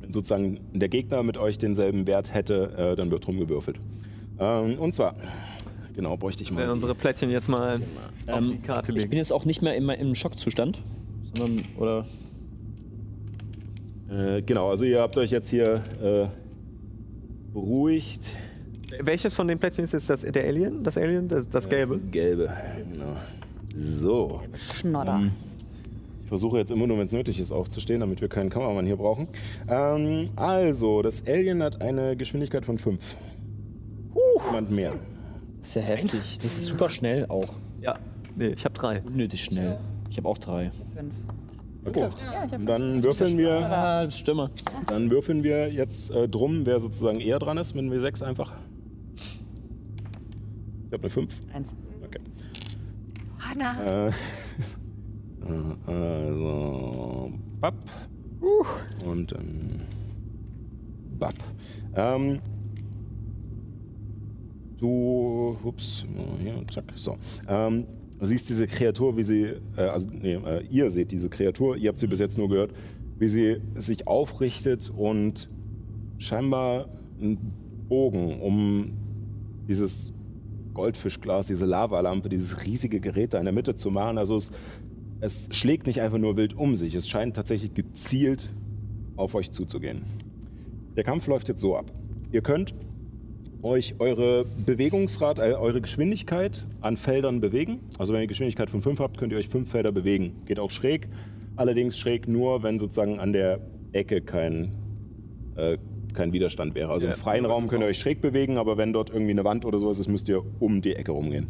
[0.00, 3.78] wenn sozusagen der Gegner mit euch denselben Wert hätte, äh, dann wird rumgewürfelt.
[4.38, 5.14] Ähm, und zwar,
[5.94, 6.68] genau, bräuchte ich mal.
[6.70, 7.80] unsere Plättchen jetzt mal
[8.26, 9.16] auf die Ähm, Karte ich bin legen.
[9.16, 10.80] jetzt auch nicht mehr immer im Schockzustand,
[11.34, 12.04] sondern, oder?
[14.12, 16.26] Äh, genau, also ihr habt euch jetzt hier äh,
[17.52, 18.30] beruhigt.
[19.00, 20.84] Welches von den Plättchen ist jetzt das, der Alien?
[20.84, 21.28] Das Alien?
[21.28, 21.94] Das, das Gelbe?
[21.94, 22.52] Das Gelbe,
[22.92, 23.16] genau.
[23.74, 24.42] So.
[24.54, 25.14] Schnodder.
[25.22, 25.30] Ähm,
[26.22, 28.96] Ich versuche jetzt immer nur, wenn es nötig ist, aufzustehen, damit wir keinen Kameramann hier
[28.96, 29.28] brauchen.
[29.68, 33.16] Ähm, also, das Alien hat eine Geschwindigkeit von 5.
[34.46, 34.92] Jemand mehr.
[35.60, 36.38] Das ist ja heftig.
[36.42, 37.48] Das ist super schnell auch.
[37.80, 37.98] Ja.
[38.36, 39.00] Nee, ich habe drei.
[39.02, 39.78] Unnötig schnell.
[40.10, 40.70] Ich habe auch drei.
[40.94, 41.14] Fünf.
[41.84, 42.08] Okay.
[42.32, 44.50] Ja, Dann würfeln wir, Stimme.
[44.86, 48.52] dann würfeln wir jetzt äh, drum, wer sozusagen eher dran ist, mit einem W6 einfach.
[50.86, 51.40] Ich habe eine 5.
[51.52, 51.74] eins.
[52.04, 52.20] Okay.
[53.40, 54.06] Hanna.
[54.06, 54.08] Äh,
[55.88, 57.74] äh, also, Bap.
[59.04, 59.82] Und dann
[61.18, 61.34] Bap.
[61.96, 62.40] Ähm,
[64.78, 66.04] du, ups,
[66.40, 67.16] hier, zack, so.
[67.48, 67.86] Ähm,
[68.22, 69.42] du siehst diese Kreatur, wie sie,
[69.76, 72.72] äh, also, nee, äh, ihr seht diese Kreatur, ihr habt sie bis jetzt nur gehört,
[73.18, 75.50] wie sie sich aufrichtet und
[76.18, 76.88] scheinbar
[77.20, 77.38] einen
[77.88, 78.92] Bogen um
[79.66, 80.12] dieses
[80.72, 84.18] Goldfischglas, diese Lavalampe, dieses riesige Gerät da in der Mitte zu machen.
[84.18, 84.52] Also es,
[85.20, 88.50] es schlägt nicht einfach nur wild um sich, es scheint tatsächlich gezielt
[89.16, 90.02] auf euch zuzugehen.
[90.96, 91.90] Der Kampf läuft jetzt so ab.
[92.30, 92.72] Ihr könnt
[93.62, 97.80] euch eure Bewegungsrad, äh, eure Geschwindigkeit an Feldern bewegen.
[97.98, 100.42] Also wenn ihr Geschwindigkeit von 5 habt, könnt ihr euch 5 Felder bewegen.
[100.46, 101.08] Geht auch schräg,
[101.56, 103.60] allerdings schräg nur, wenn sozusagen an der
[103.92, 104.72] Ecke kein,
[105.56, 105.78] äh,
[106.12, 106.92] kein Widerstand wäre.
[106.92, 109.64] Also im freien Raum könnt ihr euch schräg bewegen, aber wenn dort irgendwie eine Wand
[109.64, 111.48] oder sowas ist, müsst ihr um die Ecke rumgehen.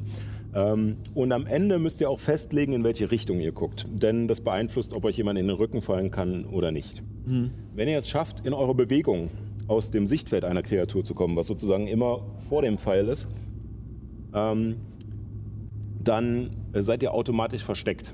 [0.54, 3.86] Ähm, und am Ende müsst ihr auch festlegen, in welche Richtung ihr guckt.
[3.90, 7.02] Denn das beeinflusst, ob euch jemand in den Rücken fallen kann oder nicht.
[7.74, 9.30] Wenn ihr es schafft, in eurer Bewegung
[9.68, 13.28] aus dem Sichtfeld einer Kreatur zu kommen, was sozusagen immer vor dem Pfeil ist,
[14.34, 14.76] ähm,
[16.02, 18.12] dann äh, seid ihr automatisch versteckt.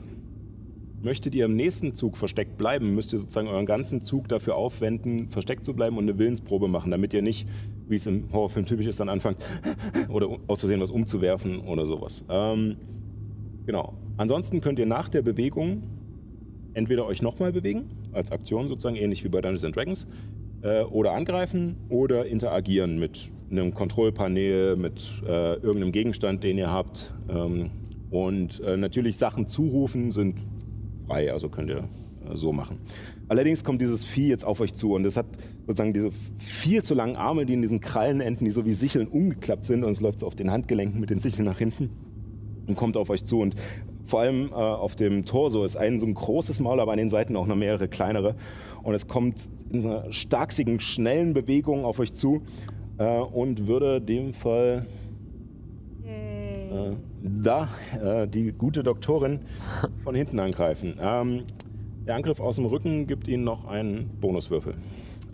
[1.00, 5.28] möchtet ihr im nächsten Zug versteckt bleiben, müsst ihr sozusagen euren ganzen Zug dafür aufwenden,
[5.30, 7.48] versteckt zu bleiben und eine Willensprobe machen, damit ihr nicht,
[7.88, 9.38] wie es im Horrorfilm typisch ist, dann anfangt
[10.08, 12.24] oder aus Versehen was umzuwerfen oder sowas.
[12.28, 12.76] Ähm,
[13.64, 13.94] genau.
[14.16, 15.84] Ansonsten könnt ihr nach der Bewegung
[16.74, 20.06] entweder euch nochmal bewegen, als Aktion sozusagen, ähnlich wie bei Dungeons Dragons,
[20.62, 27.14] äh, oder angreifen oder interagieren mit einem Kontrollpanel, mit äh, irgendeinem Gegenstand, den ihr habt.
[27.28, 27.70] Ähm,
[28.10, 30.38] und äh, natürlich Sachen zurufen sind
[31.06, 31.88] frei, also könnt ihr
[32.28, 32.78] äh, so machen.
[33.28, 35.26] Allerdings kommt dieses Vieh jetzt auf euch zu und es hat
[35.66, 39.66] sozusagen diese viel zu langen Arme, die in diesen Krallenenden, die so wie Sicheln umgeklappt
[39.66, 41.90] sind und es läuft so auf den Handgelenken mit den Sicheln nach hinten
[42.66, 43.54] und kommt auf euch zu und
[44.04, 47.10] vor allem äh, auf dem Torso ist ein so ein großes Maul, aber an den
[47.10, 48.36] Seiten auch noch mehrere kleinere
[48.82, 52.42] und es kommt in so einer starksigen, schnellen Bewegung auf euch zu
[52.98, 54.86] äh, und würde dem Fall
[56.04, 56.92] äh,
[57.22, 57.68] da
[58.02, 59.40] äh, die gute Doktorin
[60.04, 60.98] von hinten angreifen.
[61.00, 61.44] Ähm,
[62.06, 64.74] der Angriff aus dem Rücken gibt Ihnen noch einen Bonuswürfel.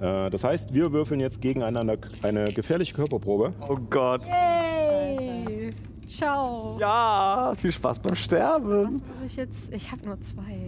[0.01, 3.53] Äh, das heißt, wir würfeln jetzt gegeneinander eine gefährliche Körperprobe.
[3.69, 4.23] Oh Gott.
[4.27, 5.73] Yay!
[6.07, 6.77] Ciao.
[6.79, 8.85] Ja, viel Spaß beim Was Sterben.
[8.85, 9.73] muss ich jetzt?
[9.73, 10.64] Ich habe nur zwei.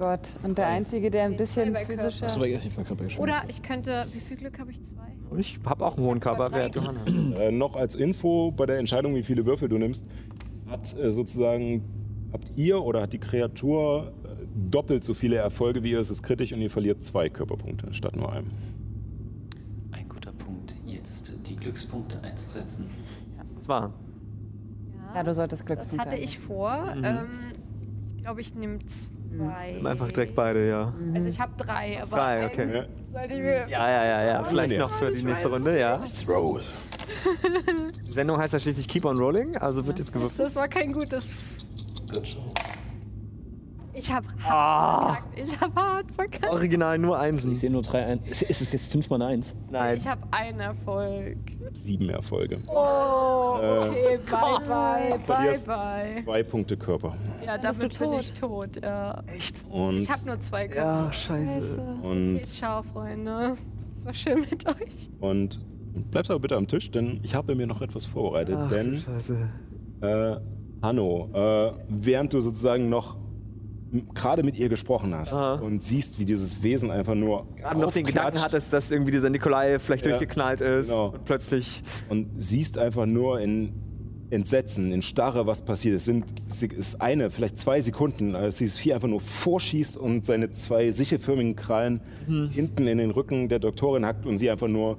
[0.00, 2.24] Gott, und der Einzige, der ein bisschen physischer...
[2.24, 4.06] Achso, ich war Oder ich könnte.
[4.14, 4.82] Wie viel Glück habe ich?
[4.82, 5.14] Zwei?
[5.36, 6.74] Ich habe auch einen hohen Körperwert.
[7.38, 10.06] Äh, noch als Info bei der Entscheidung, wie viele Würfel du nimmst,
[10.70, 11.84] hat äh, sozusagen
[12.32, 16.00] habt ihr oder hat die Kreatur äh, doppelt so viele Erfolge wie ihr.
[16.00, 18.50] Es ist kritisch und ihr verliert zwei Körperpunkte statt nur einem.
[19.92, 22.88] Ein guter Punkt, jetzt die Glückspunkte einzusetzen.
[23.36, 23.92] Das war.
[25.14, 26.94] Ja, du solltest Das Glückspunkte hatte ich vor.
[26.94, 27.04] Mhm.
[27.04, 27.26] Ähm,
[28.16, 29.19] ich glaube, ich nehme zwei.
[29.30, 30.92] Nimm Einfach direkt beide, ja.
[31.14, 32.74] Also ich habe drei, aber Drei, einen okay.
[32.74, 32.84] Ja.
[33.12, 33.68] sollte ich mir.
[33.68, 34.44] Ja, ja, ja, ja.
[34.44, 35.96] Vielleicht noch für die nächste Runde, ja.
[36.28, 36.60] Roll.
[38.06, 40.46] Die Sendung heißt ja schließlich Keep on Rolling, also wird jetzt gewürfelt.
[40.46, 41.32] Das war kein gutes.
[44.02, 45.38] Ich habe Ah, verkackt.
[45.38, 46.50] Ich habe hart verkackt.
[46.52, 47.54] original nur Ich Einsen.
[47.54, 48.20] sehe nur drei ein.
[48.24, 49.54] Ist, ist es jetzt 5 mal 1?
[49.70, 49.96] Nein.
[49.98, 51.36] Ich habe einen Erfolg.
[51.74, 52.58] Sieben Erfolge.
[52.66, 56.22] Oh, okay, bye bye, bye verlierst bye.
[56.24, 57.14] Zwei Punkte Körper.
[57.44, 58.82] Ja, damit bin ich tot.
[58.82, 59.22] Ja.
[59.70, 61.04] Und, Ich habe nur zwei Körper.
[61.04, 61.80] Ja, scheiße.
[62.02, 63.56] und, Okay, ciao, Freunde.
[63.92, 65.10] Es war schön mit euch.
[65.20, 65.60] und
[66.10, 68.56] bleibst aber bitte am Tisch, denn ich habe mir noch etwas vorbereitet.
[68.58, 69.48] Ach, denn Scheiße.
[70.00, 70.36] Äh,
[70.82, 73.16] Hanno, äh, während du sozusagen noch
[74.14, 75.54] gerade mit ihr gesprochen hast Aha.
[75.54, 79.30] und siehst, wie dieses Wesen einfach nur Gerade noch den Gedanken hattest, dass irgendwie dieser
[79.30, 81.08] Nikolai vielleicht Ja, durchgeknallt ist genau.
[81.08, 81.82] und plötzlich.
[82.08, 83.72] und siehst einfach nur in
[84.30, 85.96] Entsetzen, in Starre, was passiert.
[85.96, 90.24] Es sind es ist eine, vielleicht zwei Sekunden, als dieses Vieh einfach nur vorschießt und
[90.24, 92.00] seine zwei sichelförmigen Krallen
[92.52, 94.98] hinten in den Rücken der Doktorin hackt und sie einfach nur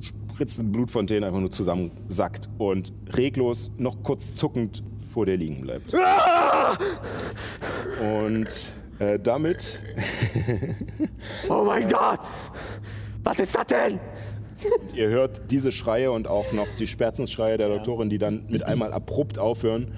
[0.00, 4.82] spritzende Blutfontänen einfach nur zusammensackt und reglos, noch kurz zuckend
[5.18, 5.92] vor der liegen bleibt.
[8.00, 8.46] Und
[9.00, 9.80] äh, damit
[11.48, 12.20] Oh mein Gott!
[13.24, 13.98] Was ist das denn?
[14.94, 18.92] Ihr hört diese Schreie und auch noch die Schmerzensschreie der Doktorin, die dann mit einmal
[18.92, 19.92] abrupt aufhören.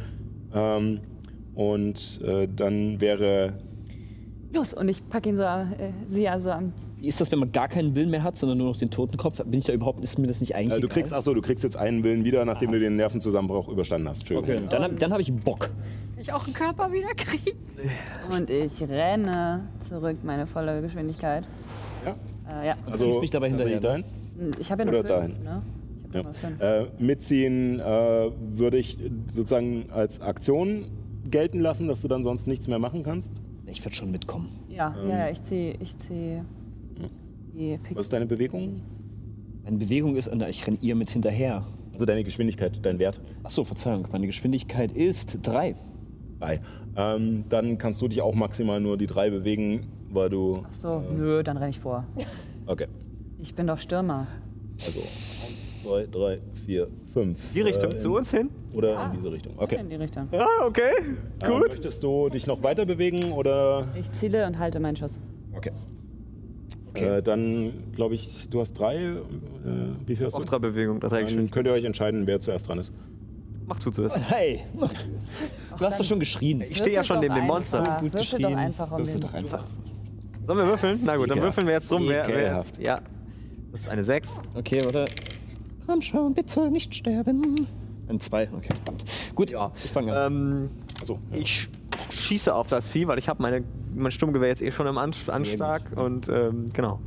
[0.54, 1.02] Ähm,
[1.54, 3.58] und äh, dann wäre.
[4.54, 5.66] Los, und ich packe ihn so, äh,
[6.08, 6.72] sie also am...
[7.00, 9.42] Wie ist das, wenn man gar keinen Willen mehr hat, sondern nur noch den Totenkopf?
[9.44, 10.94] Bin ich da überhaupt, ist mir das nicht eigentlich Äh, du egal?
[10.96, 14.20] kriegst, achso, du kriegst jetzt einen Willen wieder, nachdem du den Nervenzusammenbruch überstanden hast.
[14.20, 14.56] Entschuldigung.
[14.64, 15.70] Okay, dann, hab- dann habe ich Bock.
[16.20, 17.56] Ich auch einen Körper wieder kriegen?
[18.36, 21.44] Und ich renne zurück, meine volle Geschwindigkeit.
[22.04, 22.16] Ja.
[22.62, 22.74] Äh, ja.
[22.90, 24.04] Also, ziehst mich dabei hinterher, Dahin.
[24.58, 25.44] Ich habe ja nur Oder fünf, dahin.
[25.44, 25.62] ne?
[26.12, 26.80] Ich Ja.
[26.82, 28.98] Äh, mitziehen äh, würde ich
[29.28, 30.86] sozusagen als Aktion
[31.30, 33.32] gelten lassen, dass du dann sonst nichts mehr machen kannst.
[33.66, 34.48] Ich würde schon mitkommen.
[34.68, 36.40] Ja, ja, ja, ich ziehe ich zieh
[37.94, 38.82] Was ist deine Bewegung?
[39.64, 41.64] Meine Bewegung ist, ich renne ihr mit hinterher.
[41.92, 43.20] Also deine Geschwindigkeit, dein Wert.
[43.42, 45.74] Achso, Verzeihung, meine Geschwindigkeit ist 3.
[46.38, 46.60] Drei.
[46.96, 50.62] Ähm, dann kannst du dich auch maximal nur die drei bewegen, weil du.
[50.66, 52.06] Ach so, nö, dann renne ich vor.
[52.66, 52.86] Okay.
[53.38, 54.26] Ich bin doch Stürmer.
[54.78, 57.38] Also eins, zwei, drei, vier, fünf.
[57.52, 58.48] Die Richtung, Äh, zu uns hin?
[58.72, 59.52] Oder in diese Richtung.
[59.58, 59.78] Okay.
[59.80, 60.28] In die Richtung.
[60.32, 60.92] Ja, okay.
[61.42, 61.60] Äh, Gut.
[61.68, 63.88] möchtest du dich noch weiter bewegen oder?
[63.94, 65.20] Ich ziele und halte meinen Schuss.
[65.54, 65.72] Okay.
[66.94, 68.96] Äh, dann glaube ich, du hast drei.
[68.96, 69.16] Äh,
[70.06, 70.46] wie viel hast Auch du?
[70.46, 72.92] drei Bewegungen, drei Dann könnt ihr euch entscheiden, wer zuerst dran ist.
[73.66, 74.16] Mach zu zuerst.
[74.30, 74.60] Hey!
[75.78, 76.60] Du hast doch schon geschrien.
[76.68, 77.84] Ich stehe ja schon neben dem Monster.
[77.84, 78.58] So gut Würfel doch geschrien.
[78.58, 79.64] einfach um Würfel doch einfach.
[80.46, 81.00] Sollen wir würfeln?
[81.04, 82.02] Na gut, dann würfeln wir jetzt rum.
[82.08, 82.78] Wer, wer, Ekelhaft.
[82.80, 83.00] ja.
[83.70, 84.30] Das ist eine 6.
[84.56, 85.04] Okay, warte.
[85.86, 87.66] Komm schon, bitte nicht sterben.
[88.08, 89.04] Ein 2, okay, verdammt.
[89.36, 89.70] Gut, Ja.
[89.84, 90.32] ich fange an.
[90.32, 90.68] Ähm,
[91.00, 91.18] Achso.
[91.32, 91.68] ich
[92.10, 93.64] schieße auf das Vieh, weil ich habe meine,
[93.94, 95.82] mein Sturmgewehr jetzt eh schon im An Anschlag.
[95.96, 97.00] Und ähm, genau.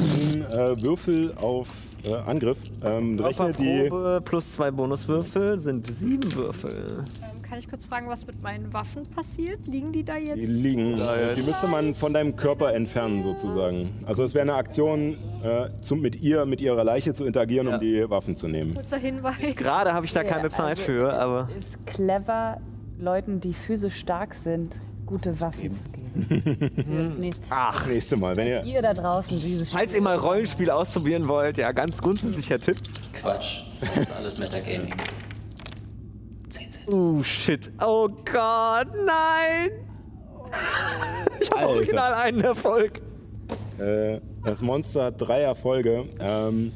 [0.00, 1.68] Äh, Würfel auf
[2.04, 2.58] äh, Angriff.
[2.84, 3.88] Ähm, rechne die.
[4.24, 7.04] Plus zwei Bonuswürfel sind sieben Würfel.
[7.22, 9.66] Ähm, kann ich kurz fragen, was mit meinen Waffen passiert?
[9.68, 10.48] Liegen die da Die jetzt?
[10.48, 11.00] liegen.
[11.36, 13.90] Die müsste man von deinem Körper entfernen, sozusagen.
[14.06, 17.74] Also, es wäre eine Aktion, äh, zum, mit ihr, mit ihrer Leiche zu interagieren, Ja.
[17.74, 18.74] um die Waffen zu nehmen.
[18.74, 19.36] Kurzer Hinweis.
[19.56, 21.48] Gerade habe ich da keine Zeit Also, für, aber.
[21.56, 22.58] ist clever,
[23.04, 24.74] Leuten, die physisch stark sind,
[25.06, 27.16] gute Waffen zu geben.
[27.20, 28.62] Nächste- Ach, Nächste Mal, wenn ihr.
[28.64, 32.78] Ihr da draußen dieses falls ihr mal Rollenspiel ausprobieren wollt, ja, ganz grundsätzlicher Tipp.
[33.12, 33.62] Quatsch.
[33.80, 34.94] Das ist alles Metagaming.
[36.48, 36.88] 10 Cent.
[36.88, 37.70] Oh shit.
[37.80, 39.70] Oh Gott, nein!
[41.40, 41.68] Ich habe Alter.
[41.74, 43.02] original einen Erfolg.
[43.78, 46.04] Äh, das Monster hat drei Erfolge.
[46.20, 46.72] Ähm,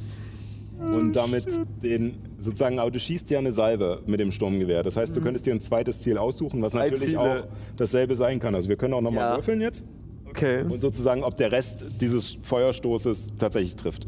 [0.81, 1.47] und damit
[1.83, 4.83] den sozusagen, aber du schießt ja eine Salve mit dem Sturmgewehr.
[4.83, 6.79] Das heißt, du könntest dir ein zweites Ziel aussuchen, was Mhm.
[6.79, 7.21] Zwei natürlich Ziele.
[7.21, 8.55] auch dasselbe sein kann.
[8.55, 9.37] Also wir können auch nochmal Ja.
[9.37, 9.85] würfeln jetzt
[10.31, 10.63] Okay.
[10.63, 14.07] und sozusagen, ob der Rest dieses Feuerstoßes tatsächlich trifft.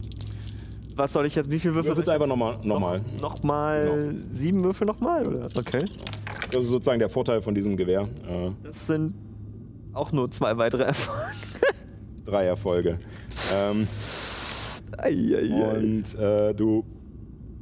[0.96, 1.50] Was soll ich jetzt?
[1.50, 1.90] Wie viele Würfel?
[1.92, 2.58] Würfelst einfach nochmal.
[2.62, 3.00] Nochmal.
[3.22, 5.26] Nochmal sieben Würfel nochmal?
[5.26, 5.46] Oder?
[5.56, 5.78] Okay.
[6.52, 8.02] Das ist sozusagen der Vorteil von diesem Gewehr.
[8.28, 9.14] Äh, Das sind
[9.92, 11.20] auch nur zwei weitere Erfolge.
[12.26, 12.98] drei Erfolge.
[13.54, 13.88] Ähm,
[14.98, 15.78] Eieiei.
[15.78, 16.84] und äh, du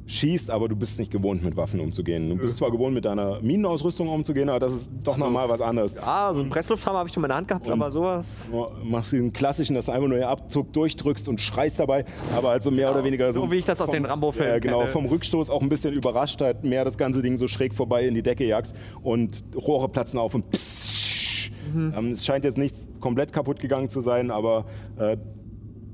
[0.08, 2.30] schießt, aber du bist nicht gewohnt, mit Waffen umzugehen.
[2.30, 5.94] Du bist zwar gewohnt, mit deiner Minenausrüstung umzugehen, aber das ist doch nochmal was anderes.
[5.98, 8.46] Ah, so einen Presslufthammer habe ich schon in meiner Hand gehabt, aber sowas.
[8.82, 12.70] Machst diesen klassischen, dass du einfach nur den Abzug durchdrückst und schreist dabei, aber also
[12.70, 13.42] mehr oder weniger so.
[13.44, 14.90] So wie ich das aus vom- den Rambo-Filmen Ja, genau, kenne.
[14.92, 18.14] vom Rückstoß auch ein bisschen überrascht, halt mehr das ganze Ding so schräg vorbei in
[18.14, 21.50] die Decke jagst und Rohre platzen auf und pssst.
[21.74, 21.92] Mhm.
[21.94, 24.64] Ähm, es scheint jetzt nichts komplett kaputt gegangen zu sein, aber
[24.98, 25.18] äh,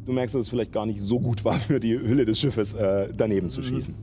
[0.06, 2.74] du merkst, dass es vielleicht gar nicht so gut war für die Hülle des Schiffes
[2.74, 3.50] äh, daneben Mhm.
[3.50, 3.94] zu schießen.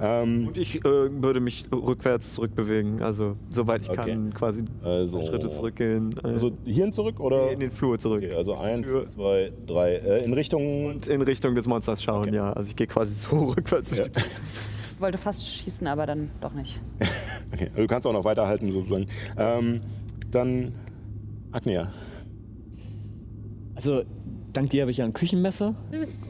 [0.00, 4.10] Ähm, Und ich äh, würde mich rückwärts zurückbewegen, also soweit ich Okay.
[4.10, 6.14] kann, quasi also, Schritte zurückgehen.
[6.22, 7.50] Äh, Also hierhin zurück oder?
[7.50, 8.22] in den Flur zurück.
[8.24, 9.04] Okay, also eins, Tür.
[9.06, 9.94] zwei, drei.
[9.96, 10.86] Äh, in Richtung.
[10.86, 12.52] Und in Richtung des Monsters schauen, ja.
[12.52, 13.90] Also ich gehe quasi so rückwärts.
[13.96, 14.04] Ja.
[14.06, 16.80] Ich wollte fast schießen, aber dann doch nicht.
[17.50, 19.06] Okay, also du kannst auch noch weiterhalten sozusagen.
[19.38, 19.80] Ähm,
[20.30, 20.72] dann
[21.50, 21.90] Agnea.
[23.74, 24.02] Also,
[24.58, 25.74] dank dir habe ich ja ein Küchenmesser.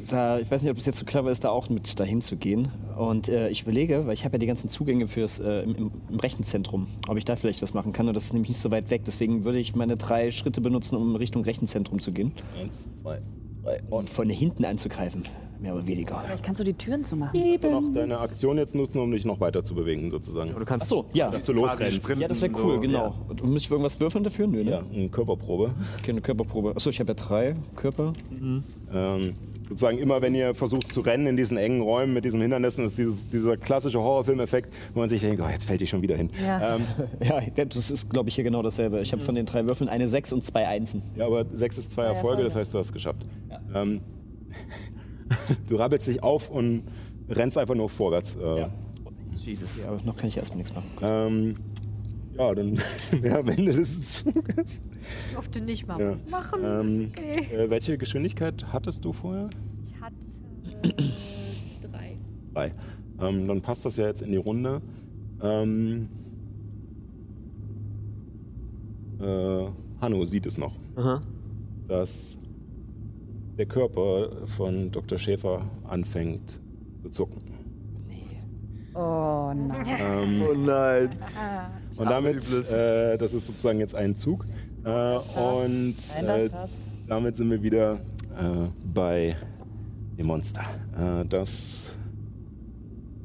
[0.08, 2.36] Da, ich weiß nicht, ob es jetzt so clever ist, da auch mit dahin zu
[2.36, 2.68] gehen.
[2.96, 6.20] Und äh, ich überlege, weil ich habe ja die ganzen Zugänge fürs äh, im, im,
[6.20, 8.06] Rechenzentrum, ob ich da vielleicht was machen kann.
[8.06, 9.02] Und das ist nämlich nicht so weit weg.
[9.06, 12.32] Deswegen würde ich meine drei Schritte benutzen, um Richtung Rechenzentrum zu gehen.
[12.60, 13.22] Eins, zwei,
[13.62, 15.24] drei Und von hinten anzugreifen.
[15.60, 16.22] Mehr oder weniger.
[16.24, 17.38] Vielleicht kannst du die Türen zumachen.
[17.40, 20.54] Kannst du noch deine Aktion jetzt nutzen, um dich noch weiter zu bewegen sozusagen?
[20.56, 21.30] Du kannst Achso, ja.
[21.30, 22.08] Dass du losrennst.
[22.16, 23.14] Ja, das wäre cool, so, genau.
[23.28, 24.46] Und muss ich irgendwas würfeln dafür?
[24.46, 24.70] Nö, ne?
[24.70, 25.72] Ja, eine Körperprobe.
[25.98, 26.74] Okay, eine Körperprobe.
[26.76, 28.12] Achso, ich habe ja drei Körper.
[28.92, 29.34] Ähm,
[29.68, 32.96] sozusagen immer, wenn ihr versucht zu rennen in diesen engen Räumen mit diesen Hindernissen, ist
[32.96, 36.30] dieses, dieser klassische Horrorfilmeffekt, wo man sich denkt, oh, jetzt fällt die schon wieder hin.
[36.44, 36.76] Ja.
[36.76, 36.82] Ähm,
[37.28, 39.00] Ja, das ist, glaube ich, hier genau dasselbe.
[39.00, 41.02] Ich habe von den drei Würfeln eine Sechs und zwei Einsen.
[41.16, 42.44] ja, aber sechs ist zwei Erfolge, Erfolge.
[42.44, 43.26] das heißt, du hast es geschafft.
[43.74, 44.00] Ähm,
[45.68, 46.82] du rabbelst dich auf und
[47.28, 48.36] rennst einfach nur vorwärts.
[48.36, 48.70] Äh, Ja.
[49.34, 49.78] Jesus.
[49.82, 50.88] Ja, aber noch kann ich erstmal nichts machen.
[51.00, 51.54] Ähm,
[52.36, 52.78] ja, dann
[53.22, 54.82] ja, am Ende des Zuges.
[55.28, 56.10] Ich durfte nicht mal Ja.
[56.10, 56.60] was machen.
[56.64, 57.54] Ähm, ist okay.
[57.54, 59.48] äh, welche Geschwindigkeit hattest du vorher?
[59.82, 60.14] Ich hatte
[60.82, 60.92] äh,
[61.90, 62.18] drei.
[62.52, 62.72] Drei.
[63.20, 64.82] Ähm, dann passt das ja jetzt in die Runde.
[65.40, 66.08] Ähm,
[69.20, 69.66] äh,
[70.00, 71.20] Hanno sieht es noch, Aha.
[71.86, 72.38] dass
[73.58, 75.18] der Körper von Dr.
[75.18, 76.60] Schäfer anfängt
[77.02, 77.42] zu zucken.
[78.94, 79.84] Oh nein.
[80.00, 81.10] Ähm, Oh nein.
[81.96, 82.36] und damit,
[82.72, 84.46] äh, das ist sozusagen jetzt ein Zug.
[84.84, 84.88] Äh,
[85.18, 86.48] und äh,
[87.06, 89.36] damit sind wir wieder äh, bei
[90.16, 90.62] dem Monster.
[90.96, 91.96] Äh, das.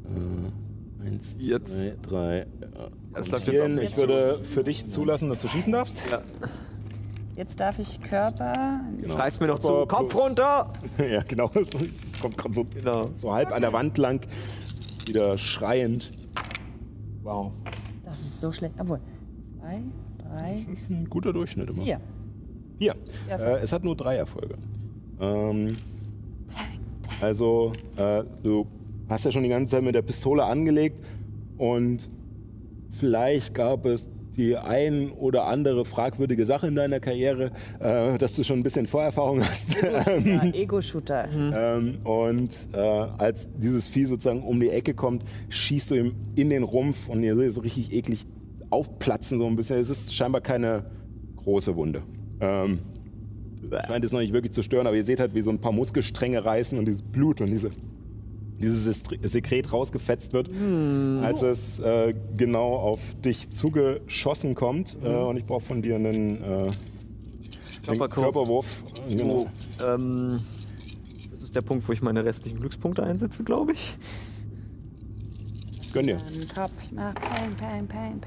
[0.06, 1.68] Äh, eins, Jetzt.
[1.68, 2.40] zwei, drei.
[2.40, 6.02] Äh, ich würde für dich zulassen, dass du schießen darfst.
[7.36, 8.82] Jetzt darf ich Körper.
[9.02, 9.16] Genau.
[9.16, 9.68] Reiß mir noch zu.
[9.68, 10.74] Körper Kopf plus- runter!
[11.12, 11.50] ja, genau.
[11.56, 13.10] Es kommt gerade so, Genau.
[13.16, 14.22] so halb an der Wand lang,
[15.08, 16.12] wieder schreiend.
[17.24, 17.52] Wow.
[18.06, 18.76] Das ist so schlecht.
[18.80, 19.00] Obwohl.
[19.60, 19.82] Zwei,
[20.20, 21.84] drei, Das ist ein guter Durchschnitt immer.
[21.84, 22.00] vier.
[22.78, 22.96] Vier.
[23.30, 24.56] Ja, Äh, es hat nur drei Erfolge.
[25.20, 25.78] Ähm,
[27.22, 28.68] also, äh, du
[29.10, 31.00] hast ja schon die ganze Zeit mit der Pistole angelegt
[31.58, 32.10] und
[32.92, 38.44] vielleicht gab es die ein oder andere fragwürdige Sache in deiner Karriere, äh, dass du
[38.44, 39.78] schon ein bisschen Vorerfahrung hast.
[39.84, 41.28] Ego-Shooter.
[41.56, 46.50] Ähm, und äh, als dieses Vieh sozusagen um die Ecke kommt, schießt du ihm in
[46.50, 48.26] den Rumpf und ihr seht so richtig eklig
[48.70, 49.78] aufplatzen so ein bisschen.
[49.80, 50.86] Es ist scheinbar keine
[51.38, 52.02] große Wunde.
[52.40, 52.80] Ähm,
[53.88, 55.72] scheint es noch nicht wirklich zu stören, aber ihr seht halt, wie so ein paar
[55.72, 57.70] Muskelstränge reißen und dieses Blut und diese,
[58.64, 60.50] dieses Sekret rausgefetzt wird,
[61.22, 64.98] als es äh, genau auf dich zugeschossen kommt.
[65.04, 66.48] Äh, und ich brauche von dir einen, äh,
[67.88, 68.14] einen Körperwurf.
[68.14, 68.66] Körperwurf.
[69.10, 69.46] Genau.
[69.86, 70.40] Ähm,
[71.32, 73.98] das ist der Punkt, wo ich meine restlichen Glückspunkte einsetze, glaube ich.
[75.94, 76.18] Gönn dir.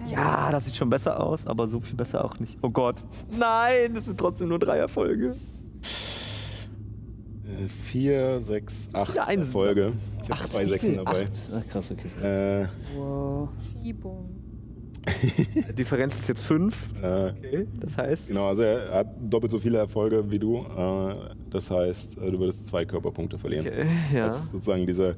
[0.08, 2.56] Ja, das sieht schon besser aus, aber so viel besser auch nicht.
[2.62, 3.02] Oh Gott.
[3.36, 5.34] Nein, das sind trotzdem nur drei Erfolge.
[7.46, 9.92] Äh, Vier, sechs, acht Ja, eins- Erfolge.
[10.22, 11.22] Ich habe zwei Sechsen dabei.
[11.24, 11.30] Acht.
[11.54, 12.62] Ach, krass, okay.
[12.62, 12.66] Äh,
[12.96, 13.48] Wow.
[13.82, 14.30] Schiebung.
[15.70, 16.90] Die Differenz ist jetzt fünf.
[17.00, 18.26] äh, Okay, das heißt.
[18.26, 20.56] genau, also er hat doppelt so viele Erfolge wie du.
[20.76, 21.14] Äh,
[21.48, 23.66] das heißt, äh, du würdest zwei Körperpunkte verlieren.
[23.68, 24.26] Okay, ja.
[24.26, 25.12] Als sozusagen diese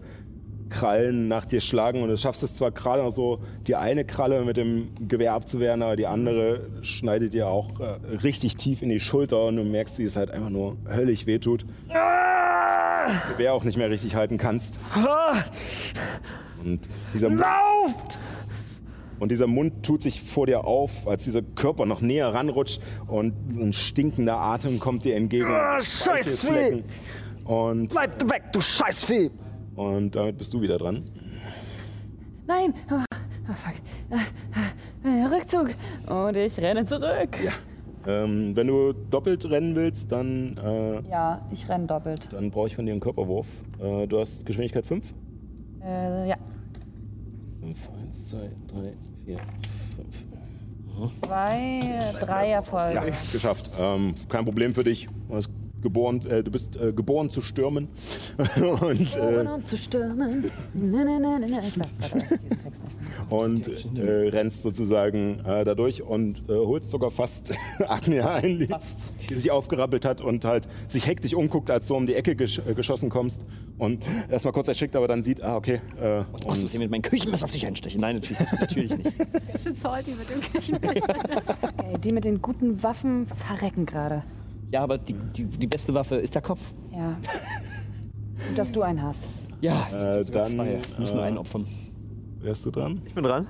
[0.70, 4.44] Krallen nach dir schlagen und du schaffst es zwar gerade noch so, die eine Kralle
[4.44, 9.00] mit dem Gewehr abzuwehren, aber die andere schneidet dir auch äh, richtig tief in die
[9.00, 11.64] Schulter und du merkst, wie es halt einfach nur höllisch wehtut.
[13.32, 14.78] Gewehr auch nicht mehr richtig halten kannst.
[16.64, 18.18] Und dieser, Mund, Lauft!
[19.18, 23.34] und dieser Mund tut sich vor dir auf, als dieser Körper noch näher ranrutscht und
[23.58, 25.46] ein stinkender Atem kommt dir entgegen.
[25.46, 26.84] Ah, Speichelflecken.
[27.44, 29.30] Und, Bleib weg, du Scheißvieh!
[29.78, 31.04] Und damit bist du wieder dran.
[32.46, 32.74] Nein!
[32.90, 32.96] Oh,
[33.48, 33.74] oh fuck.
[34.10, 35.70] Äh, äh, Rückzug!
[36.08, 37.36] Und ich renne zurück.
[37.44, 37.52] Ja,
[38.06, 41.00] Ähm, wenn du doppelt rennen willst, dann, äh,
[41.52, 42.28] ich renne doppelt.
[42.32, 43.46] dann brauche ich von dir einen Körperwurf.
[43.80, 45.12] Äh, du hast Geschwindigkeit 5?
[45.84, 46.36] Äh, ja.
[47.60, 48.36] 5, 1, 2,
[48.74, 48.82] 3,
[49.26, 51.20] 4, 5.
[51.20, 52.94] Zwei, drei Erfolge.
[52.94, 53.70] Ja, geschafft.
[53.78, 55.06] Ähm, kein Problem für dich.
[55.28, 55.50] Du, hast
[55.82, 57.88] geboren, äh, du bist äh, geboren zu stürmen.
[58.80, 60.50] Und, äh, Um zu stürmen.
[60.74, 61.60] Na, na, na, na,
[63.30, 67.52] und äh, rennst sozusagen äh, dadurch und äh, holst sogar fast
[67.86, 69.12] Agnea ein, die, Fast.
[69.28, 72.58] die sich aufgerappelt hat und halt sich hektisch umguckt, als du um die Ecke gesch
[72.58, 73.42] äh, geschossen kommst
[73.78, 75.80] und erstmal kurz erschrickt, aber dann sieht, ah, okay.
[76.00, 78.00] Äh, Machst du es und, hier mit meinem Küchenmesser auf dich einstechen?
[78.00, 78.60] Nein, natürlich, nicht.
[78.60, 79.18] natürlich nicht.
[79.52, 81.16] Ganz schön salty mit dem Küchenmesser.
[81.62, 84.22] Okay, die mit den guten Waffen verrecken gerade.
[84.70, 86.60] Ja, aber die, die, die beste Waffe ist der Kopf.
[86.92, 87.16] Ja.
[88.48, 89.28] Gut, dass du einen hast.
[89.60, 90.66] Ja, Äh, dann, zwei.
[90.66, 91.66] Wir müssen äh, einen opfern.
[92.40, 93.00] wärst du dran?
[93.06, 93.46] Ich bin dran.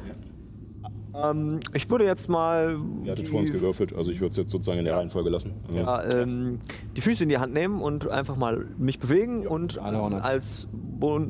[1.15, 2.78] Ähm, ich würde jetzt mal.
[3.17, 5.53] Die- vor uns gewürfelt, also ich würde es jetzt sozusagen in der Reihenfolge lassen.
[5.67, 6.59] Also, Ja, ähm,
[6.97, 10.69] die Füße in die Hand nehmen und einfach mal mich bewegen und Alle als,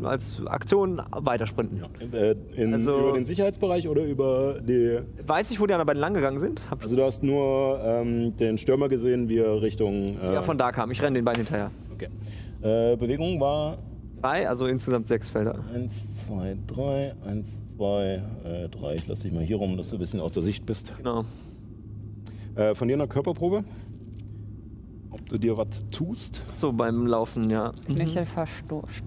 [0.02, 1.82] als Aktion weitersprinten.
[2.12, 4.98] Äh, in, Also- über den Sicherheitsbereich oder über die.
[5.26, 6.60] Weiß ich, wo die anderen beiden lang gegangen sind?
[6.70, 10.18] Hab, Also du hast nur ähm, den Stürmer gesehen, wie er Richtung.
[10.20, 10.90] Äh, ja, von da kam.
[10.90, 11.70] Ich renne den beiden hinterher.
[11.94, 12.08] Okay.
[12.62, 13.78] Äh, Bewegung war
[14.20, 15.60] Drei, also insgesamt sechs Felder.
[15.72, 17.14] 1, 2, 3,
[17.78, 18.94] 1, 2, 3.
[18.96, 20.92] Ich lasse dich mal hier rum, dass du ein bisschen aus der Sicht bist.
[20.96, 21.24] Genau.
[22.56, 23.62] Äh, von dir eine Körperprobe.
[25.10, 26.42] Ob du dir was tust.
[26.54, 27.72] So beim Laufen, ja.
[27.86, 29.04] Knöchel verstoßt.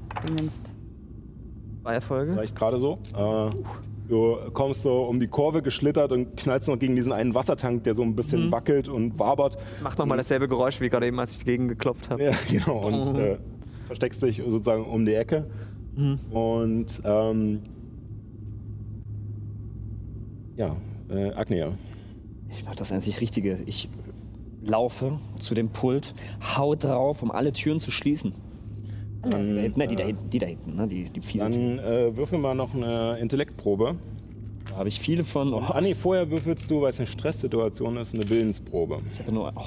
[1.81, 2.33] Zwei Erfolge.
[2.33, 2.97] Vielleicht gerade so.
[3.13, 3.49] Äh,
[4.07, 7.93] du kommst so um die Kurve geschlittert und knallst noch gegen diesen einen Wassertank, der
[7.93, 9.57] so ein bisschen wackelt und wabert.
[9.83, 12.23] Macht nochmal dasselbe Geräusch wie gerade eben, als ich dagegen geklopft habe.
[12.23, 12.87] Ja, genau.
[12.87, 13.37] Und äh,
[13.85, 15.49] versteckst dich sozusagen um die Ecke.
[16.31, 17.59] Und ähm,
[20.57, 20.75] ja,
[21.09, 21.71] äh, Agnea.
[22.49, 23.59] Ich mach das einzig Richtige.
[23.65, 23.89] Ich
[24.63, 26.13] laufe zu dem Pult,
[26.55, 28.33] hau drauf, um alle Türen zu schließen.
[29.23, 30.87] Dann, Äh, Nein, die da hinten, die da hinten, ne?
[30.87, 33.95] die, die fiese dann äh, würfel mal noch eine Intellektprobe.
[34.69, 35.53] Da habe ich viele von.
[35.53, 38.99] Oh, Ah nee, vorher würfelst du, weil es eine Stresssituation ist, eine Willensprobe.
[39.13, 39.51] ich habe nur.
[39.55, 39.61] Oh,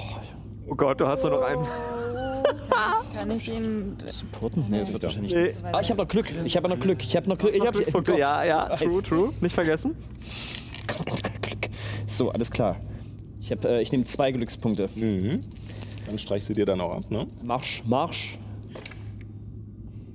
[0.67, 1.63] Oh Gott, du hast nur noch einen.
[3.13, 3.97] Kann ich ihn.
[4.07, 4.63] supporten?
[4.69, 5.43] Nee, das wird wahrscheinlich Nee.
[5.43, 5.63] nicht.
[5.71, 6.25] Ah, ich habe noch Glück.
[6.43, 7.03] Ich habe noch Glück.
[7.03, 7.53] Ich habe noch Glück.
[7.53, 9.33] Ich habe Glückspunkte, ja, ja, true, true.
[9.41, 9.95] Nicht vergessen.
[10.87, 11.69] Glück.
[12.07, 12.77] So, alles klar.
[13.39, 14.89] Ich, hab, äh, ich nehme zwei Glückspunkte.
[14.95, 15.41] Mhm.
[16.07, 17.27] Dann streichst du dir dann auch ab, ne?
[17.43, 18.37] Marsch, Marsch.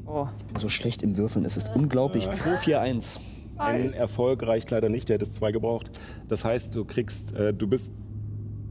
[0.07, 0.27] Oh.
[0.57, 1.45] So schlecht im Würfeln.
[1.45, 2.31] Es ist unglaublich.
[2.31, 3.21] 2, 4, 1.
[3.57, 5.91] Ein Erfolg reicht leider nicht, der hätte zwei gebraucht.
[6.29, 7.93] Das heißt, du kriegst, äh, du bist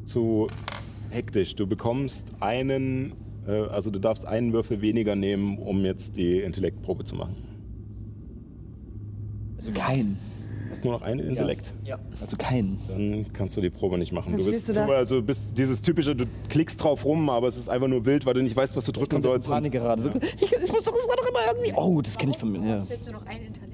[0.03, 0.48] zu
[1.11, 1.56] hektisch.
[1.56, 3.14] Du bekommst einen,
[3.48, 7.36] äh, also du darfst einen Würfel weniger nehmen, um jetzt die Intellektprobe zu machen.
[9.58, 10.18] Also kein.
[10.70, 11.74] Hast nur noch einen Intellekt.
[11.84, 11.98] Ja.
[12.22, 12.78] Also kein.
[12.88, 14.38] Dann kannst du die Probe nicht machen.
[14.38, 17.88] Du bist, du also bist dieses typische, du klickst drauf rum, aber es ist einfach
[17.88, 19.48] nur wild, weil du nicht weißt, was du drücken in sollst.
[19.48, 20.02] Panik gerade.
[20.02, 21.74] So, ich, ich muss doch das war doch immer irgendwie.
[21.76, 22.60] Oh, das kenne ich von mir.
[22.60, 22.76] Ja.
[22.76, 23.69] Hast du jetzt nur noch ein Intellekt?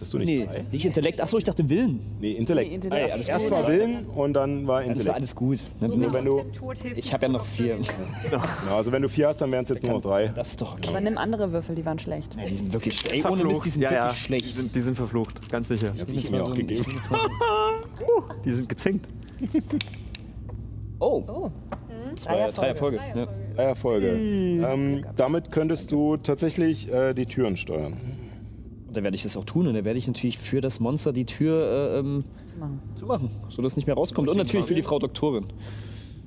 [0.00, 0.64] Hattest du nicht Nee, drei?
[0.72, 1.20] nicht Intellekt.
[1.20, 2.00] Achso, ich dachte Willen.
[2.20, 2.70] Nee, Intellekt.
[2.70, 3.00] Nee, Intellekt.
[3.02, 3.52] Erst, Alles erst gut.
[3.52, 5.14] war Willen und dann war Das war Intellekt.
[5.16, 5.58] alles gut.
[5.78, 6.44] So wenn wie du-
[6.96, 7.74] Ich die habe ja noch vier.
[7.76, 7.94] Insel.
[8.32, 8.42] Ja,
[8.76, 10.28] also wenn du vier hast, dann wären es jetzt nur noch drei.
[10.28, 10.88] Das ist doch okay.
[10.88, 12.34] Aber nimm andere Würfel, die waren schlecht.
[12.36, 13.26] Ja, die sind wirklich schlecht.
[13.26, 14.14] Ohne Mist, die sind ja, wirklich ja.
[14.16, 14.44] schlecht.
[14.46, 15.88] Die sind, die sind verflucht, ganz sicher.
[15.88, 16.84] Ja, Ich hab nehme ich mir auch so gegeben.
[18.44, 19.06] Die sind gezinkt.
[20.98, 21.50] Oh, Oh.
[22.16, 22.96] zwei, drei Erfolge.
[23.14, 23.26] Ja.
[23.54, 24.08] Drei Erfolge.
[24.08, 27.96] Ähm, damit könntest du tatsächlich äh, die Türen steuern.
[28.90, 31.12] Und da werde ich das auch tun und da werde ich natürlich für das Monster
[31.12, 32.80] die Tür äh, ähm, Zu machen.
[32.96, 34.28] zu machen, sodass es nicht mehr rauskommt.
[34.28, 35.46] Und natürlich für die Frau Doktorin.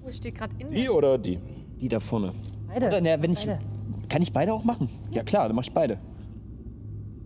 [0.07, 1.39] Es steht gerade in Die der oder die?
[1.81, 2.31] Die da vorne.
[2.69, 2.87] Beide.
[2.87, 3.59] Oder, na, wenn ich, Beide.
[4.07, 4.87] Kann ich beide auch machen?
[5.11, 5.99] Ja klar, dann mach ich beide.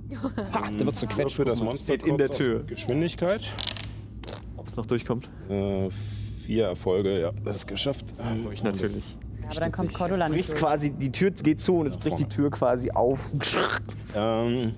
[0.53, 1.35] Ha, da wird's so quetscht.
[1.35, 2.63] für das Monster steht in der Tür.
[2.63, 3.41] Geschwindigkeit.
[4.55, 5.29] Ob es noch durchkommt?
[5.49, 5.89] Äh,
[6.45, 8.11] vier Erfolge, ja, das ist geschafft.
[8.19, 9.15] Ähm, Ich natürlich.
[9.43, 10.59] Ja, aber dann kommt Cordula nicht Bricht durch.
[10.59, 13.31] quasi, die Tür geht zu und es bricht die Tür quasi auf.
[14.15, 14.73] Ähm,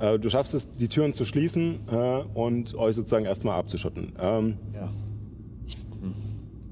[0.00, 4.12] ja, äh, du schaffst es, die Türen zu schließen äh, und euch sozusagen erstmal abzuschotten.
[4.20, 4.88] Ähm, Ja.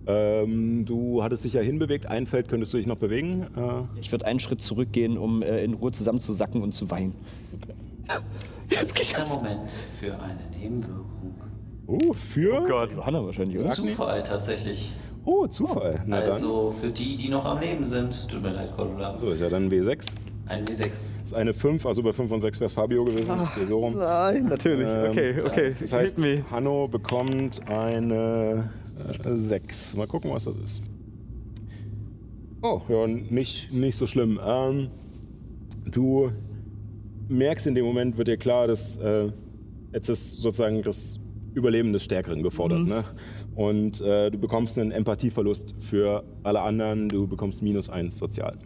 [0.07, 3.43] ähm, du hattest dich ja hinbewegt, ein Feld könntest du dich noch bewegen.
[3.57, 7.15] Äh, Ich würde einen Schritt zurückgehen, um äh, in Ruhe zusammenzusacken und zu weinen.
[8.71, 11.35] Der Moment für eine Nebenwirkung.
[11.87, 12.63] oh, für?
[12.63, 12.93] Oh Gott.
[12.95, 13.69] Johanna wahrscheinlich, oder?
[13.69, 14.93] Zufall tatsächlich.
[15.25, 16.03] Oh, Zufall.
[16.07, 18.29] Na Also für die, die noch am Leben sind.
[18.29, 19.11] Tut mir leid, Cordula.
[19.11, 19.19] dann.
[19.19, 20.07] So, ist ja dann W6.
[20.47, 20.79] Ein W6.
[20.79, 23.49] Das ist eine 5, also bei 5 und 6 wäre es Fabio gewesen.
[23.57, 23.97] Hier so rum.
[23.99, 24.87] Nein, natürlich.
[24.89, 25.75] Ähm, Okay, okay.
[25.81, 26.17] Das heißt.
[26.51, 28.71] Hanno bekommt eine
[29.25, 29.97] äh, 6.
[29.97, 30.83] Mal gucken, was das ist.
[32.63, 34.41] Oh, ja, nicht, nicht so schlimm.
[34.45, 34.89] Ähm,
[35.85, 36.31] du
[37.29, 39.31] merkst in dem Moment, wird dir klar, dass äh,
[39.93, 41.19] jetzt ist sozusagen das
[41.55, 42.81] Überleben des Stärkeren gefordert.
[42.81, 42.89] Mhm.
[42.89, 43.05] Ne?
[43.57, 47.09] Und äh, du bekommst einen Empathieverlust für alle anderen.
[47.09, 48.57] Du bekommst minus 1 sozial.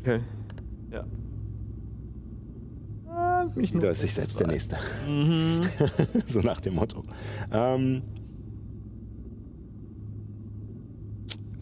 [0.00, 0.20] Okay.
[0.90, 1.04] Ja.
[3.08, 4.76] Ah, mich Jeder ist sich selbst der Nächste.
[5.08, 5.62] Mhm.
[6.26, 7.02] so nach dem Motto.
[7.52, 8.02] Ähm,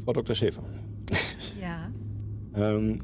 [0.05, 0.35] Frau Dr.
[0.35, 0.63] Schäfer,
[1.61, 1.91] Ja.
[2.55, 3.01] ähm,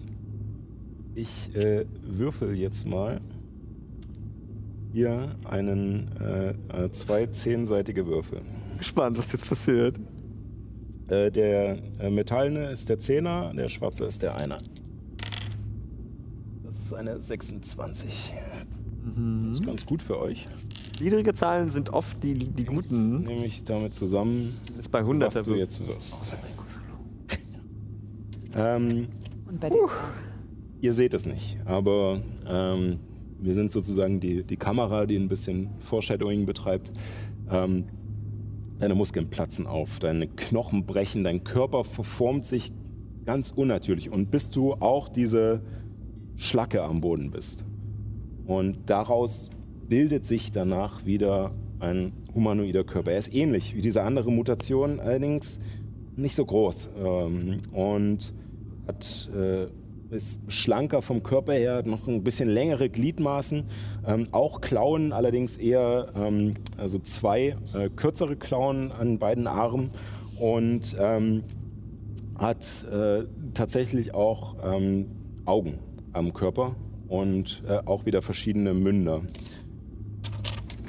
[1.15, 3.21] ich äh, würfel jetzt mal
[4.93, 6.51] hier einen äh,
[6.85, 8.41] äh, zwei zehnseitige Würfel.
[8.79, 9.99] gespannt, was jetzt passiert.
[11.09, 14.59] Äh, der äh, metallene ist der Zehner, der schwarze ist der Einer.
[16.85, 18.35] Das ist eine 26.
[19.17, 20.47] Das ist ganz gut für euch.
[21.01, 23.23] Niedrige Zahlen sind oft die, die guten.
[23.23, 26.37] Nehme ich damit zusammen, Ist bei 100 was du jetzt wirst.
[28.57, 29.09] Ähm,
[29.49, 29.89] Und bei dir.
[30.81, 33.01] Ihr seht es nicht, aber ähm,
[33.41, 36.93] wir sind sozusagen die, die Kamera, die ein bisschen Foreshadowing betreibt.
[37.51, 37.87] Ähm,
[38.79, 42.73] deine Muskeln platzen auf, deine Knochen brechen, dein Körper verformt sich
[43.25, 44.11] ganz unnatürlich.
[44.11, 45.63] Und bis du auch diese
[46.37, 47.65] Schlacke am Boden bist.
[48.47, 49.51] Und daraus
[49.89, 53.13] bildet sich danach wieder ein humanoider Körper.
[53.13, 55.61] Er ist ähnlich wie diese andere Mutation, allerdings
[56.17, 56.89] nicht so groß.
[57.05, 58.33] Ähm, und
[58.87, 59.67] hat, äh,
[60.15, 63.65] ist schlanker vom Körper her, hat noch ein bisschen längere Gliedmaßen,
[64.07, 69.91] ähm, auch Klauen, allerdings eher ähm, also zwei äh, kürzere Klauen an beiden Armen
[70.39, 71.43] und ähm,
[72.39, 75.07] hat äh, tatsächlich auch ähm,
[75.47, 75.79] Augen
[76.15, 76.75] am Körper
[77.09, 79.23] und äh, auch wieder verschiedene Münder.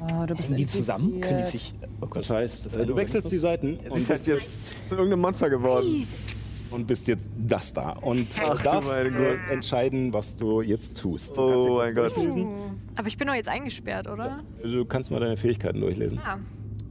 [0.02, 1.20] Oh, du bist Hängen die zusammen?
[1.22, 1.74] Können die sich.
[2.02, 2.18] Oh Gott.
[2.18, 4.96] Das heißt, Das äh, du wechselst die Seiten Sie und ist halt bist, jetzt zu
[4.96, 6.06] irgendeinem Monster geworden.
[6.72, 10.98] und bist jetzt das da und Ach, du darfst meine äh, entscheiden, was du jetzt
[11.02, 11.36] tust.
[11.38, 12.16] Du kannst Oh mein Gott.
[12.16, 12.48] durchlesen.
[12.98, 14.44] Aber ich bin doch jetzt eingesperrt, oder?
[14.62, 16.20] Du kannst mal deine Fähigkeiten durchlesen.
[16.24, 16.38] Ah.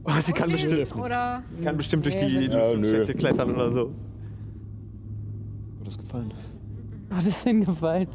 [0.03, 2.75] Oh, sie kann Lesen bestimmt, Oder sie kann bestimmt durch die Ja, nö.
[2.75, 3.91] Luftschichte klettern oder so.
[5.87, 6.31] Ist gefallen.
[7.15, 8.07] Das ist hingefallen.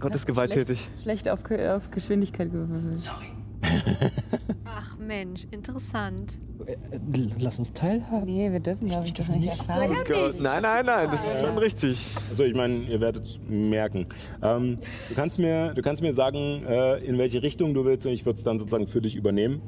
[0.00, 0.88] Gott ist gewalttätig.
[1.02, 2.96] Schlecht auf, Ge- auf Geschwindigkeit gewürfelt.
[2.96, 3.26] Sorry.
[4.64, 6.38] Ach Mensch, interessant.
[6.66, 8.26] Äh, äh, Lass uns teilhaben.
[8.26, 9.58] Nee, wir dürfen, glaube ich, das dürfen nicht nicht.
[9.68, 9.90] erfahren.
[9.92, 10.40] Oh Gott.
[10.40, 12.06] Nein, nein, nein, das ist schon richtig.
[12.30, 14.06] Also ich meine, ihr werdet es merken.
[14.42, 14.78] Ähm,
[15.08, 18.26] du, kannst mir, du kannst mir sagen, äh, in welche Richtung du willst und ich
[18.26, 19.60] würde es dann sozusagen für dich übernehmen.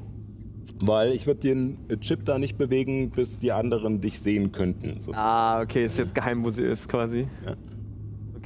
[0.80, 4.94] Weil ich würde den Chip da nicht bewegen, bis die anderen dich sehen könnten.
[4.94, 5.16] sozusagen.
[5.16, 7.28] Ah, okay, ist jetzt geheim, wo sie ist quasi.
[7.46, 7.54] Ja.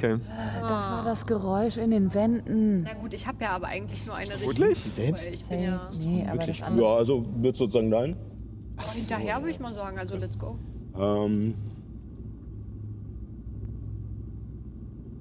[0.03, 0.15] Okay.
[0.63, 2.83] Das war das Geräusch in den Wänden.
[2.85, 4.49] Na gut, ich habe ja aber eigentlich nur eine Richtung.
[4.49, 4.79] Wirklich?
[4.79, 5.29] Selbst?
[5.29, 6.87] Ich bin ja Nee, aber das andere.
[6.87, 8.17] Ja, also wird sozusagen dein.
[8.79, 9.99] hinterher, würde ich mal sagen.
[9.99, 10.59] Also let's go.
[10.99, 11.55] Ähm,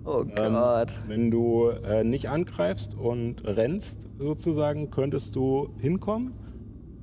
[0.06, 0.92] Oh ähm, Gott.
[1.08, 6.34] wenn du äh, nicht angreifst und rennst, sozusagen, könntest du hinkommen.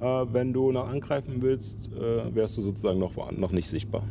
[0.00, 4.02] Äh, wenn du noch angreifen willst, äh, wärst du sozusagen noch, noch nicht sichtbar.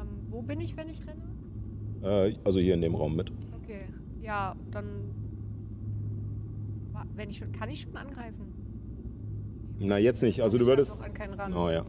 [0.00, 1.31] Ähm, wo bin ich, wenn ich renne?
[2.02, 3.30] Äh, also hier in dem Raum mit.
[3.62, 3.82] Okay.
[4.22, 4.86] Ja, dann.
[7.14, 7.52] Wenn ich schon.
[7.52, 8.52] Kann ich schon angreifen?
[9.78, 10.40] Na, jetzt nicht.
[10.42, 10.98] Also du Ich würdest.
[11.00, 11.52] doch an keinen ran.
[11.54, 11.80] Oh ja.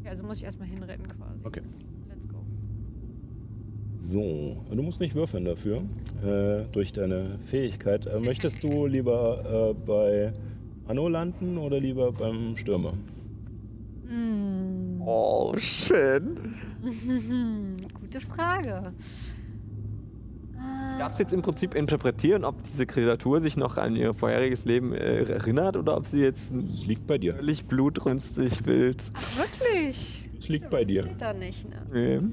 [0.00, 1.44] Okay, also muss ich erstmal hinrennen quasi.
[1.44, 1.62] Okay.
[2.08, 2.36] Let's go.
[4.00, 5.82] So, du musst nicht würfeln dafür,
[6.24, 8.06] äh, durch deine Fähigkeit.
[8.06, 10.32] Äh, möchtest du lieber äh, bei
[10.86, 12.94] Anno landen oder lieber beim Stürmer?
[15.04, 16.22] Oh, shit.
[18.10, 18.92] Gute Frage.
[20.98, 24.94] Darfst du jetzt im Prinzip interpretieren, ob diese Kreatur sich noch an ihr vorheriges Leben
[24.94, 27.34] äh, erinnert oder ob sie jetzt Es liegt bei dir.
[27.34, 29.10] völlig blutrünstig wild.
[29.12, 30.26] Ach, wirklich?
[30.38, 31.02] Es liegt bei dir.
[31.02, 31.76] Steht da nicht, ne?
[31.92, 32.16] Nee.
[32.16, 32.32] Hm.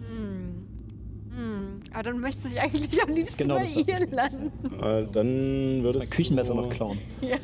[1.35, 1.79] Hm.
[1.91, 4.51] Aber dann möchte ich eigentlich am liebsten Genau, bei das ihr landen.
[4.81, 6.99] Äh, dann würdest Mein Küchenmesser du, noch klauen.
[7.19, 7.35] Ja.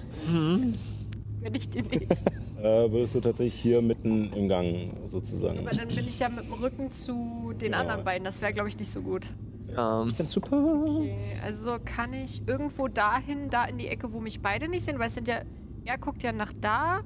[1.42, 2.24] Wenn ich den nicht.
[2.62, 5.60] Äh, würdest du tatsächlich hier mitten im Gang sozusagen.
[5.60, 7.80] Aber dann bin ich ja mit dem Rücken zu den Ja.
[7.80, 8.24] anderen beiden.
[8.24, 9.28] Das wäre, glaube ich, nicht so gut.
[9.76, 10.58] Ähm, Ich find's super.
[10.98, 15.00] Okay, also kann ich irgendwo dahin, da in die Ecke, wo mich beide nicht sehen,
[15.00, 15.42] weil es sind ja,
[15.86, 17.00] er guckt ja nach da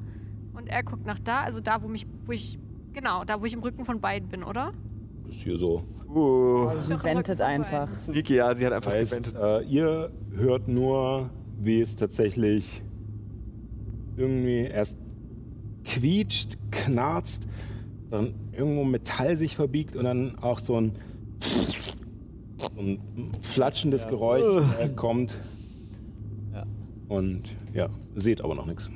[0.53, 2.58] und er guckt nach da, also da, wo mich, wo ich,
[2.93, 4.72] genau, da, wo ich im Rücken von beiden bin, oder?
[5.30, 5.84] ist hier so.
[6.08, 7.92] uh, Sie wendet einfach.
[7.95, 9.42] Sneaky, ja, sie hat einfach heißt, gewendet.
[9.42, 12.82] äh, ihr hört nur, wie es tatsächlich
[14.17, 14.98] irgendwie erst
[15.85, 17.47] quietscht, knarzt,
[18.09, 20.93] dann irgendwo Metall sich verbiegt und dann auch so ein,
[22.59, 22.99] so ein
[23.41, 25.38] flatschendes Geräusch äh, kommt.
[26.53, 26.65] Ja.
[27.07, 28.89] Und ja, seht aber noch nichts.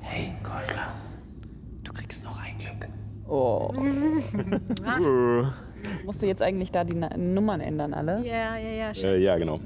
[0.00, 0.92] Hey, Goldler.
[1.84, 2.88] Du kriegst noch ein Glück.
[3.28, 3.72] Oh.
[6.04, 8.24] Musst du jetzt eigentlich da die Na Nummern ändern, alle?
[8.26, 8.90] Ja, ja, ja.
[8.90, 9.60] Äh, ja, genau.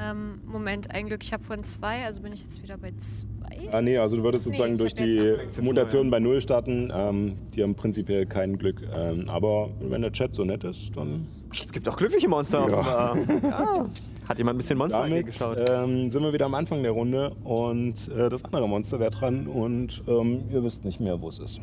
[0.00, 3.26] Ähm, Moment, ein Glück, ich habe vorhin zwei, also bin ich jetzt wieder bei zwei.
[3.70, 5.62] Ah, nee, also du würdest Nee, sozusagen ich durch die.
[5.62, 6.90] Mutation bei Null starten.
[6.94, 8.82] Ähm, die haben prinzipiell kein Glück.
[8.94, 12.66] Ähm, aber wenn der Chat so nett ist, dann es gibt auch glückliche Monster.
[12.68, 13.12] Ja.
[13.12, 13.16] offenbar.
[13.42, 13.86] ja.
[14.28, 15.58] Hat jemand ein bisschen Monster Damit angeschaut?
[15.70, 19.46] ähm, sind wir wieder am Anfang der Runde und äh, das andere Monster wäre dran
[19.46, 21.60] und ähm, ihr wisst nicht mehr, wo es ist.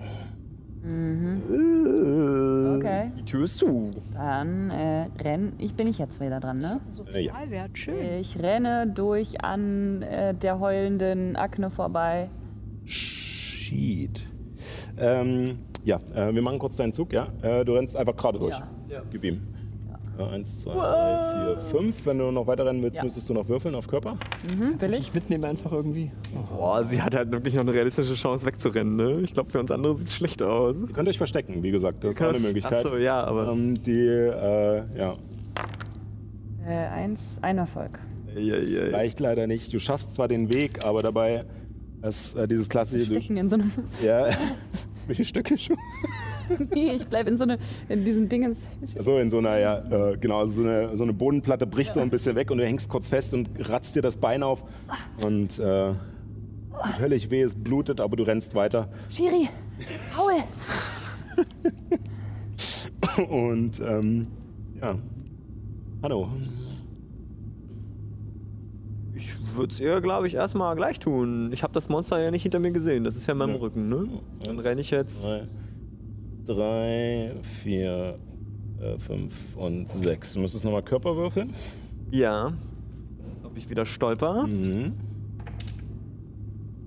[2.77, 3.11] Okay.
[3.17, 3.91] Die Tür ist zu.
[4.13, 5.53] Dann äh, renn.
[5.57, 6.79] Ich bin ich jetzt wieder dran, ne?
[6.91, 8.19] Sozialwert, schön.
[8.19, 12.29] Ich renne durch an äh, der heulenden Akne vorbei.
[12.85, 14.27] Shit.
[14.97, 17.29] Ähm, ja, äh, wir machen kurz deinen Zug, ja?
[17.41, 18.55] Äh, du rennst einfach gerade durch.
[18.89, 19.01] Ja.
[19.11, 19.54] Gib ihm.
[20.17, 22.05] Ja, eins, zwei, drei, vier, fünf.
[22.05, 23.03] Wenn du noch weiter rennen willst, Ja.
[23.03, 24.17] müsstest du noch würfeln auf Körper.
[24.57, 24.99] Mhm, will ich?
[24.99, 26.11] Ich mitnehme einfach irgendwie.
[26.55, 29.19] Boah, sie hat halt wirklich noch eine realistische Chance wegzurennen, ne?
[29.21, 30.75] Ich glaube, für uns andere sieht es schlecht aus.
[30.87, 32.03] Ihr könnt euch verstecken, wie gesagt.
[32.03, 32.85] Das ist auch eine Möglichkeit.
[32.85, 33.49] Achso, ja, aber.
[33.51, 35.13] Ähm, die, äh, ja,
[36.67, 37.99] Äh, eins, ein Erfolg.
[38.35, 38.91] Ja, ja, ja.
[38.95, 39.71] reicht leider nicht.
[39.73, 41.45] Du schaffst zwar den Weg, aber dabei
[42.01, 43.13] ist äh, dieses klassische...
[43.13, 43.71] Du, Stecken in so einem.
[44.03, 44.27] ja,
[45.07, 45.77] welche Stöcke schon?
[46.73, 47.57] nee, ich bleib in so eine,
[47.89, 48.57] in diesen Dingens.
[48.99, 51.99] So in so einer, ja, äh, genau, also so eine, so eine Bodenplatte bricht so
[51.99, 54.63] ein bisschen weg und du hängst kurz fest und ratzt dir das Bein auf
[55.21, 59.49] und äh, tut höllisch weh, es blutet, aber du rennst weiter Schiri,
[60.15, 60.43] Paul!
[63.29, 64.27] und ähm,
[64.81, 64.95] ja,
[66.03, 66.29] hallo.
[69.15, 71.49] Ich würde es ihr, glaube ich, erstmal gleich tun.
[71.53, 73.05] Ich habe das Monster ja nicht hinter mir gesehen.
[73.05, 73.61] Das ist ja in meinem Ja.
[73.61, 74.07] Rücken, ne?
[74.43, 75.23] Dann renne ich jetzt.
[75.23, 75.43] Drei,
[76.45, 77.31] drei
[77.63, 78.17] vier,
[78.81, 80.33] äh, fünf und sechs.
[80.33, 81.53] Du müsstest nochmal Körper würfeln.
[82.11, 82.53] Ja.
[83.43, 84.47] Ob ich wieder stolper?
[84.47, 84.93] Mhm.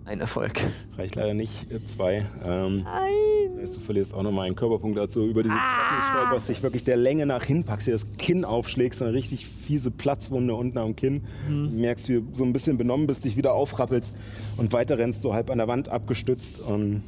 [0.04, 0.52] Ein Erfolg.
[0.96, 2.24] Reicht leider nicht, äh, zwei.
[2.42, 3.12] Ähm, Nein.
[3.52, 6.84] Das heißt, du verlierst auch nochmal einen Körperpunkt, du über diese Treppen stolperst, dich wirklich
[6.84, 10.96] der Länge nach hin packst, dir das Kinn aufschlägst, eine richtig fiese Platzwunde unten am
[10.96, 11.24] Kinn.
[11.46, 14.16] Du merkst, wie du so ein bisschen benommen bist, dich wieder aufrappelst
[14.56, 17.02] und weiter rennst, so halb an der Wand abgestützt und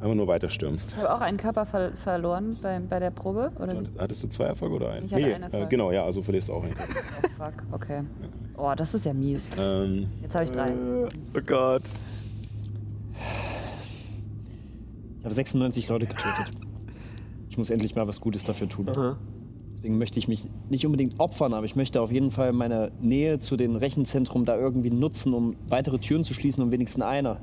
[0.00, 0.92] einfach nur weiter stürmst.
[0.92, 3.50] Ich habe auch einen Körper ver verloren bei, bei der Probe.
[3.58, 3.88] Oder wie?
[3.98, 5.06] Hattest du zwei Erfolge oder einen?
[5.06, 5.70] Ich hatte nee, einen äh, Erfolg.
[5.70, 6.92] genau, ja, also verlierst du auch einen Körper.
[7.38, 8.02] Oh, fuck, okay.
[8.56, 9.50] Oh, das ist ja mies.
[9.58, 10.72] ähm, Jetzt habe ich drei.
[10.72, 11.82] Oh Gott.
[15.18, 16.50] Ich habe 96 Leute getötet.
[17.48, 18.86] Ich muss endlich mal was Gutes dafür tun.
[18.90, 19.16] Aha.
[19.76, 23.38] Deswegen möchte ich mich nicht unbedingt opfern, aber ich möchte auf jeden Fall meine Nähe
[23.38, 27.40] zu den Rechenzentrum da irgendwie nutzen, um weitere Türen zu schließen, um wenigstens einer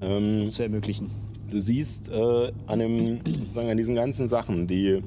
[0.00, 1.10] ähm, zu ermöglichen.
[1.50, 5.02] Du siehst äh, an, dem, sozusagen an diesen ganzen Sachen, die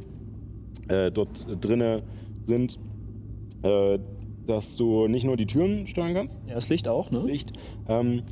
[0.88, 2.04] äh, dort drinne
[2.46, 2.80] sind,
[3.64, 4.00] äh,
[4.48, 7.24] dass du nicht nur die Türen steuern kannst, Ja, das Licht auch, ne?
[7.26, 7.54] Licht,
[7.88, 8.24] ähm,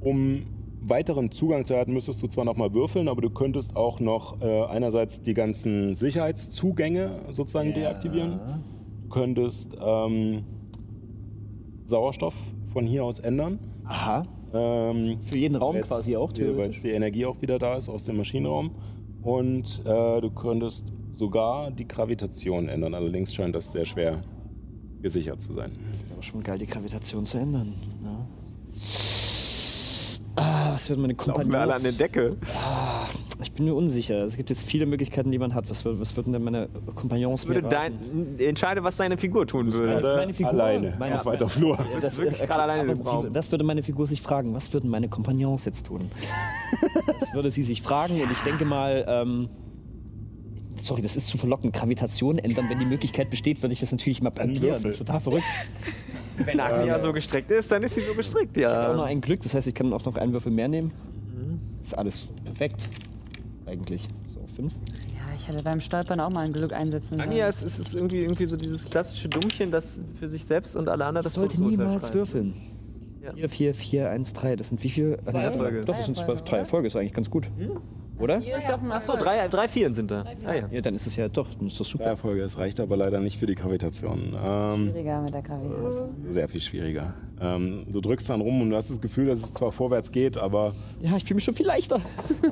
[0.00, 0.46] um
[0.80, 4.64] weiteren Zugang zu erhalten, müsstest du zwar nochmal würfeln, aber du könntest auch noch äh,
[4.64, 8.40] einerseits die ganzen Sicherheitszugänge sozusagen deaktivieren.
[9.02, 10.44] Du könntest ähm,
[11.84, 12.34] Sauerstoff
[12.72, 13.58] von hier aus ändern.
[13.84, 14.22] Aha.
[14.52, 16.76] Ähm, Für jeden Raum Jetzt- quasi auch Weil theoretisch.
[16.76, 18.70] jetzt die Energie auch wieder da ist aus dem Maschinenraum.
[19.22, 22.94] Und äh, du könntest sogar die Gravitation ändern.
[22.94, 24.22] Allerdings scheint das sehr schwer
[25.02, 25.72] gesichert zu sein.
[26.12, 27.74] Aber schon geil, die Gravitation zu ändern.
[28.02, 28.26] Ja.
[30.40, 31.96] Ah, was würden meine Laufen wir alle an der Kompagnons...
[31.98, 32.36] Decke.
[33.42, 34.24] Ich bin mir unsicher.
[34.24, 35.68] Es gibt jetzt viele Möglichkeiten, die man hat.
[35.68, 37.92] Was, was würden denn meine Kompagnons Würde dein,
[38.38, 39.96] entscheide, was deine Figur tun würde.
[39.98, 41.78] Oder meine Figur- alleine meine- auf weiter Flur.
[42.00, 44.54] Das, äh, gerade alleine sie, das würde meine Figur sich fragen.
[44.54, 46.00] Was würden meine Kompagnons jetzt tun?
[47.18, 49.48] das würde sie sich fragen und ich denke mal, ähm,
[50.80, 51.74] sorry, das ist zu verlockend.
[51.74, 54.82] Gravitation ändern, wenn die Möglichkeit besteht, würde ich das natürlich mal probieren.
[54.82, 55.44] Das ist total verrückt.
[56.38, 59.10] Wenn Agnia so gestrickt ist, dann ist sie so gestrickt, Ich habe auch noch ja.
[59.10, 60.92] ein Glück, das heißt, ich kann auch noch einen Würfel mehr nehmen.
[61.80, 62.88] Ist alles perfekt.
[63.66, 64.08] Eigentlich.
[64.28, 64.72] So, fünf.
[65.14, 67.30] Ja, ich hätte beim Stolpern auch mal ein Glück einsetzen sollen.
[67.30, 70.76] Anja, es ist, es ist irgendwie, irgendwie so dieses klassische Dummchen, das für sich selbst
[70.76, 72.14] und alle anderen Das das sollte Todesurteil niemals schreibt.
[72.14, 72.54] würfeln.
[73.22, 73.32] Ja.
[73.34, 74.56] 4, 4, 4, 1, 3.
[74.56, 75.18] Das sind wie viel?
[75.24, 75.84] Zwei Erfolge.
[75.84, 76.58] Doch, das sind zwei, Erfolge, drei?
[76.58, 76.86] Erfolge.
[76.86, 77.48] Ist eigentlich ganz gut.
[78.20, 78.42] Oder?
[78.90, 80.24] Achso, drei, drei Vieren sind da.
[80.44, 80.68] Ah ja.
[80.70, 82.04] Ja, dann ist es ja doch, dann ist das Drei super.
[82.04, 84.36] Erfolge, es reicht aber leider nicht für die Gravitation.
[84.42, 86.14] Ähm, Schwieriger mit der Gravitas.
[86.28, 87.14] sehr viel schwieriger.
[87.40, 90.36] Ähm, du drückst dann rum und du hast das Gefühl, dass es zwar vorwärts geht,
[90.36, 92.00] aber Ja, ich fühle mich schon viel leichter.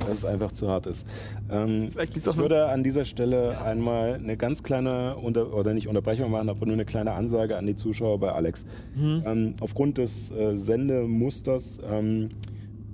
[0.00, 1.06] dass es einfach zu hart ist.
[1.50, 6.48] Ähm, ich würde an dieser Stelle einmal eine ganz kleine, Unter oder nicht Unterbrechung machen,
[6.48, 8.66] aber nur eine kleine Ansage an die Zuschauer bei Alex.
[8.96, 12.30] Ähm, aufgrund des äh, Sendemusters ähm,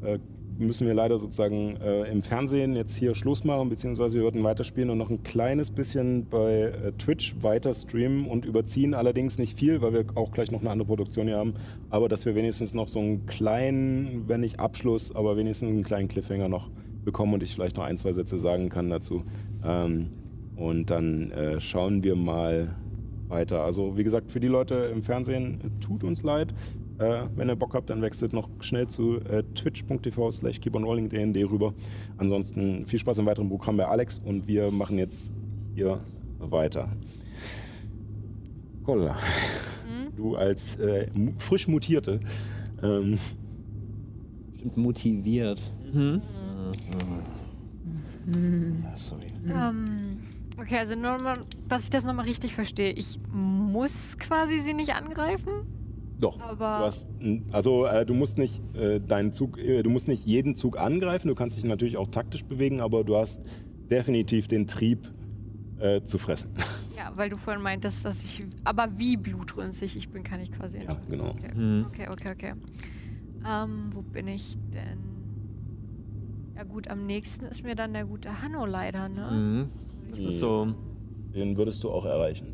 [0.03, 0.19] äh,
[0.61, 4.91] müssen wir leider sozusagen äh, im Fernsehen jetzt hier Schluss machen, beziehungsweise wir würden weiterspielen
[4.91, 9.81] und noch ein kleines bisschen bei äh, Twitch weiter streamen und überziehen allerdings nicht viel,
[9.83, 11.55] weil wir auch gleich noch eine andere Produktion hier haben,
[11.89, 16.09] aber dass wir wenigstens noch so einen kleinen, wenn nicht Abschluss, aber wenigstens einen kleinen
[16.09, 16.71] Cliffhanger noch
[17.05, 19.25] bekommen und ich vielleicht noch ein, zwei Sätze sagen kann dazu.
[19.65, 20.11] Ähm,
[20.57, 22.77] und dann äh, schauen wir mal
[23.29, 23.63] weiter.
[23.65, 26.53] Also wie gesagt, für die Leute im Fernsehen, tut uns leid.
[27.01, 31.73] Äh, wenn ihr Bock habt, dann wechselt noch schnell zu äh, twitch.tv slash keeponrollingdnd rüber.
[32.19, 35.33] Ansonsten viel Spaß im weiteren Programm bei Alex und wir machen jetzt
[35.75, 36.01] hier
[36.39, 36.91] weiter.
[38.85, 39.17] Kolla,
[40.15, 41.07] du als äh,
[41.39, 42.20] frisch mutierte,
[42.83, 43.19] ähm,
[44.53, 45.62] Bestimmt motiviert.
[45.91, 46.20] Mhm.
[48.85, 49.27] Ja, sorry.
[49.49, 50.19] Ähm,
[50.59, 52.93] okay, also nur mal, dass ich das nochmal richtig verstehe.
[52.93, 55.67] Ich muss quasi sie nicht angreifen,
[56.21, 59.91] doch, aber du hast, n- also äh, du musst nicht äh, deinen Zug, äh, du
[59.91, 63.41] musst nicht jeden Zug angreifen, du kannst dich natürlich auch taktisch bewegen, aber du hast
[63.91, 65.13] definitiv den Trieb
[65.79, 66.51] äh, zu fressen.
[66.97, 70.77] ja, weil du vorhin meintest, dass ich, aber wie blutrünstig ich bin, kann ich quasi
[70.77, 71.09] Ja, entscheiden.
[71.11, 71.31] genau.
[71.31, 71.87] Okay, Mhm.
[71.89, 72.31] okay, okay.
[72.33, 72.53] okay.
[73.47, 74.99] Ähm, wo bin ich denn?
[76.57, 79.31] Ja gut, am nächsten ist mir dann der gute Hanno leider, ne?
[79.31, 80.11] Mhm.
[80.11, 80.75] Das ist so.
[81.35, 82.49] Den würdest du auch erreichen.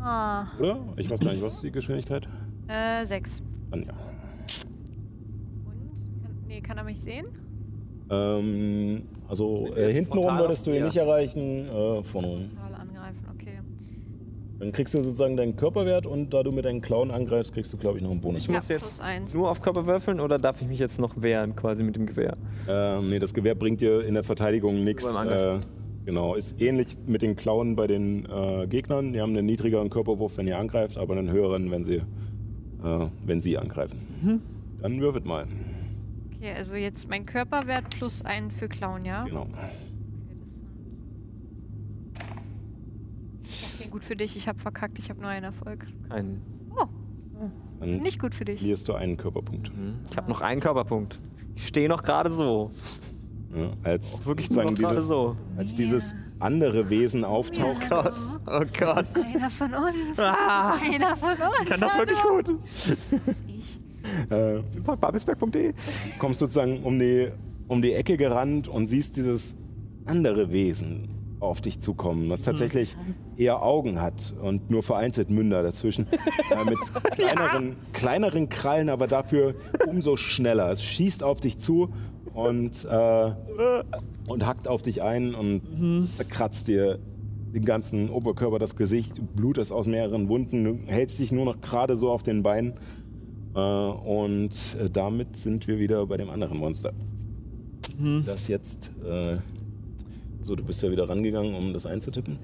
[0.00, 0.78] Ah, Oder?
[0.96, 2.28] Ich weiß gar nicht, was ist die Geschwindigkeit?
[2.68, 3.42] äh, sechs.
[3.70, 3.92] Dann ja.
[5.66, 6.22] Und?
[6.22, 7.26] Kann, nee, kann er mich sehen?
[8.10, 12.48] Ähm, also äh, hintenrum würdest du ihn nicht erreichen, äh, vorne.
[12.48, 13.58] Total angreifen, okay.
[14.58, 17.76] Dann kriegst du sozusagen deinen Körperwert und da du mit deinen Klauen angreifst, kriegst du,
[17.76, 18.42] glaube ich, noch einen Bonus.
[18.42, 21.54] Ich muss ja, jetzt nur auf Körper würfeln oder darf ich mich jetzt noch wehren,
[21.54, 22.36] quasi mit dem Gewehr?
[22.68, 25.14] Ähm, nee, das Gewehr bringt dir in der Verteidigung nichts.
[25.14, 25.60] Äh.
[26.08, 29.12] Genau, ist ähnlich mit den Klauen bei den äh, Gegnern.
[29.12, 33.42] Die haben einen niedrigeren Körperwurf, wenn ihr angreift, aber einen höheren, wenn sie, äh, wenn
[33.42, 34.00] sie angreifen.
[34.22, 34.40] Mhm.
[34.80, 35.46] Dann würfelt mal.
[36.34, 39.24] Okay, also jetzt mein Körperwert plus einen für Clown, ja?
[39.24, 39.48] Genau.
[43.74, 44.34] Okay, gut für dich.
[44.34, 44.98] Ich habe verkackt.
[44.98, 45.86] Ich habe nur einen Erfolg.
[46.08, 46.40] Keinen.
[47.80, 48.58] Dann Nicht gut für dich.
[48.60, 49.76] verlierst du einen Körperpunkt.
[49.76, 49.96] Mhm.
[50.10, 51.18] Ich habe noch einen Körperpunkt.
[51.54, 52.72] Ich stehe noch gerade so.
[53.54, 55.34] Ja, als Wirklich sozusagen dieses, so.
[55.56, 57.88] als dieses andere Wesen auftaucht.
[57.88, 58.12] Gott.
[58.46, 59.06] Oh Gott.
[59.14, 60.18] Einer von uns.
[60.18, 60.74] Ah.
[60.74, 61.40] Einer von uns.
[61.62, 62.58] Ich kann das wirklich gut.
[63.46, 63.80] Ich.
[64.30, 65.72] Äh, Babelsberg.de.
[66.18, 67.30] kommst sozusagen um die,
[67.68, 69.56] um die Ecke gerannt und siehst dieses
[70.06, 71.08] andere Wesen
[71.40, 72.96] auf dich zukommen, was tatsächlich
[73.36, 76.06] eher Augen hat und nur vereinzelt Münder dazwischen.
[76.50, 76.78] äh, mit
[77.12, 79.54] kleineren, kleineren Krallen, aber dafür
[79.86, 80.70] umso schneller.
[80.70, 81.92] Es schießt auf dich zu
[82.38, 83.32] und, äh,
[84.26, 85.62] und hackt auf dich ein und
[86.14, 86.98] zerkratzt dir
[87.52, 89.20] den ganzen Oberkörper, das Gesicht.
[89.34, 90.64] Blut ist aus mehreren Wunden.
[90.64, 92.74] Du hältst dich nur noch gerade so auf den Beinen.
[93.54, 96.92] Äh, und äh, damit sind wir wieder bei dem anderen Monster.
[98.26, 99.38] Das jetzt, äh,
[100.42, 102.38] so du bist ja wieder rangegangen, um das einzutippen,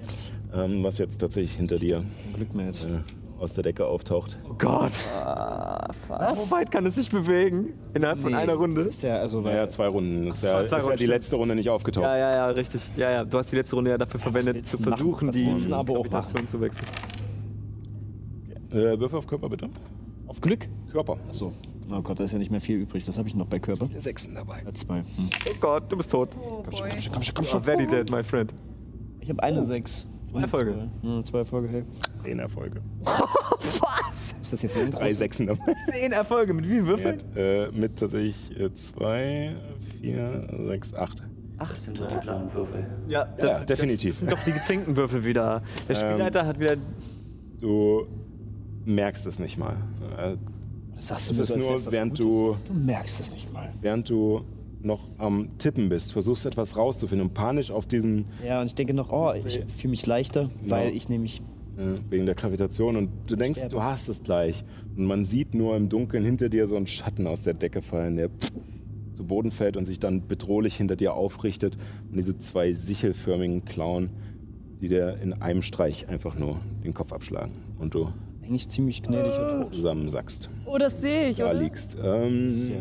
[0.53, 2.03] ähm, was jetzt tatsächlich hinter dir
[2.35, 2.83] Glück jetzt.
[2.83, 4.37] äh, aus der Decke auftaucht.
[4.49, 4.91] Oh Gott.
[4.91, 7.73] So weit kann es sich bewegen?
[7.93, 8.81] Innerhalb von einer Das Runde?
[8.81, 10.25] ist ja, also, weil Naja, zwei Runden.
[10.27, 12.03] Das ist ja, zwei ist ja Runden, die letzte Runde nicht aufgetaucht.
[12.03, 12.81] Ja, ja, ja, richtig.
[12.97, 13.23] Ja, ja.
[13.23, 15.45] Du hast die letzte Runde ja dafür verwendet, zu versuchen, Was die?
[15.69, 16.87] Gravitation zu wechseln.
[18.71, 19.69] Äh, Würfel auf Körper bitte.
[20.27, 20.67] auf Glück.
[20.91, 21.17] Körper.
[21.29, 21.53] Achso.
[21.91, 23.07] Oh Gott, da ist ja nicht mehr viel übrig.
[23.07, 23.87] Was habe ich noch bei Körper?
[23.99, 24.61] Sechsten dabei.
[24.65, 24.97] Ja, zwei.
[24.97, 25.05] Hm.
[25.47, 26.29] Oh Gott, du bist tot.
[26.41, 27.59] Oh Komm schon, komm schon, komm schon, komm Oh, schon.
[27.61, 28.53] very dead, my friend.
[29.21, 30.07] Ich habe eine sechs.
[30.35, 30.71] Zwei Erfolge.
[30.73, 31.83] Zwei, hm, zwei Erfolge, hey.
[32.23, 32.81] Zehn Erfolge.
[34.41, 34.99] Ist das jetzt ein Intro?
[34.99, 35.73] Drei Sechsen dabei.
[35.91, 36.53] Zehn Erfolge.
[36.53, 37.17] Mit wie Würfeln?
[37.17, 39.55] hat, äh, mit tatsächlich äh, zwei,
[40.01, 41.23] vier, sechs, acht.
[41.57, 42.85] Das sind doch die blauen Würfel.
[43.07, 44.11] Ja, Ja, definitiv.
[44.11, 45.61] Das sind doch die gezinkten Würfel wieder.
[45.87, 46.75] Der Ähm, Spielleiter hat wieder.
[47.59, 48.05] Du
[48.83, 49.75] merkst es nicht mal.
[50.17, 50.35] Äh,
[50.95, 52.25] Das sagst Es mir ist nur, was während Gutes.
[52.25, 53.73] du, Du merkst es nicht mal.
[53.81, 54.43] während du
[54.85, 58.93] noch am Tippen bist, versuchst etwas rauszufinden und panisch auf diesen, Ja, und ich denke
[58.93, 60.95] noch, oh, ich fühle mich leichter, weil Genau.
[60.97, 61.41] ich nämlich.
[61.77, 63.75] äh, wegen der Gravitation und du denkst, sterbe.
[63.75, 64.63] du hast es gleich.
[64.95, 68.15] Und man sieht nur im Dunkeln hinter dir so einen Schatten aus der Decke fallen,
[68.15, 68.29] der
[69.13, 71.77] zu Boden fällt und sich dann bedrohlich hinter dir aufrichtet
[72.09, 74.09] und diese zwei sichelförmigen Klauen,
[74.81, 78.09] die dir in einem Streich einfach nur den Kopf abschlagen und du
[78.43, 79.73] Eigentlich ziemlich gnädiger Tod.
[79.73, 80.49] zusammensackst.
[80.65, 81.59] Oh, das sehe ich, Da oder?
[81.61, 81.97] liegst.
[82.01, 82.71] Ähm,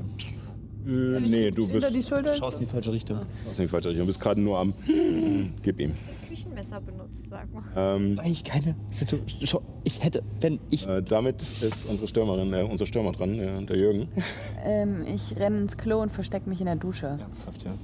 [0.86, 2.34] äh, nee, du bist die Schulter?
[2.34, 3.18] Schaust in die falsche Richtung.
[3.48, 3.84] aus nicht falsch.
[3.84, 4.74] Du bist gerade nur am
[5.62, 5.92] Gib ihm.
[6.28, 7.62] Küchenmesser benutzt, sag mal.
[7.76, 9.62] Ähm, Eigentlich keine Situation.
[9.84, 10.86] Ich hätte, wenn ich.
[10.86, 14.08] äh, damit ist unsere Stürmerin, äh, unser Stürmer dran, äh, der Jürgen.
[14.66, 17.06] Ähm, ich renne ins Klo und verstecke mich in der Dusche.
[17.06, 17.74] Ernsthaft, ja.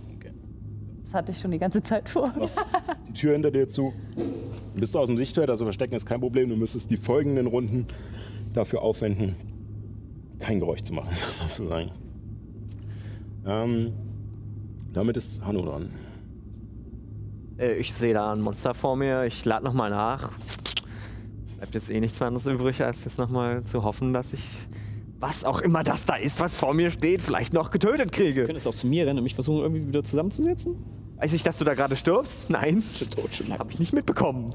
[1.04, 2.32] Das hatte ich schon die ganze Zeit vor.
[2.38, 2.58] machst
[3.08, 3.92] die Tür hinter dir zu.
[4.76, 6.48] Bist du aus dem Sichtfeld, also verstecken ist kein Problem.
[6.48, 7.86] Du müsstest die folgenden Runden
[8.54, 9.34] dafür aufwenden,
[10.38, 11.90] kein Geräusch zu machen, sozusagen.
[13.46, 13.92] Ähm,
[14.92, 15.90] damit ist Hanno dran.
[17.58, 19.24] Äh, ich sehe da ein Monster vor mir.
[19.24, 20.30] Ich lade nochmal nach.
[21.56, 24.44] Bleibt jetzt eh nichts mehr anderes übrig, als jetzt nochmal zu hoffen, dass ich,
[25.18, 28.40] was auch immer das da ist, was vor mir steht, vielleicht noch getötet kriege.
[28.40, 30.76] Du könntest auch zu mir rennen und mich versuchen, irgendwie wieder zusammenzusetzen?
[31.18, 32.48] Weiß ich, dass du da gerade stirbst?
[32.48, 32.82] Nein.
[32.94, 34.54] Schon tot, schon Hab ich nicht mitbekommen.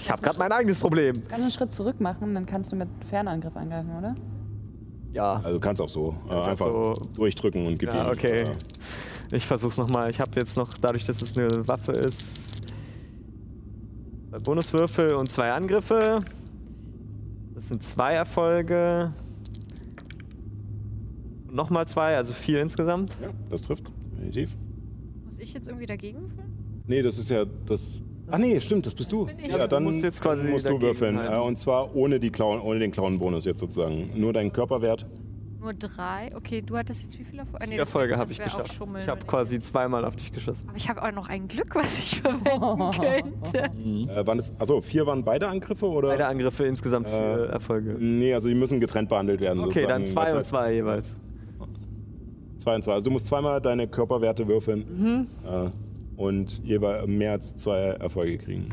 [0.00, 1.14] Ich habe gerade mein eigenes Problem.
[1.14, 4.14] Du kannst einen Schritt zurück machen, dann kannst du mit Fernangriff angreifen, oder?
[5.12, 5.34] Ja.
[5.36, 8.10] Also du kannst auch so äh, einfach auch so- durchdrücken und gib Ja, ihm.
[8.12, 8.42] okay.
[8.42, 10.10] Äh, Ich versuch's nochmal.
[10.10, 12.62] Ich habe jetzt noch, dadurch, dass es eine Waffe ist,
[14.30, 16.18] zwei Bonuswürfel und zwei Angriffe.
[17.54, 19.12] Das sind zwei Erfolge.
[21.48, 23.16] Und Nochmal zwei, also vier insgesamt.
[23.20, 23.84] ja, das trifft.
[24.12, 24.56] Definitiv.
[25.24, 26.82] Muss ich jetzt irgendwie dagegen würfeln?
[26.86, 28.02] Nee, das ist ja das.
[28.30, 29.26] Ach nee, stimmt, das bist du.
[29.42, 29.50] ich.
[29.52, 31.18] Ja, dann Du musst jetzt quasi musst du würfeln.
[31.18, 31.34] halten.
[31.34, 34.10] Äh, und zwar ohne, die Klauen, ohne den Klauenbonus jetzt sozusagen.
[34.14, 35.06] Nur deinen Körperwert.
[35.60, 36.30] Nur drei?
[36.34, 37.62] Okay, du hattest jetzt wie viele Erfolge?
[37.62, 38.72] Ah, nee, das Erfolge habe das ich geschafft.
[38.98, 40.64] Ich habe wenn quasi zweimal auf dich geschossen.
[40.66, 42.90] Aber ich habe auch noch ein Glück, was ich verwenden
[43.42, 44.10] könnte.
[44.10, 46.08] Äh, waren es, also vier waren beide Angriffe oder?
[46.08, 47.94] Beide Angriffe insgesamt vier Äh, Erfolge.
[47.98, 49.62] Nee, also die müssen getrennt behandelt werden.
[49.62, 51.18] Okay, dann zwei und Das zwei jeweils.
[52.56, 52.92] Zwei und zwei.
[52.94, 55.26] Also du musst zweimal deine Körperwerte würfeln Mhm.
[55.46, 55.66] äh,
[56.20, 58.68] und jeweils mehr als zwei Erfolge kriegen.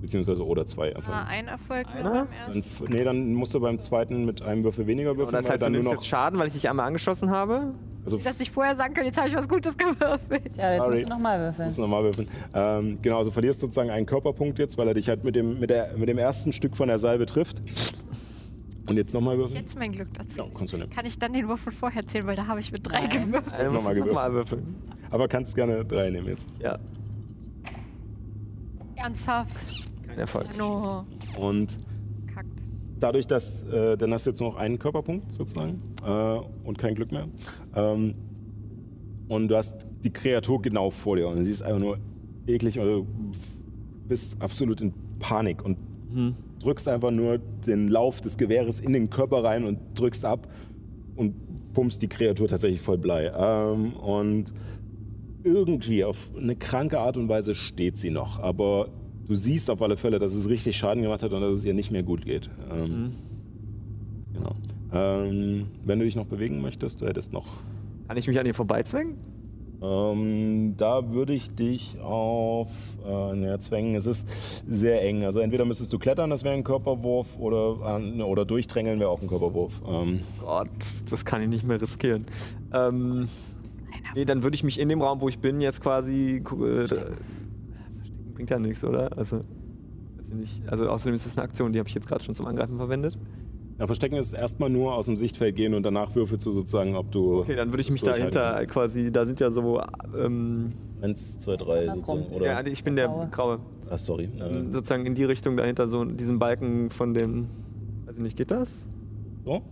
[0.00, 1.20] Beziehungsweise oder zwei Ah, Erfolge.
[1.28, 2.58] ein Erfolg nur beim Dann, ersten.
[2.60, 5.60] f- nee, dann musst du beim zweiten mit einem Würfel weniger Und würfeln, das heißt,
[5.62, 6.06] du dann nimmst nur jetzt.
[6.06, 7.72] Schaden, weil ich dich einmal angeschossen habe?
[8.04, 10.56] Also Dass ich vorher sagen kann, jetzt habe ich was Gutes gewürfelt.
[10.56, 10.90] Ja, jetzt Sorry.
[10.96, 11.66] musst du nochmal würfeln.
[11.66, 12.28] musst du nochmal würfeln.
[12.52, 15.70] Ähm, genau, also verlierst sozusagen einen Körperpunkt jetzt, weil er dich halt mit dem, mit
[15.70, 17.62] der, mit dem ersten Stück von der Salbe trifft.
[18.86, 19.60] Und jetzt nochmal würfeln.
[19.60, 20.40] Jetzt mein Glück dazu.
[20.40, 20.90] Ja, kannst du nehmen.
[20.90, 23.26] Kann ich dann den von vorher zählen, weil da habe ich mit drei Nein.
[23.26, 23.52] gewürfelt.
[23.54, 24.74] Also Nochmal musst du nochmal würfeln.
[25.10, 26.46] Aber kannst gerne drei nehmen jetzt.
[26.60, 26.78] Ja,
[28.96, 29.92] Ernsthaft.
[30.06, 30.56] kein Erfolg.
[30.56, 31.04] No.
[31.38, 31.78] Und
[32.32, 32.62] Kackt.
[33.00, 36.94] dadurch, dass äh, dann hast du jetzt nur noch einen Körperpunkt sozusagen äh, und kein
[36.94, 37.28] Glück mehr.
[37.74, 38.14] Ähm,
[39.28, 41.98] und du hast die Kreatur genau vor dir und sie ist einfach nur
[42.46, 43.06] eklig und du
[44.08, 45.78] bist absolut in Panik und
[46.62, 50.48] drückst einfach nur den Lauf des Gewehres in den Körper rein und drückst ab
[51.16, 51.34] und
[51.72, 53.32] pumpst die Kreatur tatsächlich voll Blei.
[53.34, 54.52] Ähm, und
[55.44, 58.88] irgendwie auf eine kranke Art und Weise steht sie noch, aber
[59.26, 61.74] du siehst auf alle Fälle, dass es richtig Schaden gemacht hat und dass es ihr
[61.74, 62.48] nicht mehr gut geht.
[62.70, 63.12] Ähm,
[64.32, 64.54] Genau.
[64.92, 67.56] Ähm, wenn du dich noch bewegen möchtest, du hättest noch.
[68.08, 69.16] Kann ich mich an ihr vorbeizwängen?
[69.82, 72.68] Ähm, da würde ich dich auf
[73.04, 73.94] äh, naja, zwängen.
[73.96, 74.28] Es ist
[74.68, 75.24] sehr eng.
[75.24, 79.20] Also entweder müsstest du klettern, das wäre ein Körperwurf, oder, an- oder durchdrängeln wäre auch
[79.20, 79.80] ein Körperwurf.
[79.86, 80.68] Ähm, Gott,
[81.10, 82.26] das kann ich nicht mehr riskieren.
[82.72, 83.28] Ähm,
[84.14, 86.36] nee, dann würde ich mich in dem Raum, wo ich bin, jetzt quasi.
[86.36, 87.16] Äh, verstecken
[88.34, 89.16] bringt ja nichts, oder?
[89.16, 89.40] Also,
[90.22, 90.68] ich nicht.
[90.68, 93.18] Also, außerdem ist es eine Aktion, die habe ich jetzt gerade schon zum Angreifen verwendet.
[93.82, 97.10] Ja, Verstecken ist erstmal nur aus dem Sichtfeld gehen und danach würfelst du sozusagen, ob
[97.10, 97.40] du.
[97.40, 99.10] Okay, dann würde ich mich dahinter quasi.
[99.10, 99.82] Da sind ja so.
[100.16, 101.02] Ähm, kannst.
[101.02, 102.18] Eins, zwei, drei Andersrum.
[102.20, 102.36] sozusagen.
[102.36, 102.46] Oder?
[102.46, 103.28] ja, ich bin der Graue.
[103.32, 103.56] Graue.
[103.90, 104.26] ah, sorry.
[104.38, 107.48] Äh, Sozusagen in die Richtung dahinter, so diesen Balken von dem.
[108.06, 108.86] Weiß ich nicht, geht das?
[109.44, 109.62] so?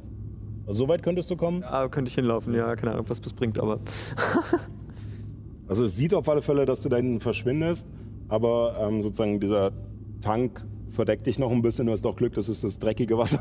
[0.66, 1.60] Also, so weit könntest du kommen?
[1.60, 3.78] Ja, könnte ich hinlaufen, ja, keine Ahnung, was das bringt, aber.
[5.68, 7.86] Also es sieht auf alle Fälle, dass du da hinten verschwindest,
[8.26, 9.70] aber ähm, sozusagen dieser
[10.20, 11.86] Tank verdeckt dich noch ein bisschen.
[11.86, 13.40] Du hast auch Glück, das ist das dreckige Wasser.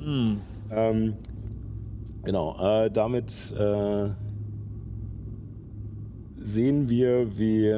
[0.70, 1.14] ähm,
[2.24, 4.08] genau, äh, damit äh,
[6.36, 7.74] sehen wir, wie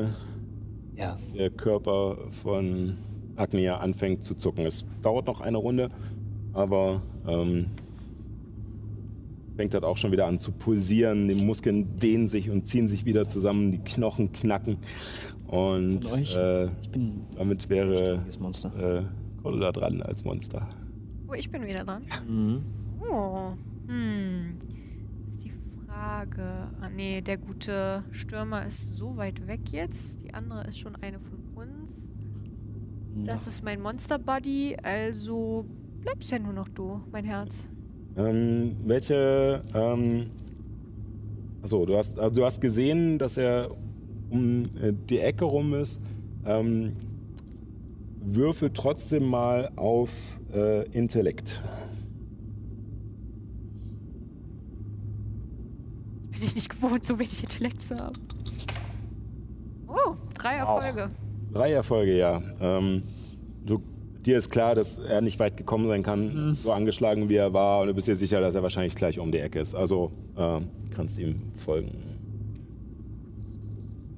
[0.97, 1.19] Ja.
[1.37, 2.95] der Körper von
[3.37, 4.67] Agnia anfängt zu zucken.
[4.67, 5.91] Es dauert noch eine Runde,
[6.53, 7.67] aber ähm,
[9.57, 11.29] fängt halt auch schon wieder an zu pulsieren.
[11.29, 14.79] Die Muskeln dehnen sich und ziehen sich wieder zusammen, die Knochen knacken.
[15.49, 16.37] Und Von euch?
[16.37, 19.03] äh, Ich bin damit wäre äh,
[19.43, 20.69] Cordula dran als Monster.
[21.29, 22.03] Oh, ich bin wieder dran.
[22.29, 22.63] Mhm.
[23.01, 23.53] Oh.
[23.87, 24.57] Hm.
[25.25, 25.53] Das ist die
[25.87, 26.43] Frage.
[26.81, 30.23] Ah, nee, der gute Stürmer ist so weit weg jetzt.
[30.23, 32.11] Die andere ist schon eine von uns.
[33.25, 35.65] Das ist mein Monster Buddy, also
[36.01, 37.69] bleibst ja nur noch du, mein Herz.
[38.17, 40.27] Ähm, welche, ähm,
[41.63, 43.71] Achso, du hast, also du hast gesehen, dass er
[44.35, 46.01] um äh, die Ecke rum ist.
[46.45, 46.93] Ähm,
[48.21, 50.11] würfel trotzdem mal auf
[50.53, 51.63] äh, Intellekt.
[56.31, 58.15] Bin ich nicht gewohnt, so wenig Intellekt zu haben.
[59.87, 61.11] Oh, drei Erfolge.
[61.53, 62.43] Drei Erfolge, ja.
[62.61, 63.05] Ähm,
[63.65, 63.81] du,
[64.25, 67.83] dir ist klar, dass er nicht weit gekommen sein kann, so angeschlagen wie er war.
[67.83, 69.75] Und du bist dir sicher, dass er wahrscheinlich gleich um die Ecke ist.
[69.75, 72.04] Also ähm, kannst ihm folgen.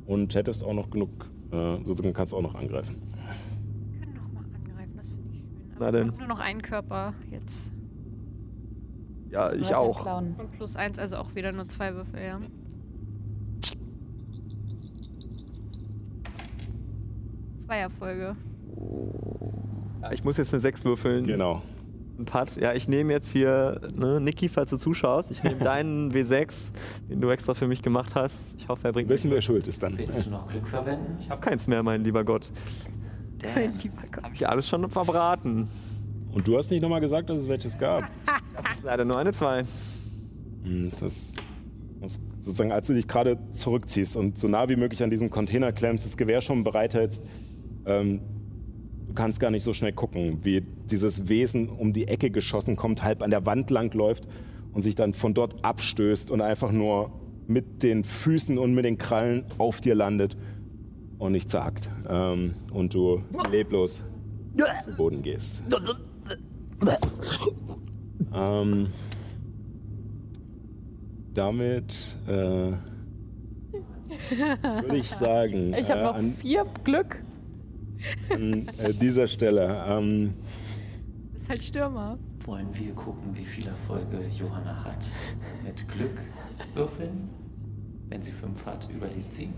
[0.07, 1.11] Und hättest auch noch genug,
[1.51, 3.03] äh, sozusagen kannst auch noch angreifen.
[3.91, 5.47] Wir können noch mal angreifen, das finde ich schön.
[5.79, 6.09] Na Aber ich denn.
[6.13, 7.71] habe nur noch einen Körper jetzt.
[9.31, 10.07] Ja, ich auch.
[10.19, 12.41] Und plus eins, also auch wieder nur zwei Würfel, ja.
[17.59, 18.37] Zwei Erfolge.
[20.03, 21.27] Ja, ich muss jetzt eine 6 würfeln.
[21.27, 21.63] Genau.
[22.19, 22.57] Ein Putt.
[22.57, 26.71] Ja, ich nehme jetzt hier, ne, Niki, falls du zuschaust, ich nehme deinen W6,
[27.11, 28.35] den du extra für mich gemacht hast.
[28.57, 29.99] Ich hoffe, er bringt Wissen, wer schuld ist dann.
[29.99, 31.19] Willst du noch Glück verwenden?
[31.21, 32.51] Ich habe keins mehr, mein lieber Gott.
[33.39, 33.75] Damn.
[34.23, 35.69] Habe ich alles schon verbraten.
[36.33, 38.05] Und du hast nicht nochmal gesagt, dass es welches gab.
[38.63, 39.65] Das ist leider nur eine 2.
[40.65, 41.35] Hm, Das
[42.01, 45.73] muss sozusagen, als du dich gerade zurückziehst und so nah wie möglich an diesen Container
[45.73, 47.23] klemmst, das Gewehr schon bereithältst,
[47.85, 48.21] ähm,
[49.17, 53.23] kannst gar nicht so schnell gucken, wie dieses Wesen um die Ecke geschossen kommt, halb
[53.23, 54.29] an der Wand lang läuft
[54.73, 57.11] und sich dann von dort abstößt und einfach nur
[57.49, 60.37] mit den Füßen und mit den Krallen auf dir landet
[61.19, 61.91] und nicht zagt.
[62.09, 64.03] Ähm, und du leblos
[64.85, 65.63] zu Boden gehst.
[68.35, 68.89] Ähm,
[71.35, 72.73] damit äh,
[74.33, 77.23] würde ich sagen, Ich habe äh, noch vier Glück.
[78.31, 80.35] An äh, dieser Stelle, ähm,
[81.35, 82.19] Ist halt Stürmer.
[82.45, 85.05] Wollen wir gucken, wie viele Erfolge Johanna hat?
[85.65, 86.21] Mit Glück
[86.75, 87.29] würfeln?
[88.09, 89.49] Wenn sie fünf hat, überlebt sie.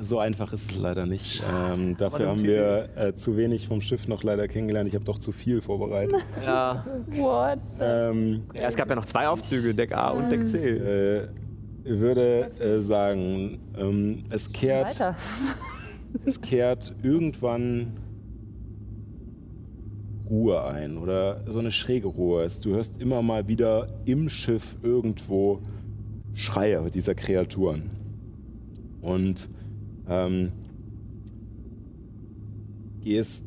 [0.00, 1.40] so einfach ist es leider nicht.
[1.48, 4.88] Ähm, dafür haben wir äh, zu wenig vom Schiff noch leider kennengelernt.
[4.88, 6.16] Ich habe doch zu viel vorbereitet.
[6.44, 6.84] Ja.
[7.12, 7.58] What?
[7.78, 8.68] ähm, ja.
[8.68, 10.58] Es gab ja noch zwei Aufzüge, Deck A und Deck C.
[10.58, 11.28] äh,
[11.84, 15.16] ich würde äh, sagen, ähm, es kehrt Weiter.
[16.24, 17.92] es kehrt irgendwann
[20.28, 22.46] Ruhe ein oder so eine schräge Ruhe.
[22.62, 25.60] Du hörst immer mal wieder im Schiff irgendwo
[26.34, 27.90] Schreie dieser Kreaturen.
[29.00, 29.48] Und
[30.08, 30.52] ähm,
[33.00, 33.44] gehst,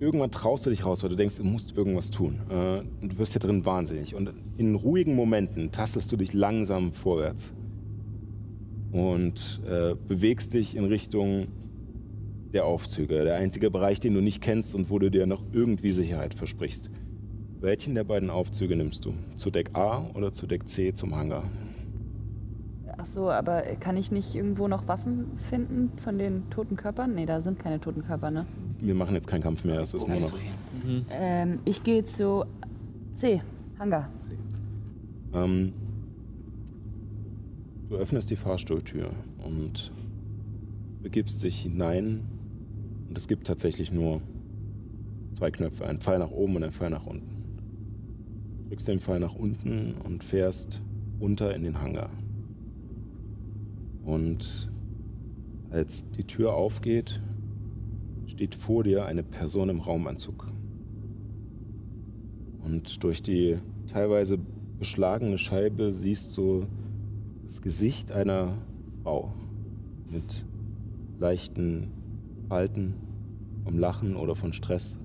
[0.00, 2.40] irgendwann traust du dich raus, weil du denkst, du musst irgendwas tun.
[2.48, 4.14] Äh, und du wirst hier drin wahnsinnig.
[4.14, 7.52] Und in ruhigen Momenten tastest du dich langsam vorwärts
[8.92, 11.48] und äh, bewegst dich in Richtung
[12.52, 13.24] der Aufzüge.
[13.24, 16.90] Der einzige Bereich, den du nicht kennst und wo du dir noch irgendwie Sicherheit versprichst.
[17.60, 19.14] Welchen der beiden Aufzüge nimmst du?
[19.36, 21.44] Zu Deck A oder zu Deck C zum Hangar?
[22.98, 27.14] Ach so, aber kann ich nicht irgendwo noch Waffen finden von den toten Körpern?
[27.14, 28.46] Nee, da sind keine toten Körper, ne?
[28.80, 29.80] Wir machen jetzt keinen Kampf mehr.
[29.80, 30.34] Es ist nur noch.
[31.10, 32.44] Ähm, ich gehe zu
[33.14, 33.40] C,
[33.78, 34.08] Hangar.
[35.32, 35.72] Ähm,
[37.88, 39.10] du öffnest die Fahrstuhltür
[39.44, 39.92] und
[41.02, 42.20] begibst dich hinein.
[43.12, 44.22] Und es gibt tatsächlich nur
[45.34, 47.44] zwei Knöpfe: einen Pfeil nach oben und einen Pfeil nach unten.
[48.70, 50.80] Drückst den Pfeil nach unten und fährst
[51.20, 52.08] runter in den Hangar.
[54.02, 54.72] Und
[55.68, 57.20] als die Tür aufgeht,
[58.28, 60.50] steht vor dir eine Person im Raumanzug.
[62.64, 63.58] Und durch die
[63.88, 64.38] teilweise
[64.78, 66.64] beschlagene Scheibe siehst du
[67.44, 68.56] das Gesicht einer
[69.02, 69.34] Frau
[70.10, 70.46] mit
[71.18, 71.90] leichten
[72.52, 72.92] Falten
[73.64, 74.98] vom Lachen oder von Stress.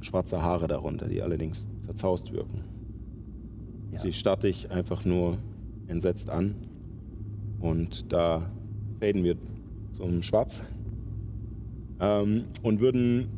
[0.00, 2.64] Schwarze Haare darunter, die allerdings zerzaust wirken.
[3.92, 3.98] Ja.
[3.98, 5.36] Sie starrt dich einfach nur
[5.88, 6.54] entsetzt an
[7.60, 8.50] und da
[8.98, 9.36] faden wir
[9.92, 10.62] zum Schwarz
[12.00, 13.28] ähm, und würden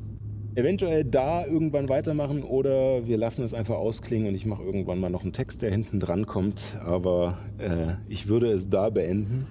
[0.55, 5.11] eventuell da irgendwann weitermachen oder wir lassen es einfach ausklingen und ich mache irgendwann mal
[5.11, 6.79] noch einen Text, der hinten dran kommt.
[6.85, 9.49] Aber äh, ich würde es da beenden.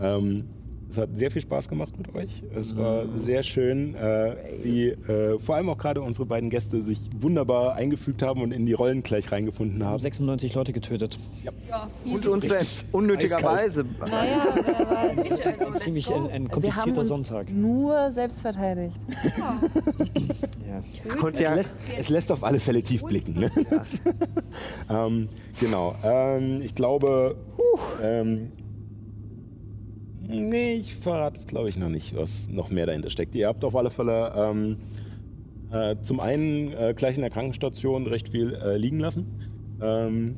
[0.00, 0.44] Ähm,
[0.92, 2.42] es hat sehr viel Spaß gemacht mit euch.
[2.54, 7.00] Es war sehr schön, äh, wie äh, vor allem auch gerade unsere beiden Gäste sich
[7.16, 10.00] wunderbar eingefügt haben und in die Rollen gleich reingefunden haben haben.
[10.00, 11.18] 96 Leute getötet.
[12.04, 13.84] Und uns selbst unnötigerweise.
[14.00, 15.18] Naja, wer weiß.
[15.24, 17.50] Ich also, let's Ziemlich ein, ein Wir haben komplizierter uns Sonntag.
[17.50, 18.96] nur selbst verteidigt.
[20.68, 21.16] Ja.
[21.16, 23.40] Konnte Es ja, lässt, es lässt auf alle Fälle tief blicken.
[23.40, 23.50] Ne?
[24.90, 25.94] ähm, genau.
[26.02, 27.36] Ähm, ich glaube,
[28.02, 28.52] ähm,
[30.32, 33.34] nee, ich verrate es glaube ich noch nicht, was noch mehr dahinter steckt.
[33.34, 34.76] Ihr habt auf alle Fälle ähm,
[35.70, 39.26] äh, zum einen äh, gleich in der Krankenstation recht viel äh, liegen lassen.
[39.80, 40.36] Ähm,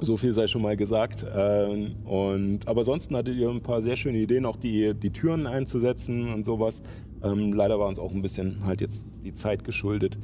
[0.00, 1.26] So viel sei schon mal gesagt.
[1.34, 5.46] Ähm, und, aber ansonsten hattet ihr ein paar sehr schöne Ideen, auch die, die Türen
[5.46, 6.82] einzusetzen und sowas.
[7.22, 10.16] Ähm, leider war uns auch ein bisschen halt jetzt die Zeit geschuldet.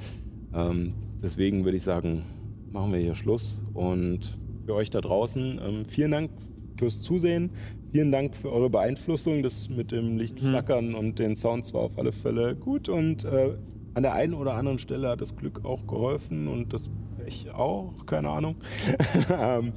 [0.54, 2.22] Ähm, deswegen würde ich sagen,
[2.70, 3.60] machen wir hier Schluss.
[3.74, 6.30] Und für euch da draußen, ähm, vielen Dank
[6.78, 7.50] fürs Zusehen.
[7.94, 9.44] Vielen Dank für eure Beeinflussung.
[9.44, 12.88] Das mit dem Lichtflackern und den Sounds war auf alle Fälle gut.
[12.88, 13.56] Und äh,
[13.94, 18.04] an der einen oder anderen Stelle hat das Glück auch geholfen und das Pech auch,
[18.04, 18.56] keine Ahnung.
[19.40, 19.74] ähm,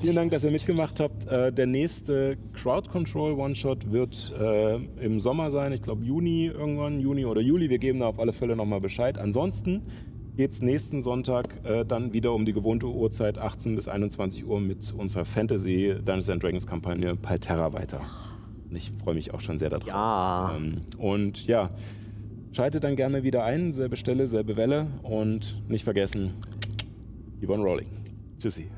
[0.00, 1.28] vielen Dank, dass ihr mitgemacht habt.
[1.28, 6.98] Äh, der nächste Crowd Control One-Shot wird äh, im Sommer sein, ich glaube Juni irgendwann,
[6.98, 7.70] Juni oder Juli.
[7.70, 9.18] Wir geben da auf alle Fälle nochmal Bescheid.
[9.18, 9.82] Ansonsten
[10.36, 14.60] geht es nächsten Sonntag äh, dann wieder um die gewohnte Uhrzeit 18 bis 21 Uhr
[14.60, 18.00] mit unserer Fantasy Dungeons and Dragons Kampagne Palterra weiter.
[18.68, 19.86] Und ich freue mich auch schon sehr darauf.
[19.86, 20.56] Ja.
[20.56, 21.70] Ähm, und ja,
[22.52, 26.34] schaltet dann gerne wieder ein, selbe Stelle, selbe Welle und nicht vergessen,
[27.40, 27.88] keep on rolling.
[28.38, 28.68] Tschüssi.